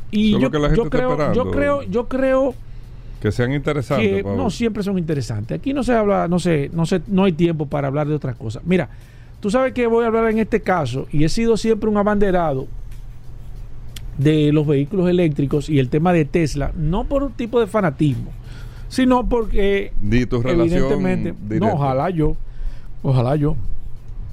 Y 0.09 0.39
yo, 0.39 0.51
que 0.51 0.59
la 0.59 0.69
gente 0.69 0.83
yo 0.83 0.89
creo, 0.89 1.33
yo 1.33 1.51
creo, 1.51 1.83
yo 1.83 2.07
creo 2.07 2.55
Que 3.21 3.31
sean 3.31 3.53
interesantes, 3.53 4.23
que 4.23 4.23
no 4.23 4.49
siempre 4.49 4.83
son 4.83 4.97
interesantes. 4.97 5.59
Aquí 5.59 5.73
no 5.73 5.83
se 5.83 5.93
habla, 5.93 6.27
no 6.27 6.39
sé, 6.39 6.69
no 6.73 6.85
sé, 6.85 7.01
no 7.07 7.23
hay 7.23 7.31
tiempo 7.31 7.67
para 7.67 7.87
hablar 7.87 8.07
de 8.07 8.15
otras 8.15 8.35
cosas. 8.35 8.63
Mira, 8.65 8.89
tú 9.39 9.49
sabes 9.49 9.73
que 9.73 9.87
voy 9.87 10.03
a 10.03 10.07
hablar 10.07 10.29
en 10.29 10.39
este 10.39 10.61
caso 10.61 11.07
y 11.11 11.23
he 11.23 11.29
sido 11.29 11.55
siempre 11.55 11.89
un 11.89 11.97
abanderado 11.97 12.67
de 14.17 14.51
los 14.51 14.67
vehículos 14.67 15.09
eléctricos 15.09 15.69
y 15.69 15.79
el 15.79 15.89
tema 15.89 16.11
de 16.11 16.25
Tesla, 16.25 16.71
no 16.75 17.05
por 17.05 17.23
un 17.23 17.31
tipo 17.31 17.59
de 17.59 17.67
fanatismo, 17.67 18.31
sino 18.89 19.27
porque 19.29 19.93
Di 20.01 20.25
tu 20.25 20.41
relación 20.41 20.83
evidentemente, 20.83 21.33
directa. 21.41 21.67
no, 21.67 21.73
ojalá 21.73 22.09
yo, 22.09 22.35
ojalá 23.01 23.35
yo. 23.37 23.55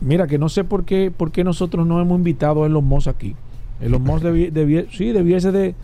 Mira 0.01 0.27
que 0.27 0.39
no 0.39 0.49
sé 0.49 0.65
por 0.65 0.85
qué, 0.85 1.11
por 1.15 1.33
qué 1.33 1.43
nosotros 1.45 1.87
no 1.87 2.01
hemos 2.01 2.19
invitado 2.19 2.63
a 2.63 2.67
Elon 2.67 2.85
Musk 2.85 3.09
aquí. 3.09 3.35
Elon 3.81 4.03
Musk 4.03 4.25
debi- 4.25 4.53
debie- 4.53 4.87
sí, 4.93 5.13
debiese 5.13 5.51
de, 5.53 5.75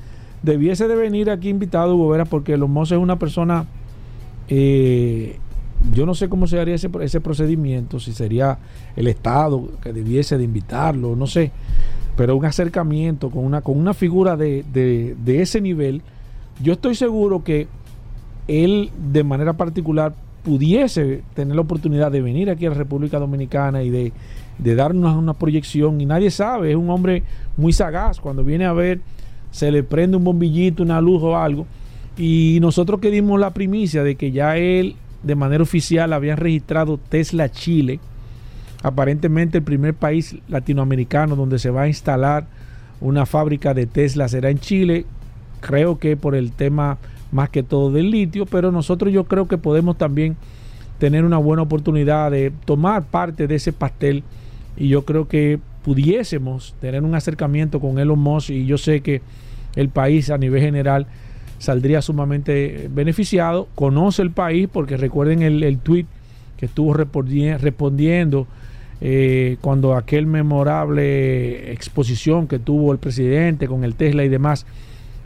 debiese 0.42 0.86
de 0.88 0.94
venir 0.96 1.30
aquí 1.30 1.48
invitado, 1.48 1.94
Hugo 1.96 2.10
Vera, 2.10 2.24
porque 2.24 2.54
Elon 2.54 2.70
Musk 2.70 2.92
es 2.92 2.98
una 2.98 3.18
persona, 3.18 3.66
eh, 4.48 5.36
yo 5.92 6.06
no 6.06 6.14
sé 6.14 6.28
cómo 6.28 6.46
se 6.46 6.60
haría 6.60 6.74
ese, 6.76 6.88
ese 7.00 7.20
procedimiento, 7.20 7.98
si 8.00 8.12
sería 8.12 8.58
el 8.96 9.06
Estado 9.08 9.68
que 9.82 9.92
debiese 9.92 10.38
de 10.38 10.44
invitarlo, 10.44 11.16
no 11.16 11.26
sé, 11.26 11.50
pero 12.16 12.36
un 12.36 12.44
acercamiento 12.44 13.30
con 13.30 13.44
una, 13.44 13.60
con 13.62 13.76
una 13.76 13.94
figura 13.94 14.36
de, 14.36 14.64
de- 14.72 15.16
de 15.24 15.42
ese 15.42 15.60
nivel, 15.60 16.02
yo 16.62 16.74
estoy 16.74 16.94
seguro 16.94 17.42
que 17.42 17.66
él 18.46 18.90
de 19.12 19.24
manera 19.24 19.54
particular 19.54 20.14
pudiese 20.44 21.22
tener 21.34 21.56
la 21.56 21.62
oportunidad 21.62 22.12
de 22.12 22.20
venir 22.20 22.50
aquí 22.50 22.66
a 22.66 22.68
la 22.68 22.76
República 22.76 23.18
Dominicana 23.18 23.82
y 23.82 23.90
de, 23.90 24.12
de 24.58 24.74
darnos 24.74 25.16
una 25.16 25.34
proyección. 25.34 26.00
Y 26.00 26.06
nadie 26.06 26.30
sabe, 26.30 26.70
es 26.70 26.76
un 26.76 26.90
hombre 26.90 27.24
muy 27.56 27.72
sagaz, 27.72 28.20
cuando 28.20 28.44
viene 28.44 28.66
a 28.66 28.72
ver 28.72 29.00
se 29.50 29.70
le 29.70 29.84
prende 29.84 30.16
un 30.16 30.24
bombillito, 30.24 30.82
una 30.82 31.00
luz 31.00 31.22
o 31.22 31.36
algo. 31.36 31.66
Y 32.16 32.58
nosotros 32.60 33.00
que 33.00 33.10
dimos 33.10 33.40
la 33.40 33.50
primicia 33.54 34.02
de 34.02 34.16
que 34.16 34.32
ya 34.32 34.56
él 34.56 34.96
de 35.22 35.34
manera 35.34 35.62
oficial 35.62 36.12
había 36.12 36.36
registrado 36.36 36.98
Tesla 36.98 37.50
Chile, 37.50 38.00
aparentemente 38.82 39.58
el 39.58 39.64
primer 39.64 39.94
país 39.94 40.36
latinoamericano 40.48 41.36
donde 41.36 41.58
se 41.58 41.70
va 41.70 41.82
a 41.82 41.88
instalar 41.88 42.46
una 43.00 43.26
fábrica 43.26 43.74
de 43.74 43.86
Tesla 43.86 44.28
será 44.28 44.50
en 44.50 44.58
Chile, 44.58 45.06
creo 45.60 45.98
que 45.98 46.16
por 46.16 46.34
el 46.34 46.52
tema 46.52 46.98
más 47.34 47.50
que 47.50 47.62
todo 47.62 47.90
del 47.90 48.10
litio, 48.10 48.46
pero 48.46 48.72
nosotros 48.72 49.12
yo 49.12 49.24
creo 49.24 49.46
que 49.46 49.58
podemos 49.58 49.98
también 49.98 50.36
tener 50.98 51.24
una 51.24 51.38
buena 51.38 51.62
oportunidad 51.62 52.30
de 52.30 52.52
tomar 52.64 53.02
parte 53.02 53.46
de 53.46 53.56
ese 53.56 53.72
pastel 53.72 54.22
y 54.76 54.88
yo 54.88 55.04
creo 55.04 55.28
que 55.28 55.58
pudiésemos 55.84 56.74
tener 56.80 57.02
un 57.02 57.14
acercamiento 57.14 57.80
con 57.80 57.98
Elon 57.98 58.18
Musk 58.18 58.50
y 58.50 58.64
yo 58.64 58.78
sé 58.78 59.00
que 59.00 59.20
el 59.76 59.88
país 59.88 60.30
a 60.30 60.38
nivel 60.38 60.62
general 60.62 61.06
saldría 61.58 62.00
sumamente 62.00 62.88
beneficiado, 62.94 63.68
conoce 63.74 64.22
el 64.22 64.30
país 64.30 64.68
porque 64.72 64.96
recuerden 64.96 65.42
el, 65.42 65.62
el 65.62 65.78
tweet 65.78 66.06
que 66.56 66.66
estuvo 66.66 66.94
respondi- 66.94 67.58
respondiendo 67.58 68.46
eh, 69.00 69.56
cuando 69.60 69.94
aquel 69.96 70.26
memorable 70.26 71.72
exposición 71.72 72.46
que 72.46 72.58
tuvo 72.60 72.92
el 72.92 72.98
presidente 72.98 73.66
con 73.66 73.82
el 73.82 73.94
Tesla 73.96 74.24
y 74.24 74.28
demás, 74.28 74.64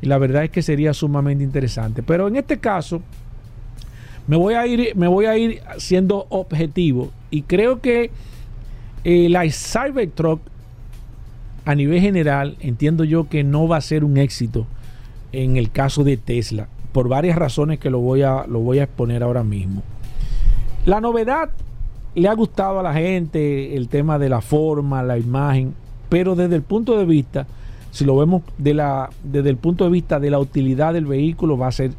y 0.01 0.07
la 0.07 0.19
verdad 0.19 0.45
es 0.45 0.51
que 0.51 0.63
sería 0.63 0.95
sumamente 0.95 1.45
interesante. 1.45 2.03
Pero 2.03 2.29
en 2.29 2.37
este 2.37 2.59
caso, 2.59 3.03
me 4.27 4.37
voy 4.37 4.55
a 4.55 4.67
ir, 4.67 4.95
me 4.95 5.09
voy 5.09 5.27
a 5.27 5.37
ir 5.37 5.61
siendo 5.79 6.27
objetivo 6.29 7.11
y 7.31 7.43
creo 7.43 7.81
que 7.81 8.11
eh, 9.05 9.29
la 9.29 9.45
Cybertruck 9.51 10.41
a 11.65 11.75
nivel 11.75 12.01
general 12.01 12.57
entiendo 12.61 13.05
yo 13.05 13.29
que 13.29 13.45
no 13.45 13.69
va 13.69 13.77
a 13.77 13.81
ser 13.81 14.05
un 14.05 14.17
éxito 14.17 14.67
en 15.33 15.57
el 15.57 15.71
caso 15.71 16.05
de 16.05 16.17
Tesla 16.17 16.69
por 16.93 17.09
varias 17.09 17.37
razones 17.37 17.79
que 17.79 17.91
lo 17.91 18.01
voy 18.01 18.23
a 18.23 18.47
lo 18.47 18.61
voy 18.61 18.79
a 18.79 18.85
exponer 18.85 19.23
ahora 19.23 19.45
mismo. 19.45 19.83
La 20.87 21.01
novedad 21.01 21.51
le 22.15 22.29
ha 22.29 22.35
gustado 22.35 22.81
a 22.81 22.83
la 22.83 22.95
gente 22.95 23.77
el 23.77 23.89
tema 23.89 24.19
de 24.19 24.29
la 24.29 24.41
forma, 24.41 25.03
la 25.03 25.19
imagen, 25.19 25.75
pero 26.09 26.35
desde 26.35 26.57
el 26.57 26.63
punto 26.63 26.99
de 26.99 27.05
vista 27.05 27.47
si 27.91 28.05
lo 28.05 28.17
vemos 28.17 28.43
de 28.59 28.75
la, 28.75 29.11
desde 29.25 29.51
el 29.51 29.57
punto 29.57 29.85
de 29.85 29.91
vista 29.91 30.21
de 30.21 30.31
la 30.31 30.39
utilidad 30.39 30.93
del 30.95 31.07
vehículo, 31.07 31.57
va 31.57 31.69
a 31.69 31.73
ser 31.73 31.93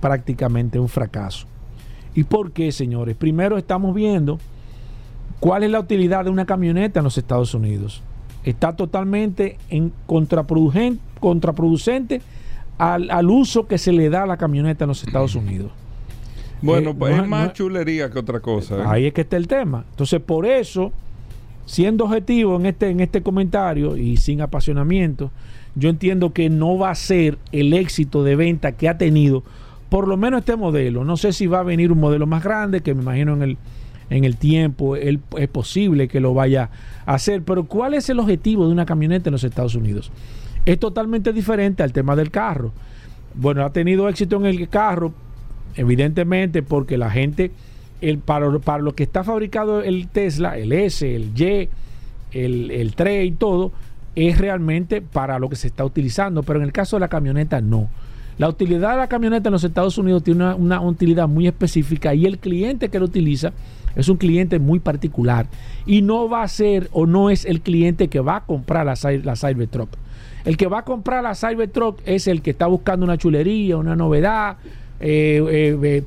prácticamente 0.00 0.78
un 0.78 0.88
fracaso. 0.88 1.46
¿Y 2.14 2.24
por 2.24 2.52
qué, 2.52 2.72
señores? 2.72 3.16
Primero 3.16 3.58
estamos 3.58 3.94
viendo 3.94 4.38
cuál 5.40 5.64
es 5.64 5.70
la 5.70 5.80
utilidad 5.80 6.24
de 6.24 6.30
una 6.30 6.46
camioneta 6.46 7.00
en 7.00 7.04
los 7.04 7.18
Estados 7.18 7.54
Unidos. 7.54 8.02
Está 8.44 8.74
totalmente 8.76 9.58
en 9.70 9.92
contraproducente, 10.06 11.00
contraproducente 11.20 12.22
al, 12.78 13.10
al 13.10 13.28
uso 13.28 13.66
que 13.66 13.76
se 13.78 13.92
le 13.92 14.08
da 14.08 14.22
a 14.22 14.26
la 14.26 14.36
camioneta 14.36 14.84
en 14.84 14.88
los 14.88 15.02
Estados 15.04 15.34
Unidos. 15.34 15.72
Bueno, 16.62 16.90
Eh, 16.90 16.94
pues 16.98 17.16
no- 17.16 17.22
es 17.24 17.28
más 17.28 17.46
no- 17.48 17.52
chulería 17.52 18.10
que 18.10 18.18
otra 18.18 18.40
cosa. 18.40 18.76
¿eh? 18.78 18.84
Ahí 18.86 19.06
es 19.06 19.12
que 19.12 19.22
está 19.22 19.36
el 19.36 19.46
tema. 19.46 19.84
Entonces, 19.90 20.20
por 20.20 20.46
eso, 20.46 20.92
siendo 21.66 22.04
objetivo 22.04 22.56
en 22.56 22.66
este, 22.66 22.88
en 22.88 23.00
este 23.00 23.22
comentario 23.22 23.96
y 23.96 24.16
sin 24.16 24.40
apasionamiento, 24.40 25.30
yo 25.74 25.90
entiendo 25.90 26.32
que 26.32 26.48
no 26.48 26.78
va 26.78 26.90
a 26.90 26.94
ser 26.94 27.38
el 27.52 27.74
éxito 27.74 28.24
de 28.24 28.36
venta 28.36 28.72
que 28.72 28.88
ha 28.88 28.96
tenido, 28.96 29.42
por 29.90 30.08
lo 30.08 30.16
menos 30.16 30.40
este 30.40 30.56
modelo. 30.56 31.04
No 31.04 31.16
sé 31.18 31.32
si 31.32 31.46
va 31.46 31.60
a 31.60 31.64
venir 31.64 31.92
un 31.92 32.00
modelo 32.00 32.26
más 32.26 32.42
grande, 32.42 32.80
que 32.80 32.94
me 32.94 33.02
imagino 33.02 33.34
en 33.34 33.42
el, 33.42 33.58
en 34.08 34.24
el 34.24 34.36
tiempo 34.36 34.96
es 34.96 35.18
posible 35.52 36.08
que 36.08 36.20
lo 36.20 36.32
vaya 36.32 36.70
a 37.04 37.14
hacer, 37.14 37.42
pero 37.42 37.64
¿cuál 37.64 37.94
es 37.94 38.08
el 38.08 38.20
objetivo 38.20 38.66
de 38.66 38.72
una 38.72 38.86
camioneta 38.86 39.28
en 39.28 39.32
los 39.32 39.44
Estados 39.44 39.74
Unidos? 39.74 40.10
Es 40.64 40.78
totalmente 40.78 41.32
diferente 41.32 41.82
al 41.82 41.92
tema 41.92 42.16
del 42.16 42.30
carro. 42.30 42.72
Bueno, 43.34 43.64
ha 43.64 43.70
tenido 43.70 44.08
éxito 44.08 44.36
en 44.36 44.46
el 44.46 44.68
carro, 44.68 45.12
evidentemente 45.74 46.62
porque 46.62 46.96
la 46.96 47.10
gente, 47.10 47.50
el, 48.00 48.18
para, 48.18 48.58
para 48.58 48.82
lo 48.82 48.94
que 48.94 49.02
está 49.02 49.24
fabricado 49.24 49.82
el 49.82 50.08
Tesla, 50.08 50.58
el 50.58 50.72
S, 50.72 51.14
el 51.14 51.30
Y, 51.36 51.68
el, 52.32 52.70
el 52.70 52.94
3 52.94 53.26
y 53.26 53.32
todo, 53.32 53.72
es 54.14 54.38
realmente 54.38 55.02
para 55.02 55.38
lo 55.38 55.48
que 55.48 55.56
se 55.56 55.66
está 55.66 55.84
utilizando, 55.84 56.42
pero 56.42 56.58
en 56.58 56.64
el 56.64 56.72
caso 56.72 56.96
de 56.96 57.00
la 57.00 57.08
camioneta 57.08 57.60
no. 57.60 57.88
La 58.38 58.48
utilidad 58.48 58.92
de 58.92 58.96
la 58.98 59.08
camioneta 59.08 59.48
en 59.48 59.52
los 59.52 59.64
Estados 59.64 59.96
Unidos 59.96 60.22
tiene 60.22 60.44
una, 60.44 60.54
una 60.54 60.80
utilidad 60.80 61.26
muy 61.26 61.46
específica 61.46 62.14
y 62.14 62.26
el 62.26 62.38
cliente 62.38 62.90
que 62.90 62.98
lo 62.98 63.06
utiliza 63.06 63.52
es 63.94 64.10
un 64.10 64.18
cliente 64.18 64.58
muy 64.58 64.78
particular 64.78 65.46
y 65.86 66.02
no 66.02 66.28
va 66.28 66.42
a 66.42 66.48
ser 66.48 66.88
o 66.92 67.06
no 67.06 67.30
es 67.30 67.46
el 67.46 67.62
cliente 67.62 68.08
que 68.08 68.20
va 68.20 68.36
a 68.36 68.44
comprar 68.44 68.84
la, 68.84 68.94
la 69.24 69.36
Cybertruck. 69.36 69.88
El 70.44 70.56
que 70.56 70.66
va 70.66 70.80
a 70.80 70.84
comprar 70.84 71.22
la 71.22 71.34
Cybertruck 71.34 72.00
es 72.04 72.28
el 72.28 72.42
que 72.42 72.50
está 72.50 72.66
buscando 72.66 73.04
una 73.04 73.16
chulería, 73.16 73.78
una 73.78 73.96
novedad, 73.96 74.58
eh, 75.00 75.42
eh, 75.50 75.78
eh, 75.82 76.04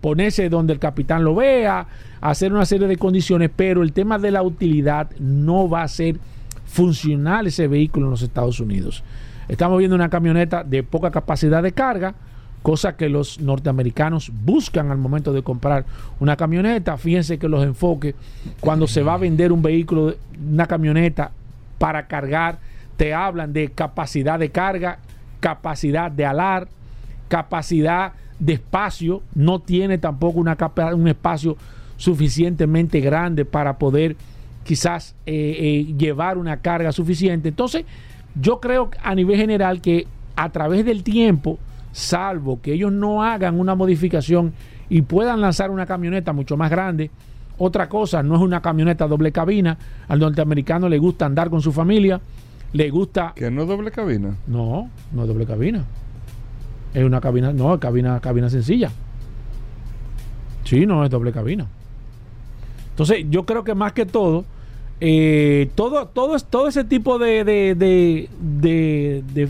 ponerse 0.00 0.48
donde 0.48 0.72
el 0.72 0.78
capitán 0.78 1.24
lo 1.24 1.34
vea, 1.34 1.86
hacer 2.20 2.52
una 2.52 2.66
serie 2.66 2.86
de 2.86 2.96
condiciones, 2.96 3.50
pero 3.54 3.82
el 3.82 3.92
tema 3.92 4.18
de 4.18 4.30
la 4.30 4.42
utilidad 4.42 5.10
no 5.18 5.68
va 5.68 5.82
a 5.82 5.88
ser 5.88 6.16
funcional 6.66 7.46
ese 7.46 7.66
vehículo 7.66 8.06
en 8.06 8.10
los 8.10 8.22
Estados 8.22 8.60
Unidos. 8.60 9.02
Estamos 9.48 9.78
viendo 9.78 9.96
una 9.96 10.10
camioneta 10.10 10.62
de 10.62 10.82
poca 10.82 11.10
capacidad 11.10 11.62
de 11.62 11.72
carga, 11.72 12.14
cosa 12.62 12.96
que 12.96 13.08
los 13.08 13.40
norteamericanos 13.40 14.30
buscan 14.44 14.90
al 14.90 14.98
momento 14.98 15.32
de 15.32 15.42
comprar 15.42 15.86
una 16.20 16.36
camioneta. 16.36 16.96
Fíjense 16.98 17.38
que 17.38 17.48
los 17.48 17.64
enfoques, 17.64 18.14
cuando 18.60 18.86
se 18.86 19.02
va 19.02 19.14
a 19.14 19.18
vender 19.18 19.52
un 19.52 19.62
vehículo, 19.62 20.14
una 20.52 20.66
camioneta 20.66 21.30
para 21.78 22.06
cargar, 22.06 22.58
te 22.96 23.14
hablan 23.14 23.52
de 23.52 23.70
capacidad 23.70 24.38
de 24.38 24.50
carga, 24.50 24.98
capacidad 25.40 26.10
de 26.10 26.26
alar, 26.26 26.68
capacidad 27.28 28.12
de 28.38 28.54
espacio, 28.54 29.22
no 29.34 29.60
tiene 29.60 29.98
tampoco 29.98 30.38
una 30.38 30.56
capa- 30.56 30.94
un 30.94 31.08
espacio 31.08 31.56
suficientemente 31.96 33.00
grande 33.00 33.44
para 33.44 33.78
poder 33.78 34.16
quizás 34.64 35.14
eh, 35.26 35.56
eh, 35.58 35.94
llevar 35.98 36.38
una 36.38 36.58
carga 36.58 36.92
suficiente. 36.92 37.48
Entonces, 37.48 37.84
yo 38.40 38.60
creo 38.60 38.90
a 39.02 39.14
nivel 39.14 39.36
general 39.36 39.80
que 39.80 40.06
a 40.36 40.50
través 40.50 40.84
del 40.84 41.02
tiempo, 41.02 41.58
salvo 41.92 42.60
que 42.60 42.74
ellos 42.74 42.92
no 42.92 43.22
hagan 43.24 43.58
una 43.58 43.74
modificación 43.74 44.52
y 44.88 45.02
puedan 45.02 45.40
lanzar 45.40 45.70
una 45.70 45.86
camioneta 45.86 46.32
mucho 46.32 46.56
más 46.56 46.70
grande, 46.70 47.10
otra 47.56 47.88
cosa, 47.88 48.22
no 48.22 48.36
es 48.36 48.40
una 48.40 48.62
camioneta 48.62 49.08
doble 49.08 49.32
cabina, 49.32 49.76
al 50.06 50.20
norteamericano 50.20 50.88
le 50.88 50.98
gusta 50.98 51.26
andar 51.26 51.50
con 51.50 51.60
su 51.60 51.72
familia, 51.72 52.20
le 52.72 52.90
gusta... 52.90 53.32
Que 53.34 53.50
no 53.50 53.62
es 53.62 53.68
doble 53.68 53.90
cabina. 53.90 54.36
No, 54.46 54.88
no 55.12 55.22
es 55.22 55.28
doble 55.28 55.44
cabina. 55.46 55.84
Es 56.94 57.04
una 57.04 57.20
cabina, 57.20 57.52
no, 57.52 57.74
es 57.74 57.80
cabina, 57.80 58.18
cabina 58.20 58.48
sencilla. 58.50 58.90
Sí, 60.64 60.86
no 60.86 61.04
es 61.04 61.10
doble 61.10 61.32
cabina. 61.32 61.66
Entonces, 62.90 63.26
yo 63.30 63.44
creo 63.44 63.64
que 63.64 63.74
más 63.74 63.92
que 63.92 64.06
todo, 64.06 64.44
eh, 65.00 65.70
todo, 65.74 66.06
todo, 66.06 66.36
todo 66.40 66.68
ese 66.68 66.84
tipo 66.84 67.18
de, 67.18 67.44
de, 67.44 67.74
de, 67.74 68.28
de- 68.40 69.24
de- 69.34 69.48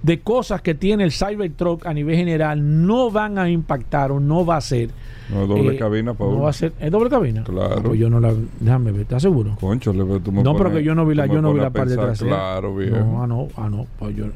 de 0.00 0.20
cosas 0.20 0.62
que 0.62 0.74
tiene 0.76 1.02
el 1.02 1.10
Cybertruck 1.10 1.84
a 1.84 1.92
nivel 1.92 2.14
general 2.16 2.86
no 2.86 3.10
van 3.10 3.36
a 3.36 3.50
impactar 3.50 4.12
o 4.12 4.20
no 4.20 4.46
va 4.46 4.56
a 4.56 4.60
ser. 4.60 4.90
No 5.28 5.42
es 5.42 5.48
doble 5.48 5.74
eh, 5.74 5.76
cabina. 5.76 6.14
No 6.18 6.40
va 6.40 6.50
a 6.50 6.52
ser. 6.52 6.72
¿Es 6.78 6.90
doble 6.90 7.10
cabina? 7.10 7.42
Claro. 7.42 7.74
Ah, 7.78 7.82
pues 7.84 7.98
yo 7.98 8.08
no 8.08 8.20
la. 8.20 8.32
Déjame 8.60 8.92
ver, 8.92 9.02
¿estás 9.02 9.22
seguro? 9.22 9.56
Concho, 9.60 9.92
le 9.92 10.20
tú 10.20 10.30
me 10.30 10.44
No, 10.44 10.56
pero 10.56 10.70
que 10.72 10.84
yo 10.84 10.94
no 10.94 11.04
vi 11.04 11.16
la, 11.16 11.26
yo 11.26 11.42
no 11.42 11.52
vi 11.52 11.58
la 11.60 11.70
parte 11.70 11.90
pensar, 11.96 12.06
trasera. 12.06 12.30
Claro, 12.30 12.76
viejo. 12.76 12.96
No, 12.96 13.22
ah, 13.22 13.26
no, 13.26 13.48
ah, 13.56 13.68
no. 13.68 13.86
Pues 13.98 14.14
yo, 14.16 14.26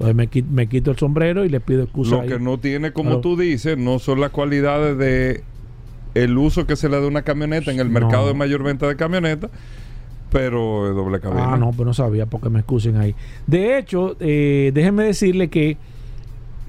entonces 0.00 0.16
me 0.16 0.26
quito, 0.28 0.48
me 0.50 0.66
quito 0.66 0.90
el 0.90 0.96
sombrero 0.96 1.44
y 1.44 1.48
le 1.50 1.60
pido 1.60 1.82
excusa. 1.84 2.16
Lo 2.16 2.20
ahí. 2.22 2.28
que 2.28 2.38
no 2.38 2.58
tiene, 2.58 2.92
como 2.92 3.20
tú 3.20 3.36
dices, 3.36 3.76
no 3.78 3.98
son 3.98 4.20
las 4.20 4.30
cualidades 4.30 4.96
de 4.98 5.44
el 6.14 6.36
uso 6.38 6.66
que 6.66 6.74
se 6.74 6.88
le 6.88 6.96
da 6.98 7.04
a 7.04 7.08
una 7.08 7.22
camioneta 7.22 7.70
en 7.70 7.78
el 7.78 7.88
mercado 7.90 8.22
No. 8.22 8.28
de 8.28 8.34
mayor 8.34 8.62
venta 8.64 8.88
de 8.88 8.96
camionetas, 8.96 9.50
pero 10.32 10.88
es 10.88 10.94
doble 10.96 11.20
cabina. 11.20 11.52
Ah, 11.52 11.56
no, 11.56 11.70
pues 11.72 11.86
no 11.86 11.94
sabía 11.94 12.26
porque 12.26 12.48
me 12.50 12.60
excusen 12.60 12.96
ahí. 12.96 13.14
De 13.46 13.78
hecho, 13.78 14.16
eh, 14.20 14.70
déjenme 14.74 15.04
decirle 15.04 15.48
que 15.48 15.76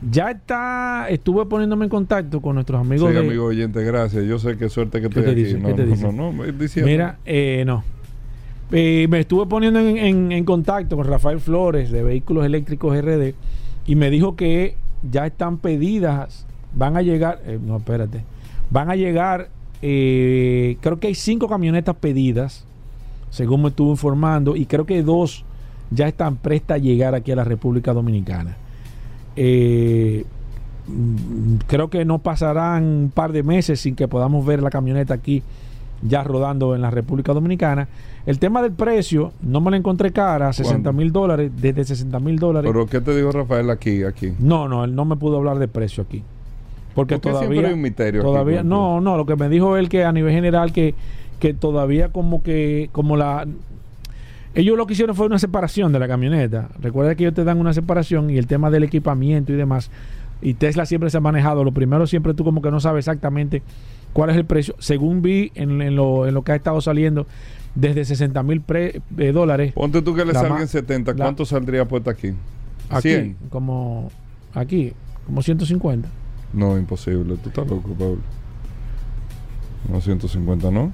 ya 0.10 0.32
está, 0.32 1.08
estuve 1.10 1.46
poniéndome 1.46 1.86
en 1.86 1.90
contacto 1.90 2.42
con 2.42 2.56
nuestros 2.56 2.82
amigos 2.82 3.08
Sí, 3.10 3.14
de... 3.14 3.20
amigo 3.22 3.46
oyente, 3.46 3.84
gracias. 3.84 4.26
Yo 4.26 4.40
sé 4.40 4.58
que 4.58 4.68
suerte 4.70 5.00
que 5.00 5.10
¿Qué 5.10 5.20
estoy 5.20 5.24
te 5.24 5.32
aquí. 5.32 5.44
dice? 5.44 5.58
No, 5.60 5.68
¿Qué 5.70 5.74
te 5.76 5.86
no, 5.86 5.92
dice? 5.96 6.12
no, 6.12 6.32
no, 6.34 6.44
diciendo. 6.52 6.92
Mira, 6.92 7.20
eh, 7.26 7.64
no. 7.66 7.84
Eh, 8.74 9.08
me 9.10 9.20
estuve 9.20 9.48
poniendo 9.48 9.80
en, 9.80 10.46
contacto 10.46 10.96
con 10.96 11.06
Rafael 11.06 11.42
Flores 11.42 11.92
de 11.92 12.04
Vehículos 12.04 12.46
Eléctricos 12.46 12.98
RD 12.98 13.34
y 13.86 13.96
me 13.96 14.10
dijo 14.10 14.38
que 14.38 14.78
ya 15.10 15.26
están 15.26 15.58
pedidas, 15.58 16.46
van 16.74 16.96
a 16.96 17.02
llegar, 17.02 17.42
eh, 17.46 17.60
no, 17.62 17.76
espérate, 17.78 18.24
van 18.70 18.90
a 18.90 18.96
llegar, 18.96 19.50
eh, 19.82 20.78
creo 20.80 21.02
que 21.02 21.08
hay 21.08 21.16
cinco 21.16 21.50
camionetas 21.50 21.98
pedidas, 21.98 22.64
según 23.30 23.64
me 23.64 23.70
estuvo 23.70 23.92
informando, 23.92 24.56
y 24.56 24.66
creo 24.66 24.86
que 24.86 25.04
dos 25.04 25.44
ya 25.90 26.08
están 26.08 26.38
prestas 26.38 26.76
a 26.76 26.78
llegar 26.78 27.14
aquí 27.14 27.34
a 27.34 27.36
la 27.36 27.44
República 27.44 27.94
Dominicana. 27.94 28.56
Creo 29.36 30.24
que 31.90 32.06
no 32.06 32.20
pasarán 32.20 32.84
un 32.84 33.12
par 33.14 33.34
de 33.34 33.44
meses 33.44 33.82
sin 33.82 33.96
que 33.96 34.08
podamos 34.08 34.46
ver 34.46 34.64
la 34.64 34.70
camioneta 34.70 35.14
aquí 35.14 35.44
ya 36.02 36.24
rodando 36.24 36.76
en 36.76 36.82
la 36.82 36.92
República 36.92 37.34
Dominicana. 37.34 37.88
El 38.26 38.38
tema 38.38 38.62
del 38.62 38.74
precio, 38.74 39.32
no 39.42 39.62
me 39.62 39.72
la 39.72 39.78
encontré 39.78 40.12
cara, 40.12 40.54
60 40.54 40.92
mil 40.92 41.12
dólares, 41.12 41.52
desde 41.56 41.84
60 41.86 42.20
mil 42.20 42.38
dólares. 42.38 42.70
Pero 42.72 42.86
¿qué 42.86 43.02
te 43.02 43.16
dijo 43.16 43.32
Rafael 43.32 43.70
aquí? 43.70 44.04
aquí? 44.04 44.34
No, 44.40 44.68
no, 44.68 44.84
él 44.84 44.94
no 44.94 45.06
me 45.06 45.16
pudo 45.16 45.38
hablar 45.38 45.58
de 45.58 45.68
precio 45.68 46.04
aquí. 46.04 46.24
Porque 46.94 47.16
¿Por 47.16 47.22
qué 47.22 47.30
todavía. 47.30 47.50
siempre 47.50 47.68
hay 47.68 47.74
un 47.74 47.82
misterio 47.82 48.22
todavía 48.22 48.64
no, 48.64 49.00
no, 49.00 49.16
lo 49.16 49.26
que 49.26 49.38
me 49.38 49.48
dijo 49.48 49.78
él 49.78 49.88
que 49.88 50.04
a 50.04 50.12
nivel 50.12 50.34
general 50.34 50.74
que, 50.74 50.94
que 51.40 51.54
todavía 51.54 52.10
como 52.10 52.44
que, 52.44 52.90
como 52.92 53.16
la. 53.16 53.48
Ellos 54.54 54.78
lo 54.78 54.86
que 54.86 54.94
hicieron 54.94 55.16
fue 55.16 55.26
una 55.26 55.40
separación 55.40 55.94
de 55.94 56.00
la 56.00 56.10
camioneta. 56.10 56.70
Recuerda 56.82 57.16
que 57.16 57.24
ellos 57.24 57.34
te 57.34 57.46
dan 57.46 57.60
una 57.60 57.74
separación 57.74 58.30
y 58.30 58.38
el 58.38 58.48
tema 58.48 58.70
del 58.70 58.84
equipamiento 58.84 59.54
y 59.54 59.56
demás. 59.56 59.90
Y 60.42 60.56
Tesla 60.56 60.86
siempre 60.86 61.10
se 61.10 61.18
ha 61.18 61.22
manejado. 61.22 61.64
Lo 61.64 61.72
primero, 61.72 62.06
siempre 62.06 62.34
tú 62.34 62.44
como 62.44 62.62
que 62.62 62.70
no 62.70 62.82
sabes 62.82 63.08
exactamente 63.08 63.62
cuál 64.14 64.30
es 64.32 64.38
el 64.38 64.46
precio. 64.46 64.76
Según 64.80 65.22
vi 65.22 65.52
en, 65.56 65.82
en 65.82 65.96
lo, 65.96 66.28
en 66.28 66.34
lo 66.34 66.44
que 66.44 66.52
ha 66.52 66.56
estado 66.56 66.82
saliendo, 66.82 67.28
desde 67.76 68.04
60 68.06 68.44
mil 68.44 68.64
dólares. 69.34 69.74
Ponte 69.74 70.02
tú 70.02 70.14
que 70.16 70.26
le 70.26 70.34
salgan 70.34 70.60
ma- 70.60 70.68
70. 70.68 71.12
la- 71.14 71.26
¿Cuánto 71.26 71.46
saldría 71.46 71.86
puesta 71.88 72.12
aquí? 72.12 72.34
Aquí, 72.90 73.10
100. 73.10 73.38
como. 73.50 74.10
Aquí, 74.54 74.94
como 75.26 75.42
150. 75.42 76.10
No, 76.54 76.78
imposible. 76.78 77.38
Tú 77.38 77.50
estás 77.50 77.66
loco, 77.68 77.94
Pablo. 77.94 78.18
No, 79.90 80.02
150, 80.02 80.70
¿no? 80.72 80.92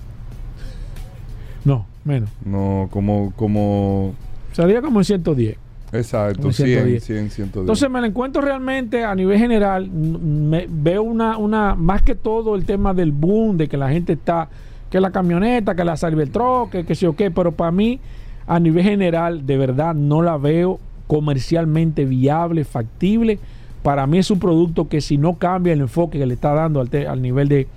No, 1.66 1.86
menos. 2.06 2.30
No, 2.46 2.88
como, 2.92 3.34
como... 3.36 4.14
Salía 4.54 4.82
como 4.82 5.00
en 5.00 5.06
110. 5.06 5.58
Exacto, 5.94 6.42
Como 6.42 6.54
100, 6.54 6.68
110. 6.68 7.04
100, 7.04 7.30
110. 7.30 7.62
Entonces 7.64 7.90
me 7.90 8.02
la 8.02 8.08
encuentro 8.08 8.42
realmente 8.42 9.04
a 9.06 9.16
nivel 9.16 9.40
general. 9.40 9.90
me- 9.90 10.68
veo 10.70 11.04
una, 11.04 11.38
una, 11.38 11.76
más 11.76 12.02
que 12.02 12.14
todo 12.16 12.56
el 12.56 12.66
tema 12.66 12.94
del 12.94 13.12
boom, 13.12 13.56
de 13.58 13.68
que 13.68 13.78
la 13.78 13.90
gente 13.90 14.14
está, 14.14 14.50
que 14.90 15.00
la 15.00 15.12
camioneta, 15.12 15.76
que 15.76 15.84
la 15.86 15.96
Cybertruck, 15.96 16.72
que, 16.72 16.86
que 16.86 16.94
sé 16.96 17.08
o 17.08 17.16
qué, 17.16 17.32
pero 17.32 17.52
para 17.54 17.72
mí, 17.72 18.00
a 18.48 18.60
nivel 18.60 18.84
general, 18.84 19.46
de 19.46 19.58
verdad 19.58 19.94
no 19.96 20.22
la 20.22 20.38
veo 20.38 20.80
comercialmente 21.08 22.04
viable, 22.06 22.66
factible. 22.66 23.40
Para 23.82 24.06
mí 24.08 24.18
es 24.18 24.30
un 24.32 24.40
producto 24.40 24.90
que 24.90 25.00
si 25.00 25.18
no 25.18 25.36
cambia 25.36 25.72
el 25.74 25.80
enfoque 25.82 26.18
que 26.20 26.26
le 26.26 26.34
está 26.34 26.54
dando 26.54 26.82
al, 26.82 26.90
te- 26.90 27.08
al 27.08 27.22
nivel 27.22 27.48
de, 27.48 27.68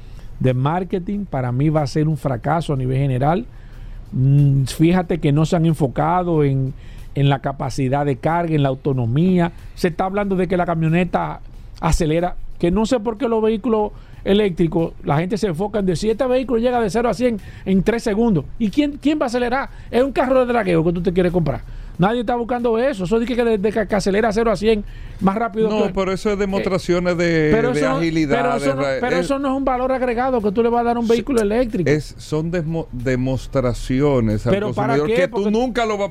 de 0.40 0.54
marketing, 0.54 1.26
para 1.26 1.52
mí 1.52 1.68
va 1.68 1.82
a 1.82 1.86
ser 1.86 2.08
un 2.08 2.16
fracaso 2.16 2.72
a 2.72 2.76
nivel 2.76 2.96
general. 2.98 3.46
Mm, 4.12 4.64
Fíjate 4.64 5.18
que 5.18 5.30
no 5.30 5.46
se 5.46 5.54
han 5.54 5.66
enfocado 5.66 6.42
en, 6.42 6.72
en 7.14 7.28
la 7.28 7.40
capacidad 7.40 8.04
de 8.06 8.16
carga, 8.16 8.54
en 8.54 8.62
la 8.62 8.68
autonomía. 8.68 9.52
Se 9.74 9.88
está 9.88 10.04
hablando 10.04 10.36
de 10.36 10.48
que 10.48 10.56
la 10.56 10.66
camioneta 10.66 11.40
acelera, 11.80 12.36
que 12.58 12.70
no 12.70 12.86
sé 12.86 13.00
por 13.00 13.16
qué 13.18 13.28
los 13.28 13.42
vehículos 13.42 13.92
eléctricos, 14.22 14.92
la 15.02 15.16
gente 15.18 15.38
se 15.38 15.46
enfoca 15.46 15.78
en 15.78 15.86
decir, 15.86 16.10
este 16.10 16.26
vehículo 16.26 16.60
llega 16.60 16.78
de 16.80 16.90
0 16.90 17.08
a 17.08 17.14
100 17.14 17.40
en 17.64 17.82
3 17.82 18.02
segundos. 18.02 18.44
¿Y 18.58 18.70
quién, 18.70 18.98
quién 19.00 19.18
va 19.18 19.24
a 19.24 19.26
acelerar? 19.28 19.70
Es 19.90 20.02
un 20.02 20.12
carro 20.12 20.40
de 20.44 20.52
dragueo 20.52 20.84
que 20.84 20.92
tú 20.92 21.02
te 21.02 21.12
quieres 21.12 21.32
comprar. 21.32 21.62
Nadie 21.98 22.20
está 22.20 22.34
buscando 22.34 22.78
eso. 22.78 23.04
Eso 23.04 23.18
dice 23.18 23.34
que, 23.36 23.44
de- 23.44 23.58
de 23.58 23.72
que, 23.72 23.94
acelera 23.94 24.32
0 24.32 24.50
a 24.50 24.56
100 24.56 24.84
más 25.20 25.34
rápido 25.36 25.68
no, 25.68 25.86
que... 25.86 25.92
pero 25.94 26.12
eso 26.12 26.30
es 26.32 26.38
demostraciones 26.38 27.16
de, 27.18 27.50
pero 27.52 27.72
de 27.72 27.80
eso, 27.80 27.90
agilidad. 27.90 28.36
pero 28.36 28.56
eso 28.56 28.68
de 28.70 28.74
no- 28.74 28.82
pero 29.00 29.16
es- 29.16 29.24
eso 29.26 29.38
no 29.38 29.48
es 29.48 29.54
un 29.56 29.64
valor 29.66 29.92
agregado 29.92 30.40
que 30.40 30.50
tú 30.52 30.62
le 30.62 30.68
vas 30.70 30.80
a 30.80 30.84
dar 30.84 30.96
a 30.96 31.00
un 31.00 31.08
vehículo 31.08 31.40
eléctrico. 31.42 31.90
es, 31.90 32.14
son 32.18 32.50
desmo- 32.52 32.86
demostraciones 32.92 34.46
al 34.46 34.52
¿Pero 34.52 34.72
para 34.72 34.94
consumidor 34.94 35.08
qué? 35.16 35.22
que 35.22 35.28
Porque- 35.28 35.44
tú 35.44 35.50
nunca 35.50 35.84
lo 35.86 35.98
vas 35.98 36.10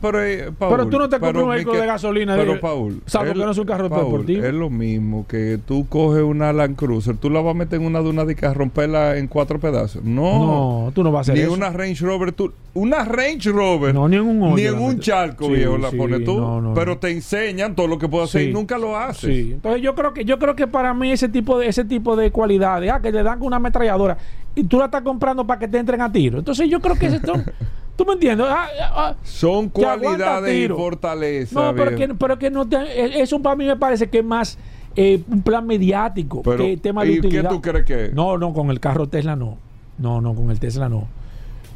pero, 0.00 0.22
eh, 0.24 0.50
Paul, 0.58 0.70
Pero 0.76 0.86
tú 0.88 0.98
no 0.98 1.08
te 1.08 1.20
compras 1.20 1.44
un 1.44 1.50
vehículo 1.50 1.80
de 1.80 1.86
gasolina 1.86 2.36
Pero, 2.36 2.54
de- 2.54 2.58
Paul, 2.58 3.02
salvo 3.06 3.32
que 3.32 3.38
no 3.38 3.50
es 3.50 3.58
un 3.58 3.66
carro 3.66 3.88
Paul, 3.88 4.04
deportivo. 4.04 4.44
Es 4.44 4.54
lo 4.54 4.70
mismo 4.70 5.26
que 5.28 5.58
tú 5.66 5.86
coges 5.88 6.22
una 6.22 6.52
Land 6.52 6.76
Cruiser, 6.76 7.16
tú 7.16 7.30
la 7.30 7.40
vas 7.40 7.52
a 7.54 7.58
meter 7.58 7.80
en 7.80 7.86
una 7.86 8.00
duna 8.00 8.24
de 8.24 8.36
a 8.46 8.54
romperla 8.54 9.16
en 9.18 9.26
cuatro 9.28 9.58
pedazos. 9.60 10.02
No. 10.04 10.84
No, 10.86 10.92
tú 10.94 11.02
no 11.04 11.12
vas 11.12 11.28
a 11.28 11.32
hacer 11.32 11.34
Ni 11.36 11.40
eso. 11.42 11.52
una 11.52 11.70
Range 11.70 12.04
Rover, 12.04 12.32
tú, 12.32 12.52
una 12.74 13.04
Range 13.04 13.50
Rover. 13.50 13.94
No, 13.94 14.08
ni 14.08 14.16
en 14.16 14.22
un 14.22 14.42
hoyo 14.42 14.56
Ni 14.56 14.62
en 14.64 14.78
un 14.78 14.98
charco, 15.00 15.46
Sí, 15.46 15.52
viejo, 15.52 15.76
la 15.78 15.90
sí, 15.90 15.96
pones 15.96 16.24
tú. 16.24 16.38
no, 16.40 16.60
no, 16.60 16.74
pero 16.74 16.98
te 16.98 17.10
enseñan 17.10 17.74
todo 17.74 17.86
lo 17.86 17.98
que 17.98 18.08
puedes 18.08 18.30
hacer 18.30 18.42
Sí. 18.42 18.48
y 18.50 18.52
nunca 18.52 18.78
lo 18.78 18.96
haces. 18.96 19.52
Entonces 19.52 19.82
yo 19.82 19.94
creo 19.94 20.14
que 20.14 20.24
yo 20.24 20.38
creo 20.38 20.56
que 20.56 20.66
para 20.66 20.94
mí 20.94 21.10
ese 21.12 21.28
tipo 21.28 21.58
de 21.58 21.68
ese 21.68 21.84
tipo 21.84 22.16
de 22.16 22.30
cualidades, 22.30 22.90
ah, 22.90 23.00
que 23.02 23.12
te 23.12 23.22
dan 23.22 23.38
con 23.38 23.48
una 23.48 23.56
ametralladora 23.56 24.16
y 24.60 24.64
tú 24.64 24.78
la 24.78 24.86
estás 24.86 25.02
comprando 25.02 25.46
para 25.46 25.58
que 25.58 25.68
te 25.68 25.78
entren 25.78 26.00
a 26.00 26.10
tiro. 26.10 26.38
Entonces 26.38 26.68
yo 26.68 26.80
creo 26.80 26.96
que 26.96 27.06
ese 27.06 27.20
son, 27.20 27.44
tú 27.96 28.04
me 28.04 28.12
entiendes, 28.14 28.46
Ah, 28.48 28.66
ah, 28.82 28.92
ah, 28.94 29.14
Son 29.22 29.68
cualidades 29.68 30.54
y 30.54 30.68
fortalezas. 30.68 31.52
no, 31.52 31.74
pero 31.74 31.96
que, 31.96 32.08
pero 32.14 32.38
que 32.38 32.50
no 32.50 32.66
te, 32.68 32.76
eh, 32.76 33.20
eso 33.22 33.40
para 33.40 33.56
mí 33.56 33.64
me 33.64 33.76
parece 33.76 34.08
que 34.08 34.18
es 34.18 34.24
más 34.24 34.58
eh, 34.96 35.22
un 35.30 35.42
plan 35.42 35.66
mediático 35.66 36.42
Pero, 36.42 36.58
que 36.64 36.76
tema 36.76 37.04
de 37.04 37.12
¿y 37.12 37.20
qué 37.20 37.26
utilidad. 37.28 37.50
tú 37.50 37.60
crees 37.62 37.84
que 37.84 38.04
es? 38.06 38.12
No, 38.14 38.36
no, 38.38 38.52
con 38.52 38.70
el 38.70 38.80
carro 38.80 39.08
Tesla 39.08 39.36
no. 39.36 39.56
No, 39.98 40.20
no, 40.20 40.34
con 40.34 40.50
el 40.50 40.58
Tesla 40.58 40.88
no. 40.88 41.06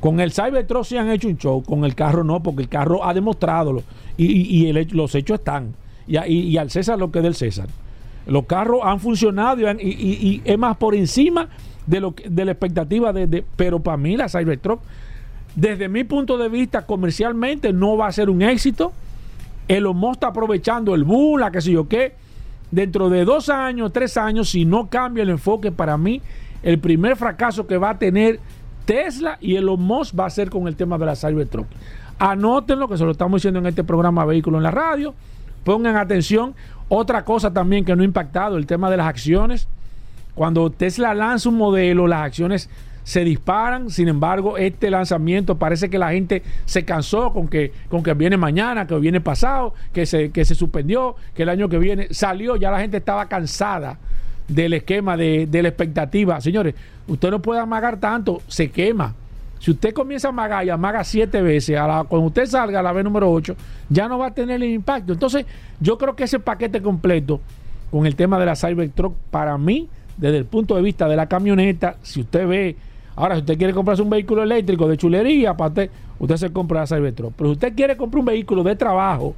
Con 0.01 0.21
el 0.21 0.33
Cybertruck 0.33 0.85
sí 0.85 0.97
han 0.97 1.09
hecho 1.11 1.29
un 1.29 1.39
show, 1.39 1.63
con 1.63 1.85
el 1.85 1.95
carro 1.95 2.25
no, 2.25 2.43
porque 2.43 2.63
el 2.63 2.69
carro 2.69 3.05
ha 3.05 3.15
demostrado 3.15 3.83
y, 4.17 4.27
y- 4.27 4.47
y 4.65 4.69
el 4.69 4.77
hecho- 4.79 4.97
los 4.97 5.15
hechos 5.15 5.39
están. 5.39 5.75
Y, 6.07 6.57
al 6.59 6.71
César 6.71 6.99
lo 6.99 7.11
que 7.11 7.21
es 7.21 7.23
del 7.23 7.35
César. 7.35 7.69
Los 8.27 8.45
carros 8.47 8.81
han 8.83 9.01
funcionado 9.01 9.61
y, 9.61 9.65
han- 9.67 9.79
y 9.81 10.43
es 10.45 10.59
más 10.59 10.77
por 10.77 10.95
encima 10.95 11.49
de, 11.87 12.01
lo 12.01 12.15
de 12.27 12.45
la 12.45 12.53
expectativa 12.53 13.13
de, 13.13 13.27
de- 13.27 13.45
pero 13.57 13.81
para 13.81 13.97
mí 13.97 14.17
la 14.17 14.29
Cybertruck, 14.29 14.81
desde 15.55 15.89
mi 15.89 16.05
punto 16.05 16.37
de 16.39 16.49
vista 16.49 16.87
comercialmente 16.87 17.73
no 17.73 17.97
va 17.97 18.09
a 18.09 18.13
ser 18.13 18.29
un 18.31 18.43
éxito. 18.43 18.93
Elon 19.69 19.97
Musk 19.97 20.15
está 20.15 20.27
aprovechando 20.29 20.95
el 20.95 21.05
boom, 21.05 21.41
que 21.53 21.61
sé 21.61 21.73
yo 21.73 21.89
qué. 21.89 22.15
Dentro 22.71 23.09
de 23.09 23.25
dos 23.25 23.49
años, 23.49 23.93
tres 23.93 24.17
años, 24.17 24.51
si 24.51 24.65
no 24.65 24.89
cambia 24.89 25.23
el 25.23 25.31
enfoque, 25.31 25.71
para 25.71 25.97
mí, 25.97 26.21
el 26.63 26.79
primer 26.81 27.17
fracaso 27.17 27.67
que 27.67 27.79
va 27.79 27.91
a 27.91 27.99
tener 27.99 28.41
Tesla 28.85 29.39
y 29.41 29.55
Elon 29.57 29.81
Musk 29.81 30.19
va 30.19 30.27
a 30.27 30.31
ser 30.31 30.51
con 30.51 30.67
el 30.67 30.75
tema 30.77 30.99
de 30.99 31.07
la 31.07 31.15
Cybertruck. 31.15 31.67
Anótenlo, 32.19 32.89
que 32.89 32.97
se 32.99 33.05
lo 33.05 33.13
estamos 33.13 33.39
diciendo 33.41 33.61
en 33.61 33.67
este 33.67 33.85
programa 33.85 34.25
Vehículo 34.25 34.57
en 34.59 34.65
la 34.65 34.71
Radio. 34.71 35.15
Pongan 35.65 35.97
atención. 35.97 36.55
Otra 36.89 37.25
cosa 37.25 37.53
también 37.53 37.85
que 37.85 37.95
no 37.97 38.03
ha 38.03 38.05
impactado, 38.05 38.57
el 38.57 38.67
tema 38.67 38.91
de 38.91 38.97
las 38.99 39.07
acciones. 39.07 39.67
Cuando 40.35 40.71
Tesla 40.71 41.15
lanza 41.15 41.49
un 41.49 41.57
modelo, 41.57 42.07
las 42.07 42.23
acciones 42.23 42.69
se 43.05 43.23
disparan. 43.25 43.91
Sin 43.91 44.09
embargo, 44.09 44.57
este 44.59 44.91
lanzamiento 44.91 45.57
parece 45.57 45.91
que 45.91 45.99
la 45.99 46.11
gente 46.13 46.43
se 46.65 46.85
cansó 46.85 47.33
con 47.33 47.49
que, 47.49 47.73
con 47.89 48.03
que 48.03 48.15
viene 48.15 48.37
mañana, 48.37 48.87
que 48.87 48.95
viene 48.99 49.21
pasado, 49.21 49.75
que 49.93 50.07
se, 50.07 50.31
que 50.31 50.45
se 50.45 50.55
suspendió, 50.55 51.15
que 51.35 51.43
el 51.45 51.49
año 51.51 51.69
que 51.69 51.79
viene 51.79 52.09
salió. 52.11 52.57
Ya 52.57 52.71
la 52.71 52.81
gente 52.81 52.97
estaba 52.97 53.27
cansada 53.27 53.99
del 54.49 54.73
esquema, 54.75 55.17
de, 55.17 55.47
de 55.47 55.63
la 55.63 55.69
expectativa. 55.69 56.41
Señores, 56.41 56.75
usted 57.07 57.31
no 57.31 57.41
puede 57.41 57.61
amagar 57.61 57.99
tanto, 57.99 58.43
se 58.49 58.71
quema. 58.71 59.15
Si 59.61 59.71
usted 59.71 59.95
comienza 59.95 60.29
a 60.29 60.31
amagar 60.31 60.65
y 60.67 60.71
amaga 60.71 61.03
siete 61.05 61.41
veces, 61.41 61.79
a 61.79 61.87
la- 61.87 62.05
cuando 62.05 62.27
usted 62.27 62.45
salga 62.47 62.81
a 62.81 62.83
la 62.83 62.93
vez 62.93 63.03
número 63.05 63.31
8, 63.31 63.57
ya 63.89 64.09
no 64.09 64.19
va 64.19 64.27
a 64.27 64.35
tener 64.35 64.57
el 64.63 64.71
impacto. 64.71 65.13
Entonces, 65.15 65.47
yo 65.81 65.97
creo 65.97 66.15
que 66.17 66.25
ese 66.25 66.39
paquete 66.39 66.83
completo 66.83 67.41
con 67.91 68.05
el 68.05 68.15
tema 68.17 68.39
de 68.39 68.45
la 68.47 68.57
Cybertruck, 68.57 69.15
para 69.31 69.57
mí, 69.57 69.89
desde 70.17 70.39
el 70.39 70.45
punto 70.45 70.77
de 70.77 70.83
vista 70.83 71.09
de 71.09 71.17
la 71.17 71.27
camioneta, 71.27 71.97
si 72.03 72.21
usted 72.21 72.47
ve, 72.47 72.77
ahora 73.17 73.35
si 73.37 73.41
usted 73.41 73.59
quiere 73.59 73.73
comprarse 73.75 74.03
un 74.03 74.11
vehículo 74.11 74.43
eléctrico 74.43 74.89
de 74.89 74.97
chulería, 74.97 75.57
para 75.57 75.69
usted, 75.69 75.91
usted 76.19 76.37
se 76.37 76.53
compra 76.53 76.81
la 76.81 76.87
Cybertruck. 76.87 77.33
Pero 77.37 77.51
si 77.51 77.53
usted 77.55 77.75
quiere 77.75 77.97
comprar 77.97 78.21
un 78.21 78.27
vehículo 78.27 78.63
de 78.63 78.77
trabajo 78.77 79.35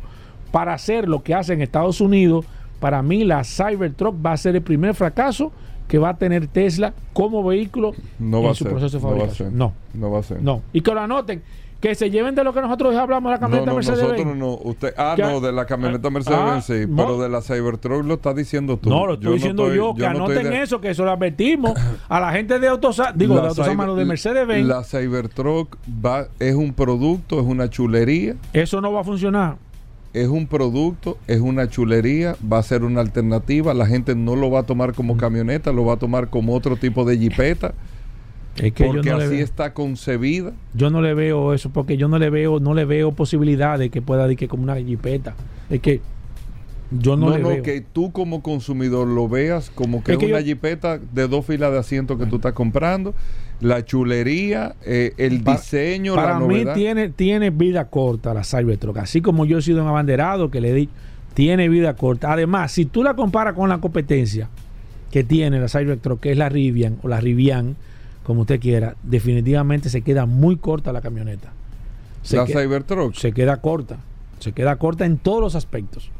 para 0.53 0.75
hacer 0.75 1.09
lo 1.09 1.23
que 1.23 1.35
hace 1.35 1.53
en 1.55 1.63
Estados 1.63 2.01
Unidos, 2.01 2.45
para 2.81 3.03
mí 3.03 3.25
la 3.25 3.43
Cybertruck 3.45 4.15
va 4.25 4.33
a 4.33 4.37
ser 4.37 4.55
el 4.57 4.63
primer 4.63 4.95
fracaso 4.95 5.51
que 5.89 5.99
va 5.99 6.11
a 6.11 6.17
tener 6.17 6.47
Tesla 6.49 6.93
como 7.13 7.45
vehículo 7.45 7.93
No 8.19 8.43
en 8.49 8.55
su 8.55 8.65
ser. 8.65 8.73
proceso 8.73 8.99
de 8.99 9.03
no 9.03 9.09
va 9.09 9.15
a 9.15 9.19
fabricación. 9.19 9.49
ser. 9.51 9.59
No, 9.59 9.73
No 9.95 10.11
va 10.11 10.19
a 10.19 10.23
ser. 10.23 10.43
no. 10.43 10.63
Y 10.73 10.81
que 10.81 10.93
lo 10.93 11.01
anoten. 11.01 11.43
Que 11.81 11.95
se 11.95 12.11
lleven 12.11 12.35
de 12.35 12.43
lo 12.43 12.55
que 12.55 12.63
nosotros 12.63 12.97
hablamos 12.97 13.31
de 13.31 13.35
la 13.35 13.37
No, 13.37 13.41
camioneta 13.41 13.71
no, 13.71 13.77
Mercedes 13.77 13.99
nosotros 14.01 14.25
Benz. 14.27 14.39
no. 14.39 14.55
Usted, 14.65 14.95
ah, 14.97 15.15
no, 15.19 15.41
de 15.41 15.53
la 15.53 15.67
camioneta 15.67 16.09
Ah, 16.09 16.11
Mercedes-Benz 16.11 16.65
sí, 16.65 16.87
no. 16.89 16.97
pero 16.97 17.19
de 17.21 17.29
la 17.29 17.43
Cybertruck 17.43 18.05
lo 18.05 18.15
estás 18.15 18.35
diciendo 18.35 18.79
tú. 18.79 18.89
No, 18.89 19.07
lo 19.07 19.15
estoy 19.15 19.35
diciendo 19.35 19.73
yo, 19.75 19.95
que 19.95 20.03
no 20.05 20.09
anoten 20.09 20.49
de- 20.51 20.63
eso, 20.63 20.81
que 20.81 20.91
eso 20.91 21.05
lo 21.05 21.11
advertimos 21.13 21.75
a 22.09 22.19
la 22.19 22.33
gente 22.33 22.59
de 22.59 22.69
Autosa, 22.69 23.13
digo, 23.15 23.37
de 23.37 23.43
La 23.43 23.51
Cyber- 23.51 23.87
no, 23.87 23.95
de 23.95 24.05
Mercedes-Benz. 24.07 24.67
La 24.67 24.83
Cybertruck 24.85 25.77
va, 26.05 26.29
es 26.39 26.55
un 26.55 26.73
producto, 26.73 27.39
es 27.41 27.47
una 27.47 27.69
chulería, 27.69 28.37
Eso 28.55 28.81
no 28.81 28.93
va 28.93 29.03
a 29.03 29.05
funcionar. 29.05 29.57
es 30.15 30.29
un 30.29 30.47
producto, 30.47 31.19
es 31.27 31.41
una 31.43 31.69
chulería, 31.69 32.37
va 32.51 32.59
a 32.59 32.63
ser 32.63 32.85
una 32.85 33.03
alternativa. 33.03 33.75
La 33.75 33.87
gente 33.87 34.15
no 34.15 34.35
lo 34.35 34.51
va 34.51 34.61
a 34.61 34.63
tomar 34.63 34.93
Mm. 34.93 34.95
como 34.95 35.17
camioneta, 35.19 35.73
lo 35.73 35.85
va 35.85 35.93
a 35.95 35.97
tomar 35.99 36.31
como 36.31 36.55
otro 36.55 36.77
tipo 36.77 37.05
de 37.05 37.19
jipeta, 37.19 37.75
Es 38.63 38.73
que 38.73 38.85
porque 38.87 39.03
yo 39.07 39.17
no, 39.17 39.23
así 39.23 39.35
veo, 39.37 39.45
está 39.45 39.75
concebida. 39.75 40.53
yo 40.75 40.91
no 40.91 41.03
le 41.03 41.13
veo 41.15 41.53
eso, 41.53 41.71
porque 41.71 41.97
yo 41.97 42.09
no 42.09 42.19
le 42.19 42.31
veo, 42.31 42.59
no 42.61 42.73
le 42.75 42.85
veo 42.85 43.13
posibilidad 43.13 43.79
de 43.79 43.91
que 43.91 44.01
pueda 44.03 44.25
decir 44.25 44.39
que 44.39 44.49
como 44.49 44.63
una 44.63 44.77
jipeta. 44.77 45.35
Es 45.69 45.81
que 45.81 46.01
yo 46.91 47.17
no, 47.17 47.31
No, 47.31 47.37
le 47.37 47.43
no, 47.43 47.49
veo. 47.49 47.63
que 47.63 47.81
tú 47.81 48.13
como 48.13 48.43
consumidor 48.43 49.09
lo 49.09 49.29
veas 49.29 49.71
como 49.71 50.03
que 50.05 50.13
Es 50.13 50.19
que 50.19 50.27
una 50.27 50.41
yo- 50.41 50.47
jipeta 50.47 50.99
de 50.99 51.29
dos 51.29 51.45
filas 51.45 51.73
de 51.73 51.79
asientos 51.79 52.19
que 52.19 52.27
tú 52.27 52.37
estás 52.37 52.53
comprando, 52.53 53.13
la 53.61 53.85
chulería, 53.85 54.75
eh, 54.85 55.13
el 55.17 55.43
diseño, 55.43 56.15
Para 56.15 56.35
la 56.35 56.41
mí 56.41 56.47
novedad. 56.61 56.75
tiene, 56.75 57.09
tiene 57.09 57.51
vida 57.51 57.87
corta 57.87 58.33
la 58.35 58.45
Cybertruck. 58.45 58.99
Así 58.99 59.21
como 59.21 59.45
yo 59.47 59.59
he 59.59 59.63
sido 59.63 59.83
un 59.83 59.89
abanderado 59.89 60.51
que 60.51 60.61
le 60.61 60.73
di, 60.73 60.89
tiene 61.35 61.69
vida 61.69 61.95
corta. 61.97 62.33
Además, 62.33 62.73
si 62.73 62.85
tú 62.87 63.03
la 63.03 63.15
comparas 63.15 63.55
con 63.55 63.69
la 63.69 63.79
competencia 63.79 64.49
que 65.11 65.25
tiene 65.25 65.59
la 65.61 65.69
Cybertruck, 65.69 66.21
que 66.21 66.33
es 66.33 66.39
la 66.39 66.49
Rivian 66.49 66.97
o 67.03 67.09
la 67.09 67.21
Rivian, 67.21 67.77
como 68.27 68.41
usted 68.41 68.59
quiera, 68.59 68.97
definitivamente 69.05 69.89
se 69.89 70.03
queda 70.03 70.27
muy 70.27 70.57
corta 70.57 70.93
la 70.93 71.01
camioneta. 71.01 71.53
Se, 72.23 72.37
la 72.37 72.45
que- 72.45 72.53
Cybertruck. 72.55 73.15
se 73.15 73.31
queda 73.33 73.59
corta. 73.61 73.99
Se 74.41 74.51
queda 74.53 74.77
corta 74.77 75.07
en 75.07 75.17
todos 75.17 75.41
los 75.41 75.55
aspectos. 75.55 76.11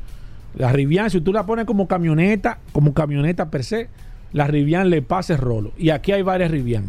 La 0.57 0.73
Rivian, 0.73 1.11
si 1.11 1.21
tú 1.21 1.33
la 1.33 1.45
pones 1.45 1.67
como 1.67 1.89
camioneta, 1.89 2.59
como 2.73 2.95
camioneta 2.95 3.51
per 3.51 3.65
se, 3.65 3.89
la 4.33 4.47
Rivian 4.47 4.89
le 4.89 5.03
pasa 5.03 5.35
el 5.35 5.41
rolo. 5.41 5.73
Y 5.77 5.91
aquí 5.91 6.13
hay 6.13 6.23
varias 6.23 6.51
Rivian. 6.53 6.85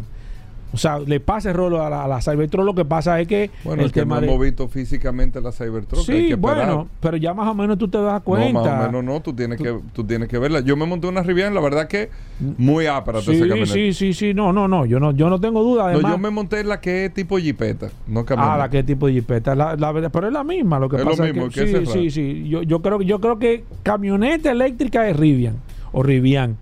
O 0.70 0.76
sea, 0.76 0.98
le 0.98 1.18
pasa 1.18 1.48
el 1.50 1.56
rolo 1.56 1.82
a 1.82 1.88
la, 1.88 2.04
a 2.04 2.08
la 2.08 2.20
Cybertruck. 2.20 2.62
Lo 2.64 2.74
que 2.74 2.84
pasa 2.84 3.18
es 3.20 3.26
que 3.26 3.50
Bueno, 3.64 3.80
el 3.82 3.86
es 3.86 3.92
que 3.92 4.00
no 4.00 4.04
tema 4.04 4.20
de- 4.20 4.26
hemos 4.26 4.40
visto 4.40 4.68
físicamente 4.68 5.40
la 5.40 5.50
Cybertruck. 5.50 6.00
hay 6.00 6.20
Sí, 6.22 6.28
que 6.28 6.34
bueno, 6.34 6.88
pero 7.00 7.16
ya 7.16 7.32
más 7.32 7.48
o 7.48 7.54
menos 7.54 7.78
tú 7.78 7.88
te 7.88 7.96
das 7.96 8.14
No, 8.20 8.20
cuenta. 8.24 8.60
más 8.60 8.66
o 8.66 8.86
menos 8.92 9.04
no, 9.04 9.20
tú 9.22 9.32
tienes, 9.32 9.58
que, 9.58 9.78
tú 9.94 10.04
tienes 10.04 10.28
que 10.28 10.38
verla. 10.38 10.60
Yo 10.60 10.76
me 10.76 10.84
monté 10.84 11.06
una 11.06 11.22
Rivian, 11.22 11.54
la 11.54 11.60
verdad 11.62 11.88
que 11.88 12.10
muy 12.58 12.84
ápera 12.86 13.22
Sí, 13.22 13.38
camioneta. 13.40 13.66
sí, 13.72 13.92
sí, 13.94 14.12
sí, 14.12 14.34
no, 14.34 14.52
no, 14.52 14.68
no, 14.68 14.84
yo 14.84 15.00
no, 15.00 15.12
yo 15.12 15.30
no 15.30 15.40
tengo 15.40 15.62
duda. 15.62 15.84
No, 15.84 15.88
Además, 15.88 16.12
yo 16.12 16.18
me 16.18 16.30
monté 16.30 16.62
la 16.64 16.80
que 16.80 17.06
es 17.06 17.14
tipo 17.14 17.38
jipeta, 17.38 17.88
no 18.06 18.26
camioneta. 18.26 18.54
Ah, 18.54 18.58
la 18.58 18.68
que 18.68 18.82
tipo 18.82 19.06
de 19.06 19.14
jipeta, 19.14 19.54
la, 19.54 19.74
la 19.74 20.08
pero 20.10 20.26
es 20.26 20.32
la 20.34 20.44
misma. 20.44 20.78
Lo 20.78 20.88
que 20.90 20.96
Es 20.96 21.04
lo 21.04 21.10
pasa 21.12 21.22
mismo, 21.24 21.46
es 21.46 21.54
que 21.54 21.60
que, 21.64 21.70
ese 21.70 21.86
sí, 21.86 22.06
es 22.06 22.12
sí, 22.14 22.42
sí. 22.42 22.48
Yo, 22.48 22.62
yo 22.62 22.82
creo, 22.82 23.00
yo 23.00 23.20
creo 23.20 23.38
que 23.38 23.64
camioneta 23.82 24.50
eléctrica 24.52 25.08
es 25.08 25.16
Rivian 25.16 25.56
o 25.92 26.02
Rivian. 26.02 26.56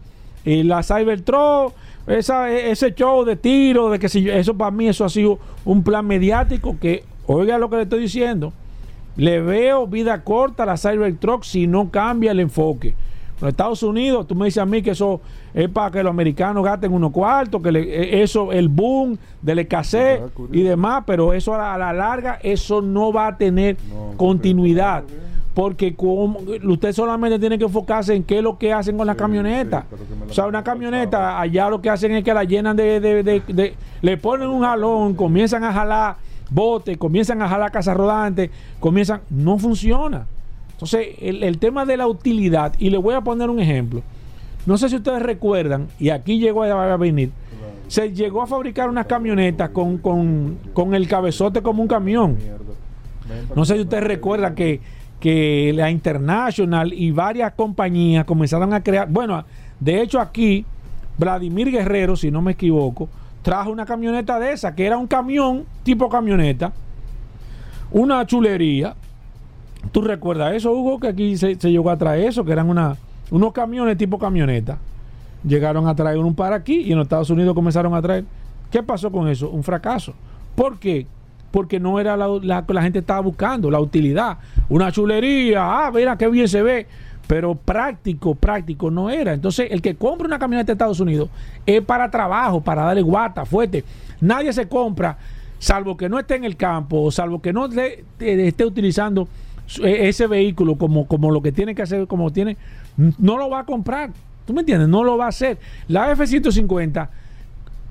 Y 0.45 0.63
la 0.63 0.85
Cybertruck, 0.85 1.75
esa, 2.07 2.51
ese 2.51 2.95
show 2.95 3.25
de 3.25 3.37
tiro, 3.37 3.91
de 3.91 3.99
que 3.99 4.09
si 4.09 4.23
yo- 4.23 4.33
eso 4.33 4.55
para 4.55 4.71
mí 4.71 4.89
eso 4.89 5.05
ha 5.05 5.09
sido 5.09 5.39
un 5.65 5.83
plan 5.83 6.07
mediático 6.07 6.77
que, 6.81 7.05
oiga 7.27 7.59
lo 7.59 7.69
que 7.71 7.77
le 7.77 7.83
estoy 7.83 8.01
diciendo, 8.01 8.53
le 9.17 9.41
veo 9.41 9.87
vida 9.87 10.23
corta 10.23 10.63
a 10.65 10.67
la 10.67 10.77
Cybertruck 10.77 11.43
si 11.43 11.67
no 11.67 11.91
cambia 11.91 12.33
el 12.33 12.41
enfoque. 12.41 12.95
En 13.41 13.49
Estados 13.49 13.83
Unidos, 13.83 14.27
tú 14.27 14.35
me 14.35 14.47
dices 14.47 14.63
a 14.63 14.67
mí 14.67 14.81
que 14.83 14.93
eso 14.93 15.21
es 15.53 15.69
para 15.69 15.91
que 15.91 16.03
los 16.03 16.11
americanos 16.11 16.65
gasten 16.65 16.93
unos 16.93 17.13
cuartos, 17.13 17.63
que 17.63 17.71
le- 17.73 17.83
eh, 17.83 18.23
eso, 18.23 18.51
el 18.53 18.69
boom 18.69 19.19
del 19.43 19.59
escasez 19.59 20.21
y 20.53 20.63
demás, 20.63 21.05
pero 21.07 21.33
eso 21.35 21.55
a 21.55 21.59
la, 21.59 21.75
a 21.75 21.79
la 21.79 21.93
larga, 21.93 22.39
eso 22.43 22.81
no 22.81 23.13
va 23.13 23.27
a 23.29 23.37
tener 23.37 23.77
continuidad. 24.17 25.03
Porque 25.57 25.95
como, 25.97 26.39
usted 26.65 26.93
solamente 26.93 27.39
tiene 27.39 27.57
que 27.57 27.65
enfocarse 27.65 28.15
en 28.15 28.25
qué 28.25 28.37
es 28.37 28.43
lo 28.43 28.59
que 28.59 28.75
hacen 28.75 28.95
con 28.99 29.07
la 29.07 29.15
camioneta. 29.15 29.87
o 30.29 30.33
sea, 30.35 30.45
una 30.47 30.63
camioneta, 30.63 31.41
allá 31.41 31.71
lo 31.71 31.81
que 31.81 31.89
hacen 31.89 32.13
es 32.13 32.23
que 32.23 32.35
la 32.35 32.45
llenan 32.45 32.77
de, 32.77 33.01
de- 33.01 33.23
de- 33.23 33.41
de- 33.49 33.75
le 34.03 34.17
ponen 34.19 34.49
un 34.51 34.61
jalón, 34.61 35.15
comienzan 35.15 35.65
a 35.65 35.73
jalar 35.73 36.17
botes, 36.51 36.99
comienzan 36.99 37.41
a 37.41 37.49
jalar 37.49 37.73
casas 37.73 37.97
rodantes, 37.97 38.51
comienzan, 38.81 39.23
no 39.31 39.57
funciona. 39.59 40.27
Entonces, 40.73 41.09
el, 41.23 41.43
el 41.43 41.57
tema 41.57 41.87
de 41.87 41.97
la 41.97 42.07
utilidad, 42.07 42.75
y 42.79 42.91
le 42.91 42.99
voy 42.99 43.15
a 43.15 43.23
poner 43.23 43.49
un 43.49 43.59
ejemplo. 43.59 44.03
No 44.67 44.77
sé 44.77 44.91
si 44.91 44.97
ustedes 44.97 45.23
recuerdan, 45.23 45.89
y 45.99 46.11
aquí 46.11 46.39
llegó 46.39 46.65
a, 46.65 46.93
a 46.93 46.97
venir, 46.99 47.31
se 47.89 48.13
llegó 48.13 48.43
a 48.43 48.47
fabricar 48.47 48.91
unas 48.91 49.07
camionetas 49.07 49.71
con, 49.71 49.97
con- 49.97 50.59
con 50.75 50.95
el 50.95 51.09
cabezote 51.09 51.63
como 51.63 51.81
un 51.83 51.89
camión. 51.89 52.37
No 53.57 53.65
sé 53.65 53.77
si 53.77 53.81
ustedes 53.81 54.05
recuerdan 54.05 54.55
que, 54.55 54.81
que 55.21 55.73
la 55.75 55.91
International 55.91 56.93
y 56.93 57.11
varias 57.11 57.53
compañías 57.55 58.25
comenzaron 58.25 58.73
a 58.73 58.83
crear. 58.83 59.09
Bueno, 59.09 59.45
de 59.81 60.03
hecho, 60.03 60.21
aquí, 60.21 60.65
Vladimir 61.19 61.71
Guerrero, 61.71 62.17
si 62.17 62.31
no 62.31 62.43
me 62.43 62.53
equivoco, 62.53 63.09
trajo 63.43 63.71
una 63.71 63.87
camioneta 63.87 64.39
de 64.39 64.53
esa, 64.53 64.75
que 64.75 64.87
era 64.87 64.99
un 64.99 65.07
camión, 65.07 65.65
tipo 65.83 66.09
camioneta, 66.09 66.73
una 67.91 68.27
chulería. 68.27 68.95
¿Tú 69.93 70.01
recuerdas 70.01 70.55
eso, 70.55 70.73
Hugo? 70.73 70.99
Que 70.99 71.09
aquí 71.09 71.37
se, 71.37 71.55
llegó 71.55 71.91
a 71.91 71.97
traer 71.97 72.29
eso, 72.29 72.45
que 72.45 72.53
eran 72.53 72.69
una, 72.69 72.97
unos 73.31 73.53
camiones 73.53 73.97
tipo 73.97 74.19
camioneta. 74.19 74.79
Llegaron 75.47 75.87
a 75.87 75.95
traer 75.95 76.19
un 76.19 76.35
par 76.35 76.53
aquí 76.53 76.81
y 76.81 76.93
en 76.93 76.99
los 76.99 77.05
Estados 77.05 77.31
Unidos 77.31 77.55
comenzaron 77.55 77.95
a 77.95 78.03
traer. 78.03 78.25
¿Qué 78.71 78.83
pasó 78.83 79.13
con 79.13 79.29
eso? 79.29 79.49
Un 79.51 79.63
fracaso. 79.63 80.13
¿Por 80.57 80.79
qué? 80.79 81.07
Porque 81.57 81.81
no 81.81 81.99
era 81.99 82.19
la, 82.19 82.29
la 82.43 82.67
que 82.67 82.75
la 82.75 82.83
gente 82.83 82.99
estaba 82.99 83.21
buscando, 83.21 83.71
la 83.71 83.81
utilidad. 83.81 84.37
Una 84.69 84.93
chulería, 84.93 85.87
ah, 85.87 85.91
mira 85.91 86.19
qué 86.19 86.29
bien 86.29 86.47
se 86.49 86.61
ve. 86.61 86.87
Pero 87.27 87.55
práctico, 87.55 88.35
práctico 88.35 88.91
no 88.91 89.09
era. 89.09 89.33
Entonces, 89.33 89.69
el 89.71 89.81
que 89.81 89.95
compra 89.95 90.27
una 90.27 90.39
camioneta 90.39 90.67
de 90.67 90.73
Estados 90.75 91.01
Unidos 91.01 91.31
es 91.65 91.81
para 91.81 92.11
trabajo, 92.11 92.61
para 92.61 92.83
darle 92.83 93.01
guata, 93.01 93.47
fuerte. 93.47 93.85
Nadie 94.21 94.53
se 94.53 94.69
compra, 94.69 95.17
salvo 95.59 95.97
que 95.97 96.11
no 96.11 96.19
esté 96.19 96.35
en 96.35 96.45
el 96.45 96.57
campo, 96.59 97.11
salvo 97.11 97.41
que 97.41 97.55
no 97.55 97.69
le- 97.69 98.05
te- 98.19 98.47
esté 98.49 98.67
utilizando 98.67 99.27
su- 99.65 99.83
e- 99.87 100.09
ese 100.11 100.27
vehículo 100.27 100.77
como, 100.77 101.07
como 101.07 101.31
lo 101.31 101.41
que 101.41 101.53
tiene 101.53 101.75
que 101.75 101.81
hacer, 101.81 102.07
como 102.07 102.31
tiene, 102.33 102.59
no 103.19 103.39
lo 103.39 103.49
va 103.49 103.61
a 103.61 103.65
comprar. 103.65 104.11
¿Tú 104.47 104.53
me 104.53 104.61
entiendes? 104.61 104.89
No 104.91 105.03
lo 105.05 105.17
va 105.17 105.25
a 105.25 105.29
hacer. 105.29 105.57
La 105.89 106.13
F-150, 106.13 107.09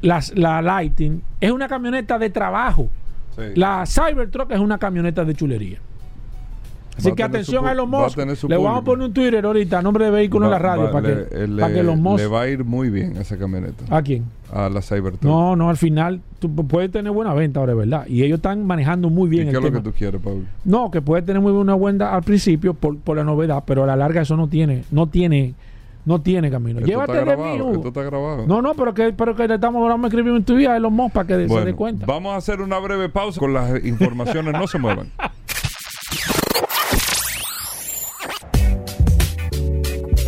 las- 0.01 0.37
la 0.37 0.61
Lighting, 0.61 1.19
es 1.41 1.49
una 1.49 1.67
camioneta 1.67 2.19
de 2.19 2.29
trabajo. 2.29 2.89
Sí. 3.35 3.41
La 3.55 3.83
Cybertruck 3.85 4.51
es 4.51 4.59
una 4.59 4.77
camioneta 4.77 5.23
de 5.25 5.33
chulería. 5.35 5.79
Así 6.97 7.09
Va 7.09 7.15
que 7.17 7.23
atención 7.23 7.63
su 7.63 7.67
a 7.67 7.73
los 7.73 7.93
va 7.93 8.05
a 8.05 8.35
su 8.37 8.47
Le 8.47 8.55
vamos 8.55 8.79
a 8.79 8.85
poner 8.85 9.07
un 9.07 9.13
Twitter 9.13 9.45
ahorita, 9.45 9.81
nombre 9.81 10.05
de 10.05 10.11
vehículo 10.11 10.45
en 10.45 10.51
la 10.51 10.59
radio, 10.59 10.83
va- 10.85 10.91
para, 10.93 11.09
le- 11.09 11.27
que, 11.27 11.47
le- 11.47 11.61
para 11.61 11.73
que 11.73 11.83
los 11.83 11.97
Moss. 11.97 12.21
Le 12.21 12.27
va 12.27 12.41
a 12.43 12.47
ir 12.47 12.63
muy 12.63 12.89
bien 12.89 13.17
esa 13.17 13.35
camioneta. 13.37 13.83
¿A 13.89 14.01
quién? 14.01 14.23
A 14.53 14.69
la 14.69 14.81
Cybertruck. 14.81 15.21
No, 15.23 15.57
no, 15.57 15.69
al 15.69 15.75
final 15.75 16.21
tú 16.39 16.47
pu- 16.47 16.65
puedes 16.65 16.89
tener 16.91 17.11
buena 17.11 17.33
venta 17.33 17.59
ahora, 17.59 17.73
¿verdad? 17.73 18.07
Y 18.07 18.23
ellos 18.23 18.37
están 18.37 18.65
manejando 18.65 19.09
muy 19.09 19.27
¿Y 19.27 19.31
bien 19.31 19.43
qué 19.49 19.49
el 19.49 19.57
es 19.57 19.63
lo 19.63 19.71
que 19.73 19.83
tú 19.83 19.91
quieres, 19.91 20.21
Pablo? 20.21 20.43
No, 20.63 20.89
que 20.89 21.01
puede 21.01 21.21
tener 21.23 21.41
muy 21.41 21.51
buena 21.51 21.73
buena 21.73 22.15
al 22.15 22.23
principio 22.23 22.73
por, 22.73 22.97
por 22.97 23.17
la 23.17 23.25
novedad, 23.25 23.63
pero 23.67 23.83
a 23.83 23.87
la 23.87 23.97
larga 23.97 24.21
eso 24.21 24.37
no 24.37 24.47
tiene, 24.47 24.85
no 24.89 25.07
tiene, 25.07 25.53
no 26.05 26.21
tiene 26.21 26.49
camino. 26.51 26.79
Esto 26.79 26.87
Llévate 26.89 27.11
está 27.13 27.25
de 27.25 27.25
grabado. 27.35 27.55
mí, 27.55 27.61
Hugo. 27.61 27.73
Esto 27.73 27.87
está 27.89 28.03
grabado. 28.03 28.45
No, 28.47 28.61
no, 28.61 28.73
pero 28.75 28.93
que, 28.93 29.13
pero 29.13 29.35
que 29.35 29.47
le 29.47 29.55
estamos 29.55 29.91
a 29.91 30.07
escribir 30.07 30.31
un 30.31 30.43
tweet 30.43 30.67
a 30.67 30.79
los 30.79 30.91
Moss 30.91 31.11
para 31.11 31.27
que 31.27 31.49
se 31.49 31.65
dé 31.65 31.73
cuenta. 31.73 32.05
vamos 32.05 32.33
a 32.33 32.37
hacer 32.37 32.61
una 32.61 32.79
breve 32.79 33.09
pausa 33.09 33.39
con 33.39 33.53
las 33.53 33.83
informaciones. 33.83 34.53
no 34.53 34.67
se 34.67 34.77
muevan. 34.79 35.11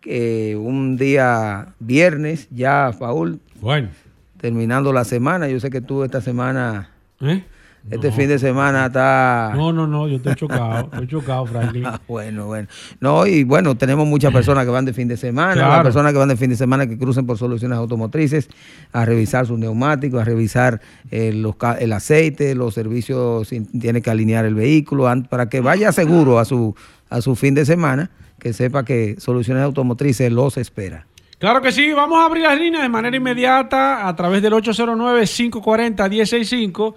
Que 0.00 0.56
un 0.56 0.96
día 0.96 1.74
viernes, 1.80 2.46
ya, 2.50 2.94
Paul, 2.98 3.40
Bueno, 3.60 3.88
terminando 4.40 4.92
la 4.92 5.04
semana, 5.04 5.48
yo 5.48 5.60
sé 5.60 5.70
que 5.70 5.80
tú 5.80 6.02
esta 6.02 6.20
semana, 6.20 6.90
¿eh? 7.20 7.44
este 7.90 8.12
fin 8.12 8.28
de 8.28 8.38
semana 8.38 8.86
está... 8.86 9.52
No, 9.56 9.72
no, 9.72 9.86
no, 9.86 10.06
yo 10.06 10.16
estoy 10.16 10.34
chocado, 10.34 10.80
estoy 10.92 11.06
chocado, 11.06 11.46
Franklin. 11.46 11.84
Ah, 11.90 12.00
bueno, 12.06 12.46
bueno. 12.46 12.68
No, 13.00 13.26
y 13.26 13.42
bueno, 13.44 13.74
tenemos 13.74 14.06
muchas 14.06 14.32
personas 14.32 14.64
que 14.64 14.70
van 14.70 14.84
de 14.84 14.92
fin 14.92 15.08
de 15.08 15.16
semana, 15.16 15.54
Claro. 15.54 15.72
las 15.74 15.82
personas 15.82 16.12
que 16.12 16.18
van 16.18 16.28
de 16.28 16.36
fin 16.36 16.50
de 16.50 16.56
semana 16.56 16.86
que 16.86 16.98
crucen 16.98 17.26
por 17.26 17.38
soluciones 17.38 17.78
automotrices 17.78 18.48
a 18.92 19.04
revisar 19.04 19.46
sus 19.46 19.58
neumáticos, 19.58 20.20
a 20.20 20.24
revisar 20.24 20.80
eh, 21.10 21.32
los 21.32 21.54
el 21.78 21.92
aceite, 21.92 22.54
los 22.54 22.74
servicios, 22.74 23.48
tiene 23.48 24.02
que 24.02 24.10
alinear 24.10 24.44
el 24.44 24.54
vehículo, 24.54 25.06
para 25.28 25.48
que 25.48 25.60
vaya 25.60 25.90
seguro 25.92 26.38
a 26.38 26.44
su, 26.44 26.74
a 27.08 27.20
su 27.20 27.34
fin 27.34 27.54
de 27.54 27.64
semana, 27.64 28.10
que 28.38 28.52
sepa 28.52 28.84
que 28.84 29.16
soluciones 29.18 29.62
automotrices 29.62 30.30
los 30.30 30.56
espera. 30.58 31.06
Claro 31.40 31.60
que 31.62 31.72
sí, 31.72 31.92
vamos 31.94 32.18
a 32.18 32.26
abrir 32.26 32.42
las 32.42 32.58
líneas 32.58 32.82
de 32.82 32.90
manera 32.90 33.16
inmediata 33.16 34.06
a 34.06 34.14
través 34.14 34.42
del 34.42 34.52
809-540-165. 34.52 36.94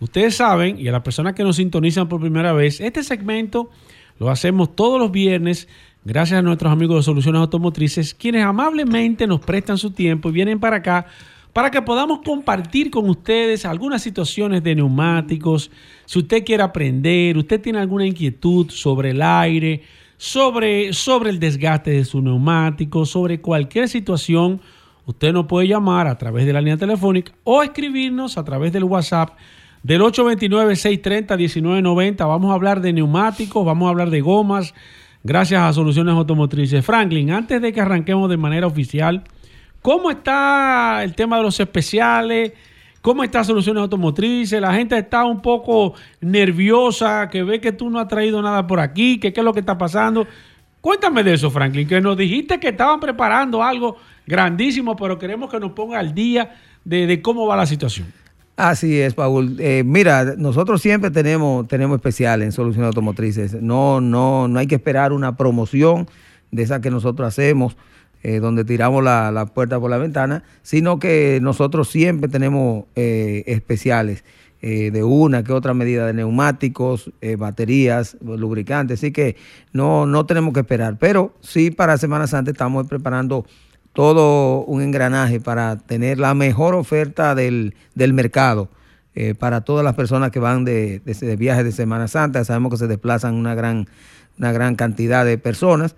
Ustedes 0.00 0.34
saben, 0.34 0.80
y 0.80 0.88
a 0.88 0.92
las 0.92 1.02
personas 1.02 1.34
que 1.34 1.44
nos 1.44 1.54
sintonizan 1.54 2.08
por 2.08 2.20
primera 2.20 2.52
vez, 2.52 2.80
este 2.80 3.04
segmento 3.04 3.70
lo 4.18 4.30
hacemos 4.30 4.74
todos 4.74 4.98
los 4.98 5.12
viernes 5.12 5.68
gracias 6.04 6.40
a 6.40 6.42
nuestros 6.42 6.72
amigos 6.72 6.96
de 6.96 7.02
Soluciones 7.04 7.38
Automotrices, 7.38 8.14
quienes 8.14 8.44
amablemente 8.44 9.28
nos 9.28 9.38
prestan 9.38 9.78
su 9.78 9.92
tiempo 9.92 10.28
y 10.28 10.32
vienen 10.32 10.58
para 10.58 10.78
acá 10.78 11.06
para 11.52 11.70
que 11.70 11.80
podamos 11.80 12.18
compartir 12.24 12.90
con 12.90 13.08
ustedes 13.08 13.64
algunas 13.64 14.02
situaciones 14.02 14.64
de 14.64 14.74
neumáticos. 14.74 15.70
Si 16.04 16.18
usted 16.18 16.44
quiere 16.44 16.64
aprender, 16.64 17.38
usted 17.38 17.60
tiene 17.60 17.78
alguna 17.78 18.04
inquietud 18.04 18.70
sobre 18.70 19.10
el 19.10 19.22
aire, 19.22 19.84
sobre, 20.16 20.92
sobre 20.92 21.30
el 21.30 21.40
desgaste 21.40 21.90
de 21.90 22.04
su 22.04 22.22
neumático, 22.22 23.04
sobre 23.06 23.40
cualquier 23.40 23.88
situación, 23.88 24.60
usted 25.06 25.32
nos 25.32 25.46
puede 25.46 25.66
llamar 25.68 26.06
a 26.06 26.18
través 26.18 26.44
de 26.46 26.52
la 26.52 26.60
línea 26.60 26.76
telefónica 26.76 27.32
o 27.44 27.62
escribirnos 27.62 28.36
a 28.38 28.44
través 28.44 28.72
del 28.72 28.84
WhatsApp 28.84 29.30
del 29.82 30.02
829-630-1990. 30.02 32.26
Vamos 32.26 32.50
a 32.50 32.54
hablar 32.54 32.80
de 32.80 32.92
neumáticos, 32.92 33.64
vamos 33.64 33.86
a 33.86 33.90
hablar 33.90 34.10
de 34.10 34.20
gomas, 34.20 34.74
gracias 35.22 35.62
a 35.62 35.72
Soluciones 35.72 36.14
Automotrices. 36.14 36.84
Franklin, 36.84 37.30
antes 37.30 37.60
de 37.60 37.72
que 37.72 37.80
arranquemos 37.80 38.28
de 38.30 38.36
manera 38.36 38.66
oficial, 38.66 39.22
¿cómo 39.82 40.10
está 40.10 41.04
el 41.04 41.14
tema 41.14 41.36
de 41.36 41.42
los 41.42 41.60
especiales? 41.60 42.52
¿Cómo 43.04 43.22
está 43.22 43.44
Soluciones 43.44 43.82
Automotrices? 43.82 44.58
La 44.62 44.72
gente 44.72 44.96
está 44.96 45.26
un 45.26 45.42
poco 45.42 45.92
nerviosa, 46.22 47.28
que 47.28 47.42
ve 47.42 47.60
que 47.60 47.70
tú 47.70 47.90
no 47.90 48.00
has 48.00 48.08
traído 48.08 48.40
nada 48.40 48.66
por 48.66 48.80
aquí, 48.80 49.20
que 49.20 49.30
qué 49.30 49.40
es 49.40 49.44
lo 49.44 49.52
que 49.52 49.60
está 49.60 49.76
pasando. 49.76 50.26
Cuéntame 50.80 51.22
de 51.22 51.34
eso, 51.34 51.50
Franklin, 51.50 51.86
que 51.86 52.00
nos 52.00 52.16
dijiste 52.16 52.58
que 52.58 52.68
estaban 52.68 53.00
preparando 53.00 53.62
algo 53.62 53.98
grandísimo, 54.26 54.96
pero 54.96 55.18
queremos 55.18 55.50
que 55.50 55.60
nos 55.60 55.72
ponga 55.72 55.98
al 55.98 56.14
día 56.14 56.54
de, 56.82 57.06
de 57.06 57.20
cómo 57.20 57.46
va 57.46 57.58
la 57.58 57.66
situación. 57.66 58.10
Así 58.56 58.98
es, 58.98 59.12
Paul. 59.12 59.58
Eh, 59.60 59.82
mira, 59.84 60.34
nosotros 60.38 60.80
siempre 60.80 61.10
tenemos, 61.10 61.68
tenemos 61.68 61.96
especiales 61.96 62.46
en 62.46 62.52
soluciones 62.52 62.86
automotrices. 62.86 63.60
No, 63.60 64.00
no, 64.00 64.48
no 64.48 64.58
hay 64.58 64.66
que 64.66 64.76
esperar 64.76 65.12
una 65.12 65.36
promoción 65.36 66.08
de 66.50 66.62
esa 66.62 66.80
que 66.80 66.90
nosotros 66.90 67.28
hacemos, 67.28 67.76
eh, 68.26 68.40
donde 68.40 68.64
tiramos 68.64 69.04
la, 69.04 69.30
la 69.30 69.44
puerta 69.44 69.78
por 69.78 69.90
la 69.90 69.98
ventana, 69.98 70.44
sino 70.62 70.98
que 70.98 71.40
nosotros 71.42 71.90
siempre 71.90 72.30
tenemos 72.30 72.86
eh, 72.94 73.44
especiales 73.46 74.24
eh, 74.62 74.90
de 74.90 75.04
una 75.04 75.44
que 75.44 75.52
otra 75.52 75.74
medida 75.74 76.06
de 76.06 76.14
neumáticos, 76.14 77.12
baterías, 77.36 78.16
lubricantes. 78.22 79.00
Así 79.00 79.12
que 79.12 79.36
no, 79.74 80.06
no 80.06 80.24
tenemos 80.24 80.54
que 80.54 80.60
esperar. 80.60 80.96
Pero 80.98 81.34
sí, 81.42 81.70
para 81.70 81.98
Semana 81.98 82.26
Santa 82.26 82.50
estamos 82.50 82.86
preparando 82.86 83.44
todo 83.92 84.64
un 84.64 84.80
engranaje 84.80 85.38
para 85.38 85.76
tener 85.76 86.18
la 86.18 86.32
mejor 86.32 86.74
oferta 86.76 87.34
del, 87.34 87.74
del 87.94 88.14
mercado 88.14 88.70
para 89.38 89.60
todas 89.60 89.84
las 89.84 89.94
personas 89.94 90.30
que 90.30 90.40
van 90.40 90.64
de, 90.64 91.00
de, 91.04 91.12
de 91.12 91.36
viaje 91.36 91.62
de 91.62 91.72
Semana 91.72 92.08
Santa. 92.08 92.42
Sabemos 92.42 92.70
que 92.70 92.78
se 92.78 92.86
desplazan 92.86 93.34
una 93.34 93.54
gran, 93.54 93.86
una 94.38 94.50
gran 94.50 94.76
cantidad 94.76 95.26
de 95.26 95.36
personas. 95.36 95.94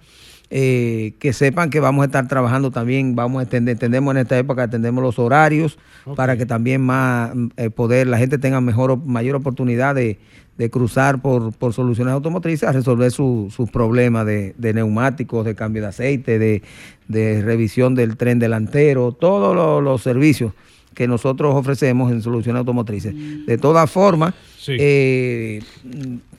Eh, 0.48 1.14
que 1.18 1.32
sepan 1.32 1.70
que 1.70 1.80
vamos 1.80 2.02
a 2.02 2.06
estar 2.06 2.28
trabajando 2.28 2.70
también, 2.70 3.16
vamos 3.16 3.40
a 3.40 3.42
extender, 3.42 3.72
entendemos 3.72 4.12
en 4.14 4.18
esta 4.18 4.38
época, 4.38 4.62
atendemos 4.62 5.02
los 5.02 5.18
horarios 5.18 5.76
para 6.14 6.36
que 6.36 6.46
también 6.46 6.82
más 6.82 7.32
eh, 7.56 7.68
poder, 7.70 8.06
la 8.06 8.16
gente 8.16 8.38
tenga 8.38 8.60
mejor, 8.60 8.96
mayor 9.04 9.34
oportunidad 9.34 9.96
de, 9.96 10.20
de 10.56 10.70
cruzar 10.70 11.20
por, 11.20 11.52
por 11.52 11.72
soluciones 11.72 12.14
automotrices 12.14 12.68
a 12.68 12.70
resolver 12.70 13.10
su- 13.10 13.48
sus 13.50 13.68
problemas 13.72 14.24
de, 14.24 14.54
de 14.56 14.72
neumáticos, 14.72 15.44
de 15.44 15.56
cambio 15.56 15.82
de 15.82 15.88
aceite, 15.88 16.38
de, 16.38 16.62
de 17.08 17.42
revisión 17.42 17.96
del 17.96 18.16
tren 18.16 18.38
delantero, 18.38 19.10
todos 19.10 19.52
lo- 19.52 19.80
los 19.80 20.00
servicios 20.00 20.52
que 20.96 21.06
nosotros 21.06 21.54
ofrecemos 21.54 22.10
en 22.10 22.22
soluciones 22.22 22.58
automotrices. 22.60 23.14
De 23.46 23.58
todas 23.58 23.88
formas, 23.90 24.34
Sí. 24.56 24.76
eh, 24.80 25.60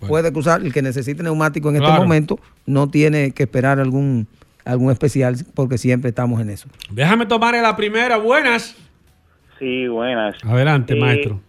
puede 0.07 0.33
cruzar, 0.33 0.61
el 0.61 0.73
que 0.73 0.81
necesite 0.81 1.21
neumático 1.23 1.69
en 1.69 1.75
este 1.77 1.87
momento 1.91 2.39
no 2.65 2.89
tiene 2.89 3.31
que 3.31 3.43
esperar 3.43 3.79
algún, 3.79 4.27
algún 4.65 4.91
especial 4.91 5.35
porque 5.53 5.77
siempre 5.77 6.09
estamos 6.09 6.41
en 6.41 6.49
eso. 6.49 6.67
Déjame 6.89 7.25
tomar 7.27 7.53
la 7.53 7.75
primera. 7.77 8.17
Buenas. 8.17 8.75
Sí, 9.59 9.87
buenas. 9.87 10.35
Adelante, 10.43 10.95
Eh, 10.95 10.99
maestro. 10.99 11.39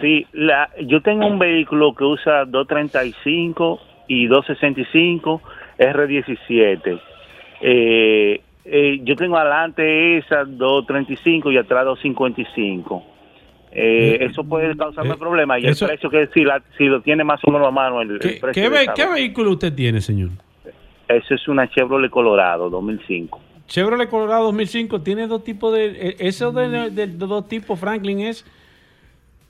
Sí, 0.00 0.26
la, 0.32 0.68
yo 0.86 1.00
tengo 1.00 1.26
un 1.26 1.38
vehículo 1.38 1.94
que 1.94 2.04
usa 2.04 2.44
235 2.46 3.78
y 4.08 4.26
265 4.26 5.40
R17. 5.78 7.00
Eh, 7.62 8.40
eh, 8.64 9.00
yo 9.02 9.16
tengo 9.16 9.36
adelante 9.36 10.18
esa 10.18 10.44
235 10.44 11.50
y 11.52 11.56
atrás 11.58 11.84
255. 11.84 13.02
Eh, 13.74 14.18
Eh, 14.20 14.24
eso 14.26 14.44
puede 14.44 14.76
causarme 14.76 15.14
eh, 15.14 15.18
problemas. 15.18 15.62
Y 15.62 15.66
eso- 15.66 15.86
el 15.86 15.92
precio 15.92 16.10
que 16.10 16.26
si, 16.34 16.44
la, 16.44 16.62
si 16.76 16.84
lo 16.84 17.00
tiene 17.00 17.24
más 17.24 17.40
o 17.44 17.50
menos 17.50 17.66
a 17.68 17.70
mano, 17.70 18.02
el, 18.02 18.10
el 18.12 18.18
¿Qué, 18.18 18.38
precio 18.40 18.62
qué 18.62 18.68
ve- 18.68 18.86
qué 18.94 19.06
vehículo 19.06 19.52
usted 19.52 19.72
tiene, 19.74 20.00
señor? 20.00 20.30
Eso 21.08 21.34
es 21.34 21.48
una 21.48 21.68
Chevrolet 21.68 22.10
Colorado 22.10 22.68
2005. 22.70 23.40
Chevrolet 23.66 24.08
Colorado 24.10 24.44
2005 24.44 25.00
tiene 25.00 25.26
dos 25.26 25.42
tipos 25.44 25.72
de... 25.72 25.86
eh, 25.86 26.16
Eso 26.18 26.52
de, 26.52 26.90
de- 26.90 26.90
de 26.90 27.06
dos 27.06 27.48
tipos, 27.48 27.78
Franklin, 27.80 28.20
es 28.20 28.44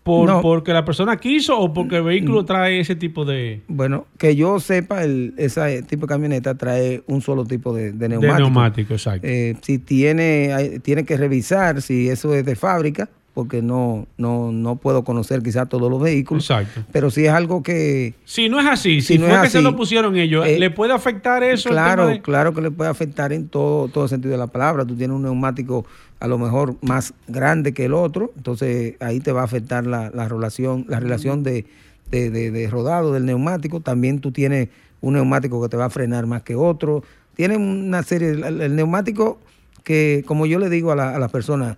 por, 0.03 0.29
No. 0.29 0.43
porque 0.43 0.73
la 0.73 0.85
persona 0.85 1.17
quiso 1.17 1.59
o 1.59 1.73
porque 1.73 1.97
el 1.99 2.03
vehículo 2.03 2.45
trae 2.45 2.81
ese 2.81 2.97
tipo 2.97 3.25
de, 3.25 3.63
Bueno, 3.69 4.07
que 4.19 4.35
yo 4.35 4.59
sepa, 4.59 5.05
el, 5.05 5.33
ese 5.37 5.83
tipo 5.85 6.07
de 6.07 6.09
camioneta 6.13 6.57
trae 6.57 7.03
un 7.07 7.21
solo 7.23 7.45
tipo 7.45 7.73
de, 7.75 7.93
de 7.93 7.99
de 7.99 8.09
neumático. 8.09 8.39
neumático? 8.41 8.95
Exacto. 8.95 9.27
Eh, 9.27 9.55
si 9.63 9.79
tiene, 9.79 10.53
hay- 10.53 10.79
tiene 10.81 11.05
que 11.05 11.17
revisar 11.17 11.81
si 11.83 12.09
eso 12.09 12.35
es 12.35 12.45
de 12.45 12.57
fábrica, 12.57 13.09
porque 13.35 13.63
no, 13.63 14.07
no, 14.19 14.53
no 14.53 14.77
puedo 14.77 15.05
conocer 15.05 15.43
quizás 15.43 15.69
todos 15.69 15.91
los 15.91 16.01
vehículos. 16.03 16.45
Exacto. 16.51 16.83
Pero 16.93 17.11
si 17.11 17.25
es 17.25 17.33
algo 17.33 17.63
que, 17.63 18.15
Si 18.25 18.49
no 18.51 18.61
es 18.61 18.67
así, 18.67 19.01
si, 19.01 19.15
si 19.15 19.19
no 19.19 19.27
fue 19.27 19.37
es 19.37 19.43
que 19.43 19.51
se 19.51 19.63
lo 19.63 19.75
pusieron 19.75 20.17
ellos, 20.17 20.47
eh, 20.47 20.59
¿le 20.59 20.71
puede 20.71 20.93
afectar 20.93 21.43
eso? 21.43 21.71
claro, 21.71 22.07
de- 22.09 22.21
claro 22.21 22.53
que 22.53 22.61
le 22.61 22.71
puede 22.71 22.91
afectar 22.91 23.33
en 23.33 23.49
todo, 23.49 23.89
todo 23.89 24.07
sentido 24.09 24.33
de 24.33 24.39
la 24.39 24.49
palabra. 24.49 24.85
Tú 24.85 24.95
tienes 24.97 25.17
un 25.17 25.23
neumático 25.23 25.87
a 26.21 26.29
lo 26.29 26.37
mejor 26.39 26.77
más 26.83 27.15
grande 27.27 27.73
que 27.73 27.87
el 27.87 27.95
otro, 27.95 28.33
entonces 28.37 28.95
ahí 29.01 29.19
te 29.21 29.33
va 29.33 29.41
a 29.41 29.45
afectar 29.45 29.87
la, 29.87 30.11
la 30.11 30.29
relación, 30.29 30.85
la 30.89 31.01
relación 31.01 31.43
de, 31.43 31.65
de- 32.11 32.31
de- 32.31 32.51
de 32.51 32.69
rodado 32.69 33.13
del 33.15 33.25
neumático. 33.25 33.81
También 33.81 34.21
tú 34.21 34.31
tienes 34.31 34.69
un 35.01 35.15
neumático 35.15 35.61
que 35.63 35.69
te 35.71 35.77
va 35.79 35.87
a 35.87 35.91
frenar 35.91 36.27
más 36.27 36.43
que 36.43 36.55
otro. 36.55 37.03
Tiene 37.35 37.57
una 37.57 38.03
serie, 38.03 38.29
el, 38.33 38.61
el 38.61 38.77
neumático 38.77 39.41
que, 39.85 40.23
como 40.27 40.45
yo 40.47 40.59
le 40.59 40.69
digo 40.69 40.93
a, 40.93 40.97
la- 40.97 41.17
a 41.17 41.19
las 41.19 41.33
personas, 41.33 41.77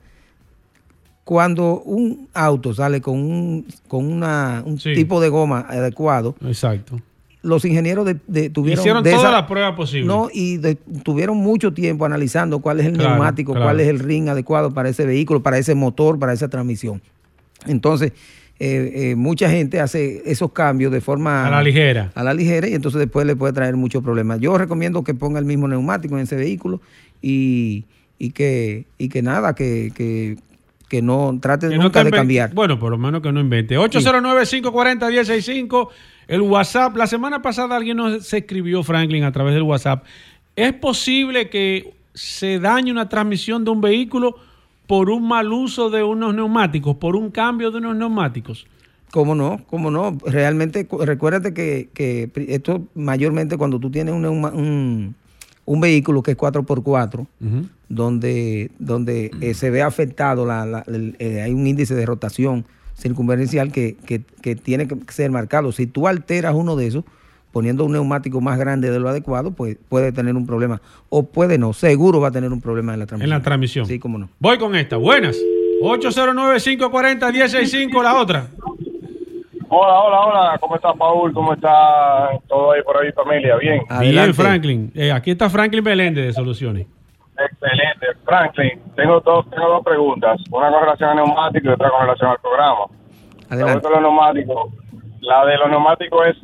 cuando 1.25 1.81
un 1.81 2.29
auto 2.35 2.75
sale 2.75 3.01
con 3.01 3.19
un, 3.19 3.67
con 3.89 4.11
una, 4.11 4.63
un 4.65 4.79
Sí. 4.79 4.95
tipo 4.95 5.21
de 5.21 5.31
goma 5.31 5.65
adecuado, 5.69 6.35
Exacto. 6.47 7.01
los 7.43 7.65
ingenieros 7.65 8.05
de, 8.05 8.17
de- 8.27 8.51
tuvieron 8.51 8.81
Hicieron 8.83 9.03
todas 9.03 9.33
las 9.33 9.45
pruebas 9.45 9.75
posibles. 9.75 10.07
no, 10.07 10.29
y 10.33 10.59
de- 10.59 10.77
tuvieron 11.03 11.39
mucho 11.39 11.73
tiempo 11.73 12.05
analizando 12.05 12.59
cuál 12.59 12.81
es 12.81 12.87
el 12.87 12.95
Claro, 12.95 13.11
neumático, 13.11 13.53
claro. 13.53 13.67
cuál 13.67 13.81
es 13.81 13.89
el 13.89 14.01
ring 14.01 14.29
adecuado 14.29 14.73
para 14.73 14.89
ese 14.91 15.07
vehículo, 15.07 15.43
para 15.43 15.57
ese 15.59 15.75
motor, 15.75 16.19
para 16.19 16.33
esa 16.35 16.49
transmisión. 16.49 17.01
Entonces, 17.67 18.13
eh, 18.61 18.93
eh, 19.11 19.15
mucha 19.17 19.51
gente 19.51 19.81
hace 19.81 20.23
esos 20.31 20.53
cambios 20.53 20.93
de 20.93 21.01
forma 21.01 21.47
A 21.47 21.51
la 21.51 21.63
ligera. 21.63 22.13
a 22.15 22.23
la 22.23 22.35
ligera 22.35 22.69
y 22.69 22.75
entonces 22.75 22.99
después 23.01 23.27
le 23.27 23.35
puede 23.35 23.53
traer 23.53 23.77
muchos 23.77 24.03
problemas. 24.03 24.39
Yo 24.41 24.57
recomiendo 24.59 25.03
que 25.03 25.13
ponga 25.15 25.39
el 25.39 25.45
mismo 25.47 25.67
neumático 25.69 26.17
en 26.17 26.23
ese 26.23 26.37
vehículo 26.37 26.81
y, 27.21 27.85
y 28.19 28.31
que, 28.31 28.85
y 28.99 29.09
que 29.09 29.23
nada, 29.23 29.55
que, 29.55 29.91
que, 29.95 30.37
que 30.95 31.03
no 31.03 31.37
trate 31.41 31.69
Que 31.69 31.77
nunca 31.77 32.05
de 32.05 32.13
cambiar. 32.13 32.55
Bueno, 32.55 32.79
por 32.79 32.93
lo 32.93 32.99
menos 32.99 33.21
que 33.21 33.33
no 33.33 33.41
invente. 33.41 33.77
809-540-165, 33.77 35.89
el 36.29 36.41
WhatsApp. 36.43 36.97
La 36.97 37.09
semana 37.09 37.43
pasada 37.43 37.75
alguien 37.77 37.97
nos 37.97 38.33
escribió, 38.33 38.85
Franklin, 38.85 39.25
a 39.25 39.33
través 39.33 39.55
del 39.55 39.65
WhatsApp. 39.65 40.05
¿Es 40.55 40.73
posible 40.75 41.51
que 41.51 41.95
se 42.15 42.61
dañe 42.61 42.93
una 42.93 43.09
transmisión 43.09 43.65
de 43.65 43.73
un 43.73 43.81
vehículo 43.81 44.37
por 44.87 45.11
un 45.11 45.27
mal 45.27 45.53
uso 45.53 45.91
de 45.91 46.05
unos 46.05 46.33
neumáticos, 46.33 46.95
por 46.97 47.17
un 47.17 47.33
cambio 47.33 47.73
de 47.73 47.79
unos 47.79 47.97
neumáticos? 47.97 48.65
¿Cómo 49.11 49.35
no? 49.35 49.63
¿Cómo 49.69 49.91
no? 49.91 50.17
Realmente, 50.25 50.87
cu- 50.87 51.05
recuérdate 51.05 51.53
que, 51.55 52.31
esto 52.49 52.83
mayormente 52.95 53.57
cuando 53.57 53.81
tú 53.81 53.91
tienes 53.91 54.15
un, 54.15 55.17
un 55.67 55.81
vehículo 55.81 56.23
que 56.23 56.33
es 56.33 56.37
4x4, 56.37 57.27
donde, 57.89 58.71
donde 58.79 59.31
eh, 59.41 59.55
se 59.55 59.71
ve 59.71 59.83
afectado, 59.83 60.45
la, 60.47 60.65
la- 60.67 60.85
el- 60.87 61.17
eh, 61.19 61.43
hay 61.43 61.53
un 61.53 61.67
índice 61.67 61.95
de 61.95 62.05
rotación 62.07 62.65
circunferencial 62.97 63.71
que, 63.73 63.97
que- 64.07 64.23
que 64.43 64.57
tiene 64.57 64.87
que 64.89 64.97
ser 65.09 65.31
marcado. 65.31 65.73
Si 65.73 65.87
tú 65.87 66.07
alteras 66.09 66.55
uno 66.55 66.77
de 66.77 66.87
esos, 66.87 67.05
poniendo 67.53 67.85
un 67.85 67.93
neumático 67.93 68.41
más 68.41 68.59
grande 68.59 68.91
de 68.91 68.99
lo 68.99 69.09
adecuado, 69.09 69.53
pues 69.53 69.77
puede 69.89 70.11
tener 70.13 70.35
un 70.37 70.45
problema. 70.47 70.81
O 71.09 71.23
puede 71.25 71.57
no, 71.57 71.73
seguro 71.73 72.21
va 72.21 72.29
a 72.29 72.33
tener 72.33 72.53
un 72.53 72.61
problema 72.61 72.93
en 72.95 72.99
la 73.01 73.07
transmisión. 73.07 73.33
En 73.33 73.39
la 73.39 73.43
transmisión. 73.45 73.87
Sí, 73.87 73.99
cómo 74.01 74.19
no. 74.19 74.29
Voy 74.41 74.59
con 74.59 74.75
esta. 74.75 74.97
Buenas. 74.97 75.37
809-540-165, 75.83 78.03
la 78.03 78.15
otra. 78.17 78.49
Hola, 79.77 80.01
hola, 80.03 80.21
hola. 80.21 80.59
¿Cómo 80.61 80.77
está 80.77 80.93
Paul? 80.95 81.33
¿Cómo 81.33 81.53
está 81.55 82.31
todo 82.47 82.71
ahí 82.73 82.83
por 82.83 82.97
ahí, 82.97 83.11
familia? 83.13 83.57
Bien. 83.57 83.83
Bien, 84.01 84.33
Franklin. 84.33 84.93
Eh, 84.95 85.11
aquí 85.11 85.33
está 85.33 85.51
Franklin 85.51 85.83
Belende 85.83 86.23
de 86.23 86.33
Soluciones. 86.33 86.87
Excelente. 87.37 88.07
Franklin, 88.25 88.81
tengo 88.95 89.19
dos, 89.21 89.51
tengo 89.51 89.69
dos 89.69 89.85
preguntas. 89.85 90.41
Una 90.53 90.71
con 90.71 90.81
relación 90.81 91.11
al 91.11 91.17
neumático 91.17 91.67
y 91.67 91.73
otra 91.73 91.91
con 91.91 92.03
relación 92.03 92.31
al 92.31 92.39
programa. 92.41 92.85
La 93.51 93.73
voy 93.73 93.81
con 93.83 93.93
los 93.93 94.01
neumáticos. 94.03 94.73
La 95.23 95.45
de 95.45 95.57
los 95.57 95.69
neumáticos 95.71 96.27
es, 96.29 96.37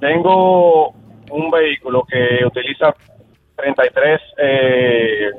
tengo 0.00 0.88
un 1.30 1.50
vehículo 1.52 2.04
que 2.10 2.44
utiliza 2.44 2.92
33, 3.56 4.20
eh, 4.38 5.30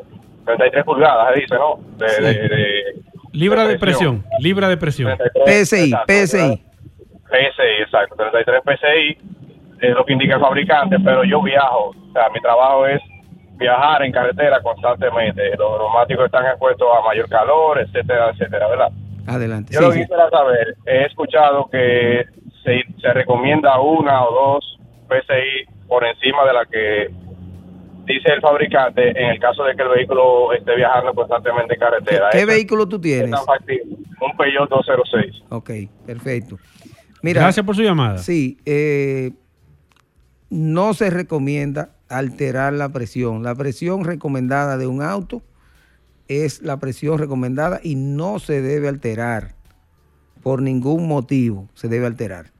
33 0.45 0.85
pulgadas, 0.85 1.33
se 1.33 1.41
dice, 1.41 1.55
¿no? 1.55 1.77
De, 1.97 2.07
Sí. 2.09 2.23
de- 2.23 2.33
de- 2.47 2.83
Libra 3.33 3.67
de 3.67 3.77
presión. 3.77 4.23
Libra 4.39 4.69
de 4.69 4.77
presión. 4.77 5.17
PSI, 5.45 5.93
PSI. 6.07 6.63
PSI, 7.29 7.81
exacto, 7.83 8.15
33 8.15 8.61
PSI 8.63 9.17
es 9.81 9.93
lo 9.95 10.05
que 10.05 10.13
indica 10.13 10.35
el 10.35 10.41
fabricante, 10.41 10.97
pero 11.03 11.23
yo 11.23 11.41
viajo, 11.41 11.89
o 11.89 12.11
sea, 12.13 12.29
mi 12.33 12.39
trabajo 12.41 12.87
es 12.87 13.01
viajar 13.57 14.03
en 14.03 14.11
carretera 14.11 14.61
constantemente. 14.61 15.55
Los 15.57 15.79
neumáticos 15.79 16.25
están 16.25 16.45
expuestos 16.45 16.87
a 16.97 17.01
mayor 17.05 17.27
calor, 17.29 17.79
etcétera, 17.79 18.29
etcétera, 18.31 18.67
¿verdad? 18.67 18.89
Adelante. 19.27 19.73
Yo 19.73 19.79
Sí, 19.79 19.85
lo 19.85 19.91
que 19.91 19.95
sí. 19.97 20.01
quisiera 20.01 20.29
saber, 20.29 20.75
he 20.85 21.05
escuchado 21.05 21.67
que 21.71 22.25
se, 22.63 22.83
se 23.01 23.13
recomienda 23.13 23.79
una 23.79 24.23
o 24.25 24.31
dos 24.55 24.79
PSI 25.09 25.73
por 25.87 26.05
encima 26.05 26.45
de 26.45 26.53
la 26.53 26.65
que 26.65 27.07
dice 28.05 28.31
el 28.33 28.41
fabricante 28.41 29.09
en 29.09 29.29
el 29.31 29.39
caso 29.39 29.63
de 29.63 29.75
que 29.75 29.83
el 29.83 29.89
vehículo 29.89 30.53
esté 30.53 30.75
viajando 30.75 31.13
constantemente 31.13 31.73
en 31.73 31.79
carretera. 31.79 32.29
¿Qué 32.31 32.39
¿Es- 32.39 32.47
vehículo 32.47 32.87
tú 32.87 32.95
es 32.97 33.01
tienes? 33.01 33.31
Un 34.19 34.35
Peugeot 34.37 34.69
206. 34.69 35.43
Ok, 35.49 35.69
perfecto. 36.05 36.57
Mira, 37.27 37.41
Gracias 37.41 37.65
por 37.65 37.75
su 37.75 37.81
llamada. 37.81 38.19
Sí, 38.19 38.57
eh, 38.65 39.33
no 40.49 40.93
se 40.93 41.09
recomienda 41.09 41.91
alterar 42.07 42.73
la 42.73 42.89
presión. 42.89 43.43
La 43.43 43.53
presión 43.53 44.05
recomendada 44.05 44.77
de 44.77 44.87
un 44.87 45.01
auto 45.01 45.43
es 46.27 46.61
la 46.61 46.77
presión 46.77 47.17
recomendada 47.17 47.79
y 47.83 47.95
no 47.95 48.39
se 48.39 48.61
debe 48.61 48.87
alterar 48.87 49.55
por 50.41 50.61
ningún 50.61 51.07
motivo. 51.07 51.67
Se 51.73 51.89
debe 51.89 52.05
alterar. 52.05 52.53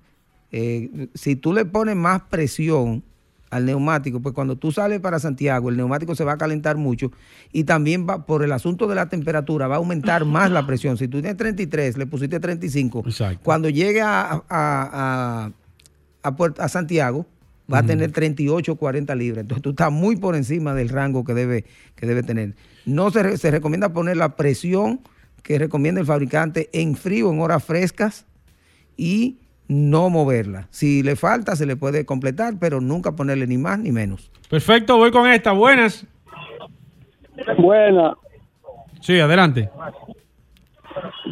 Eh, 0.51 1.07
si 1.13 1.36
tú 1.36 1.53
le 1.53 1.65
pones 1.65 1.95
más 1.95 2.24
presión 2.24 3.03
al 3.50 3.66
neumático, 3.66 4.20
pues 4.22 4.36
cuando 4.36 4.58
tú 4.58 4.72
sales 4.72 5.00
para 5.00 5.20
Santiago, 5.20 5.70
el 5.70 5.78
neumático 5.78 6.16
se 6.16 6.24
va 6.26 6.34
a 6.34 6.38
calentar 6.38 6.76
mucho 6.78 7.12
y 7.54 7.64
también 7.64 8.06
va 8.08 8.26
por 8.26 8.43
el 8.43 8.52
asunto 8.52 8.88
de 8.88 8.95
la 8.95 9.08
temperatura, 9.10 9.68
va 9.68 9.76
a 9.76 9.78
aumentar 9.78 10.26
más 10.26 10.52
la 10.52 10.66
presión. 10.68 10.98
Si 10.98 11.08
tú 11.08 11.22
tienes 11.22 11.38
33, 11.38 11.98
le 11.98 12.06
pusiste 12.08 12.39
35, 12.39 13.04
cuando 13.43 13.70
llegue 13.70 14.02
a, 14.02 14.43
a, 14.50 15.52
a- 16.24 16.36
Puerto- 16.36 16.62
a 16.62 16.68
Santiago, 16.68 17.26
va 17.72 17.80
a 17.80 17.84
tener 17.84 18.12
38 18.12 18.72
o 18.72 18.76
40 18.76 19.16
libras. 19.16 19.41
Entonces 19.43 19.62
tú 19.62 19.70
estás 19.70 19.91
muy 19.91 20.18
por 20.18 20.36
encima 20.36 20.74
del 20.74 20.89
rango 20.89 21.24
que 21.24 21.34
debe, 21.34 21.64
que 21.95 22.06
debe 22.06 22.24
tener. 22.24 22.56
No 22.86 23.12
se, 23.12 23.38
se 23.38 23.50
recomienda 23.52 23.93
poner 23.93 24.18
la 24.18 24.36
presión 24.36 25.00
que 25.41 25.58
recomienda 25.58 26.02
el 26.02 26.08
fabricante 26.08 26.70
en 26.74 26.95
frío, 26.98 27.32
en 27.32 27.39
horas 27.39 27.64
frescas 27.64 28.26
y 28.98 29.38
no 29.68 30.09
moverla. 30.09 30.68
Si 30.70 31.03
le 31.03 31.15
falta, 31.15 31.55
se 31.55 31.65
le 31.65 31.76
puede 31.76 32.05
completar, 32.05 32.53
pero 32.59 32.82
nunca 32.82 33.15
ponerle 33.15 33.47
ni 33.47 33.57
más 33.57 33.80
ni 33.80 33.91
menos. 33.91 34.32
Perfecto, 34.49 34.97
voy 34.97 35.11
con 35.11 35.30
esta. 35.30 35.51
Buenas. 35.51 36.05
Buena. 37.57 38.15
Sí, 39.01 39.20
adelante. 39.20 39.70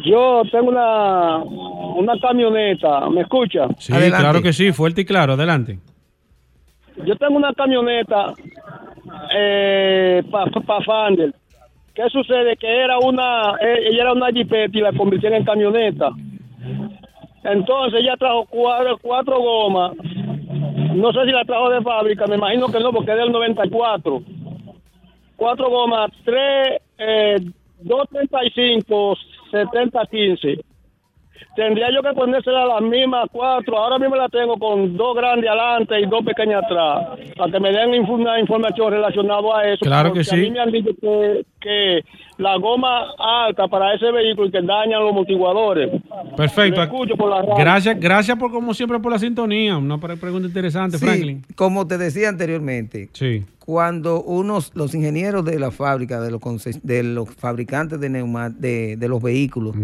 Yo 0.04 0.42
tengo 0.52 0.68
una, 0.68 1.38
una 1.38 2.18
camioneta, 2.20 3.08
¿me 3.10 3.22
escucha? 3.22 3.66
Sí, 3.78 3.92
claro 3.92 4.40
que 4.40 4.52
sí, 4.52 4.72
fuerte 4.72 5.00
y 5.00 5.04
claro, 5.04 5.32
adelante. 5.32 5.78
Yo 7.04 7.16
tengo 7.16 7.36
una 7.36 7.52
camioneta 7.52 8.32
eh, 9.34 10.22
para 10.30 10.50
pa 10.50 10.80
Fandel. 10.82 11.34
¿Qué 11.94 12.02
sucede? 12.10 12.56
Que 12.56 12.84
era 12.84 12.98
una, 12.98 13.56
eh, 13.60 13.88
ella 13.88 14.02
era 14.02 14.12
una 14.12 14.28
jipeta 14.28 14.78
y 14.78 14.80
la 14.82 14.92
convirtieron 14.92 15.38
en 15.38 15.44
camioneta. 15.44 16.10
Entonces 17.46 18.00
ella 18.00 18.16
trajo 18.16 18.44
cuatro, 18.46 18.98
cuatro 19.00 19.38
gomas. 19.38 19.92
No 20.94 21.12
sé 21.12 21.24
si 21.26 21.30
la 21.30 21.44
trajo 21.44 21.70
de 21.70 21.82
fábrica, 21.82 22.26
me 22.26 22.36
imagino 22.36 22.68
que 22.68 22.80
no, 22.80 22.92
porque 22.92 23.12
es 23.12 23.18
del 23.18 23.30
94. 23.30 24.22
Cuatro 25.36 25.70
gomas, 25.70 26.10
tres, 26.24 26.80
eh, 26.98 27.36
235, 27.80 29.16
70, 29.50 30.06
15. 30.06 30.64
Tendría 31.54 31.86
yo 31.94 32.02
que 32.02 32.12
ponérsela 32.14 32.66
las 32.66 32.82
mismas 32.82 33.28
cuatro. 33.32 33.78
Ahora 33.78 33.98
mismo 33.98 34.14
la 34.16 34.28
tengo 34.28 34.58
con 34.58 34.96
dos 34.96 35.16
grandes 35.16 35.48
adelante 35.48 36.00
y 36.00 36.06
dos 36.06 36.24
pequeñas 36.24 36.62
atrás. 36.64 37.18
Para 37.36 37.50
que 37.52 37.60
me 37.60 37.72
den 37.72 38.04
una 38.08 38.38
información 38.38 38.92
relacionada 38.92 39.58
a 39.58 39.72
eso. 39.72 39.80
Claro 39.84 40.12
que 40.12 40.20
porque 40.20 40.30
A 40.30 40.34
sí. 40.34 40.36
mí 40.36 40.50
me 40.50 40.60
han 40.60 40.70
dicho 40.70 40.90
que, 41.00 41.44
que 41.60 42.00
la 42.38 42.56
goma 42.58 43.06
alta 43.18 43.68
para 43.68 43.94
ese 43.94 44.10
vehículo 44.12 44.48
y 44.48 44.50
que 44.50 44.60
dañan 44.62 45.00
los 45.00 45.10
amortiguadores. 45.12 45.90
Perfecto. 46.36 46.76
Lo 46.80 46.84
escucho 46.84 47.16
por 47.16 47.30
la 47.30 47.40
radio. 47.40 47.54
Gracias, 47.56 47.98
gracias 47.98 48.38
por 48.38 48.50
como 48.50 48.74
siempre 48.74 48.98
por 49.00 49.12
la 49.12 49.18
sintonía. 49.18 49.78
Una 49.78 49.98
pre- 49.98 50.16
pregunta 50.16 50.48
interesante, 50.48 50.98
Sí, 50.98 51.04
Franklin. 51.06 51.42
como 51.54 51.86
te 51.86 51.96
decía 51.96 52.28
anteriormente, 52.28 53.08
Sí. 53.12 53.44
cuando 53.64 54.22
unos, 54.22 54.72
los 54.74 54.94
ingenieros 54.94 55.44
de 55.44 55.58
la 55.58 55.70
fábrica, 55.70 56.20
de 56.20 56.30
los, 56.30 56.40
conces- 56.40 56.82
de 56.82 57.02
los 57.02 57.34
fabricantes 57.34 57.98
de, 57.98 58.10
neuma- 58.10 58.50
de, 58.50 58.96
de 58.96 59.08
los 59.08 59.22
vehículos, 59.22 59.74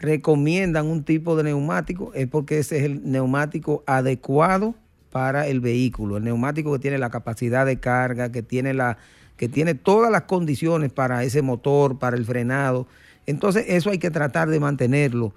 recomiendan 0.00 0.86
un 0.86 1.04
tipo 1.04 1.36
de 1.36 1.44
neumático 1.44 2.12
es 2.14 2.26
porque 2.28 2.58
ese 2.58 2.78
es 2.78 2.84
el 2.84 3.10
neumático 3.10 3.82
adecuado 3.86 4.74
para 5.10 5.46
el 5.46 5.60
vehículo, 5.60 6.16
el 6.16 6.24
neumático 6.24 6.72
que 6.72 6.78
tiene 6.78 6.98
la 6.98 7.10
capacidad 7.10 7.64
de 7.64 7.78
carga, 7.78 8.32
que 8.32 8.42
tiene 8.42 8.74
la 8.74 8.98
que 9.36 9.48
tiene 9.48 9.74
todas 9.74 10.10
las 10.12 10.22
condiciones 10.22 10.92
para 10.92 11.24
ese 11.24 11.42
motor, 11.42 11.98
para 11.98 12.16
el 12.16 12.24
frenado. 12.24 12.86
Entonces, 13.26 13.64
eso 13.68 13.90
hay 13.90 13.98
que 13.98 14.10
tratar 14.10 14.48
de 14.48 14.60
mantenerlo. 14.60 15.34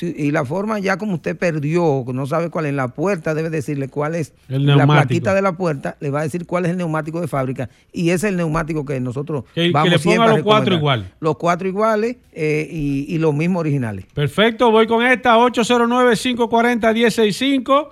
Y 0.00 0.30
la 0.30 0.44
forma 0.44 0.78
ya 0.78 0.98
como 0.98 1.14
usted 1.14 1.36
perdió, 1.36 2.04
no 2.12 2.26
sabe 2.26 2.50
cuál 2.50 2.66
es 2.66 2.74
la 2.74 2.88
puerta, 2.88 3.34
debe 3.34 3.48
decirle 3.50 3.88
cuál 3.88 4.14
es 4.14 4.32
la 4.48 4.86
plaquita 4.86 5.34
de 5.34 5.42
la 5.42 5.56
puerta, 5.56 5.96
le 6.00 6.10
va 6.10 6.20
a 6.20 6.22
decir 6.22 6.46
cuál 6.46 6.66
es 6.66 6.70
el 6.72 6.76
neumático 6.76 7.20
de 7.20 7.26
fábrica 7.28 7.70
y 7.92 8.10
ese 8.10 8.26
es 8.26 8.32
el 8.32 8.36
neumático 8.36 8.84
que 8.84 9.00
nosotros 9.00 9.44
vamos 9.72 9.84
que 9.84 9.90
le 9.90 9.98
ponga 9.98 10.26
los 10.28 10.42
cuatro 10.42 10.74
iguales. 10.74 11.06
Los 11.20 11.36
cuatro 11.36 11.68
iguales 11.68 12.16
eh, 12.32 12.68
y, 12.70 13.06
y, 13.08 13.18
los 13.18 13.34
mismos 13.34 13.60
originales. 13.60 14.04
Perfecto, 14.14 14.70
voy 14.70 14.86
con 14.86 15.04
esta 15.04 15.36
809-540-165. 15.36 17.88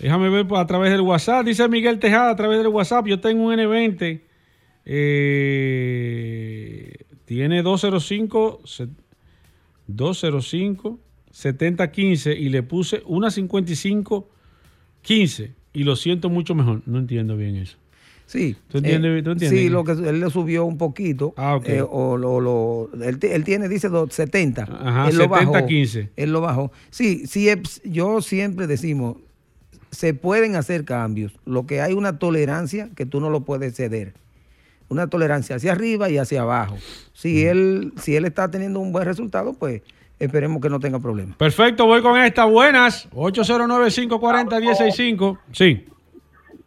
Déjame 0.00 0.30
ver 0.30 0.46
a 0.54 0.66
través 0.66 0.92
del 0.92 1.00
WhatsApp. 1.00 1.44
Dice 1.44 1.68
Miguel 1.68 1.98
Tejada 1.98 2.30
a 2.30 2.36
través 2.36 2.58
del 2.58 2.68
WhatsApp. 2.68 3.04
Yo 3.06 3.18
tengo 3.20 3.42
un 3.44 3.54
N20 3.54 4.20
eh, 4.90 6.94
tiene 7.26 7.62
205, 7.62 8.62
205, 9.86 10.98
7015 11.30 12.32
y 12.32 12.48
le 12.48 12.62
puse 12.62 13.02
una 13.06 13.30
55, 13.30 14.28
15 15.02 15.52
y 15.72 15.84
lo 15.84 15.96
siento 15.96 16.28
mucho 16.30 16.54
mejor. 16.54 16.82
No 16.86 16.98
entiendo 16.98 17.36
bien 17.36 17.56
eso. 17.56 17.76
Sí. 18.26 18.56
¿Tú 18.68 18.78
entiendes? 18.78 19.42
Eh, 19.42 19.48
sí, 19.48 19.68
lo 19.70 19.84
que 19.84 19.92
él 19.92 20.20
le 20.20 20.30
subió 20.30 20.66
un 20.66 20.76
poquito. 20.76 21.32
Ah, 21.36 21.58
eh, 21.64 21.82
o 21.82 22.16
lo, 22.18 22.90
él, 23.02 23.18
tiene, 23.18 23.68
dice 23.68 23.88
70. 24.10 24.62
Ajá, 24.62 25.08
él 25.08 25.16
70, 25.16 25.66
15. 25.66 26.10
Él 26.14 26.32
lo 26.32 26.42
bajó. 26.42 26.70
Sí, 26.90 27.26
sí, 27.26 27.48
yo 27.84 28.20
siempre 28.20 28.66
decimos, 28.66 29.16
se 29.90 30.12
pueden 30.12 30.56
hacer 30.56 30.84
cambios. 30.84 31.32
Lo 31.46 31.66
que 31.66 31.80
hay 31.80 31.94
una 31.94 32.18
tolerancia 32.18 32.90
que 32.94 33.06
tú 33.06 33.20
no 33.20 33.30
lo 33.30 33.44
puedes 33.44 33.74
ceder 33.74 34.12
una 34.88 35.06
tolerancia 35.08 35.56
hacia 35.56 35.72
arriba 35.72 36.10
y 36.10 36.18
hacia 36.18 36.42
abajo. 36.42 36.76
Si 37.12 37.44
él, 37.44 37.92
si 38.00 38.16
él 38.16 38.24
está 38.24 38.50
teniendo 38.50 38.80
un 38.80 38.92
buen 38.92 39.04
resultado, 39.04 39.54
pues 39.54 39.82
esperemos 40.18 40.60
que 40.60 40.68
no 40.68 40.80
tenga 40.80 40.98
problemas. 40.98 41.36
Perfecto, 41.36 41.86
voy 41.86 42.02
con 42.02 42.20
esta. 42.20 42.44
Buenas, 42.44 43.08
809-540-165. 43.12 45.38
Sí. 45.52 45.86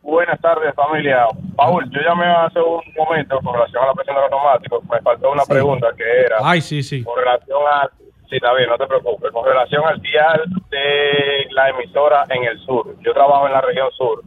Buenas 0.02 0.40
tardes, 0.42 0.74
familia. 0.74 1.28
Paul, 1.56 1.88
yo 1.92 2.02
llamé 2.02 2.26
hace 2.26 2.60
un 2.60 2.82
momento 2.98 3.40
con 3.42 3.54
relación 3.54 3.84
a 3.84 3.88
la 3.88 3.94
presión 3.94 4.16
de 4.16 4.22
los 4.24 4.32
neumáticos. 4.32 4.84
Me 4.90 5.00
faltó 5.02 5.32
una 5.32 5.46
pregunta 5.46 5.90
que 5.96 6.22
era. 6.26 6.38
Ay, 6.42 6.62
sí, 6.62 6.82
sí. 6.82 7.04
Con 7.04 7.16
relación 7.18 7.60
a. 7.72 7.88
Sí, 8.28 8.38
está 8.38 8.52
bien, 8.56 8.68
no 8.70 8.78
te 8.78 8.88
preocupes. 8.88 9.32
Con 9.32 9.46
relación 9.46 9.86
al 9.86 10.02
dial 10.02 10.42
de 10.70 11.46
la 11.52 11.70
emisora 11.70 12.24
en 12.30 12.46
el 12.46 12.58
sur. 12.60 12.96
Yo 13.02 13.14
trabajo 13.14 13.46
en 13.46 13.54
la 13.54 13.62
región 13.62 13.92
sur 13.92 14.24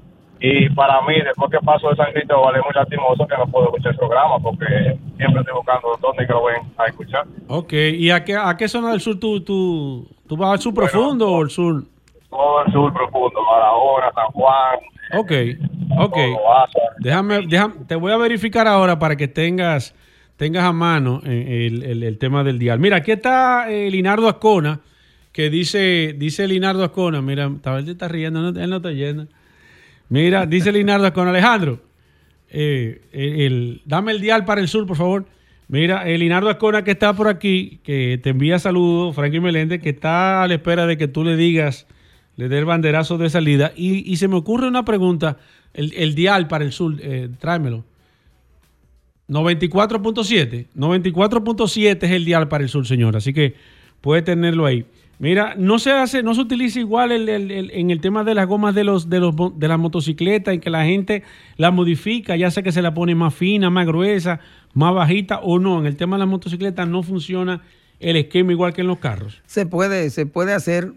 y 0.46 0.68
para 0.74 1.00
mí, 1.06 1.14
después 1.24 1.50
que 1.50 1.58
paso 1.64 1.88
de 1.88 1.96
San 1.96 2.12
Cristóbal, 2.12 2.56
es 2.56 2.62
muy 2.62 2.74
lastimoso 2.74 3.26
que 3.26 3.34
no 3.34 3.46
puedo 3.46 3.66
escuchar 3.68 3.92
el 3.92 3.98
programa 3.98 4.38
porque 4.40 4.66
siempre 5.16 5.40
estoy 5.40 5.54
buscando 5.54 5.98
dónde 6.02 6.26
que 6.26 6.32
lo 6.34 6.44
ven 6.44 6.56
a 6.76 6.84
escuchar. 6.84 7.24
Ok, 7.48 7.72
¿y 7.72 8.10
a 8.10 8.22
qué, 8.22 8.36
a 8.36 8.54
qué 8.54 8.68
zona 8.68 8.90
del 8.90 9.00
sur 9.00 9.18
tú, 9.18 9.40
tú, 9.40 10.06
tú 10.28 10.36
vas 10.36 10.50
al 10.50 10.58
sur 10.58 10.74
profundo 10.74 11.30
o 11.32 11.40
al 11.40 11.48
sur? 11.48 11.84
Todo 12.28 12.62
el 12.66 12.72
sur 12.74 12.92
profundo, 12.92 13.40
Barahona, 13.50 14.12
San 14.14 14.26
Juan. 14.32 14.78
Ok, 15.16 15.32
ok. 15.98 16.16
Déjame, 16.98 17.46
déjame, 17.46 17.74
te 17.88 17.94
voy 17.94 18.12
a 18.12 18.18
verificar 18.18 18.68
ahora 18.68 18.98
para 18.98 19.16
que 19.16 19.28
tengas 19.28 19.94
tengas 20.36 20.64
a 20.64 20.72
mano 20.72 21.22
el, 21.24 21.82
el, 21.84 22.02
el 22.02 22.18
tema 22.18 22.44
del 22.44 22.58
dial. 22.58 22.80
Mira, 22.80 22.98
aquí 22.98 23.12
está 23.12 23.70
eh, 23.70 23.90
Linardo 23.90 24.28
Ascona, 24.28 24.80
que 25.32 25.48
dice, 25.48 26.14
dice 26.18 26.46
Linardo 26.46 26.84
Ascona, 26.84 27.22
mira, 27.22 27.50
tal 27.62 27.86
te 27.86 27.92
está 27.92 28.08
riendo, 28.08 28.46
él 28.48 28.68
no 28.68 28.76
está 28.76 28.92
yendo. 28.92 29.26
Mira, 30.08 30.46
dice 30.46 30.72
Linardo 30.72 31.12
con 31.12 31.28
Alejandro, 31.28 31.80
eh, 32.50 33.00
el, 33.12 33.82
dame 33.84 34.12
el 34.12 34.20
dial 34.20 34.44
para 34.44 34.60
el 34.60 34.68
sur, 34.68 34.86
por 34.86 34.96
favor. 34.96 35.26
Mira, 35.68 36.08
el 36.08 36.20
Linardo 36.20 36.50
Ascona 36.50 36.84
que 36.84 36.92
está 36.92 37.14
por 37.14 37.28
aquí, 37.28 37.80
que 37.82 38.20
te 38.22 38.30
envía 38.30 38.58
saludos, 38.58 39.14
Frankie 39.14 39.40
Meléndez, 39.40 39.80
que 39.80 39.90
está 39.90 40.42
a 40.42 40.48
la 40.48 40.54
espera 40.54 40.86
de 40.86 40.98
que 40.98 41.08
tú 41.08 41.24
le 41.24 41.36
digas, 41.36 41.86
le 42.36 42.48
dé 42.48 42.58
el 42.58 42.64
banderazo 42.64 43.16
de 43.18 43.30
salida. 43.30 43.72
Y, 43.74 44.16
se 44.16 44.28
me 44.28 44.36
ocurre 44.36 44.68
una 44.68 44.84
pregunta, 44.84 45.38
el, 45.72 46.14
dial 46.14 46.48
para 46.48 46.64
el 46.64 46.72
sur, 46.72 46.96
eh, 47.00 47.28
tráemelo. 47.40 47.84
94.7, 49.28 50.66
94.7 50.76 52.02
es 52.02 52.10
el 52.10 52.24
dial 52.26 52.48
para 52.48 52.62
el 52.62 52.68
sur, 52.68 52.86
señor, 52.86 53.16
así 53.16 53.32
que 53.32 53.54
puede 54.02 54.20
tenerlo 54.20 54.66
ahí. 54.66 54.84
Mira, 55.18 55.54
no 55.56 55.78
se 55.78 55.92
hace, 55.92 56.22
no 56.22 56.34
se 56.34 56.40
utiliza 56.40 56.80
igual 56.80 57.12
en 57.12 57.90
el 57.90 58.00
tema 58.00 58.24
de 58.24 58.34
las 58.34 58.46
gomas 58.46 58.74
de 58.74 58.84
los, 58.84 59.08
de 59.08 59.20
los 59.20 59.34
de 59.56 59.68
la 59.68 59.76
motocicleta, 59.76 60.52
en 60.52 60.60
que 60.60 60.70
la 60.70 60.84
gente 60.84 61.22
la 61.56 61.70
modifica, 61.70 62.36
ya 62.36 62.50
sea 62.50 62.62
que 62.62 62.72
se 62.72 62.82
la 62.82 62.94
pone 62.94 63.14
más 63.14 63.34
fina, 63.34 63.70
más 63.70 63.86
gruesa, 63.86 64.40
más 64.74 64.92
bajita 64.92 65.38
o 65.38 65.58
no. 65.58 65.78
En 65.78 65.86
el 65.86 65.96
tema 65.96 66.16
de 66.16 66.20
las 66.20 66.28
motocicletas 66.28 66.88
no 66.88 67.02
funciona 67.02 67.62
el 68.00 68.16
esquema 68.16 68.52
igual 68.52 68.72
que 68.72 68.80
en 68.80 68.88
los 68.88 68.98
carros. 68.98 69.40
Se 69.46 69.66
puede, 69.66 70.10
se 70.10 70.26
puede 70.26 70.52
hacer, 70.52 70.92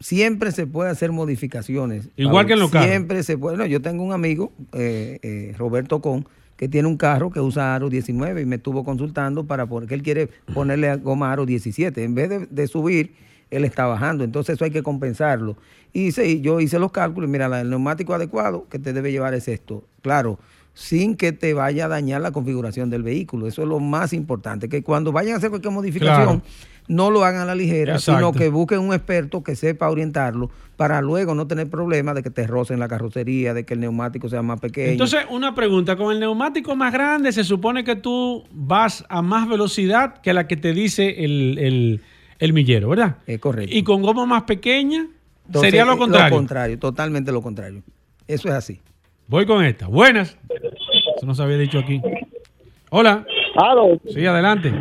siempre 0.00 0.50
se 0.50 0.66
puede 0.66 0.90
hacer 0.90 1.12
modificaciones. 1.12 2.08
Igual 2.16 2.46
que 2.46 2.54
en 2.54 2.60
los 2.60 2.70
carros. 2.70 2.90
Siempre 2.90 3.22
se 3.22 3.38
puede. 3.38 3.56
No, 3.56 3.66
yo 3.66 3.80
tengo 3.80 4.02
un 4.02 4.12
amigo, 4.12 4.52
eh, 4.72 5.20
eh, 5.22 5.54
Roberto 5.56 6.00
Con, 6.00 6.26
que 6.56 6.68
tiene 6.68 6.88
un 6.88 6.96
carro 6.96 7.30
que 7.30 7.40
usa 7.40 7.76
aro 7.76 7.88
19 7.88 8.42
y 8.42 8.44
me 8.44 8.56
estuvo 8.56 8.84
consultando 8.84 9.46
para 9.46 9.66
porque 9.66 9.94
él 9.94 10.02
quiere 10.02 10.28
ponerle 10.52 10.96
goma 10.96 11.32
aro 11.32 11.46
17. 11.46 12.02
En 12.02 12.14
vez 12.16 12.50
de 12.50 12.66
subir 12.66 13.14
él 13.52 13.64
está 13.64 13.86
bajando. 13.86 14.24
Entonces 14.24 14.54
eso 14.54 14.64
hay 14.64 14.70
que 14.70 14.82
compensarlo. 14.82 15.56
Y 15.92 16.10
yo 16.40 16.60
hice 16.60 16.78
los 16.78 16.90
cálculos, 16.90 17.28
mira, 17.28 17.60
el 17.60 17.68
neumático 17.68 18.14
adecuado 18.14 18.66
que 18.68 18.78
te 18.78 18.92
debe 18.92 19.12
llevar 19.12 19.34
es 19.34 19.46
esto. 19.46 19.84
Claro, 20.00 20.38
sin 20.74 21.16
que 21.16 21.32
te 21.32 21.52
vaya 21.52 21.84
a 21.84 21.88
dañar 21.88 22.22
la 22.22 22.32
configuración 22.32 22.88
del 22.88 23.02
vehículo. 23.02 23.46
Eso 23.46 23.62
es 23.62 23.68
lo 23.68 23.78
más 23.78 24.14
importante, 24.14 24.68
que 24.68 24.82
cuando 24.82 25.12
vayan 25.12 25.34
a 25.34 25.36
hacer 25.36 25.50
cualquier 25.50 25.74
modificación, 25.74 26.42
no 26.88 27.10
lo 27.10 27.24
hagan 27.24 27.42
a 27.42 27.44
la 27.44 27.54
ligera, 27.54 27.98
sino 27.98 28.32
que 28.32 28.48
busquen 28.48 28.80
un 28.80 28.92
experto 28.92 29.42
que 29.42 29.54
sepa 29.54 29.88
orientarlo 29.90 30.50
para 30.76 31.00
luego 31.00 31.34
no 31.34 31.46
tener 31.46 31.68
problemas 31.68 32.14
de 32.14 32.22
que 32.22 32.30
te 32.30 32.46
rocen 32.46 32.80
la 32.80 32.88
carrocería, 32.88 33.54
de 33.54 33.64
que 33.64 33.74
el 33.74 33.80
neumático 33.80 34.28
sea 34.28 34.42
más 34.42 34.58
pequeño. 34.60 34.92
Entonces, 34.92 35.20
una 35.30 35.54
pregunta, 35.54 35.96
con 35.96 36.12
el 36.12 36.18
neumático 36.18 36.74
más 36.74 36.92
grande 36.92 37.32
se 37.32 37.44
supone 37.44 37.84
que 37.84 37.96
tú 37.96 38.44
vas 38.50 39.04
a 39.08 39.20
más 39.22 39.48
velocidad 39.48 40.22
que 40.22 40.32
la 40.32 40.48
que 40.48 40.56
te 40.56 40.72
dice 40.72 41.24
el 41.24 41.58
el 41.58 42.00
millero, 42.52 42.88
¿verdad? 42.88 43.16
Es 43.26 43.38
correcto. 43.38 43.74
Y 43.74 43.82
con 43.84 44.02
goma 44.02 44.26
más 44.26 44.42
pequeña 44.42 45.06
sería 45.52 45.84
lo 45.84 45.96
contrario. 45.96 46.30
Lo 46.30 46.36
contrario, 46.36 46.78
totalmente 46.78 47.30
lo 47.30 47.42
contrario. 47.42 47.82
Eso 48.26 48.48
es 48.48 48.54
así. 48.54 48.80
Voy 49.28 49.46
con 49.46 49.64
esta. 49.64 49.86
Buenas. 49.86 50.36
Eso 51.16 51.26
no 51.26 51.34
se 51.34 51.42
había 51.42 51.58
dicho 51.58 51.78
aquí. 51.78 52.00
Hola. 52.90 53.24
¿Aló? 53.56 53.98
Sí, 54.08 54.26
adelante. 54.26 54.72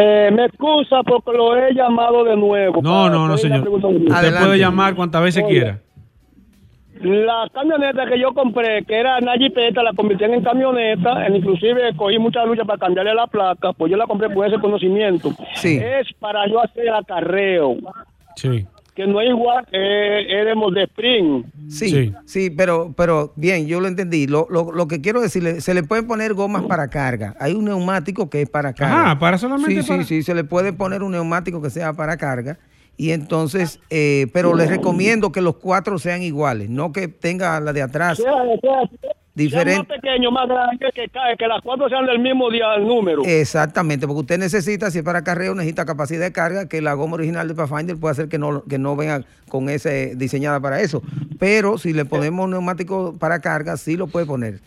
Eh, 0.00 0.30
me 0.32 0.44
excusa 0.46 1.02
porque 1.02 1.32
lo 1.32 1.56
he 1.56 1.74
llamado 1.74 2.24
de 2.24 2.36
nuevo. 2.36 2.80
No, 2.82 3.08
no, 3.08 3.26
no, 3.26 3.36
señor. 3.38 3.68
Usted 3.68 4.38
puede 4.38 4.58
llamar 4.58 4.94
cuantas 4.94 5.22
veces 5.22 5.44
quiera. 5.48 5.80
La 7.00 7.48
camioneta 7.52 8.06
que 8.06 8.18
yo 8.18 8.32
compré, 8.32 8.84
que 8.84 8.94
era 8.98 9.18
una 9.18 9.34
jipeta, 9.34 9.82
la 9.82 9.92
convertí 9.92 10.24
en 10.24 10.42
camioneta, 10.42 11.28
inclusive 11.28 11.94
cogí 11.96 12.18
mucha 12.18 12.44
lucha 12.44 12.64
para 12.64 12.78
cambiarle 12.78 13.14
la 13.14 13.26
placa, 13.26 13.72
pues 13.72 13.90
yo 13.90 13.96
la 13.96 14.06
compré 14.06 14.30
por 14.30 14.46
ese 14.46 14.58
conocimiento. 14.58 15.30
Sí. 15.54 15.78
Es 15.78 16.12
para 16.18 16.48
yo 16.48 16.62
hacer 16.62 16.88
el 16.88 16.94
acarreo. 16.94 17.76
Sí. 18.36 18.66
Que 18.94 19.06
no 19.06 19.20
es 19.20 19.28
igual 19.28 19.64
que 19.70 20.40
éramos 20.40 20.74
de 20.74 20.82
Spring. 20.84 21.44
Sí, 21.68 22.12
sí, 22.24 22.50
pero, 22.50 22.92
pero 22.96 23.32
bien, 23.36 23.68
yo 23.68 23.80
lo 23.80 23.86
entendí. 23.86 24.26
Lo, 24.26 24.48
lo, 24.50 24.72
lo, 24.72 24.88
que 24.88 25.00
quiero 25.00 25.20
decirle, 25.20 25.60
se 25.60 25.72
le 25.72 25.84
pueden 25.84 26.08
poner 26.08 26.34
gomas 26.34 26.64
para 26.64 26.88
carga. 26.88 27.36
Hay 27.38 27.54
un 27.54 27.66
neumático 27.66 28.28
que 28.28 28.42
es 28.42 28.50
para 28.50 28.72
carga. 28.72 29.12
Ah, 29.12 29.18
para 29.20 29.38
solamente 29.38 29.84
Sí, 29.84 29.98
sí, 29.98 30.04
sí, 30.04 30.22
se 30.24 30.34
le 30.34 30.42
puede 30.42 30.72
poner 30.72 31.04
un 31.04 31.12
neumático 31.12 31.62
que 31.62 31.70
sea 31.70 31.92
para 31.92 32.16
carga 32.16 32.58
y 32.98 33.12
entonces, 33.12 33.78
eh, 33.90 34.26
pero 34.32 34.56
les 34.56 34.68
recomiendo 34.68 35.30
que 35.30 35.40
los 35.40 35.56
cuatro 35.56 36.00
sean 36.00 36.20
iguales, 36.20 36.68
no 36.68 36.92
que 36.92 37.06
tenga 37.06 37.58
la 37.60 37.72
de 37.72 37.80
atrás. 37.80 38.20
diferente. 39.34 39.78
más 39.88 40.00
pequeño, 40.00 40.32
más 40.32 40.48
grande, 40.48 40.84
que, 40.92 41.08
que 41.38 41.46
las 41.46 41.62
cuatro 41.62 41.88
sean 41.88 42.06
del 42.06 42.18
mismo 42.18 42.50
día, 42.50 42.74
el 42.74 42.88
número. 42.88 43.22
Exactamente, 43.24 44.08
porque 44.08 44.22
usted 44.22 44.38
necesita, 44.38 44.90
si 44.90 44.98
es 44.98 45.04
para 45.04 45.22
carreo, 45.22 45.54
necesita 45.54 45.86
capacidad 45.86 46.24
de 46.24 46.32
carga, 46.32 46.68
que 46.68 46.82
la 46.82 46.94
goma 46.94 47.14
original 47.14 47.46
de 47.46 47.54
Pathfinder 47.54 47.96
puede 47.96 48.12
hacer 48.12 48.28
que 48.28 48.38
no, 48.38 48.64
que 48.64 48.78
no 48.78 48.96
venga 48.96 49.22
con 49.48 49.68
ese 49.68 50.16
diseñada 50.16 50.58
para 50.58 50.80
eso. 50.80 51.00
Pero 51.38 51.78
si 51.78 51.92
le 51.92 52.04
ponemos 52.04 52.46
un 52.46 52.50
neumático 52.50 53.14
para 53.16 53.38
carga, 53.38 53.76
sí 53.76 53.96
lo 53.96 54.08
puede 54.08 54.26
poner 54.26 54.60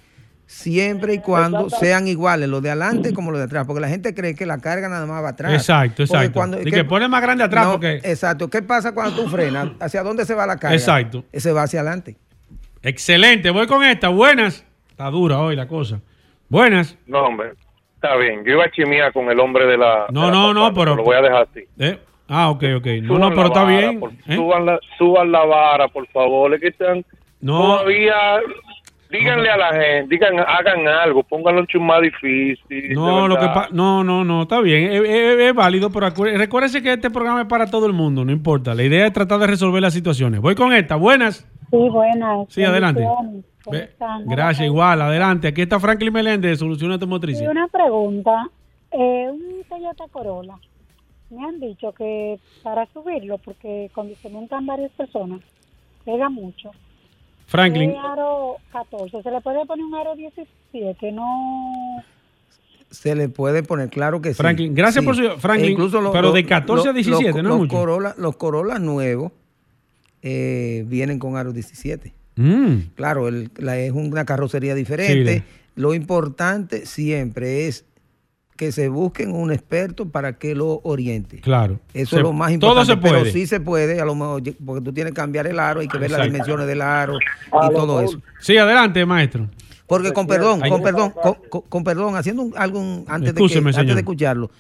siempre 0.52 1.14
y 1.14 1.20
cuando 1.20 1.70
sean 1.70 2.08
iguales 2.08 2.49
los 2.49 2.62
de 2.62 2.70
adelante 2.72 3.14
como 3.14 3.32
los 3.32 3.39
de 3.39 3.45
atrás, 3.45 3.66
porque 3.66 3.80
la 3.80 3.88
gente 3.88 4.14
cree 4.14 4.36
que 4.36 4.45
la 4.45 4.58
carga 4.60 4.89
nada 4.89 5.06
más 5.06 5.24
va 5.24 5.30
atrás. 5.30 5.54
Exacto, 5.54 6.04
exacto. 6.04 6.60
y 6.64 6.72
que, 6.72 6.84
pone 6.84 7.08
más 7.08 7.22
grande 7.22 7.43
atrás 7.45 7.68
porque... 7.68 8.02
Exacto. 8.04 8.49
¿Qué 8.49 8.62
pasa 8.62 8.93
cuando 8.93 9.16
tú 9.24 9.30
frenas? 9.30 9.70
¿Hacia 9.80 10.04
dónde 10.04 10.26
se 10.26 10.34
va 10.36 10.45
la 10.45 10.58
carga? 10.58 10.76
Exacto. 10.76 11.24
Se 11.34 11.54
va 11.54 11.64
hacia 11.64 11.80
adelante. 11.80 12.18
Excelente, 12.84 13.49
voy 13.49 13.66
con 13.66 13.84
esta. 13.84 14.10
Buenas. 14.10 14.66
Está 14.89 15.10
dura 15.10 15.39
hoy 15.39 15.56
la 15.56 15.68
cosa. 15.68 16.02
Buenas. 16.49 16.97
No, 17.08 17.20
hombre. 17.28 17.54
Está 17.95 18.16
bien, 18.18 18.43
yo 18.43 18.54
iba 18.54 18.66
a 18.66 18.72
chimía 18.72 19.12
con 19.12 19.30
el 19.30 19.39
hombre 19.39 19.66
de 19.66 19.78
la. 19.78 20.08
No, 20.12 20.26
de 20.26 20.28
la 20.28 20.34
no, 20.34 20.54
no, 20.54 20.74
pero- 20.74 20.95
Lo 20.95 21.04
voy 21.04 21.16
a 21.16 21.22
dejar 21.22 21.47
así. 21.49 21.62
¿Eh? 21.78 21.97
Ah, 22.28 22.49
ok, 22.49 22.64
ok. 22.78 22.88
No, 23.04 23.20
no, 23.20 23.30
pero 23.30 23.47
está 23.47 23.64
vara, 23.64 23.78
bien. 23.78 23.99
por- 23.99 24.12
¿eh? 24.12 24.36
suban, 24.36 24.66
la, 24.66 24.80
suban 24.97 25.32
la 25.32 25.45
vara, 25.45 25.88
por 25.88 26.08
favor. 26.08 26.54
Es 26.56 26.62
que 26.62 26.68
están 26.70 27.06
No. 27.39 27.78
todavía. 27.78 28.16
Díganle 29.12 29.49
a 29.49 29.57
la 29.57 29.68
gente, 29.74 30.05
digan, 30.09 30.39
hagan 30.39 30.88
algo, 30.88 31.24
pónganlo 31.24 31.66
chum 31.66 31.86
más 31.86 32.01
difícil. 32.01 32.93
No, 32.93 33.28
lo 33.28 33.38
que 33.38 33.45
pa- 33.47 33.68
no, 33.72 34.03
no, 34.03 34.24
no, 34.24 34.43
está 34.43 34.62
bien, 34.62 34.89
es, 34.91 35.01
es- 35.03 35.39
es 35.39 35.53
válido, 35.53 35.89
pero 35.91 36.09
recuérdense 36.09 36.82
que 36.82 36.93
este 36.93 37.09
programa 37.12 37.41
es 37.41 37.47
para 37.47 37.68
todo 37.70 37.86
el 37.88 37.93
mundo, 37.93 38.24
no 38.24 38.32
importa. 38.32 38.74
La 38.74 38.84
idea 38.84 39.05
es 39.05 39.14
tratar 39.14 39.39
de 39.39 39.47
resolver 39.47 39.82
las 39.82 39.93
situaciones. 39.93 40.39
Voy 40.39 40.55
con 40.55 40.72
esta, 40.74 40.95
buenas. 40.95 41.45
Sí, 41.70 41.78
buenas. 41.89 42.45
Sí, 42.49 42.64
adelante. 42.64 43.05
Gracias, 44.26 44.66
igual, 44.66 45.01
adelante. 45.01 45.47
Aquí 45.49 45.62
está 45.62 45.80
Franklin 45.80 46.14
Meléndez 46.14 46.51
de 46.51 46.55
Soluciones 46.57 46.95
Automotrices. 46.95 47.39
Sí, 47.41 47.47
una 47.47 47.68
pregunta. 47.68 48.47
Eh, 48.91 49.28
un 49.30 49.64
Toyota 49.70 50.05
Corolla. 50.12 50.55
Me 51.30 51.45
han 51.45 51.59
dicho 51.59 51.93
que 51.93 52.38
para 52.64 52.86
subirlo, 52.88 53.38
porque 53.38 53.89
cuando 53.93 54.16
se 54.16 54.30
montan 54.30 54.66
varias 54.66 54.91
personas, 54.91 55.39
pega 56.03 56.28
mucho. 56.30 56.72
Franklin, 57.52 57.91
Es 57.91 57.97
aro 57.97 58.56
14. 58.72 59.22
¿Se 59.22 59.30
le 59.32 59.41
puede 59.41 59.66
poner 59.66 59.86
un 59.86 59.95
aro 59.95 60.16
17? 60.16 61.12
No. 61.12 62.04
Se 62.89 63.16
le 63.16 63.30
puede 63.30 63.64
poner, 63.64 63.89
claro 63.89 64.22
que 64.22 64.30
sí. 64.30 64.36
Franklin, 64.36 64.74
gracias 64.74 65.02
Sí. 65.02 65.06
por 65.06 65.16
su- 65.16 65.39
Franklin, 65.39 65.70
E 65.70 65.72
incluso 65.74 66.02
lo- 66.02 66.12
pero 66.12 66.30
lo- 66.30 66.34
de 66.34 66.45
14 66.45 66.88
a 66.89 66.91
lo- 66.91 66.95
17, 66.95 67.28
los, 67.34 67.43
¿no 67.43 67.49
los 67.49 67.58
mucho? 67.60 67.76
Corolla, 67.78 68.16
los 68.18 68.36
Corolla 68.38 68.80
nuevos 68.80 69.32
eh, 70.24 70.84
vienen 70.88 71.18
con 71.20 71.36
aro 71.36 71.52
17. 71.52 72.14
Mm. 72.36 72.76
Claro, 72.95 73.28
el- 73.28 73.49
la- 73.58 73.78
es 73.80 73.91
una 73.91 74.24
carrocería 74.26 74.76
diferente. 74.76 75.39
Sí, 75.39 75.43
Lo 75.76 75.93
importante 75.93 76.86
siempre 76.86 77.68
es 77.68 77.86
que 78.62 78.72
se 78.72 78.89
busquen 78.89 79.32
un 79.34 79.51
experto 79.51 80.07
para 80.09 80.38
que 80.38 80.53
lo 80.53 80.82
oriente. 80.84 81.39
claro. 81.41 81.80
Eso 81.95 82.12
Se- 82.12 82.16
es 82.18 82.22
lo 82.22 82.32
más 82.32 82.49
Todo 82.59 82.80
importante. 82.80 82.93
se 82.93 82.97
puede. 82.97 83.22
Pero 83.24 83.34
sí 83.34 83.47
se 83.47 83.59
puede, 83.59 83.99
a 83.99 84.05
lo 84.05 84.14
mejor, 84.14 84.43
porque 84.64 84.82
tú 84.86 84.93
tienes 84.93 85.14
que 85.14 85.16
cambiar 85.16 85.47
el 85.47 85.57
aro, 85.59 85.80
hay 85.80 85.88
que 85.88 85.97
ver 85.97 86.12
las 86.12 86.24
dimensiones 86.26 86.68
del 86.68 86.80
aro 86.84 87.18
y 87.18 87.74
todo 87.74 88.01
eso. 88.01 88.22
Sí, 88.39 88.57
adelante, 88.57 89.03
maestro. 89.03 89.49
Porque 89.88 90.14
con 90.14 90.28
perdón, 90.28 90.62
con 90.70 90.84
perdón, 90.84 91.12
con, 91.70 91.84
perdón, 91.84 92.16
haciendo 92.16 92.43
un- 92.43 92.53
algo 92.55 92.80
antes, 93.07 93.34
de 93.34 93.39
que, 93.39 93.43
Escúcheme, 93.43 93.70
antes 93.70 93.82
señor. 93.82 93.95
de 93.95 94.01
escucharlo. 94.01 94.51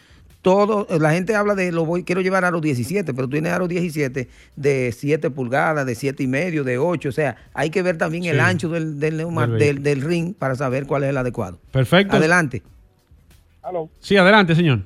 Todo, 0.41 0.87
la 0.99 1.11
gente 1.11 1.35
habla 1.35 1.53
de 1.53 1.71
lo 1.71 1.85
voy, 1.85 2.03
quiero 2.03 2.21
llevar 2.21 2.43
aro 2.43 2.59
17, 2.59 3.13
pero 3.13 3.27
tú 3.27 3.33
tienes 3.33 3.51
aro 3.53 3.67
17 3.67 4.29
de 4.55 4.91
7 4.97 5.29
pulgadas, 5.29 5.85
de 5.85 5.93
7 5.93 6.23
y 6.23 6.27
medio, 6.27 6.63
de 6.63 6.79
8, 6.79 7.09
o 7.09 7.11
sea, 7.11 7.35
hay 7.53 7.69
que 7.69 7.83
ver 7.83 7.99
también 7.99 8.25
el 8.25 8.39
ancho 8.39 8.67
del, 8.69 8.99
del, 8.99 9.17
neuma- 9.19 9.45
Del 9.45 9.59
del- 9.59 9.83
del 9.83 10.01
ring 10.01 10.33
para 10.33 10.55
saber 10.55 10.87
cuál 10.87 11.03
es 11.03 11.11
el 11.11 11.17
adecuado. 11.17 11.59
Perfecto. 11.71 12.15
Adelante. 12.17 12.63
Aló, 13.61 13.89
Sí, 13.99 14.17
adelante, 14.17 14.55
señor. 14.55 14.79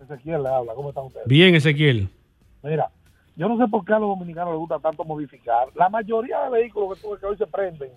Ezequiel 0.00 0.42
le 0.42 0.48
habla, 0.48 0.74
¿cómo 0.74 0.88
están 0.88 1.04
ustedes? 1.04 1.26
Bien, 1.26 1.54
Ezequiel. 1.54 2.08
Mira, 2.62 2.90
yo 3.36 3.48
no 3.48 3.58
sé 3.58 3.68
por 3.68 3.84
qué 3.84 3.92
a 3.92 3.98
los 3.98 4.08
dominicanos 4.08 4.52
les 4.52 4.58
gusta 4.58 4.78
tanto 4.78 5.04
modificar. 5.04 5.68
La 5.74 5.88
mayoría 5.88 6.44
de 6.44 6.50
vehículos 6.50 6.96
que, 6.98 7.02
tú 7.06 7.16
que 7.18 7.26
hoy 7.26 7.36
se 7.36 7.46
prenden 7.46 7.90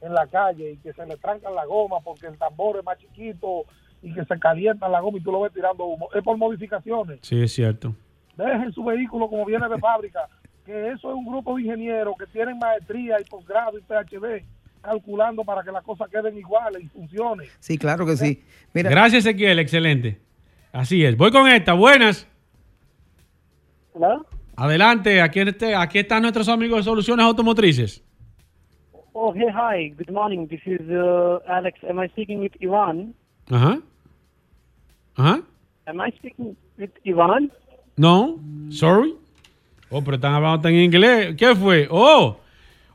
en 0.00 0.14
la 0.14 0.26
calle 0.26 0.72
y 0.72 0.76
que 0.78 0.92
se 0.92 1.06
le 1.06 1.16
trancan 1.16 1.54
la 1.54 1.64
goma 1.66 2.00
porque 2.00 2.26
el 2.26 2.38
tambor 2.38 2.78
es 2.78 2.84
más 2.84 2.98
chiquito 2.98 3.64
y 4.02 4.12
que 4.12 4.24
se 4.24 4.38
calienta 4.38 4.88
la 4.88 5.00
goma 5.00 5.18
y 5.18 5.22
tú 5.22 5.30
lo 5.30 5.42
ves 5.42 5.52
tirando 5.52 5.84
humo, 5.84 6.08
es 6.14 6.22
por 6.22 6.36
modificaciones. 6.36 7.20
Sí, 7.22 7.40
es 7.40 7.52
cierto. 7.52 7.94
Dejen 8.36 8.72
su 8.72 8.82
vehículo 8.82 9.28
como 9.28 9.44
viene 9.44 9.68
de 9.68 9.78
fábrica, 9.78 10.26
que 10.64 10.88
eso 10.88 11.10
es 11.10 11.14
un 11.14 11.26
grupo 11.26 11.54
de 11.54 11.62
ingenieros 11.62 12.14
que 12.18 12.26
tienen 12.26 12.58
maestría 12.58 13.20
y 13.20 13.24
posgrado 13.24 13.78
y 13.78 13.82
PhD 13.82 14.44
calculando 14.82 15.44
para 15.44 15.62
que 15.62 15.70
las 15.72 15.84
cosas 15.84 16.08
queden 16.10 16.36
iguales 16.36 16.82
y 16.84 16.88
funcionen. 16.88 17.48
Sí, 17.58 17.78
claro 17.78 18.06
que 18.06 18.16
sí. 18.16 18.42
Mira, 18.72 18.90
Gracias, 18.90 19.24
Ezequiel, 19.26 19.58
excelente. 19.58 20.18
Así 20.72 21.04
es. 21.04 21.16
Voy 21.16 21.30
con 21.30 21.48
esta, 21.48 21.72
buenas. 21.74 22.26
¿No? 23.98 24.24
Adelante, 24.56 25.20
aquí, 25.20 25.40
este- 25.40 25.74
aquí 25.74 25.98
están 25.98 26.22
nuestros 26.22 26.48
amigos 26.48 26.78
de 26.78 26.82
Soluciones 26.84 27.24
Automotrices. 27.26 28.02
Oh, 29.12 29.34
hey, 29.34 29.48
hi. 29.52 29.90
Good 29.98 30.10
morning. 30.12 30.46
This 30.46 30.60
is 30.66 30.80
uh, 30.88 31.40
Alex. 31.48 31.78
Am 31.88 31.98
I 31.98 32.08
speaking 32.08 32.40
with 32.40 32.52
Ivan? 32.62 33.14
Ajá. 33.50 33.80
Ajá. 35.16 35.42
Am 35.86 36.00
I 36.00 36.10
speaking 36.12 36.56
with 36.78 36.90
Ivan? 37.04 37.50
No, 37.96 38.38
sorry. 38.70 39.14
Oh, 39.90 40.00
pero 40.02 40.14
están 40.14 40.32
hablando 40.34 40.68
en 40.68 40.76
inglés. 40.76 41.34
¿Qué 41.36 41.54
fue? 41.56 41.88
Oh, 41.90 42.39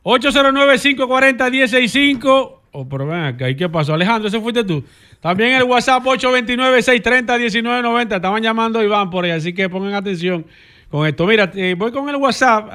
809-540-165. 0.06 2.60
Oh, 2.70 2.88
pero 2.88 3.08
ven 3.08 3.22
acá. 3.22 3.50
¿Y 3.50 3.56
qué 3.56 3.68
pasó? 3.68 3.94
Alejandro, 3.94 4.28
ese 4.28 4.38
fuiste 4.40 4.62
tú. 4.62 4.84
También 5.20 5.54
el 5.54 5.64
WhatsApp 5.64 6.04
829-630-1990. 6.04 8.14
Estaban 8.14 8.40
llamando 8.40 8.78
a 8.78 8.84
Iván 8.84 9.10
por 9.10 9.24
ahí, 9.24 9.32
así 9.32 9.52
que 9.52 9.68
pongan 9.68 9.94
atención 9.94 10.46
con 10.90 11.08
esto. 11.08 11.26
Mira, 11.26 11.50
eh, 11.56 11.74
voy 11.76 11.90
con 11.90 12.08
el 12.08 12.14
WhatsApp. 12.16 12.70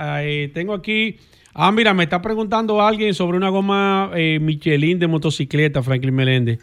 Tengo 0.53 0.73
aquí. 0.73 1.15
Ah, 1.53 1.71
mira, 1.71 1.93
me 1.93 2.03
está 2.03 2.21
preguntando 2.21 2.81
alguien 2.81 3.13
sobre 3.13 3.37
una 3.37 3.47
goma 3.47 4.11
eh, 4.13 4.37
Michelin 4.41 4.99
de 4.99 5.07
motocicleta, 5.07 5.81
Franklin 5.81 6.13
Meléndez. 6.13 6.59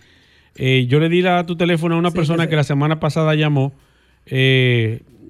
Eh, 0.55 0.85
yo 0.87 1.01
le 1.01 1.09
di 1.09 1.23
la, 1.23 1.47
tu 1.47 1.57
teléfono 1.57 1.95
a 1.95 1.99
una 1.99 2.11
persona 2.11 2.47
que, 2.47 2.57
la 2.57 2.65
semana 2.65 3.01
pasada 3.01 3.35
llamó. 3.35 3.73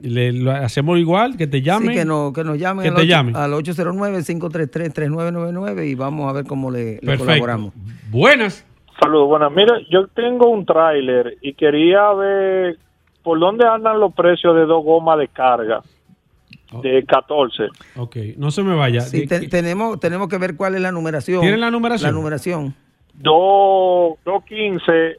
Le, 0.03 0.33
lo 0.33 0.51
hacemos 0.53 0.99
igual, 0.99 1.37
que 1.37 1.47
te 1.47 1.61
llame. 1.63 1.89
Sí, 1.89 1.95
que, 1.95 2.05
no, 2.05 2.33
que 2.33 2.45
nos 2.45 2.59
llamen 2.59 2.83
Que 2.85 2.89
al, 2.91 2.95
te 2.97 3.07
llamen. 3.07 3.37
al 3.37 3.53
809-533-3999 3.53 5.89
y 5.89 5.95
vamos 5.95 6.29
a 6.31 6.33
ver 6.33 6.45
cómo 6.47 6.71
le, 6.71 6.99
le 7.03 7.19
colaboramos. 7.19 7.73
Buenas. 8.11 8.65
Saludos, 9.01 9.29
buenas. 9.29 9.53
Mira, 9.53 9.75
yo 9.91 10.07
tengo 10.09 10.49
un 10.51 10.65
tráiler 10.67 11.37
y 11.41 11.55
quería 11.55 12.13
ver 12.15 12.79
por 13.23 13.39
dónde 13.39 13.67
andan 13.67 14.01
los 14.01 14.13
precios 14.15 14.55
de 14.57 14.63
dos 14.67 14.83
gomas 14.85 15.19
de 15.19 15.29
carga 15.29 15.83
de 16.83 17.05
14. 17.05 17.69
Ok, 17.97 18.17
no 18.37 18.51
se 18.51 18.63
me 18.63 18.75
vaya. 18.75 19.01
Sí, 19.03 19.27
te- 19.27 19.49
tenemos, 19.49 19.99
tenemos 20.01 20.29
que 20.29 20.39
ver 20.39 20.57
cuál 20.57 20.75
es 20.75 20.81
la 20.81 20.91
numeración. 20.93 21.41
¿Tienen 21.41 21.61
la 21.61 21.71
numeración? 21.71 22.11
La 22.11 22.17
numeración. 22.19 22.75
215 23.15 25.19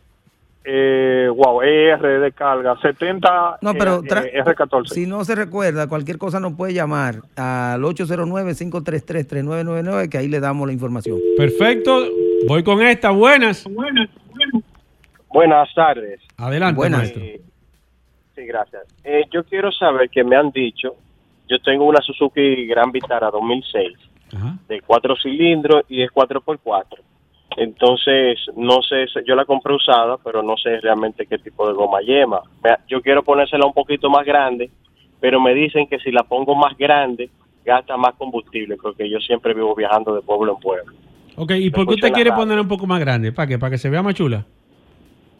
eh, 0.71 1.27
wow, 1.35 1.61
ER 1.63 1.99
de 2.19 2.31
carga, 2.31 2.77
70 2.79 3.57
No, 3.61 3.73
pero 3.73 3.95
eh, 3.97 4.01
tra- 4.07 4.23
eh, 4.25 4.43
R14. 4.43 4.85
si 4.89 5.07
no 5.07 5.25
se 5.25 5.33
recuerda, 5.33 5.87
cualquier 5.87 6.19
cosa 6.19 6.39
nos 6.39 6.53
puede 6.53 6.73
llamar 6.73 7.21
al 7.35 7.81
809-533-3999 7.83 10.09
que 10.09 10.17
ahí 10.19 10.27
le 10.27 10.39
damos 10.39 10.67
la 10.67 10.73
información. 10.73 11.17
Perfecto. 11.37 12.05
Voy 12.47 12.63
con 12.63 12.81
esta. 12.81 13.11
Buenas. 13.11 13.65
Buenas 15.31 15.73
tardes. 15.73 16.19
Adelante, 16.37 16.75
Buenas. 16.75 16.99
maestro. 16.99 17.21
Eh, 17.23 17.41
sí, 18.35 18.45
gracias. 18.45 18.83
Eh, 19.03 19.23
yo 19.31 19.43
quiero 19.43 19.71
saber 19.71 20.09
que 20.09 20.23
me 20.23 20.35
han 20.35 20.51
dicho, 20.51 20.95
yo 21.47 21.59
tengo 21.59 21.85
una 21.85 22.01
Suzuki 22.01 22.65
Gran 22.67 22.91
Vitara 22.91 23.29
2006 23.31 23.97
de 24.67 24.81
cuatro 24.81 25.15
cilindros 25.15 25.83
y 25.89 26.03
es 26.03 26.11
4x4. 26.11 26.99
Entonces, 27.59 28.39
no 28.55 28.81
sé, 28.81 29.05
yo 29.27 29.35
la 29.35 29.43
compré 29.43 29.73
usada, 29.75 30.17
pero 30.23 30.41
no 30.41 30.55
sé 30.55 30.79
realmente 30.79 31.25
qué 31.27 31.37
tipo 31.37 31.67
de 31.67 31.73
goma 31.73 31.99
lleva. 31.99 32.41
Yo 32.87 33.01
quiero 33.01 33.21
ponérsela 33.21 33.65
un 33.65 33.73
poquito 33.73 34.09
más 34.09 34.25
grande, 34.25 34.69
pero 35.19 35.41
me 35.41 35.53
dicen 35.53 35.85
que 35.87 35.99
si 35.99 36.09
la 36.11 36.23
pongo 36.23 36.55
más 36.55 36.77
grande, 36.77 37.29
gasta 37.65 37.97
más 37.97 38.15
combustible, 38.15 38.77
porque 38.81 39.09
yo 39.09 39.19
siempre 39.19 39.53
vivo 39.53 39.75
viajando 39.75 40.15
de 40.15 40.21
pueblo 40.21 40.53
en 40.53 40.59
pueblo. 40.59 40.93
Ok, 41.35 41.51
¿y 41.57 41.69
por 41.69 41.85
qué 41.85 41.95
usted 41.95 42.13
quiere 42.13 42.29
radio. 42.29 42.43
poner 42.43 42.59
un 42.59 42.67
poco 42.69 42.87
más 42.87 42.99
grande? 43.01 43.33
¿Para 43.33 43.47
qué? 43.47 43.59
¿Para 43.59 43.71
que 43.71 43.77
se 43.77 43.89
vea 43.89 44.01
más 44.01 44.15
chula? 44.15 44.45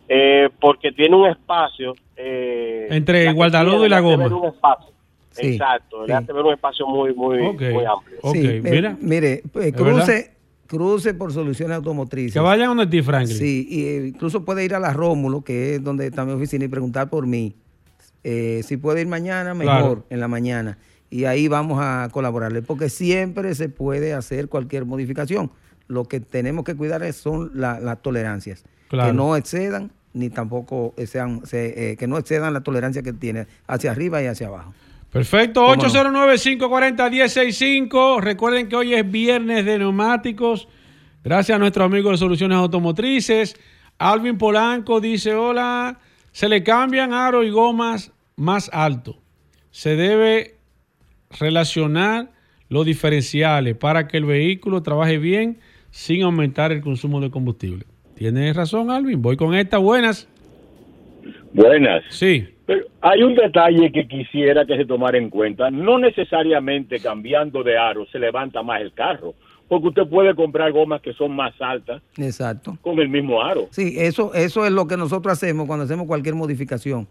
Eh, 0.09 0.49
porque 0.59 0.91
tiene 0.91 1.15
un 1.15 1.27
espacio. 1.27 1.93
eh, 2.17 2.87
Entre 2.89 3.31
guardalodo 3.31 3.85
y 3.85 3.89
la 3.89 4.01
goma. 4.01 4.27
un 4.27 4.45
espacio. 4.45 4.91
Sí, 5.31 5.53
Exacto, 5.53 6.01
sí. 6.01 6.07
le 6.07 6.13
hace 6.15 6.33
ver 6.33 6.43
un 6.43 6.53
espacio 6.53 6.85
muy, 6.87 7.13
muy, 7.13 7.37
muy 7.39 7.85
amplio. 7.85 8.17
Sí, 8.33 8.45
eh, 8.45 8.95
mire, 8.99 9.41
pues, 9.53 9.67
¿Es 9.67 9.73
cruce, 9.73 10.31
cruce 10.69 11.13
por 11.15 11.33
soluciones 11.33 11.75
automotrices. 11.75 12.33
Que 12.33 12.39
vayan 12.39 12.67
donde 12.69 12.87
ti, 12.87 13.01
Franklin. 13.01 13.35
Sí, 13.37 13.67
y, 13.69 13.83
eh, 13.85 14.07
incluso 14.07 14.45
puede 14.45 14.63
ir 14.63 14.75
a 14.75 14.79
la 14.79 14.93
Rómulo, 14.93 15.41
que 15.41 15.75
es 15.75 15.83
donde 15.83 16.05
está 16.07 16.23
mi 16.25 16.31
oficina, 16.31 16.63
y 16.65 16.67
preguntar 16.67 17.09
por 17.09 17.25
mí. 17.25 17.55
Eh, 18.23 18.61
si 18.65 18.77
puede 18.77 19.01
ir 19.01 19.07
mañana, 19.07 19.53
mejor, 19.53 19.75
Claro. 19.79 20.05
en 20.09 20.19
la 20.19 20.27
mañana. 20.27 20.77
Y 21.09 21.25
ahí 21.25 21.47
vamos 21.47 21.79
a 21.81 22.07
colaborarle, 22.11 22.61
porque 22.61 22.89
siempre 22.89 23.55
se 23.55 23.67
puede 23.69 24.13
hacer 24.13 24.47
cualquier 24.47 24.85
modificación. 24.85 25.51
Lo 25.87 26.03
que 26.05 26.19
tenemos 26.19 26.63
que 26.65 26.75
cuidar 26.75 27.01
es- 27.01 27.15
son 27.15 27.49
la- 27.55 27.79
las 27.79 27.99
tolerancias, 28.03 28.63
Claro. 28.89 29.09
que 29.09 29.13
no 29.17 29.35
excedan 29.35 29.91
ni 30.13 30.29
tampoco 30.29 30.93
sean, 31.07 31.41
se- 31.45 31.91
eh, 31.91 31.97
que 31.97 32.05
no 32.07 32.17
excedan 32.19 32.53
la 32.53 32.61
tolerancia 32.61 33.01
que 33.01 33.13
tiene 33.13 33.47
hacia 33.67 33.89
arriba 33.91 34.21
y 34.21 34.27
hacia 34.27 34.47
abajo. 34.47 34.73
Perfecto, 35.11 35.61
¿Cómo 35.61 35.75
no? 35.75 35.89
809-540-1065. 35.89 38.21
Recuerden 38.21 38.69
que 38.69 38.75
hoy 38.75 38.93
es 38.93 39.09
viernes 39.09 39.65
de 39.65 39.79
neumáticos. 39.79 40.67
Gracias 41.23 41.55
a 41.55 41.59
nuestro 41.59 41.83
amigo 41.83 42.11
de 42.11 42.17
Soluciones 42.17 42.57
Automotrices. 42.57 43.55
Alvin 43.97 44.37
Polanco 44.37 45.01
dice, 45.01 45.33
hola, 45.33 45.97
se 46.31 46.47
le 46.47 46.61
cambian 46.63 47.11
aro 47.11 47.43
y 47.43 47.49
gomas 47.49 48.13
más 48.35 48.69
alto. 48.71 49.17
Se 49.71 49.95
debe 49.95 50.57
relacionar 51.39 52.29
los 52.69 52.85
diferenciales 52.85 53.75
para 53.75 54.07
que 54.07 54.17
el 54.17 54.25
vehículo 54.25 54.83
trabaje 54.83 55.17
bien 55.17 55.59
sin 55.91 56.23
aumentar 56.23 56.71
el 56.71 56.81
consumo 56.81 57.19
de 57.19 57.31
combustible. 57.31 57.85
Tienes 58.15 58.55
razón, 58.55 58.91
Alvin. 58.91 59.21
Voy 59.21 59.35
con 59.37 59.55
esta. 59.55 59.79
Buenas. 59.79 60.27
Buenas. 61.53 62.03
Sí. 62.09 62.47
Pero 62.69 62.85
hay 63.01 63.23
un 63.23 63.33
detalle 63.33 63.91
que 63.91 64.07
quisiera 64.07 64.63
que 64.63 64.77
se 64.77 64.85
tomara 64.85 65.17
en 65.17 65.31
cuenta. 65.31 65.71
No 65.71 65.97
necesariamente 65.97 66.99
cambiando 66.99 67.63
de 67.63 67.75
aro 67.75 68.05
se 68.11 68.19
levanta 68.19 68.61
más 68.61 68.79
el 68.81 68.93
carro, 68.93 69.33
porque 69.67 69.87
usted 69.87 70.07
puede 70.07 70.35
comprar 70.35 70.71
gomas 70.71 71.01
que 71.01 71.11
son 71.13 71.35
más 71.35 71.51
altas 71.59 72.03
Exacto. 72.17 72.77
con 72.81 72.99
el 72.99 73.09
mismo 73.09 73.41
aro. 73.41 73.69
Sí, 73.71 73.95
eso, 73.97 74.35
eso 74.35 74.67
es 74.67 74.71
lo 74.71 74.85
que 74.85 74.97
nosotros 74.97 75.33
hacemos 75.33 75.65
cuando 75.65 75.85
hacemos 75.85 76.05
cualquier 76.05 76.35
modificación. 76.35 77.07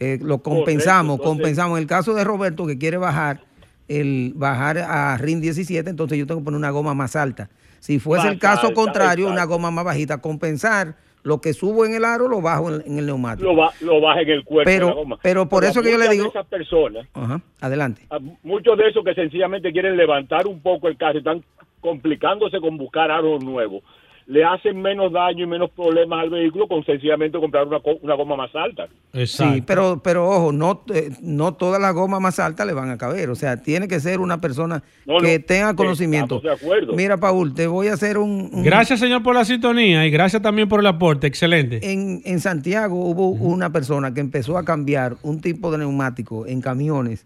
Eh, 0.00 0.18
lo 0.20 0.38
compensamos, 0.38 1.20
entonces- 1.20 1.24
compensamos. 1.38 1.78
En 1.78 1.82
el 1.82 1.88
caso 1.88 2.12
de 2.12 2.24
Roberto 2.24 2.66
que 2.66 2.76
quiere 2.76 2.96
bajar 2.96 3.42
el 3.86 4.32
bajar 4.34 4.78
a 4.78 5.16
RIN 5.18 5.40
17, 5.40 5.88
entonces 5.88 6.18
yo 6.18 6.26
tengo 6.26 6.40
que 6.40 6.44
poner 6.46 6.58
una 6.58 6.70
goma 6.70 6.94
más 6.94 7.14
alta. 7.14 7.48
Si 7.78 8.00
fuese 8.00 8.24
Más 8.24 8.32
el 8.32 8.40
caso 8.40 8.62
alta, 8.66 8.74
contrario, 8.74 9.28
una 9.28 9.44
goma 9.44 9.70
más 9.70 9.84
bajita, 9.84 10.18
compensar 10.20 10.96
lo 11.26 11.40
que 11.40 11.52
subo 11.54 11.84
en 11.84 11.92
el 11.94 12.04
aro 12.04 12.28
lo 12.28 12.40
bajo 12.40 12.72
en, 12.72 12.82
en 12.86 12.98
el 13.00 13.06
neumático. 13.06 13.48
Lo, 13.48 13.56
ba- 13.56 13.72
lo 13.80 14.00
baja 14.00 14.20
en 14.20 14.30
el 14.30 14.44
cuerpo 14.44 14.70
Pero- 14.70 14.86
de 14.86 14.92
la 14.94 15.00
goma. 15.00 15.18
pero 15.22 15.48
por 15.48 15.64
eso 15.64 15.82
que 15.82 15.90
yo 15.90 15.98
le 15.98 16.08
digo- 16.08 16.28
esas 16.28 16.46
personas, 16.46 17.04
Ajá, 17.14 17.40
adelante. 17.60 18.02
a 18.10 18.18
muchos 18.44 18.78
de 18.78 18.88
esos 18.88 19.02
que 19.04 19.12
sencillamente 19.14 19.72
quieren 19.72 19.96
levantar 19.96 20.46
un 20.46 20.60
poco 20.60 20.86
el 20.86 20.96
carro, 20.96 21.18
están 21.18 21.42
complicándose 21.80 22.60
con 22.60 22.76
buscar 22.76 23.10
aros 23.10 23.42
nuevos, 23.44 23.82
le 24.28 24.44
hacen 24.44 24.82
menos 24.82 25.12
daño 25.12 25.44
y 25.44 25.46
menos 25.46 25.70
problemas 25.70 26.20
al 26.24 26.30
vehículo 26.30 26.66
con 26.66 26.84
sencillamente 26.84 27.38
comprar 27.38 27.64
una, 27.68 27.78
una 28.02 28.14
goma 28.16 28.34
más 28.34 28.50
alta. 28.56 28.88
Sí, 29.24 29.62
pero, 29.64 30.00
pero 30.02 30.28
ojo, 30.28 30.50
no, 30.52 30.82
eh, 30.92 31.10
no 31.22 31.54
todas 31.54 31.80
las 31.80 31.94
gomas 31.94 32.20
más 32.20 32.40
altas 32.40 32.66
le 32.66 32.72
van 32.72 32.90
a 32.90 32.98
caber. 32.98 33.30
O 33.30 33.36
sea, 33.36 33.62
tiene 33.62 33.86
que 33.86 34.00
ser 34.00 34.18
una 34.18 34.40
persona 34.40 34.82
No, 35.06 35.18
que 35.18 35.38
no, 35.38 35.44
tenga 35.44 35.74
conocimiento. 35.76 36.38
estamos 36.38 36.58
de 36.60 36.64
acuerdo. 36.66 36.92
Mira, 36.94 37.16
Paul, 37.18 37.54
te 37.54 37.68
voy 37.68 37.86
a 37.86 37.92
hacer 37.94 38.18
un... 38.18 38.50
un- 38.52 38.62
Gracias, 38.64 38.98
señor, 38.98 39.22
por 39.22 39.36
la 39.36 39.44
sintonía 39.44 40.04
y 40.04 40.10
gracias 40.10 40.42
también 40.42 40.68
por 40.68 40.80
el 40.80 40.86
aporte. 40.86 41.28
Excelente. 41.28 41.78
En, 41.92 42.20
en 42.24 42.40
Santiago 42.40 42.96
hubo 43.08 43.28
una 43.30 43.70
persona 43.70 44.12
que 44.12 44.20
empezó 44.20 44.58
a 44.58 44.64
cambiar 44.64 45.14
un 45.22 45.40
tipo 45.40 45.70
de 45.70 45.78
neumático 45.78 46.46
en 46.46 46.60
camiones 46.60 47.24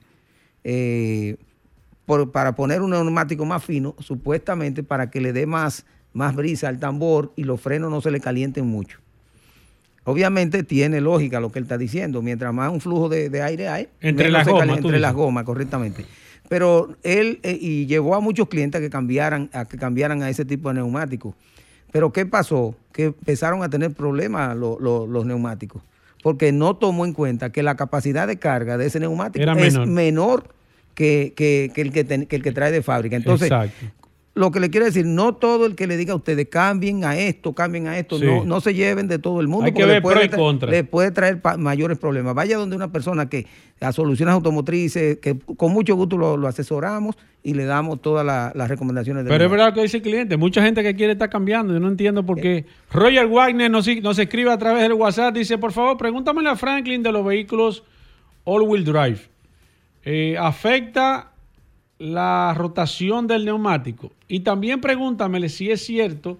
eh, 0.64 1.36
por- 2.04 2.30
para 2.30 2.54
poner 2.54 2.82
un 2.82 2.90
neumático 2.90 3.44
más 3.46 3.64
fino, 3.64 3.94
supuestamente 4.00 4.82
para 4.82 5.10
que 5.10 5.20
le 5.22 5.32
dé 5.32 5.46
más, 5.46 5.86
más 6.12 6.34
brisa 6.34 6.68
al 6.68 6.78
tambor 6.78 7.32
y 7.36 7.44
los 7.44 7.60
frenos 7.60 7.90
no 7.90 8.00
se 8.00 8.10
le 8.10 8.20
calienten 8.20 8.66
mucho. 8.66 8.98
Obviamente 10.04 10.62
tiene 10.62 11.00
lógica 11.00 11.40
lo 11.40 11.52
que 11.52 11.58
él 11.58 11.64
está 11.64 11.76
diciendo. 11.78 12.22
Mientras 12.22 12.52
más 12.54 12.72
un 12.72 12.80
flujo 12.80 13.08
de, 13.08 13.28
de 13.28 13.42
aire 13.42 13.68
hay, 13.68 13.88
Entre 14.00 14.30
las 14.30 14.46
gomas, 14.48 14.78
entre 14.78 14.98
las 14.98 15.12
gomas, 15.14 15.44
correctamente. 15.44 16.04
Pero 16.48 16.96
él 17.02 17.38
eh, 17.42 17.56
y 17.60 17.86
llevó 17.86 18.14
a 18.16 18.20
muchos 18.20 18.48
clientes 18.48 18.78
a 18.78 18.82
que 18.82 18.90
cambiaran, 18.90 19.50
a 19.52 19.66
que 19.66 19.76
cambiaran 19.76 20.22
a 20.22 20.30
ese 20.30 20.44
tipo 20.44 20.68
de 20.68 20.76
neumáticos. 20.76 21.34
Pero 21.92 22.12
¿qué 22.12 22.24
pasó? 22.26 22.74
Que 22.92 23.06
empezaron 23.06 23.62
a 23.62 23.68
tener 23.68 23.92
problemas 23.92 24.56
lo- 24.56 24.78
lo- 24.80 25.06
los 25.06 25.26
neumáticos. 25.26 25.82
Porque 26.22 26.50
no 26.50 26.76
tomó 26.76 27.04
en 27.04 27.12
cuenta 27.12 27.50
que 27.50 27.62
la 27.62 27.76
capacidad 27.76 28.26
de 28.26 28.38
carga 28.38 28.78
de 28.78 28.86
ese 28.86 29.00
neumático 29.00 29.42
Era 29.42 29.52
es 29.52 29.74
menor. 29.74 29.86
menor 29.86 30.44
que, 30.94 31.34
que- 31.36 31.70
que 31.74 31.80
el 31.82 31.92
que, 31.92 32.04
ten- 32.04 32.26
que 32.26 32.36
el 32.36 32.42
que 32.42 32.52
trae 32.52 32.72
de 32.72 32.82
fábrica. 32.82 33.16
Entonces, 33.16 33.46
Exacto. 33.50 33.86
Lo 34.40 34.50
que 34.50 34.58
le 34.58 34.70
quiero 34.70 34.86
decir, 34.86 35.06
no 35.06 35.34
todo 35.36 35.66
el 35.66 35.76
que 35.76 35.86
le 35.86 35.96
diga 35.96 36.14
a 36.14 36.16
ustedes 36.16 36.48
cambien 36.48 37.04
a 37.04 37.16
esto, 37.16 37.52
cambien 37.52 37.86
a 37.86 37.96
esto, 37.98 38.18
Sí. 38.18 38.24
no, 38.24 38.44
no 38.44 38.60
se 38.60 38.74
lleven 38.74 39.06
de 39.06 39.18
todo 39.20 39.40
el 39.40 39.46
mundo. 39.46 39.66
Hay 39.66 39.72
que 39.72 39.84
ver 39.84 39.96
le 39.96 40.00
puede 40.02 40.16
pro 40.16 40.24
y 40.24 40.28
tra- 40.28 40.36
contra. 40.36 40.70
Le 40.70 40.82
puede 40.84 41.10
traer 41.12 41.40
mayores 41.58 41.98
problemas. 41.98 42.34
Vaya 42.34 42.56
donde 42.56 42.74
una 42.74 42.90
persona 42.90 43.28
que 43.28 43.46
a 43.80 43.92
soluciones 43.92 44.32
automotrices, 44.34 45.18
que 45.18 45.38
con 45.56 45.72
mucho 45.72 45.94
gusto 45.94 46.16
lo, 46.18 46.36
lo 46.36 46.48
asesoramos 46.48 47.16
y 47.42 47.54
le 47.54 47.64
damos 47.64 48.02
todas 48.02 48.26
la- 48.26 48.52
las 48.54 48.68
recomendaciones 48.68 49.24
Pero 49.26 49.44
es 49.44 49.50
verdad 49.50 49.72
que 49.72 49.82
dice 49.82 49.98
el 49.98 50.02
cliente. 50.02 50.36
Mucha 50.36 50.62
gente 50.62 50.82
que 50.82 50.94
quiere 50.94 51.12
estar 51.12 51.30
cambiando. 51.30 51.72
Yo 51.72 51.80
no 51.80 51.88
entiendo 51.88 52.26
por 52.26 52.40
qué. 52.40 52.64
Roger 52.92 53.26
Wagner 53.28 53.70
nos, 53.70 53.86
nos 54.02 54.18
escribe 54.18 54.50
a 54.52 54.58
través 54.58 54.82
del 54.82 54.92
WhatsApp. 54.94 55.34
Dice, 55.34 55.56
por 55.58 55.72
favor, 55.72 55.96
pregúntame 55.96 56.46
a 56.48 56.56
Franklin 56.56 57.02
de 57.02 57.12
los 57.12 57.24
vehículos 57.24 57.84
all-wheel 58.44 58.84
drive. 58.84 59.18
Eh, 60.04 60.36
¿Afecta 60.38 61.32
la 62.00 62.52
rotación 62.56 63.28
del 63.28 63.44
neumático? 63.44 64.10
Y 64.26 64.40
también 64.40 64.80
pregúntamele 64.80 65.48
si 65.48 65.70
es 65.70 65.84
cierto 65.84 66.38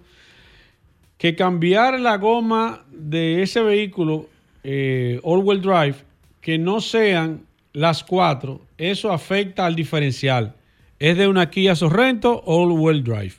que 1.17 1.35
cambiar 1.35 1.99
la 1.99 2.17
goma 2.17 2.83
de 2.91 3.43
ese 3.43 3.61
vehículo 3.61 4.27
eh, 4.63 5.19
all-wheel 5.23 5.61
drive, 5.61 5.95
que 6.41 6.57
no 6.57 6.81
sean 6.81 7.41
las 7.73 8.03
cuatro, 8.03 8.61
eso 8.77 9.11
afecta 9.11 9.65
al 9.65 9.75
diferencial. 9.75 10.55
¿Es 10.99 11.17
de 11.17 11.27
una 11.27 11.49
Kia 11.49 11.75
Sorrento 11.75 12.41
o 12.45 12.63
all-wheel 12.63 13.03
drive? 13.03 13.33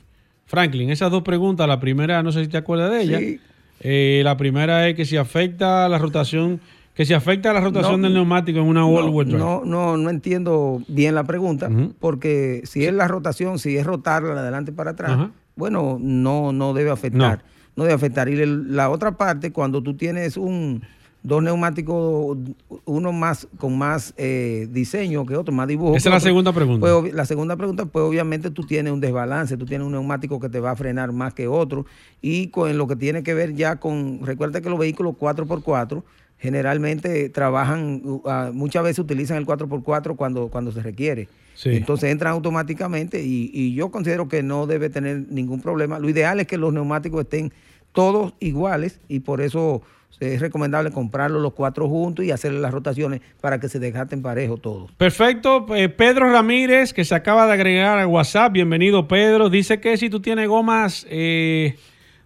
Franklin, 0.45 0.89
esas 0.91 1.11
dos 1.11 1.23
preguntas, 1.23 1.67
la 1.67 1.79
primera 1.79 2.23
no 2.23 2.31
sé 2.31 2.43
si 2.43 2.49
te 2.49 2.57
acuerdas 2.57 2.91
de 2.91 3.01
ella. 3.01 3.19
Sí. 3.19 3.39
Eh, 3.81 4.21
la 4.23 4.37
primera 4.37 4.87
es 4.87 4.95
que 4.95 5.03
si 5.03 5.17
afecta 5.17 5.89
la 5.89 5.97
rotación, 5.97 6.61
que 6.93 7.05
si 7.05 7.13
afecta 7.13 7.51
la 7.53 7.59
rotación 7.61 8.01
No, 8.01 8.07
del 8.07 8.13
neumático 8.15 8.59
en 8.59 8.65
una 8.65 8.85
all-wheel 8.85 9.27
drive. 9.29 9.39
No, 9.39 9.63
no, 9.65 9.97
no 9.97 10.09
entiendo 10.09 10.81
bien 10.87 11.15
la 11.15 11.23
pregunta, 11.23 11.69
porque 11.99 12.61
si 12.65 12.85
es 12.85 12.93
la 12.93 13.07
rotación, 13.07 13.57
si 13.59 13.77
es 13.77 13.85
rotarla 13.85 14.33
de 14.35 14.39
adelante 14.41 14.71
para 14.71 14.91
atrás, 14.91 15.29
bueno, 15.55 15.97
no, 15.99 16.51
no 16.53 16.73
debe 16.73 16.91
afectar. 16.91 17.43
No. 17.75 17.83
debe 17.83 17.95
afectar. 17.95 18.29
Y 18.29 18.39
el- 18.39 18.75
la 18.75 18.89
otra 18.91 19.17
parte, 19.17 19.51
cuando 19.51 19.81
tú 19.81 19.95
tienes 19.95 20.37
un 20.37 20.83
dos 21.23 21.41
neumáticos, 21.41 22.37
uno 22.85 23.11
más 23.13 23.47
con 23.57 23.77
más 23.77 24.13
eh, 24.17 24.67
diseño 24.71 25.25
que 25.25 25.35
otro, 25.37 25.53
más 25.53 25.67
dibujo. 25.69 25.95
Esa 25.95 26.09
es 26.09 26.11
la 26.11 26.17
otro, 26.17 26.27
segunda 26.27 26.51
pregunta. 26.53 26.81
pues, 27.01 27.13
la 27.13 27.25
segunda 27.25 27.55
pregunta, 27.55 27.85
pues 27.85 28.03
obviamente 28.05 28.51
tú 28.51 28.63
tienes 28.65 28.91
un 28.91 28.99
desbalance, 28.99 29.55
tú 29.57 29.65
tienes 29.65 29.85
un 29.87 29.93
neumático 29.93 30.39
que 30.39 30.49
te 30.49 30.59
va 30.59 30.71
a 30.71 30.75
frenar 30.75 31.11
más 31.13 31.33
que 31.33 31.47
otro. 31.47 31.85
Y 32.21 32.47
con 32.49 32.77
lo 32.77 32.87
que 32.87 32.95
tiene 32.97 33.23
que 33.23 33.33
ver 33.33 33.55
ya 33.55 33.77
con, 33.77 34.19
recuerda 34.23 34.59
que 34.61 34.69
los 34.69 34.77
vehículos 34.77 35.15
4x4 35.17 36.03
generalmente 36.43 37.29
trabajan, 37.29 38.01
uh, 38.03 38.51
muchas 38.51 38.83
veces 38.83 38.99
utilizan 38.99 39.37
el 39.37 39.45
4x4 39.45 40.17
cuando, 40.17 40.49
cuando 40.49 40.73
se 40.73 40.81
requiere. 40.81 41.29
Sí. 41.55 41.69
Entonces 41.69 42.11
entran 42.11 42.33
automáticamente 42.33 43.23
y, 43.23 43.49
y 43.53 43.73
yo 43.73 43.91
considero 43.91 44.27
que 44.27 44.43
no 44.43 44.67
debe 44.67 44.89
tener 44.89 45.23
ningún 45.29 45.61
problema. 45.61 45.99
Lo 45.99 46.09
ideal 46.09 46.41
es 46.41 46.47
que 46.47 46.57
los 46.57 46.73
neumáticos 46.73 47.21
estén 47.21 47.53
todos 47.93 48.33
iguales 48.41 48.99
y 49.07 49.21
por 49.21 49.39
eso 49.39 49.83
es 50.19 50.41
recomendable 50.41 50.91
comprarlos 50.91 51.41
los 51.41 51.53
cuatro 51.53 51.87
juntos 51.87 52.25
y 52.25 52.31
hacerle 52.31 52.59
las 52.59 52.73
rotaciones 52.73 53.21
para 53.39 53.61
que 53.61 53.69
se 53.69 53.79
dejaten 53.79 54.21
parejos 54.21 54.61
todos. 54.61 54.91
Perfecto. 54.97 55.65
Eh, 55.73 55.87
Pedro 55.87 56.29
Ramírez, 56.29 56.93
que 56.93 57.05
se 57.05 57.15
acaba 57.15 57.47
de 57.47 57.53
agregar 57.53 57.99
a 57.99 58.05
WhatsApp. 58.05 58.51
Bienvenido, 58.51 59.07
Pedro. 59.07 59.49
Dice 59.49 59.79
que 59.79 59.95
si 59.95 60.09
tú 60.09 60.19
tienes 60.19 60.49
gomas 60.49 61.07
eh, 61.09 61.77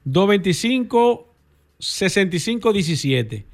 225, 0.06 1.28
65, 1.78 2.74
17. 2.74 3.46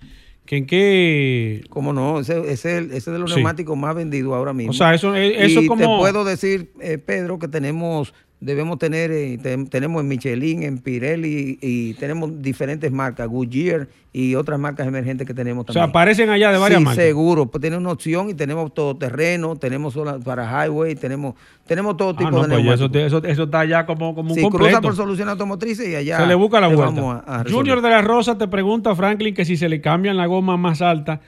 ¿Que 0.46 0.58
¿En 0.58 0.66
qué? 0.66 1.64
¿Cómo 1.70 1.94
no? 1.94 2.20
Ese, 2.20 2.38
ese 2.42 2.54
es 2.54 2.66
el- 2.66 2.86
ese 2.88 2.98
es 2.98 3.06
de 3.06 3.20
los 3.20 3.30
Sí. 3.32 3.38
neumáticos 3.38 3.78
más 3.78 3.96
vendidos 3.96 4.34
ahora 4.34 4.52
mismo. 4.54 4.72
O 4.72 4.74
sea, 4.74 4.94
eso- 4.94 5.16
eso 5.16 5.62
y 5.62 5.68
como- 5.68 5.82
te 5.82 5.88
puedo 6.02 6.26
decir, 6.26 6.72
eh, 6.82 6.98
Pedro, 6.98 7.40
que 7.40 7.48
tenemos, 7.48 8.14
debemos 8.44 8.78
tener, 8.78 9.12
eh, 9.12 9.38
te- 9.42 9.66
tenemos 9.66 10.02
en 10.02 10.08
Michelin, 10.10 10.64
en 10.64 10.78
Pirelli 10.80 11.58
y 11.62 11.94
tenemos 11.96 12.42
diferentes 12.42 12.92
marcas, 12.92 13.28
Goodyear 13.28 13.88
y 14.12 14.36
otras 14.36 14.60
marcas 14.60 14.86
emergentes 14.86 15.26
que 15.26 15.34
tenemos 15.34 15.64
O 15.68 15.74
sea, 15.74 15.82
también. 15.84 15.90
aparecen 15.90 16.30
allá 16.30 16.52
de 16.52 16.58
varias 16.60 16.80
sí, 16.80 16.86
marcas. 16.86 17.04
seguro. 17.04 17.46
Pues 17.48 17.62
tiene 17.62 17.78
una 17.78 17.92
opción 17.92 18.30
y 18.30 18.34
tenemos 18.34 18.74
todoterreno, 18.74 19.56
tenemos 19.56 19.94
sola- 19.94 20.20
para 20.20 20.66
highway, 20.66 20.96
tenemos, 20.96 21.36
tenemos 21.66 21.98
todo 21.98 22.14
tipo 22.16 22.28
Ah, 22.28 22.32
no, 22.32 22.42
de 22.48 22.64
pues 22.64 22.80
eso, 22.82 22.90
eso, 22.94 23.24
eso 23.24 23.44
está 23.44 23.62
allá 23.62 23.86
como, 23.86 24.14
como 24.14 24.30
un 24.32 24.36
Si 24.36 24.42
completo. 24.42 24.66
cruza 24.66 24.82
por 24.82 24.96
soluciones 24.96 25.32
automotrices 25.32 25.88
y 25.90 25.96
allá 25.96 26.18
se 26.20 26.28
le 26.28 26.36
busca 26.36 26.60
la 26.62 26.68
vuelta. 26.68 27.24
a- 27.26 27.42
a. 27.42 27.44
Junior 27.50 27.82
de 27.82 27.90
la 27.90 28.02
Rosa 28.02 28.38
te 28.38 28.48
pregunta 28.48 28.94
Franklin 28.96 29.34
que 29.34 29.46
si 29.46 29.58
se 29.58 29.68
le 29.70 29.82
cambian 29.82 30.18
la 30.18 30.26
goma 30.28 30.58
más 30.58 30.82
alta, 30.82 31.22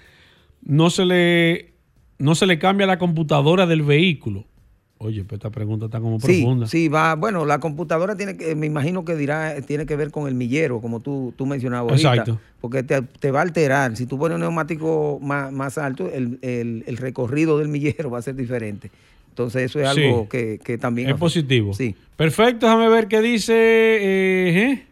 no 0.64 0.90
se 0.90 1.06
le, 1.06 1.74
no 2.20 2.36
se 2.36 2.46
le 2.46 2.60
cambia 2.60 2.86
la 2.88 2.98
computadora 3.00 3.66
del 3.66 3.82
vehículo. 3.84 4.46
Oye, 4.98 5.24
pues 5.26 5.40
esta 5.40 5.50
pregunta 5.50 5.86
está 5.86 6.00
como 6.00 6.20
Sí, 6.22 6.40
profunda. 6.42 6.68
sí, 6.68 6.88
va. 6.88 7.16
Bueno, 7.16 7.46
la 7.46 7.60
computadora 7.60 8.16
tiene 8.16 8.38
que, 8.38 8.56
me 8.56 8.66
imagino 8.66 9.04
que 9.04 9.16
dirá, 9.16 9.56
tiene 9.62 9.86
que 9.86 9.96
ver 9.98 10.10
con 10.10 10.28
el 10.28 10.36
millero, 10.36 10.80
como 10.80 11.02
tú, 11.02 11.34
tú 11.38 11.46
mencionabas 11.46 11.92
ahorita. 11.92 12.14
Exacto. 12.14 12.40
Porque 12.62 12.82
te, 12.82 13.02
te 13.02 13.30
va 13.30 13.40
a 13.40 13.42
alterar. 13.44 13.98
Si 13.98 14.06
tú 14.06 14.18
pones 14.18 14.36
un 14.36 14.42
neumático 14.42 15.20
más, 15.22 15.52
más 15.52 15.78
alto, 15.78 16.10
el, 16.12 16.40
el- 16.42 16.84
el 16.88 16.98
recorrido 16.98 17.58
del 17.60 17.68
millero 17.68 18.10
va 18.10 18.20
a 18.20 18.22
ser 18.22 18.36
diferente. 18.36 18.90
Entonces, 19.30 19.64
eso 19.64 19.82
es 19.82 19.90
Sí. 19.94 20.02
algo 20.06 20.30
que, 20.30 20.60
que 20.64 20.78
también. 20.78 21.08
Es 21.08 21.12
afecta. 21.12 21.20
positivo. 21.26 21.74
Sí. 21.74 21.94
Perfecto, 22.16 22.66
déjame 22.66 22.88
ver 22.88 23.08
qué 23.10 23.22
dice. 23.22 23.54
eh, 23.54 24.72
¿eh? 24.72 24.86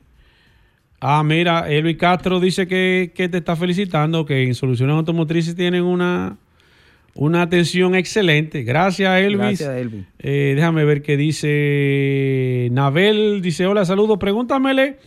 Ah, 0.99 1.23
mira, 1.23 1.69
Elvi 1.69 1.95
Castro 1.95 2.39
dice 2.41 2.67
que, 2.67 3.13
que 3.15 3.29
te 3.29 3.37
está 3.37 3.55
felicitando, 3.55 4.25
que 4.25 4.43
en 4.43 4.53
Soluciones 4.53 4.95
Automotrices 4.95 5.55
tienen 5.55 5.83
una, 5.83 6.37
una 7.15 7.41
atención 7.41 7.95
excelente. 7.95 8.63
Gracias, 8.63 9.19
Elvis. 9.19 9.37
Gracias, 9.37 9.75
Elvis. 9.75 10.05
Eh, 10.19 10.53
déjame 10.55 10.85
ver 10.85 11.01
qué 11.01 11.17
dice 11.17 12.69
Nabel. 12.71 13.41
Dice, 13.41 13.67
hola, 13.67 13.85
saludos. 13.85 14.17
Pregúntamele 14.17 14.97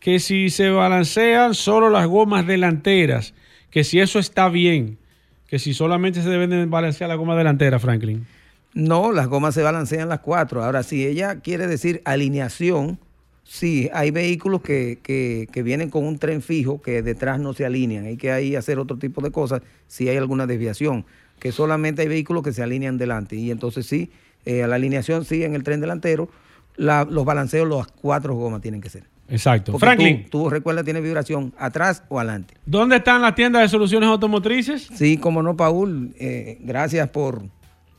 que 0.00 0.18
si 0.18 0.50
se 0.50 0.70
balancean 0.70 1.54
solo 1.54 1.88
las 1.88 2.06
gomas 2.06 2.46
delanteras, 2.46 3.34
que 3.70 3.84
si 3.84 4.00
eso 4.00 4.18
está 4.18 4.48
bien, 4.48 4.98
que 5.46 5.60
si 5.60 5.74
solamente 5.74 6.22
se 6.22 6.28
deben 6.28 6.50
de 6.50 6.66
balancear 6.66 7.08
las 7.08 7.18
gomas 7.18 7.38
delanteras, 7.38 7.80
Franklin. 7.80 8.26
No, 8.74 9.12
las 9.12 9.28
gomas 9.28 9.54
se 9.54 9.62
balancean 9.62 10.08
las 10.08 10.20
cuatro. 10.20 10.64
Ahora, 10.64 10.82
si 10.82 11.06
ella 11.06 11.40
quiere 11.40 11.66
decir 11.66 12.02
alineación, 12.04 12.98
Sí, 13.44 13.90
hay 13.92 14.12
vehículos 14.12 14.62
que, 14.62 15.00
que, 15.02 15.48
que, 15.52 15.62
vienen 15.62 15.90
con 15.90 16.04
un 16.04 16.16
tren 16.18 16.42
fijo 16.42 16.80
que 16.80 17.02
detrás 17.02 17.40
no 17.40 17.52
se 17.52 17.66
alinean. 17.66 18.06
Hay 18.06 18.16
que 18.16 18.30
ahí 18.30 18.54
hacer 18.54 18.78
otro 18.78 18.96
tipo 18.98 19.20
de 19.20 19.30
cosas 19.30 19.62
si 19.88 20.08
hay 20.08 20.16
alguna 20.16 20.46
desviación. 20.46 21.04
Que 21.42 21.50
solamente 21.50 22.02
hay 22.02 22.08
vehículos 22.08 22.44
que 22.44 22.52
se 22.52 22.62
alinean 22.62 22.98
delante. 22.98 23.34
Y 23.34 23.50
entonces 23.50 23.84
sí, 23.84 24.12
eh, 24.44 24.64
la 24.64 24.76
alineación 24.76 25.24
sí 25.24 25.42
en 25.42 25.56
el 25.56 25.64
tren 25.64 25.80
delantero, 25.80 26.28
la, 26.76 27.04
los 27.04 27.24
balanceos, 27.24 27.68
las 27.68 27.88
cuatro 27.88 28.36
gomas 28.36 28.62
tienen 28.62 28.80
que 28.80 28.88
ser. 28.88 29.02
Exacto. 29.28 29.72
Porque 29.72 29.86
Franklin. 29.86 30.24
Tú, 30.30 30.44
tú 30.44 30.50
recuerdas, 30.50 30.84
tiene 30.84 31.00
vibración 31.00 31.52
atrás 31.58 32.04
o 32.08 32.20
adelante. 32.20 32.54
¿Dónde 32.64 32.98
están 32.98 33.22
las 33.22 33.34
tiendas 33.34 33.62
de 33.62 33.68
soluciones 33.68 34.08
automotrices? 34.08 34.88
Sí, 34.94 35.16
como 35.16 35.42
no, 35.42 35.56
Paul. 35.56 36.14
Eh, 36.16 36.58
gracias 36.60 37.08
por, 37.08 37.42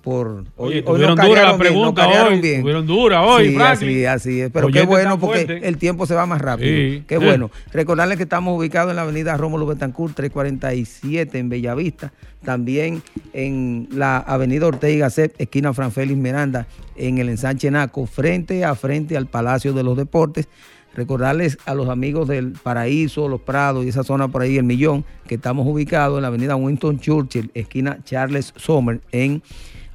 por 0.04 0.44
Oye, 0.58 0.82
tuvieron 0.82 1.18
dura 1.18 1.44
la 1.44 1.58
pregunta 1.58 2.08
hoy. 2.08 2.42
Bien. 2.42 2.62
Tuvieron 2.62 2.86
dura 2.86 3.24
hoy, 3.24 3.52
sí, 3.52 3.58
así, 3.62 4.06
así 4.06 4.42
es. 4.42 4.52
Pero 4.52 4.68
qué 4.68 4.84
bueno 4.84 5.18
porque 5.18 5.62
el 5.64 5.78
tiempo 5.78 6.06
se 6.06 6.14
va 6.14 6.26
más 6.26 6.42
rápido. 6.42 6.70
Sí. 6.70 7.04
Qué 7.08 7.18
bueno. 7.18 7.50
Recordarles 7.72 8.18
que 8.18 8.24
estamos 8.24 8.58
ubicados 8.58 8.90
en 8.90 8.98
la 8.98 9.04
avenida 9.04 9.38
Rómulo 9.38 9.66
Betancourt 9.66 10.14
347 10.14 11.40
en 11.40 11.50
Bellavista. 11.50 12.12
También 12.44 13.02
en 13.32 13.88
la 13.92 14.18
avenida 14.18 14.68
Ortega 14.68 14.94
y 14.94 15.00
Gasset, 15.00 15.34
esquina 15.40 15.74
Fran 15.74 15.94
Félix 15.94 16.20
Miranda, 16.20 16.68
en 16.98 17.18
el 17.20 17.30
ensanche 17.30 17.72
Naco, 17.72 18.06
frente 18.06 18.66
a 18.66 18.76
frente 18.76 19.16
al 19.16 19.28
Palacio 19.28 19.72
de 19.72 19.84
los 19.84 19.96
Deportes. 19.96 20.50
Recordarles 20.96 21.58
a 21.66 21.74
los 21.74 21.88
amigos 21.88 22.28
del 22.28 22.52
Paraíso, 22.52 23.28
Los 23.30 23.42
Prados 23.42 23.86
y 23.86 23.90
esa 23.90 24.04
zona 24.04 24.28
por 24.28 24.42
ahí, 24.42 24.58
el 24.58 24.64
Millón, 24.64 25.06
que 25.28 25.36
estamos 25.36 25.66
ubicados 25.66 26.18
en 26.18 26.24
la 26.24 26.28
avenida 26.28 26.58
Winston 26.58 27.00
Churchill, 27.00 27.50
esquina 27.54 27.98
Charles 28.04 28.54
Sommer, 28.58 29.00
en 29.12 29.42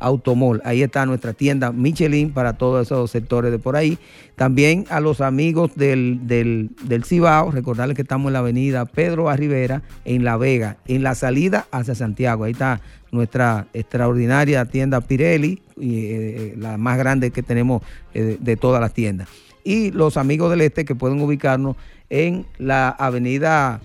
Automol. 0.00 0.60
Ahí 0.64 0.82
está 0.82 1.06
nuestra 1.06 1.32
tienda 1.32 1.72
Michelin 1.72 2.32
para 2.32 2.54
todos 2.54 2.86
esos 2.86 3.10
sectores 3.10 3.50
de 3.50 3.58
por 3.58 3.76
ahí. 3.76 3.98
También 4.36 4.84
a 4.90 5.00
los 5.00 5.20
amigos 5.20 5.72
del, 5.74 6.20
del, 6.26 6.70
del 6.84 7.04
Cibao, 7.04 7.50
recordarles 7.50 7.96
que 7.96 8.02
estamos 8.02 8.28
en 8.28 8.34
la 8.34 8.38
avenida 8.40 8.84
Pedro 8.86 9.28
A. 9.28 9.36
Rivera, 9.36 9.82
en 10.04 10.24
La 10.24 10.36
Vega, 10.36 10.76
en 10.86 11.02
la 11.02 11.14
salida 11.14 11.66
hacia 11.70 11.94
Santiago. 11.94 12.44
Ahí 12.44 12.52
está 12.52 12.80
nuestra 13.10 13.66
extraordinaria 13.72 14.64
tienda 14.66 15.00
Pirelli, 15.00 15.62
y, 15.76 16.06
eh, 16.06 16.54
la 16.56 16.76
más 16.76 16.98
grande 16.98 17.30
que 17.30 17.42
tenemos 17.42 17.82
eh, 18.14 18.36
de 18.40 18.56
todas 18.56 18.80
las 18.80 18.92
tiendas. 18.92 19.28
Y 19.64 19.90
los 19.90 20.16
amigos 20.16 20.50
del 20.50 20.62
Este 20.62 20.84
que 20.84 20.94
pueden 20.94 21.20
ubicarnos 21.20 21.76
en 22.10 22.46
la 22.58 22.88
avenida 22.88 23.80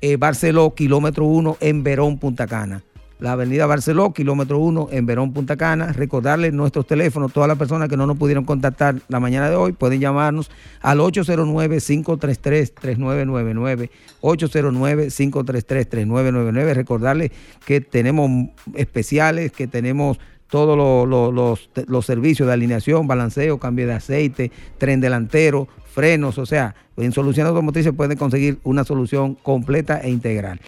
eh, 0.00 0.16
Barceló, 0.16 0.74
kilómetro 0.74 1.24
1, 1.26 1.58
en 1.60 1.82
Verón, 1.84 2.18
Punta 2.18 2.46
Cana. 2.46 2.82
La 3.22 3.32
avenida 3.32 3.66
Barceló, 3.66 4.12
kilómetro 4.12 4.58
1, 4.58 4.88
en 4.90 5.06
Verón, 5.06 5.32
Punta 5.32 5.56
Cana. 5.56 5.92
Recordarles 5.92 6.52
nuestros 6.52 6.88
teléfonos, 6.88 7.32
todas 7.32 7.46
las 7.46 7.56
personas 7.56 7.88
que 7.88 7.96
no 7.96 8.04
nos 8.04 8.16
pudieron 8.16 8.44
contactar 8.44 8.96
la 9.06 9.20
mañana 9.20 9.48
de 9.48 9.54
hoy, 9.54 9.70
pueden 9.70 10.00
llamarnos 10.00 10.50
al 10.80 10.98
809-533-3999. 10.98 13.90
809-533-3999. 14.22 16.74
Recordarles 16.74 17.30
que 17.64 17.80
tenemos 17.80 18.28
especiales, 18.74 19.52
que 19.52 19.66
tenemos 19.68 20.18
todos 20.48 20.76
lo- 20.76 21.06
lo- 21.06 21.32
los, 21.32 21.70
los 21.86 22.04
servicios 22.04 22.46
de 22.46 22.52
alineación, 22.54 23.06
balanceo, 23.06 23.58
cambio 23.58 23.86
de 23.86 23.94
aceite, 23.94 24.50
tren 24.78 25.00
delantero, 25.00 25.68
frenos, 25.94 26.38
o 26.38 26.46
sea, 26.46 26.74
en 26.96 27.12
Soluciones 27.12 27.50
Automotrices 27.50 27.92
pueden 27.94 28.18
conseguir 28.18 28.58
una 28.64 28.84
solución 28.84 29.34
completa 29.42 30.00
e 30.00 30.10
integral. 30.10 30.60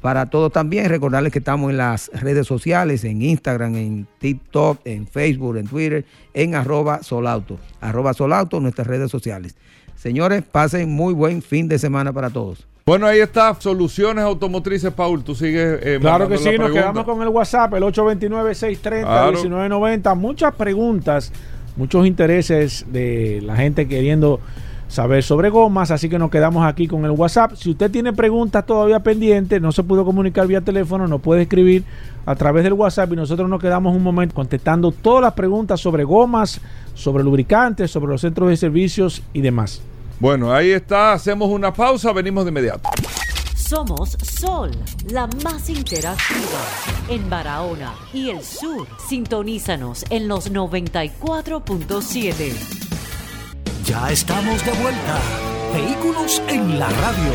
Para 0.00 0.26
todos 0.30 0.52
también, 0.52 0.88
recordarles 0.88 1.32
que 1.32 1.38
estamos 1.40 1.70
en 1.70 1.78
las 1.78 2.10
redes 2.12 2.46
sociales, 2.46 3.02
en 3.04 3.22
Instagram, 3.22 3.74
en 3.76 4.06
TikTok, 4.18 4.80
en 4.84 5.06
Facebook, 5.06 5.56
en 5.56 5.66
Twitter, 5.66 6.04
en 6.34 6.54
arroba 6.54 7.02
solauto. 7.02 7.58
Arroba 7.80 8.12
solauto, 8.14 8.60
nuestras 8.60 8.86
redes 8.86 9.10
sociales. 9.10 9.56
Señores, 9.96 10.42
pasen 10.44 10.90
muy 10.92 11.12
buen 11.14 11.42
fin 11.42 11.66
de 11.68 11.78
semana 11.78 12.12
para 12.12 12.30
todos. 12.30 12.66
Bueno, 12.84 13.06
ahí 13.06 13.18
está, 13.18 13.52
Soluciones 13.58 14.22
Automotrices, 14.22 14.92
Paul. 14.92 15.24
Tú 15.24 15.34
sigues. 15.34 15.80
eh, 15.82 15.98
Claro 16.00 16.28
que 16.28 16.38
sí, 16.38 16.44
la 16.44 16.50
nos 16.52 16.58
pregunta. 16.66 16.80
quedamos 16.82 17.04
con 17.04 17.20
el 17.22 17.28
WhatsApp, 17.28 17.74
el 17.74 17.82
829-630-1990. 17.82 20.14
Muchas 20.16 20.54
preguntas, 20.54 21.32
muchos 21.76 22.06
intereses 22.06 22.84
de 22.92 23.40
la 23.42 23.56
gente 23.56 23.88
queriendo 23.88 24.38
saber 24.88 25.22
sobre 25.22 25.50
gomas, 25.50 25.90
así 25.90 26.08
que 26.08 26.18
nos 26.18 26.30
quedamos 26.30 26.64
aquí 26.64 26.86
con 26.86 27.04
el 27.04 27.10
WhatsApp. 27.10 27.52
Si 27.54 27.70
usted 27.70 27.90
tiene 27.90 28.12
preguntas 28.12 28.64
todavía 28.64 29.00
pendientes, 29.00 29.60
no 29.60 29.72
se 29.72 29.82
pudo 29.82 30.04
comunicar 30.04 30.46
vía 30.46 30.60
teléfono, 30.60 31.06
nos 31.06 31.20
puede 31.20 31.42
escribir 31.42 31.84
a 32.24 32.34
través 32.34 32.64
del 32.64 32.72
WhatsApp 32.72 33.12
y 33.12 33.16
nosotros 33.16 33.48
nos 33.48 33.60
quedamos 33.60 33.94
un 33.94 34.02
momento 34.02 34.34
contestando 34.34 34.92
todas 34.92 35.22
las 35.22 35.32
preguntas 35.34 35.80
sobre 35.80 36.04
gomas, 36.04 36.60
sobre 36.94 37.24
lubricantes, 37.24 37.90
sobre 37.90 38.12
los 38.12 38.20
centros 38.20 38.48
de 38.48 38.56
servicios 38.56 39.22
y 39.32 39.40
demás. 39.40 39.82
Bueno, 40.18 40.52
ahí 40.52 40.70
está. 40.70 41.12
Hacemos 41.12 41.50
una 41.50 41.72
pausa. 41.72 42.12
Venimos 42.12 42.44
de 42.44 42.50
inmediato. 42.50 42.88
Somos 43.54 44.16
Sol, 44.22 44.70
la 45.10 45.26
más 45.42 45.68
interactiva 45.68 46.60
en 47.08 47.28
Barahona 47.28 47.92
y 48.14 48.30
el 48.30 48.42
sur. 48.42 48.86
Sintonízanos 49.08 50.04
en 50.10 50.28
los 50.28 50.52
94.7. 50.52 52.85
Ya 53.86 54.10
estamos 54.10 54.64
de 54.64 54.72
vuelta. 54.82 55.20
Vehículos 55.72 56.42
en 56.48 56.76
la 56.76 56.88
radio. 56.88 57.30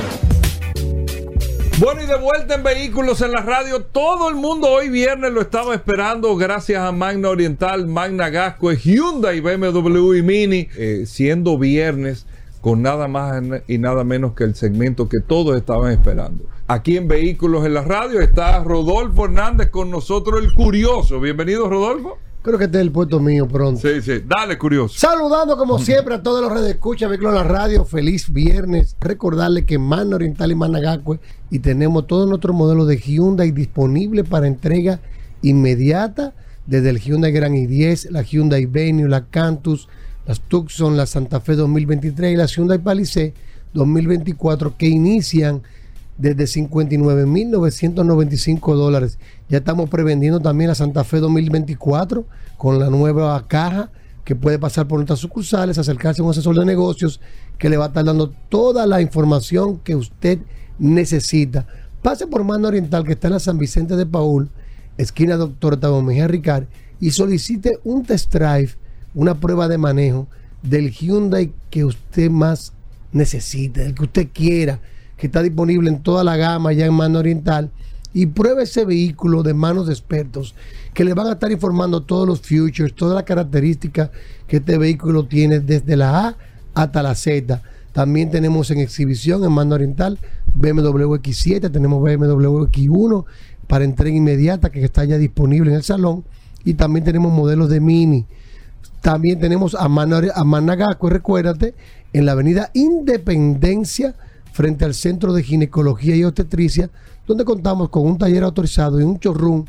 Bueno, 1.79 2.03
y 2.03 2.05
de 2.05 2.17
vuelta 2.17 2.55
en 2.55 2.63
Vehículos 2.63 3.21
en 3.21 3.31
la 3.31 3.39
Radio. 3.39 3.83
Todo 3.83 4.27
el 4.27 4.35
mundo 4.35 4.67
hoy 4.67 4.89
viernes 4.89 5.31
lo 5.31 5.39
estaba 5.39 5.73
esperando 5.73 6.35
gracias 6.35 6.83
a 6.83 6.91
Magna 6.91 7.29
Oriental, 7.29 7.87
Magna 7.87 8.27
Gasco, 8.27 8.69
Hyundai, 8.73 9.39
BMW 9.39 10.15
y 10.15 10.21
Mini. 10.23 10.67
Eh, 10.75 11.05
siendo 11.05 11.57
viernes 11.57 12.25
con 12.59 12.81
nada 12.81 13.07
más 13.07 13.41
y 13.69 13.77
nada 13.77 14.03
menos 14.03 14.33
que 14.33 14.43
el 14.43 14.53
segmento 14.53 15.07
que 15.07 15.21
todos 15.21 15.55
estaban 15.55 15.93
esperando. 15.93 16.43
Aquí 16.67 16.97
en 16.97 17.07
Vehículos 17.07 17.65
en 17.65 17.75
la 17.75 17.83
Radio 17.83 18.19
está 18.19 18.61
Rodolfo 18.61 19.23
Hernández 19.23 19.69
con 19.69 19.89
nosotros, 19.89 20.43
el 20.43 20.53
curioso. 20.53 21.21
Bienvenido, 21.21 21.69
Rodolfo. 21.69 22.17
Creo 22.41 22.57
que 22.57 22.65
este 22.65 22.77
es 22.77 22.81
el 22.81 22.91
puesto 22.91 23.19
mío 23.19 23.47
pronto. 23.47 23.81
Sí, 23.81 24.01
sí. 24.01 24.23
Dale, 24.25 24.57
curioso. 24.57 24.95
Saludando 24.97 25.55
como 25.57 25.77
siempre 25.85 26.15
a 26.15 26.23
todos 26.23 26.41
los 26.41 26.51
redes 26.51 26.71
escucha 26.71 27.07
Vehículos 27.07 27.35
la 27.35 27.43
Radio. 27.43 27.85
Feliz 27.85 28.31
viernes. 28.33 28.95
Recordarle 28.99 29.65
que 29.65 29.77
Mano 29.77 30.15
Oriental 30.15 30.51
y 30.51 30.55
Managacue 30.55 31.19
y 31.51 31.59
tenemos 31.59 32.07
todo 32.07 32.25
nuestro 32.25 32.53
modelo 32.53 32.85
de 32.85 32.97
Hyundai 32.97 33.51
disponible 33.51 34.23
para 34.23 34.47
entrega 34.47 34.99
inmediata 35.43 36.33
desde 36.65 36.89
el 36.89 36.99
Hyundai 36.99 37.31
Grand 37.31 37.55
i10, 37.55 38.09
la 38.09 38.21
Hyundai 38.23 38.65
Venue, 38.65 39.09
la 39.09 39.25
Cantus, 39.25 39.87
las 40.25 40.41
Tucson, 40.41 40.97
la 40.97 41.05
Santa 41.05 41.41
Fe 41.41 41.55
2023 41.55 42.33
y 42.33 42.37
la 42.37 42.45
Hyundai 42.45 42.79
Palisade 42.79 43.33
2024 43.73 44.77
que 44.77 44.87
inician 44.87 45.61
desde 46.21 46.43
59.995 46.43 48.75
dólares. 48.75 49.17
Ya 49.49 49.57
estamos 49.57 49.89
prevendiendo 49.89 50.39
también 50.39 50.69
la 50.69 50.75
Santa 50.75 51.03
Fe 51.03 51.17
2024 51.17 52.23
con 52.57 52.77
la 52.79 52.91
nueva 52.91 53.43
caja 53.47 53.89
que 54.23 54.35
puede 54.35 54.59
pasar 54.59 54.87
por 54.87 54.99
nuestras 54.99 55.17
sucursales, 55.17 55.79
acercarse 55.79 56.21
a 56.21 56.25
un 56.25 56.29
asesor 56.29 56.55
de 56.57 56.65
negocios 56.65 57.19
que 57.57 57.69
le 57.69 57.77
va 57.77 57.85
a 57.85 57.87
estar 57.87 58.05
dando 58.05 58.29
toda 58.49 58.85
la 58.85 59.01
información 59.01 59.79
que 59.79 59.95
usted 59.95 60.37
necesita. 60.77 61.65
Pase 62.03 62.27
por 62.27 62.43
Mano 62.43 62.67
Oriental 62.67 63.03
que 63.03 63.13
está 63.13 63.25
en 63.27 63.33
la 63.33 63.39
San 63.39 63.57
Vicente 63.57 63.95
de 63.95 64.05
Paul, 64.05 64.51
esquina 64.97 65.37
Doctor 65.37 65.77
Tabo 65.77 66.03
Mejía 66.03 66.27
Ricard, 66.27 66.65
y 66.99 67.09
solicite 67.11 67.79
un 67.83 68.03
test 68.03 68.31
drive, 68.31 68.75
una 69.15 69.39
prueba 69.39 69.67
de 69.67 69.79
manejo 69.79 70.27
del 70.61 70.91
Hyundai 70.91 71.51
que 71.71 71.83
usted 71.83 72.29
más 72.29 72.73
necesite, 73.11 73.87
el 73.87 73.95
que 73.95 74.03
usted 74.03 74.27
quiera, 74.31 74.79
que 75.21 75.27
está 75.27 75.43
disponible 75.43 75.87
en 75.87 76.01
toda 76.01 76.23
la 76.23 76.35
gama 76.35 76.73
ya 76.73 76.87
en 76.87 76.95
Mano 76.95 77.19
Oriental. 77.19 77.69
Y 78.11 78.25
pruebe 78.25 78.63
ese 78.63 78.85
vehículo 78.85 79.43
de 79.43 79.53
manos 79.53 79.85
de 79.85 79.93
expertos 79.93 80.55
que 80.95 81.05
le 81.05 81.13
van 81.13 81.27
a 81.27 81.33
estar 81.33 81.51
informando 81.51 82.01
todos 82.01 82.27
los 82.27 82.41
futures, 82.41 82.95
todas 82.95 83.13
las 83.13 83.23
características 83.23 84.09
que 84.47 84.57
este 84.57 84.79
vehículo 84.79 85.27
tiene 85.27 85.59
desde 85.59 85.95
la 85.95 86.25
A 86.29 86.35
hasta 86.73 87.03
la 87.03 87.13
Z. 87.13 87.61
También 87.93 88.31
tenemos 88.31 88.71
en 88.71 88.79
exhibición 88.79 89.43
en 89.43 89.51
Mano 89.51 89.75
Oriental 89.75 90.17
BMW 90.55 91.13
X7, 91.17 91.71
tenemos 91.71 92.01
BMW 92.01 92.63
X1 92.65 93.23
para 93.67 93.85
entrega 93.85 94.17
inmediata 94.17 94.71
que 94.71 94.83
está 94.83 95.05
ya 95.05 95.19
disponible 95.19 95.69
en 95.69 95.77
el 95.77 95.83
salón. 95.83 96.23
Y 96.65 96.73
también 96.73 97.05
tenemos 97.05 97.31
modelos 97.31 97.69
de 97.69 97.79
Mini. 97.79 98.25
También 99.01 99.39
tenemos 99.39 99.75
a, 99.75 99.87
Mana- 99.87 100.23
a 100.33 100.97
recuérdate, 101.09 101.75
en 102.11 102.25
la 102.25 102.31
avenida 102.31 102.71
Independencia, 102.73 104.15
frente 104.51 104.85
al 104.85 104.93
Centro 104.93 105.33
de 105.33 105.43
Ginecología 105.43 106.15
y 106.15 106.23
Obstetricia, 106.23 106.89
donde 107.25 107.45
contamos 107.45 107.89
con 107.89 108.05
un 108.05 108.17
taller 108.17 108.43
autorizado 108.43 108.99
y 108.99 109.03
un 109.03 109.17
showroom 109.17 109.65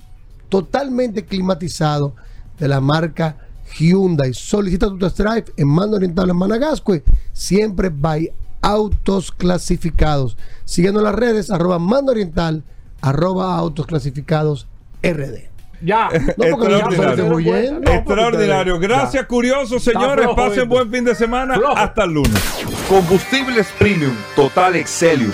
totalmente 0.48 1.24
climatizado 1.24 2.14
de 2.58 2.68
la 2.68 2.80
marca 2.80 3.36
Hyundai. 3.78 4.34
Solicita 4.34 4.88
tu 4.88 4.98
test 4.98 5.18
drive 5.18 5.44
en 5.56 5.68
Mando 5.68 5.96
Oriental 5.96 6.30
en 6.30 6.36
Managascue, 6.36 7.02
siempre 7.32 7.88
by 7.88 8.32
autos 8.60 9.32
clasificados. 9.32 10.36
Siguiendo 10.64 11.00
en 11.00 11.04
las 11.04 11.14
redes, 11.14 11.50
arroba 11.50 11.78
Mando 11.78 12.12
Oriental, 12.12 12.64
arroba 13.00 13.56
autos 13.56 13.86
clasificados 13.86 14.66
RD. 15.02 15.51
Ya. 15.82 16.08
No, 16.36 16.44
extraordinario. 16.44 17.82
Extraordinario. 17.84 18.78
Gracias, 18.78 19.22
ya. 19.22 19.26
curiosos, 19.26 19.82
señores. 19.82 20.28
Pasen 20.36 20.68
buen 20.68 20.90
fin 20.90 21.04
de 21.04 21.14
semana. 21.14 21.58
Hasta 21.76 22.04
el 22.04 22.12
lunes. 22.12 22.40
Combustibles 22.88 23.68
Premium 23.78 24.14
Total 24.34 24.76
Excelium. 24.76 25.32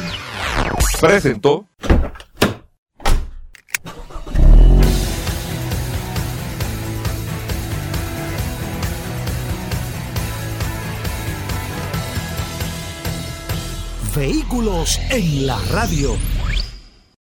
Presentó. 1.00 1.66
Vehículos 14.14 14.98
en 15.10 15.46
la 15.46 15.58
radio. 15.70 16.16